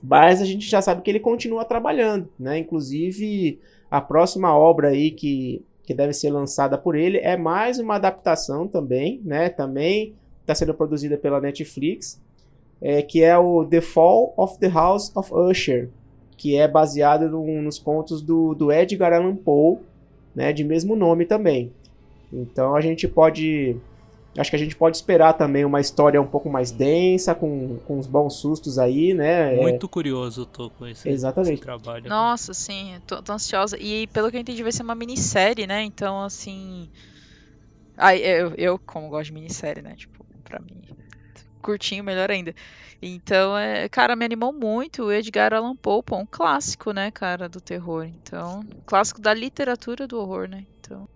mas 0.00 0.40
a 0.40 0.44
gente 0.44 0.70
já 0.70 0.80
sabe 0.80 1.02
que 1.02 1.10
ele 1.10 1.18
continua 1.18 1.64
trabalhando, 1.64 2.28
né, 2.38 2.56
inclusive 2.56 3.60
a 3.90 4.00
próxima 4.00 4.56
obra 4.56 4.90
aí 4.90 5.10
que, 5.10 5.64
que 5.82 5.92
deve 5.92 6.12
ser 6.12 6.30
lançada 6.30 6.78
por 6.78 6.94
ele 6.94 7.18
é 7.18 7.36
mais 7.36 7.80
uma 7.80 7.96
adaptação 7.96 8.68
também, 8.68 9.20
né, 9.24 9.48
também 9.48 10.14
está 10.40 10.54
sendo 10.54 10.74
produzida 10.74 11.16
pela 11.16 11.40
Netflix, 11.40 12.20
é, 12.80 13.02
que 13.02 13.22
é 13.22 13.36
o 13.38 13.64
The 13.64 13.80
Fall 13.80 14.34
of 14.36 14.58
the 14.58 14.68
House 14.68 15.14
of 15.14 15.32
Usher, 15.32 15.88
que 16.36 16.56
é 16.56 16.66
baseado 16.66 17.28
no- 17.28 17.62
nos 17.62 17.78
contos 17.78 18.22
do, 18.22 18.54
do 18.54 18.72
Edgar 18.72 19.12
Allan 19.12 19.36
Poe, 19.36 19.78
né, 20.34 20.52
de 20.52 20.64
mesmo 20.64 20.96
nome 20.96 21.26
também. 21.26 21.72
Então 22.32 22.74
a 22.74 22.80
gente 22.80 23.06
pode 23.08 23.76
Acho 24.38 24.50
que 24.50 24.56
a 24.56 24.58
gente 24.60 24.76
pode 24.76 24.96
esperar 24.96 25.32
também 25.32 25.64
uma 25.64 25.80
história 25.80 26.22
um 26.22 26.26
pouco 26.26 26.48
mais 26.48 26.70
densa, 26.70 27.34
com, 27.34 27.78
com 27.84 27.98
uns 27.98 28.06
bons 28.06 28.34
sustos 28.36 28.78
aí, 28.78 29.12
né? 29.12 29.56
É, 29.56 29.60
Muito 29.60 29.88
curioso 29.88 30.42
eu 30.42 30.46
tô 30.46 30.70
com 30.70 30.86
esse, 30.86 31.08
Exatamente. 31.08 31.54
esse 31.54 31.62
trabalho. 31.62 32.08
Nossa, 32.08 32.54
sim, 32.54 32.94
eu 32.94 33.00
tô, 33.00 33.20
tô 33.20 33.32
ansiosa. 33.32 33.76
E 33.76 34.06
pelo 34.06 34.30
que 34.30 34.36
eu 34.36 34.40
entendi, 34.40 34.62
vai 34.62 34.70
ser 34.70 34.84
uma 34.84 34.94
minissérie, 34.94 35.66
né? 35.66 35.82
Então, 35.82 36.22
assim. 36.22 36.88
Ai, 37.96 38.18
eu, 38.18 38.54
eu, 38.56 38.78
como 38.78 39.08
gosto 39.08 39.26
de 39.26 39.32
minissérie, 39.32 39.82
né? 39.82 39.94
Tipo, 39.96 40.19
pra 40.42 40.58
mim, 40.60 40.82
curtinho, 41.62 42.04
melhor 42.04 42.30
ainda. 42.30 42.54
Então, 43.02 43.56
é, 43.58 43.88
cara, 43.88 44.16
me 44.16 44.24
animou 44.24 44.52
muito 44.52 45.04
o 45.04 45.12
Edgar 45.12 45.54
Allan 45.54 45.76
Poe, 45.76 46.02
pô, 46.02 46.16
um 46.18 46.26
clássico, 46.26 46.92
né, 46.92 47.10
cara, 47.10 47.48
do 47.48 47.60
terror. 47.60 48.04
Então, 48.06 48.62
clássico 48.86 49.20
da 49.20 49.34
literatura 49.34 50.06
do 50.06 50.18
horror, 50.20 50.48
né? 50.48 50.66
Então. 50.80 51.08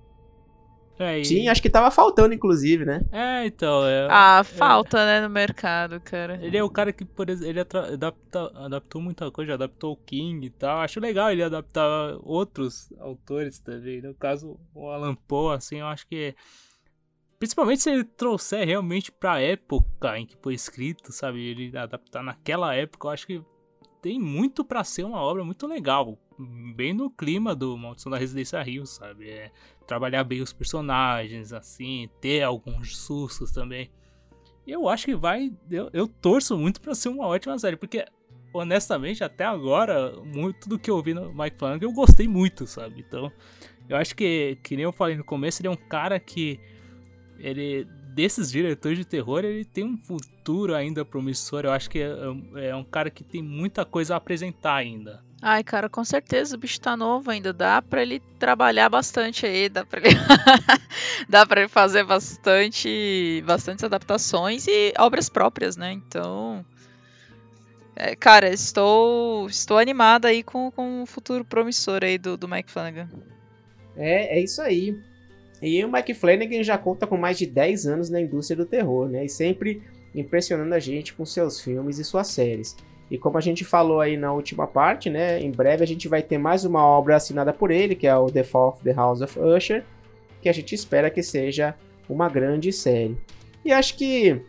É, 0.98 1.18
e- 1.18 1.24
Sim, 1.26 1.48
acho 1.48 1.60
que 1.62 1.70
tava 1.70 1.90
faltando, 1.90 2.34
inclusive, 2.34 2.84
né? 2.84 3.00
é, 3.10 3.46
então. 3.46 3.86
É, 3.86 4.08
Ah, 4.08 4.42
falta, 4.44 5.04
né, 5.04 5.20
no 5.20 5.28
mercado, 5.30 6.00
cara. 6.00 6.38
Ele 6.42 6.56
é 6.56 6.62
o 6.64 6.70
cara 6.70 6.92
que, 6.92 7.04
por 7.04 7.30
exemplo, 7.30 7.48
ele 7.50 7.60
atra- 7.60 7.92
adapta, 7.94 8.50
adaptou 8.64 9.00
muita 9.00 9.30
coisa, 9.30 9.54
adaptou 9.54 9.92
o 9.92 9.96
King 9.96 10.46
e 10.46 10.50
tal. 10.50 10.80
Acho 10.80 10.98
legal 11.00 11.30
ele 11.30 11.42
adaptar 11.42 12.16
outros 12.22 12.90
autores 12.98 13.60
também. 13.60 14.02
No 14.02 14.14
caso, 14.14 14.58
o 14.74 14.90
Alan 14.90 15.14
Poe, 15.14 15.54
assim, 15.56 15.76
eu 15.80 15.86
acho 15.86 16.06
que. 16.08 16.34
Principalmente 17.44 17.82
se 17.82 17.90
ele 17.90 18.04
trouxer 18.04 18.66
realmente 18.66 19.12
pra 19.12 19.38
época 19.38 20.18
em 20.18 20.24
que 20.24 20.34
foi 20.40 20.54
escrito, 20.54 21.12
sabe? 21.12 21.44
Ele 21.44 21.76
adaptar 21.76 22.22
naquela 22.22 22.74
época, 22.74 23.06
eu 23.06 23.10
acho 23.10 23.26
que 23.26 23.42
tem 24.00 24.18
muito 24.18 24.64
pra 24.64 24.82
ser 24.82 25.04
uma 25.04 25.20
obra 25.20 25.44
muito 25.44 25.66
legal. 25.66 26.18
Bem 26.74 26.94
no 26.94 27.10
clima 27.10 27.54
do 27.54 27.76
Maldição 27.76 28.10
da 28.10 28.16
Residência 28.16 28.62
Rio, 28.62 28.86
sabe? 28.86 29.28
É, 29.28 29.52
trabalhar 29.86 30.24
bem 30.24 30.40
os 30.40 30.54
personagens, 30.54 31.52
assim, 31.52 32.08
ter 32.18 32.40
alguns 32.40 32.96
sustos 32.96 33.52
também. 33.52 33.90
Eu 34.66 34.88
acho 34.88 35.04
que 35.04 35.14
vai. 35.14 35.52
Eu, 35.70 35.90
eu 35.92 36.08
torço 36.08 36.56
muito 36.56 36.80
pra 36.80 36.94
ser 36.94 37.10
uma 37.10 37.26
ótima 37.26 37.58
série, 37.58 37.76
porque, 37.76 38.06
honestamente, 38.54 39.22
até 39.22 39.44
agora, 39.44 40.16
muito 40.34 40.66
do 40.66 40.78
que 40.78 40.90
eu 40.90 41.02
vi 41.02 41.12
no 41.12 41.30
Mike 41.34 41.58
Flanagan 41.58 41.84
eu 41.84 41.92
gostei 41.92 42.26
muito, 42.26 42.66
sabe? 42.66 43.04
Então, 43.06 43.30
eu 43.86 43.98
acho 43.98 44.16
que, 44.16 44.56
que 44.62 44.76
nem 44.76 44.84
eu 44.84 44.92
falei 44.92 45.14
no 45.14 45.24
começo, 45.24 45.60
ele 45.60 45.68
é 45.68 45.70
um 45.70 45.76
cara 45.76 46.18
que. 46.18 46.58
Ele. 47.38 47.86
Desses 48.14 48.52
diretores 48.52 48.96
de 48.96 49.04
terror, 49.04 49.44
ele 49.44 49.64
tem 49.64 49.82
um 49.82 49.98
futuro 49.98 50.72
ainda 50.72 51.04
promissor. 51.04 51.64
Eu 51.64 51.72
acho 51.72 51.90
que 51.90 51.98
é, 51.98 52.68
é 52.68 52.76
um 52.76 52.84
cara 52.84 53.10
que 53.10 53.24
tem 53.24 53.42
muita 53.42 53.84
coisa 53.84 54.14
a 54.14 54.16
apresentar 54.18 54.76
ainda. 54.76 55.20
Ai, 55.42 55.64
cara, 55.64 55.90
com 55.90 56.02
certeza 56.04 56.54
o 56.54 56.58
bicho 56.58 56.80
tá 56.80 56.96
novo 56.96 57.30
ainda. 57.30 57.52
Dá 57.52 57.82
pra 57.82 58.00
ele 58.00 58.20
trabalhar 58.38 58.88
bastante 58.88 59.44
aí, 59.44 59.68
dá 59.68 59.84
pra 59.84 60.00
ele, 60.00 60.16
dá 61.28 61.44
pra 61.44 61.62
ele 61.62 61.68
fazer 61.68 62.04
bastante, 62.04 63.42
bastantes 63.44 63.84
adaptações 63.84 64.66
e 64.68 64.94
obras 64.96 65.28
próprias, 65.28 65.76
né? 65.76 65.92
Então, 65.92 66.64
é, 67.96 68.16
cara, 68.16 68.48
estou, 68.48 69.46
estou 69.46 69.78
animada 69.78 70.28
aí 70.28 70.42
com, 70.42 70.70
com 70.70 71.02
o 71.02 71.06
futuro 71.06 71.44
promissor 71.44 72.02
aí 72.02 72.18
do, 72.18 72.36
do 72.36 72.48
Mike 72.48 72.70
Flanagan. 72.70 73.08
É, 73.96 74.38
é 74.38 74.42
isso 74.42 74.60
aí. 74.60 74.98
E 75.64 75.82
o 75.82 75.90
Mike 75.90 76.12
Flanagan 76.12 76.62
já 76.62 76.76
conta 76.76 77.06
com 77.06 77.16
mais 77.16 77.38
de 77.38 77.46
10 77.46 77.86
anos 77.86 78.10
na 78.10 78.20
indústria 78.20 78.56
do 78.56 78.66
terror, 78.66 79.08
né? 79.08 79.24
E 79.24 79.28
sempre 79.28 79.82
impressionando 80.14 80.74
a 80.74 80.78
gente 80.78 81.14
com 81.14 81.24
seus 81.24 81.60
filmes 81.60 81.98
e 81.98 82.04
suas 82.04 82.28
séries. 82.28 82.76
E 83.10 83.16
como 83.16 83.38
a 83.38 83.40
gente 83.40 83.64
falou 83.64 84.00
aí 84.00 84.16
na 84.16 84.30
última 84.32 84.66
parte, 84.66 85.08
né? 85.08 85.40
Em 85.40 85.50
breve 85.50 85.82
a 85.82 85.86
gente 85.86 86.06
vai 86.06 86.22
ter 86.22 86.36
mais 86.36 86.66
uma 86.66 86.84
obra 86.84 87.16
assinada 87.16 87.52
por 87.52 87.70
ele, 87.70 87.94
que 87.94 88.06
é 88.06 88.14
o 88.14 88.26
The 88.26 88.44
Fall 88.44 88.68
of 88.68 88.82
the 88.84 88.92
House 88.92 89.22
of 89.22 89.38
Usher, 89.40 89.84
que 90.42 90.50
a 90.50 90.52
gente 90.52 90.74
espera 90.74 91.08
que 91.08 91.22
seja 91.22 91.74
uma 92.08 92.28
grande 92.28 92.70
série. 92.70 93.16
E 93.64 93.72
acho 93.72 93.96
que 93.96 94.42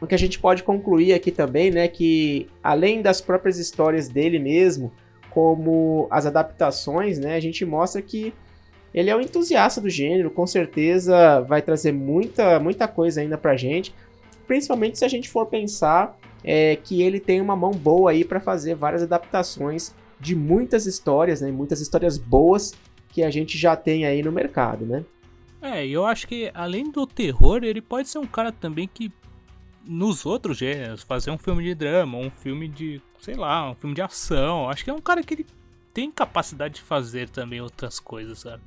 o 0.00 0.06
que 0.06 0.14
a 0.14 0.18
gente 0.18 0.40
pode 0.40 0.64
concluir 0.64 1.12
aqui 1.12 1.30
também, 1.30 1.70
né, 1.70 1.86
que 1.86 2.48
além 2.62 3.00
das 3.00 3.20
próprias 3.20 3.58
histórias 3.58 4.08
dele 4.08 4.40
mesmo, 4.40 4.92
como 5.30 6.08
as 6.10 6.26
adaptações, 6.26 7.18
né, 7.18 7.36
a 7.36 7.40
gente 7.40 7.64
mostra 7.64 8.02
que 8.02 8.34
ele 8.92 9.10
é 9.10 9.16
um 9.16 9.20
entusiasta 9.20 9.80
do 9.80 9.90
gênero, 9.90 10.30
com 10.30 10.46
certeza 10.46 11.40
vai 11.42 11.62
trazer 11.62 11.92
muita, 11.92 12.58
muita 12.58 12.88
coisa 12.88 13.20
ainda 13.20 13.36
pra 13.36 13.56
gente, 13.56 13.94
principalmente 14.46 14.98
se 14.98 15.04
a 15.04 15.08
gente 15.08 15.28
for 15.28 15.46
pensar 15.46 16.18
é, 16.42 16.76
que 16.76 17.02
ele 17.02 17.20
tem 17.20 17.40
uma 17.40 17.56
mão 17.56 17.70
boa 17.70 18.10
aí 18.10 18.24
para 18.24 18.40
fazer 18.40 18.74
várias 18.74 19.02
adaptações 19.02 19.94
de 20.20 20.34
muitas 20.34 20.86
histórias, 20.86 21.40
né, 21.40 21.50
muitas 21.50 21.80
histórias 21.80 22.18
boas 22.18 22.74
que 23.10 23.22
a 23.22 23.30
gente 23.30 23.56
já 23.56 23.76
tem 23.76 24.04
aí 24.04 24.22
no 24.22 24.32
mercado, 24.32 24.84
né? 24.84 25.04
É, 25.60 25.86
eu 25.86 26.04
acho 26.06 26.26
que 26.28 26.50
além 26.54 26.90
do 26.90 27.06
terror, 27.06 27.64
ele 27.64 27.80
pode 27.80 28.08
ser 28.08 28.18
um 28.18 28.26
cara 28.26 28.52
também 28.52 28.88
que 28.92 29.10
nos 29.84 30.26
outros 30.26 30.58
gêneros, 30.58 31.02
fazer 31.02 31.30
um 31.30 31.38
filme 31.38 31.64
de 31.64 31.74
drama, 31.74 32.18
um 32.18 32.30
filme 32.30 32.68
de, 32.68 33.00
sei 33.18 33.34
lá, 33.34 33.70
um 33.70 33.74
filme 33.74 33.94
de 33.94 34.02
ação. 34.02 34.68
Acho 34.68 34.84
que 34.84 34.90
é 34.90 34.92
um 34.92 35.00
cara 35.00 35.22
que 35.22 35.34
ele 35.34 35.46
tem 35.98 36.12
capacidade 36.12 36.74
de 36.76 36.80
fazer 36.82 37.28
também 37.28 37.60
outras 37.60 37.98
coisas, 37.98 38.38
sabe? 38.38 38.62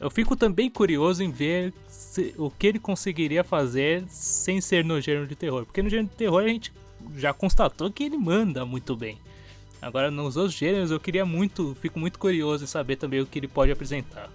Eu 0.00 0.10
fico 0.10 0.34
também 0.34 0.68
curioso 0.68 1.22
em 1.22 1.30
ver 1.30 1.72
se- 1.86 2.34
o 2.36 2.50
que 2.50 2.66
ele 2.66 2.80
conseguiria 2.80 3.44
fazer 3.44 4.02
sem 4.08 4.60
ser 4.60 4.84
no 4.84 5.00
gênero 5.00 5.28
de 5.28 5.36
terror. 5.36 5.64
Porque 5.64 5.80
no 5.80 5.88
gênero 5.88 6.08
de 6.08 6.16
terror 6.16 6.42
a 6.42 6.48
gente 6.48 6.72
já 7.16 7.32
constatou 7.32 7.88
que 7.92 8.02
ele 8.02 8.18
manda 8.18 8.66
muito 8.66 8.96
bem. 8.96 9.20
Agora 9.80 10.10
nos 10.10 10.36
outros 10.36 10.56
gêneros 10.56 10.90
eu 10.90 10.98
queria 10.98 11.24
muito, 11.24 11.76
fico 11.80 12.00
muito 12.00 12.18
curioso 12.18 12.64
em 12.64 12.66
saber 12.66 12.96
também 12.96 13.20
o 13.20 13.26
que 13.26 13.38
ele 13.38 13.46
pode 13.46 13.70
apresentar. 13.70 14.28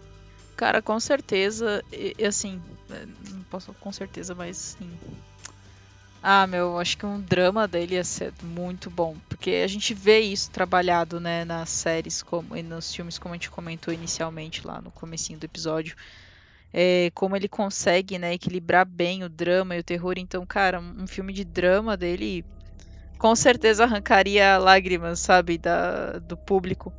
Cara, 0.55 0.81
com 0.81 0.97
certeza, 1.01 1.83
assim, 2.25 2.61
é, 2.89 3.05
não 3.31 3.43
posso 3.49 3.73
com 3.73 3.91
certeza, 3.91 4.33
mas 4.33 4.55
sim. 4.79 4.89
Ah, 6.27 6.47
meu, 6.47 6.79
acho 6.79 6.97
que 6.97 7.05
um 7.05 7.21
drama 7.21 7.67
dele 7.67 7.93
ia 7.93 8.03
ser 8.03 8.33
muito 8.43 8.89
bom, 8.89 9.15
porque 9.29 9.61
a 9.63 9.67
gente 9.67 9.93
vê 9.93 10.21
isso 10.21 10.49
trabalhado, 10.49 11.19
né, 11.19 11.45
nas 11.45 11.69
séries 11.69 12.23
como, 12.23 12.57
e 12.57 12.63
nos 12.63 12.91
filmes, 12.95 13.19
como 13.19 13.35
a 13.35 13.37
gente 13.37 13.51
comentou 13.51 13.93
inicialmente 13.93 14.65
lá 14.65 14.81
no 14.81 14.89
comecinho 14.91 15.37
do 15.37 15.43
episódio. 15.45 15.95
É, 16.73 17.11
como 17.13 17.35
ele 17.35 17.47
consegue, 17.47 18.17
né, 18.17 18.33
equilibrar 18.33 18.85
bem 18.87 19.23
o 19.23 19.29
drama 19.29 19.75
e 19.75 19.79
o 19.79 19.83
terror. 19.83 20.15
Então, 20.17 20.45
cara, 20.47 20.79
um, 20.79 21.05
filme 21.07 21.31
de 21.31 21.45
drama 21.45 21.95
dele 21.95 22.43
com 23.19 23.35
certeza 23.35 23.83
arrancaria 23.83 24.57
lágrimas, 24.57 25.19
sabe, 25.19 25.57
da, 25.59 26.13
do 26.19 26.37
público. 26.37 26.93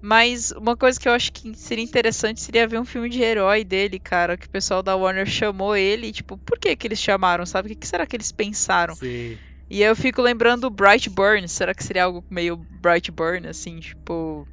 Mas 0.00 0.52
uma 0.52 0.76
coisa 0.76 0.98
que 0.98 1.08
eu 1.08 1.12
acho 1.12 1.32
que 1.32 1.54
seria 1.54 1.84
interessante 1.84 2.40
seria 2.40 2.66
ver 2.66 2.78
um 2.78 2.84
filme 2.84 3.08
de 3.08 3.22
herói 3.22 3.64
dele, 3.64 3.98
cara, 3.98 4.36
que 4.36 4.46
o 4.46 4.50
pessoal 4.50 4.82
da 4.82 4.94
Warner 4.94 5.26
chamou 5.26 5.74
ele, 5.76 6.12
tipo, 6.12 6.38
por 6.38 6.58
que 6.58 6.76
que 6.76 6.86
eles 6.86 7.00
chamaram, 7.00 7.44
sabe? 7.46 7.66
O 7.66 7.68
que, 7.70 7.76
que 7.76 7.86
será 7.86 8.06
que 8.06 8.16
eles 8.16 8.32
pensaram? 8.32 8.94
Sim. 8.94 9.38
E 9.68 9.82
eu 9.82 9.96
fico 9.96 10.22
lembrando 10.22 10.64
o 10.64 10.70
Brightburn, 10.70 11.48
será 11.48 11.74
que 11.74 11.82
seria 11.82 12.04
algo 12.04 12.24
meio 12.30 12.56
Brightburn, 12.56 13.48
assim, 13.48 13.80
tipo... 13.80 14.46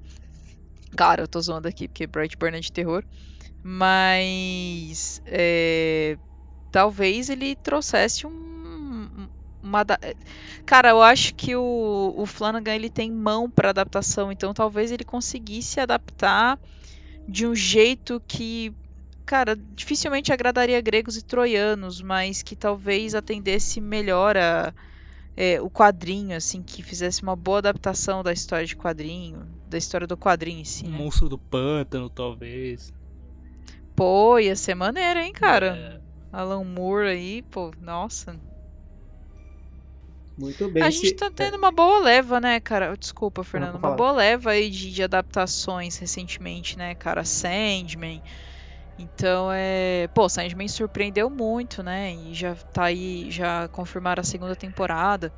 Cara, 0.95 1.23
eu 1.23 1.27
tô 1.27 1.39
zoando 1.39 1.67
aqui, 1.67 1.87
porque 1.87 2.07
Brightburn 2.07 2.57
é 2.57 2.59
de 2.59 2.71
terror. 2.71 3.03
Mas... 3.63 5.21
é, 5.25 6.17
Talvez 6.71 7.29
ele 7.29 7.55
trouxesse 7.55 8.25
um... 8.25 8.52
Uma 9.73 9.83
da- 9.83 9.99
Cara, 10.67 10.89
eu 10.89 11.01
acho 11.01 11.33
que 11.33 11.55
o, 11.55 12.13
o 12.15 12.25
Flanagan 12.27 12.75
ele 12.75 12.91
tem 12.91 13.11
mão 13.11 13.49
para 13.49 13.71
adaptação, 13.71 14.31
então 14.31 14.53
talvez 14.53 14.91
ele 14.91 15.03
conseguisse 15.03 15.79
adaptar 15.79 16.59
de 17.27 17.47
um 17.47 17.55
jeito 17.55 18.21
que 18.27 18.71
cara, 19.25 19.55
dificilmente 19.55 20.31
agradaria 20.31 20.79
gregos 20.79 21.17
e 21.17 21.23
troianos, 21.23 22.01
mas 22.01 22.43
que 22.43 22.55
talvez 22.55 23.15
atendesse 23.15 23.81
melhor 23.81 24.37
a 24.37 24.71
é, 25.35 25.59
o 25.59 25.71
quadrinho, 25.71 26.37
assim, 26.37 26.61
que 26.61 26.83
fizesse 26.83 27.23
uma 27.23 27.35
boa 27.35 27.57
adaptação 27.57 28.21
da 28.21 28.31
história 28.31 28.67
de 28.67 28.75
quadrinho, 28.75 29.47
da 29.67 29.79
história 29.79 30.05
do 30.05 30.15
quadrinho 30.15 30.59
em 30.59 30.65
si. 30.65 30.87
Né? 30.87 30.95
monstro 30.95 31.27
do 31.27 31.39
pântano, 31.39 32.11
talvez. 32.11 32.93
Pô, 33.95 34.37
ia 34.37 34.55
ser 34.55 34.75
maneiro, 34.75 35.19
hein, 35.19 35.33
cara? 35.33 35.75
É, 35.75 35.99
Alan 36.31 36.63
Moore 36.63 37.07
aí, 37.07 37.41
pô, 37.41 37.71
nossa. 37.81 38.39
Muito 40.37 40.69
bem. 40.69 40.83
A 40.83 40.91
se- 40.91 40.99
gente 41.07 41.13
tá 41.15 41.31
tendo 41.31 41.57
uma 41.57 41.71
boa 41.71 42.01
leva, 42.01 42.39
né, 42.41 42.59
cara? 42.59 42.95
Desculpa, 42.97 43.43
Fernando. 43.43 43.75
Uma 43.75 43.91
boa 43.91 44.11
leva 44.11 44.51
aí 44.51 44.69
de, 44.69 44.91
de 44.91 45.03
adaptações 45.03 45.97
recentemente, 45.97 46.77
né, 46.77 46.95
cara? 46.95 47.23
Sandman. 47.23 48.21
Então 48.97 49.51
é. 49.53 50.07
Pô, 50.13 50.29
Sandman 50.29 50.67
surpreendeu 50.67 51.29
muito, 51.29 51.83
né? 51.83 52.13
E 52.15 52.33
já 52.35 52.55
tá 52.73 52.85
aí, 52.85 53.31
já 53.31 53.69
confirmaram 53.69 54.21
a 54.21 54.23
segunda 54.25 54.55
temporada. 54.55 55.33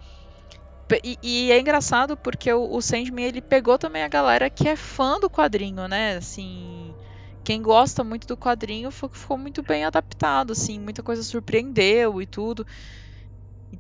E, 1.03 1.17
e 1.21 1.51
é 1.51 1.59
engraçado 1.59 2.15
porque 2.17 2.51
o, 2.53 2.71
o 2.75 2.81
Sandman 2.81 3.25
ele 3.25 3.41
pegou 3.41 3.77
também 3.77 4.03
a 4.03 4.07
galera 4.07 4.49
que 4.49 4.67
é 4.67 4.75
fã 4.75 5.19
do 5.19 5.29
quadrinho, 5.29 5.87
né? 5.87 6.17
Assim. 6.17 6.95
Quem 7.43 7.61
gosta 7.61 8.03
muito 8.03 8.27
do 8.27 8.37
quadrinho 8.37 8.91
foi- 8.91 9.09
ficou 9.13 9.37
muito 9.37 9.61
bem 9.63 9.85
adaptado, 9.85 10.53
assim, 10.53 10.79
muita 10.79 11.03
coisa 11.03 11.23
surpreendeu 11.23 12.21
e 12.21 12.25
tudo. 12.27 12.65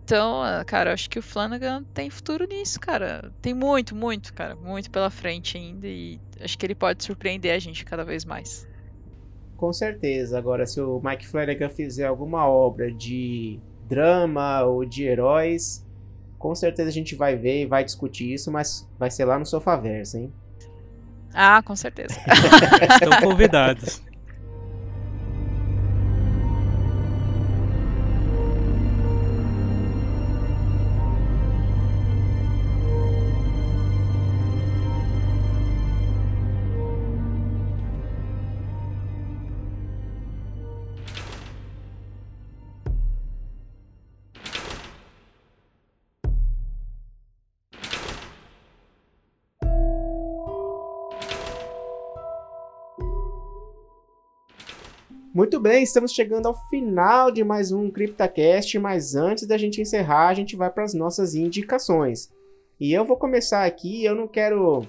Então, 0.03 0.43
ah, 0.43 0.63
cara, 0.65 0.89
eu 0.89 0.93
acho 0.93 1.09
que 1.09 1.17
o 1.17 1.21
Flanagan 1.21 1.83
tem 1.93 2.09
futuro 2.09 2.45
nisso, 2.45 2.79
cara. 2.79 3.31
Tem 3.41 3.53
muito, 3.53 3.95
muito, 3.95 4.33
cara, 4.33 4.55
muito 4.55 4.91
pela 4.91 5.09
frente 5.09 5.57
ainda 5.57 5.87
e 5.87 6.19
acho 6.41 6.57
que 6.57 6.65
ele 6.65 6.75
pode 6.75 7.03
surpreender 7.03 7.53
a 7.53 7.59
gente 7.59 7.85
cada 7.85 8.03
vez 8.03 8.25
mais. 8.25 8.67
Com 9.55 9.71
certeza. 9.71 10.37
Agora, 10.37 10.65
se 10.65 10.81
o 10.81 11.01
Mike 11.01 11.25
Flanagan 11.25 11.69
fizer 11.69 12.05
alguma 12.05 12.47
obra 12.47 12.91
de 12.91 13.57
drama 13.87 14.63
ou 14.63 14.83
de 14.83 15.05
heróis, 15.05 15.85
com 16.37 16.53
certeza 16.53 16.89
a 16.89 16.93
gente 16.93 17.15
vai 17.15 17.37
ver 17.37 17.61
e 17.61 17.65
vai 17.65 17.83
discutir 17.83 18.33
isso, 18.33 18.51
mas 18.51 18.85
vai 18.99 19.09
ser 19.09 19.23
lá 19.23 19.39
no 19.39 19.45
Sofaverso, 19.45 20.17
hein? 20.17 20.33
Ah, 21.33 21.63
com 21.63 21.75
certeza. 21.75 22.15
Estão 22.91 23.21
convidados. 23.21 24.03
Muito 55.35 55.59
bem, 55.59 55.83
estamos 55.83 56.13
chegando 56.13 56.45
ao 56.45 56.53
final 56.69 57.29
de 57.29 57.43
mais 57.43 57.73
um 57.73 57.91
CryptaCast, 57.91 58.79
mas 58.79 59.15
antes 59.15 59.45
da 59.45 59.57
gente 59.57 59.81
encerrar, 59.81 60.29
a 60.29 60.33
gente 60.33 60.55
vai 60.55 60.69
para 60.69 60.85
as 60.85 60.93
nossas 60.93 61.35
indicações. 61.35 62.31
E 62.79 62.93
eu 62.93 63.03
vou 63.03 63.17
começar 63.17 63.65
aqui, 63.65 64.05
eu 64.05 64.15
não 64.15 64.29
quero. 64.29 64.87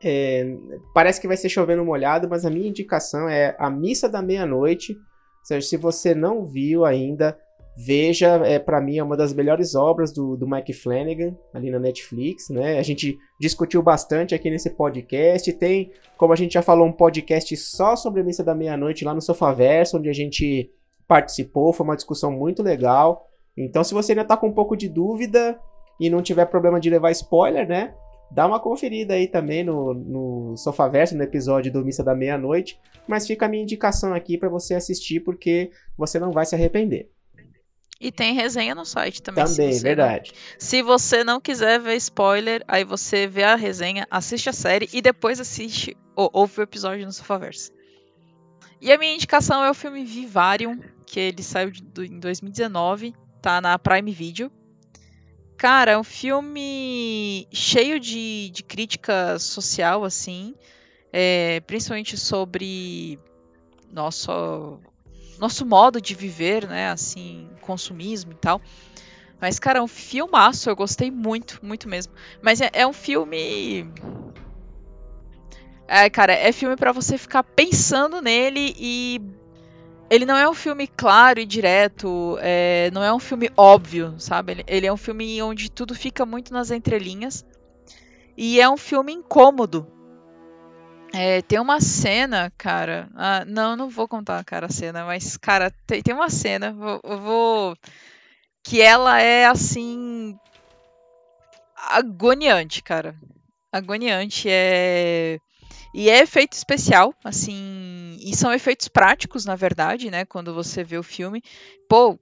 é, 0.00 0.56
parece 0.94 1.20
que 1.20 1.26
vai 1.26 1.36
ser 1.36 1.48
chovendo 1.48 1.84
molhado, 1.84 2.28
mas 2.28 2.44
a 2.44 2.50
minha 2.50 2.68
indicação 2.68 3.28
é 3.28 3.56
A 3.58 3.68
Missa 3.68 4.08
da 4.08 4.22
Meia-Noite. 4.22 4.92
Ou 4.92 5.44
seja, 5.44 5.66
se 5.66 5.76
você 5.76 6.14
não 6.14 6.46
viu 6.46 6.84
ainda, 6.84 7.36
veja, 7.76 8.40
é, 8.46 8.58
para 8.58 8.80
mim 8.80 8.96
é 8.96 9.02
uma 9.02 9.16
das 9.16 9.34
melhores 9.34 9.74
obras 9.74 10.12
do, 10.12 10.36
do 10.36 10.48
Mike 10.48 10.72
Flanagan, 10.72 11.36
ali 11.52 11.70
na 11.70 11.78
Netflix. 11.78 12.48
Né? 12.48 12.78
A 12.78 12.82
gente 12.82 13.18
discutiu 13.38 13.82
bastante 13.82 14.34
aqui 14.34 14.48
nesse 14.48 14.70
podcast. 14.70 15.52
Tem 15.52 15.92
como 16.16 16.32
a 16.32 16.36
gente 16.36 16.54
já 16.54 16.62
falou, 16.62 16.86
um 16.86 16.92
podcast 16.92 17.54
só 17.56 17.94
sobre 17.94 18.22
a 18.22 18.24
missa 18.24 18.42
da 18.42 18.54
meia-noite 18.54 19.04
lá 19.04 19.12
no 19.12 19.20
Sofaverso, 19.20 19.98
onde 19.98 20.08
a 20.08 20.14
gente 20.14 20.70
participou, 21.06 21.72
foi 21.72 21.84
uma 21.84 21.96
discussão 21.96 22.32
muito 22.32 22.62
legal. 22.62 23.28
Então, 23.56 23.84
se 23.84 23.92
você 23.92 24.12
ainda 24.12 24.24
tá 24.24 24.36
com 24.36 24.48
um 24.48 24.54
pouco 24.54 24.76
de 24.76 24.88
dúvida 24.88 25.58
e 26.00 26.08
não 26.08 26.22
tiver 26.22 26.46
problema 26.46 26.80
de 26.80 26.90
levar 26.90 27.10
spoiler, 27.10 27.68
né? 27.68 27.94
Dá 28.30 28.46
uma 28.46 28.58
conferida 28.58 29.14
aí 29.14 29.28
também 29.28 29.62
no, 29.62 29.94
no 29.94 30.56
Sofaverso, 30.56 31.16
no 31.16 31.22
episódio 31.22 31.72
do 31.72 31.84
Missa 31.84 32.02
da 32.02 32.14
Meia-Noite. 32.14 32.78
Mas 33.06 33.26
fica 33.26 33.46
a 33.46 33.48
minha 33.48 33.62
indicação 33.62 34.12
aqui 34.12 34.36
para 34.36 34.48
você 34.48 34.74
assistir, 34.74 35.20
porque 35.20 35.70
você 35.96 36.18
não 36.18 36.32
vai 36.32 36.44
se 36.44 36.54
arrepender. 36.54 37.08
E 38.00 38.12
tem 38.12 38.34
resenha 38.34 38.74
no 38.74 38.84
site 38.84 39.22
também. 39.22 39.46
se 39.46 39.56
Também, 39.56 39.72
você 39.72 39.82
verdade. 39.82 40.32
Não, 40.34 40.40
se 40.58 40.82
você 40.82 41.24
não 41.24 41.40
quiser 41.40 41.80
ver 41.80 41.96
spoiler, 41.96 42.62
aí 42.68 42.84
você 42.84 43.26
vê 43.26 43.42
a 43.44 43.54
resenha, 43.56 44.06
assiste 44.10 44.48
a 44.50 44.52
série 44.52 44.88
e 44.92 45.00
depois 45.00 45.40
assiste 45.40 45.96
ou 46.14 46.30
ouve 46.32 46.60
o 46.60 46.62
episódio 46.62 47.06
no 47.06 47.12
Sofaverso. 47.12 47.70
E 48.80 48.92
a 48.92 48.98
minha 48.98 49.14
indicação 49.14 49.64
é 49.64 49.70
o 49.70 49.74
filme 49.74 50.04
Vivarium, 50.04 50.78
que 51.06 51.18
ele 51.18 51.42
saiu 51.42 51.70
de- 51.70 51.82
do- 51.82 52.04
em 52.04 52.20
2019, 52.20 53.14
tá 53.40 53.60
na 53.60 53.78
Prime 53.78 54.12
Video. 54.12 54.52
Cara, 55.56 55.92
é 55.92 55.98
um 55.98 56.04
filme 56.04 57.48
cheio 57.50 57.98
de, 57.98 58.50
de 58.50 58.62
crítica 58.62 59.38
social, 59.38 60.04
assim, 60.04 60.54
é, 61.10 61.60
principalmente 61.60 62.18
sobre 62.18 63.18
nosso, 63.90 64.78
nosso 65.38 65.66
modo 65.66 66.00
de 66.00 66.14
viver, 66.14 66.66
né, 66.66 66.90
assim, 66.90 67.48
consumismo 67.60 68.32
e 68.32 68.36
tal. 68.36 68.60
Mas, 69.40 69.58
cara, 69.58 69.78
é 69.78 69.82
um 69.82 69.88
filmaço, 69.88 70.70
eu 70.70 70.76
gostei 70.76 71.10
muito, 71.10 71.58
muito 71.62 71.88
mesmo. 71.88 72.12
Mas 72.40 72.60
é, 72.60 72.70
é 72.72 72.86
um 72.86 72.92
filme. 72.92 73.90
É, 75.86 76.08
cara, 76.10 76.32
é 76.32 76.50
filme 76.52 76.74
pra 76.76 76.92
você 76.92 77.18
ficar 77.18 77.42
pensando 77.42 78.20
nele 78.20 78.74
e. 78.78 79.20
Ele 80.08 80.24
não 80.24 80.36
é 80.36 80.48
um 80.48 80.54
filme 80.54 80.86
claro 80.86 81.40
e 81.40 81.44
direto, 81.44 82.38
é, 82.40 82.92
não 82.92 83.02
é 83.02 83.12
um 83.12 83.18
filme 83.18 83.50
óbvio, 83.56 84.14
sabe? 84.18 84.52
Ele, 84.52 84.64
ele 84.68 84.86
é 84.86 84.92
um 84.92 84.96
filme 84.96 85.42
onde 85.42 85.68
tudo 85.68 85.96
fica 85.96 86.24
muito 86.24 86.52
nas 86.52 86.70
entrelinhas. 86.70 87.44
E 88.36 88.60
é 88.60 88.68
um 88.68 88.76
filme 88.76 89.12
incômodo. 89.12 89.84
É, 91.12 91.40
tem 91.42 91.58
uma 91.60 91.80
cena, 91.80 92.52
cara. 92.58 93.08
ah, 93.14 93.44
não, 93.46 93.76
não 93.76 93.88
vou 93.88 94.06
contar, 94.08 94.44
cara, 94.44 94.66
a 94.66 94.68
cena, 94.68 95.04
mas, 95.04 95.36
cara, 95.36 95.70
tem, 95.86 96.02
tem 96.02 96.14
uma 96.14 96.28
cena. 96.30 96.72
vou- 96.72 97.00
Eu 97.04 97.18
vou 97.20 97.76
que 98.64 98.82
ela 98.82 99.20
é 99.20 99.46
assim 99.46 100.38
agoniante, 101.76 102.82
cara. 102.82 103.14
Agoniante 103.72 104.48
é 104.50 105.38
e 105.94 106.10
é 106.10 106.20
efeito 106.20 106.52
especial, 106.54 107.14
assim, 107.24 108.16
e 108.20 108.36
são 108.36 108.52
efeitos 108.52 108.88
práticos, 108.88 109.44
na 109.46 109.56
verdade, 109.56 110.10
né, 110.10 110.24
quando 110.26 110.54
você 110.54 110.84
vê 110.84 110.98
o 110.98 111.02
filme. 111.02 111.42
Pô, 111.88 112.18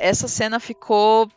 essa 0.00 0.28
cena 0.28 0.60
ficou 0.60 1.30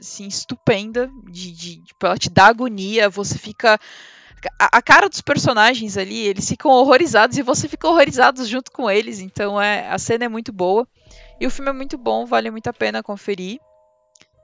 assim 0.00 0.26
estupenda 0.26 1.10
de, 1.30 1.52
de, 1.52 1.76
de 1.78 1.94
ela 2.02 2.18
te 2.18 2.30
dá 2.30 2.46
agonia, 2.46 3.08
você 3.10 3.38
fica 3.38 3.78
a, 4.58 4.78
a 4.78 4.82
cara 4.82 5.08
dos 5.08 5.20
personagens 5.20 5.96
ali, 5.96 6.26
eles 6.26 6.48
ficam 6.48 6.70
horrorizados 6.70 7.36
e 7.36 7.42
você 7.42 7.68
fica 7.68 7.88
horrorizado 7.88 8.44
junto 8.44 8.70
com 8.72 8.90
eles, 8.90 9.20
então 9.20 9.60
é 9.60 9.88
a 9.88 9.98
cena 9.98 10.24
é 10.24 10.28
muito 10.28 10.52
boa. 10.52 10.86
E 11.40 11.46
o 11.46 11.50
filme 11.50 11.70
é 11.70 11.74
muito 11.74 11.98
bom, 11.98 12.24
vale 12.24 12.50
muito 12.50 12.68
a 12.68 12.72
pena 12.72 13.02
conferir. 13.02 13.58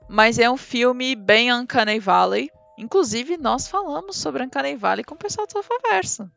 Mas 0.07 0.39
é 0.39 0.49
um 0.49 0.57
filme 0.57 1.15
bem 1.15 1.53
Uncanny 1.53 1.99
Valley. 1.99 2.49
Inclusive, 2.77 3.37
nós 3.37 3.67
falamos 3.67 4.17
sobre 4.17 4.43
Uncanny 4.43 4.75
Valley 4.75 5.03
com 5.03 5.13
o 5.13 5.17
pessoal 5.17 5.45
do 5.45 5.53
Sofaverso. 5.53 6.29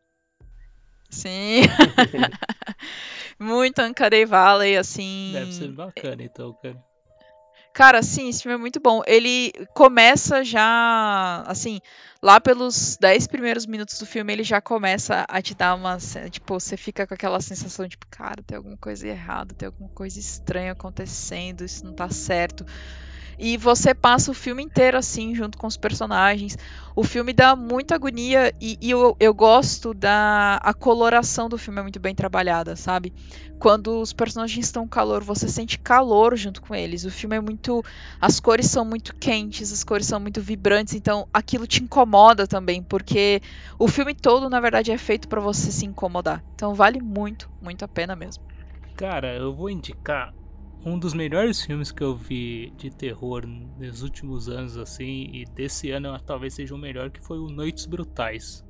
Sim. 1.10 1.62
muito 3.40 3.82
Uncanny 3.82 4.24
Valley, 4.24 4.76
assim. 4.76 5.30
Deve 5.32 5.52
ser 5.52 5.72
bacana, 5.72 6.22
então, 6.22 6.52
cara. 6.62 6.82
Cara, 7.73 8.03
sim, 8.03 8.28
esse 8.28 8.43
filme 8.43 8.55
é 8.55 8.59
muito 8.61 8.78
bom. 8.81 9.01
Ele 9.07 9.51
começa 9.74 10.44
já, 10.44 11.43
assim, 11.47 11.81
lá 12.23 12.39
pelos 12.39 12.99
10 12.99 13.27
primeiros 13.27 13.65
minutos 13.65 13.99
do 13.99 14.05
filme, 14.05 14.31
ele 14.32 14.44
já 14.44 14.61
começa 14.61 15.24
a 15.27 15.40
te 15.40 15.55
dar 15.55 15.74
uma. 15.74 15.97
Tipo, 16.31 16.61
você 16.61 16.77
fica 16.77 17.07
com 17.07 17.15
aquela 17.15 17.40
sensação, 17.40 17.89
tipo, 17.89 18.07
cara, 18.11 18.43
tem 18.43 18.57
alguma 18.59 18.77
coisa 18.77 19.09
errada, 19.09 19.55
tem 19.55 19.66
alguma 19.66 19.89
coisa 19.90 20.20
estranha 20.20 20.73
acontecendo, 20.73 21.65
isso 21.65 21.85
não 21.85 21.94
tá 21.94 22.11
certo. 22.11 22.66
E 23.44 23.56
você 23.56 23.93
passa 23.93 24.31
o 24.31 24.35
filme 24.35 24.62
inteiro 24.62 24.97
assim, 24.97 25.35
junto 25.35 25.59
com 25.59 25.66
os 25.66 25.77
personagens. 25.77 26.56
O 26.94 27.02
filme 27.02 27.32
dá 27.32 27.56
muita 27.56 27.97
agonia 27.97 28.55
e, 28.60 28.78
e 28.81 28.93
eu, 28.93 29.16
eu 29.19 29.35
gosto 29.35 29.93
da. 29.93 30.60
A 30.62 30.73
coloração 30.73 31.48
do 31.48 31.59
filme 31.59 31.81
é 31.81 31.82
muito 31.82 31.98
bem 31.98 32.14
trabalhada, 32.14 32.77
sabe? 32.77 33.12
Quando 33.59 34.01
os 34.01 34.12
personagens 34.12 34.64
estão 34.64 34.86
calor, 34.86 35.24
você 35.24 35.48
sente 35.48 35.77
calor 35.77 36.36
junto 36.36 36.62
com 36.62 36.73
eles. 36.73 37.05
O 37.05 37.10
filme 37.10 37.35
é 37.35 37.40
muito. 37.40 37.82
As 38.20 38.39
cores 38.39 38.66
são 38.66 38.85
muito 38.85 39.12
quentes, 39.19 39.73
as 39.73 39.82
cores 39.82 40.06
são 40.06 40.20
muito 40.20 40.40
vibrantes, 40.40 40.94
então 40.94 41.27
aquilo 41.35 41.66
te 41.66 41.82
incomoda 41.82 42.47
também, 42.47 42.81
porque 42.81 43.40
o 43.77 43.89
filme 43.89 44.14
todo, 44.14 44.48
na 44.48 44.60
verdade, 44.60 44.93
é 44.93 44.98
feito 44.98 45.27
para 45.27 45.40
você 45.40 45.73
se 45.73 45.85
incomodar. 45.85 46.44
Então 46.55 46.77
vale 46.77 47.01
muito, 47.01 47.51
muito 47.60 47.85
a 47.85 47.89
pena 47.89 48.14
mesmo. 48.14 48.44
Cara, 48.97 49.35
eu 49.35 49.52
vou 49.52 49.69
indicar 49.69 50.32
um 50.85 50.99
dos 50.99 51.15
melhores 51.15 51.65
filmes 51.65 51.93
que 51.93 52.03
eu 52.03 52.15
vi 52.15 52.73
de 52.77 52.91
terror 52.91 53.47
nos 53.47 54.03
últimos 54.03 54.49
anos, 54.49 54.77
assim, 54.77 55.31
e 55.33 55.45
desse 55.45 55.91
ano 55.91 56.19
talvez 56.21 56.55
seja 56.55 56.75
o 56.75 56.79
melhor, 56.79 57.11
que 57.11 57.21
foi 57.21 57.39
o 57.39 57.49
Noites 57.49 57.87
Brutais. 57.87 58.65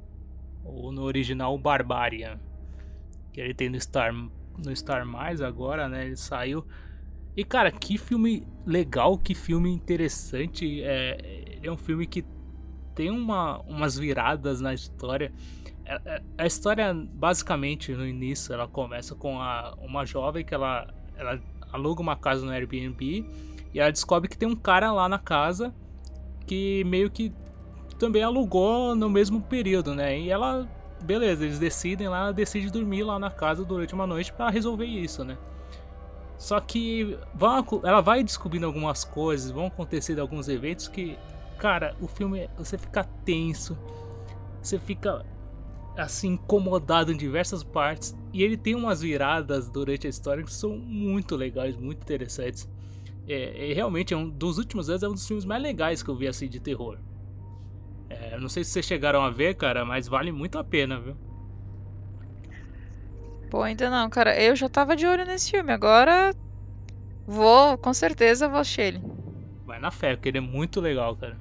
Ou 0.65 0.93
no 0.93 1.03
original 1.03 1.57
Barbarian. 1.59 2.39
Que 3.33 3.41
ele 3.41 3.55
tem 3.55 3.71
no 3.71 3.81
Star, 3.81 4.13
no 4.13 4.77
Star 4.77 5.07
Mais 5.07 5.41
agora, 5.41 5.89
né? 5.89 6.07
Ele 6.07 6.17
saiu. 6.17 6.67
E 7.37 7.45
cara, 7.45 7.73
que 7.73 7.97
filme 7.97 8.47
legal, 8.67 9.17
que 9.17 9.35
filme 9.35 9.71
interessante. 9.71 10.83
É, 10.83 11.59
é 11.63 11.71
um 11.71 11.79
filme 11.79 12.07
que 12.07 12.25
tem 12.95 13.11
uma, 13.11 13.59
umas 13.63 13.99
viradas 13.99 14.61
na 14.61 14.75
história. 14.75 15.33
É, 15.85 15.95
é, 16.05 16.23
a 16.39 16.47
história, 16.47 16.95
basicamente, 16.95 17.93
no 17.93 18.07
início, 18.07 18.53
ela 18.53 18.69
começa 18.69 19.15
com 19.15 19.41
a, 19.41 19.75
uma 19.81 20.05
jovem 20.05 20.45
que 20.45 20.55
ela, 20.55 20.93
ela 21.17 21.41
aluga 21.73 22.01
uma 22.03 22.17
casa 22.17 22.45
no 22.45 22.53
Airbnb 22.53 23.25
e 23.73 23.81
ela 23.81 23.91
descobre 23.91 24.29
que 24.29 24.37
tem 24.37 24.49
um 24.49 24.57
cara 24.57 24.93
lá 24.93 25.09
na 25.09 25.19
casa 25.19 25.75
que 26.47 26.85
meio 26.85 27.11
que 27.11 27.33
também 27.99 28.23
alugou 28.23 28.95
no 28.95 29.09
mesmo 29.09 29.41
período, 29.41 29.95
né? 29.95 30.19
E 30.19 30.31
ela, 30.31 30.69
beleza, 31.03 31.45
eles 31.45 31.59
decidem 31.59 32.09
lá, 32.09 32.25
ela 32.25 32.33
decide 32.33 32.71
dormir 32.71 33.05
lá 33.05 33.19
na 33.19 33.31
casa 33.31 33.65
durante 33.65 33.95
uma 33.95 34.07
noite 34.07 34.33
para 34.33 34.51
resolver 34.51 34.87
isso, 34.87 35.25
né? 35.25 35.39
Só 36.37 36.59
que 36.61 37.17
ela 37.85 38.01
vai 38.01 38.25
descobrindo 38.25 38.67
algumas 38.67 39.05
coisas, 39.05 39.53
vão 39.53 39.67
acontecer 39.67 40.19
alguns 40.19 40.49
eventos 40.49 40.89
que, 40.89 41.17
cara, 41.57 41.95
o 42.01 42.09
filme 42.09 42.51
você 42.59 42.77
fica 42.77 43.05
tenso, 43.25 43.79
você 44.61 44.79
fica 44.79 45.25
assim 45.97 46.31
incomodado 46.31 47.13
em 47.13 47.17
diversas 47.17 47.63
partes 47.63 48.17
e 48.33 48.43
ele 48.43 48.57
tem 48.57 48.75
umas 48.75 49.03
viradas 49.03 49.69
durante 49.69 50.07
a 50.07 50.11
história 50.11 50.43
que 50.43 50.53
são 50.53 50.77
muito 50.77 51.37
legais, 51.37 51.77
muito 51.77 52.03
interessantes. 52.03 52.69
É, 53.29 53.71
é 53.71 53.73
realmente 53.73 54.15
é 54.15 54.17
um 54.17 54.29
dos 54.29 54.59
últimos 54.59 54.89
anos 54.89 55.03
é 55.03 55.09
um 55.09 55.13
dos 55.13 55.27
filmes 55.27 55.45
mais 55.45 55.63
legais 55.63 56.03
que 56.03 56.09
eu 56.09 56.17
vi 56.17 56.27
assim 56.27 56.49
de 56.49 56.61
terror. 56.61 56.99
É, 58.09 58.39
não 58.39 58.49
sei 58.49 58.65
se 58.65 58.71
vocês 58.71 58.85
chegaram 58.85 59.23
a 59.23 59.31
ver, 59.31 59.55
cara, 59.55 59.85
mas 59.85 60.09
vale 60.09 60.33
muito 60.33 60.59
a 60.59 60.65
pena, 60.65 61.01
viu? 61.01 61.17
Pô, 63.51 63.63
ainda 63.63 63.91
não, 63.91 64.09
cara. 64.09 64.41
Eu 64.41 64.57
já 64.57 64.69
tava 64.69 64.97
de 64.97 65.07
olho 65.07 65.27
nesse 65.27 65.51
filme. 65.51 65.73
Agora 65.73 66.35
vou, 67.27 67.77
com 67.77 67.93
certeza, 67.93 68.49
vou 68.49 68.59
assistir 68.59 68.81
ele. 68.81 69.03
Vai 69.67 69.79
na 69.79 69.91
fé, 69.91 70.17
porque 70.17 70.31
ele 70.31 70.39
é 70.39 70.41
muito 70.41 70.81
legal, 70.81 71.15
cara. 71.17 71.39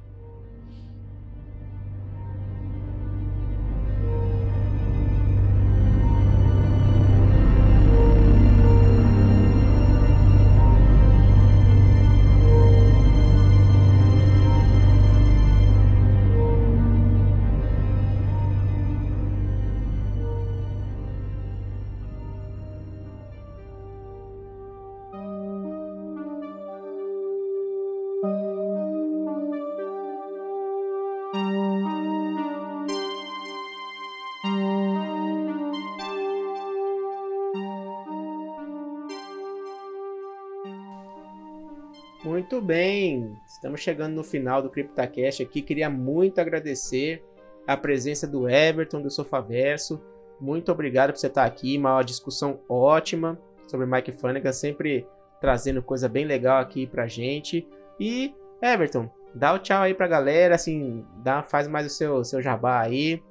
Muito 42.51 42.65
bem, 42.65 43.33
estamos 43.47 43.79
chegando 43.79 44.13
no 44.13 44.25
final 44.25 44.61
do 44.61 44.69
CryptaCast 44.69 45.41
aqui. 45.41 45.61
Queria 45.61 45.89
muito 45.89 46.41
agradecer 46.41 47.23
a 47.65 47.77
presença 47.77 48.27
do 48.27 48.49
Everton 48.49 49.01
do 49.01 49.09
Sofaverso. 49.09 50.03
Muito 50.37 50.69
obrigado 50.69 51.13
por 51.13 51.17
você 51.17 51.27
estar 51.27 51.45
aqui. 51.45 51.77
Uma 51.77 52.03
discussão 52.03 52.59
ótima 52.67 53.39
sobre 53.65 53.85
Mike 53.85 54.11
Flanagan, 54.11 54.51
sempre 54.51 55.07
trazendo 55.39 55.81
coisa 55.81 56.09
bem 56.09 56.25
legal 56.25 56.59
aqui 56.59 56.85
pra 56.85 57.07
gente. 57.07 57.65
E 57.97 58.35
Everton, 58.61 59.09
dá 59.33 59.53
o 59.53 59.59
tchau 59.59 59.83
aí 59.83 59.93
pra 59.93 60.05
galera, 60.05 60.55
assim, 60.55 61.05
dá, 61.23 61.41
faz 61.43 61.69
mais 61.69 61.85
o 61.85 61.89
seu, 61.89 62.21
seu 62.25 62.41
jabá 62.41 62.81
aí, 62.81 63.23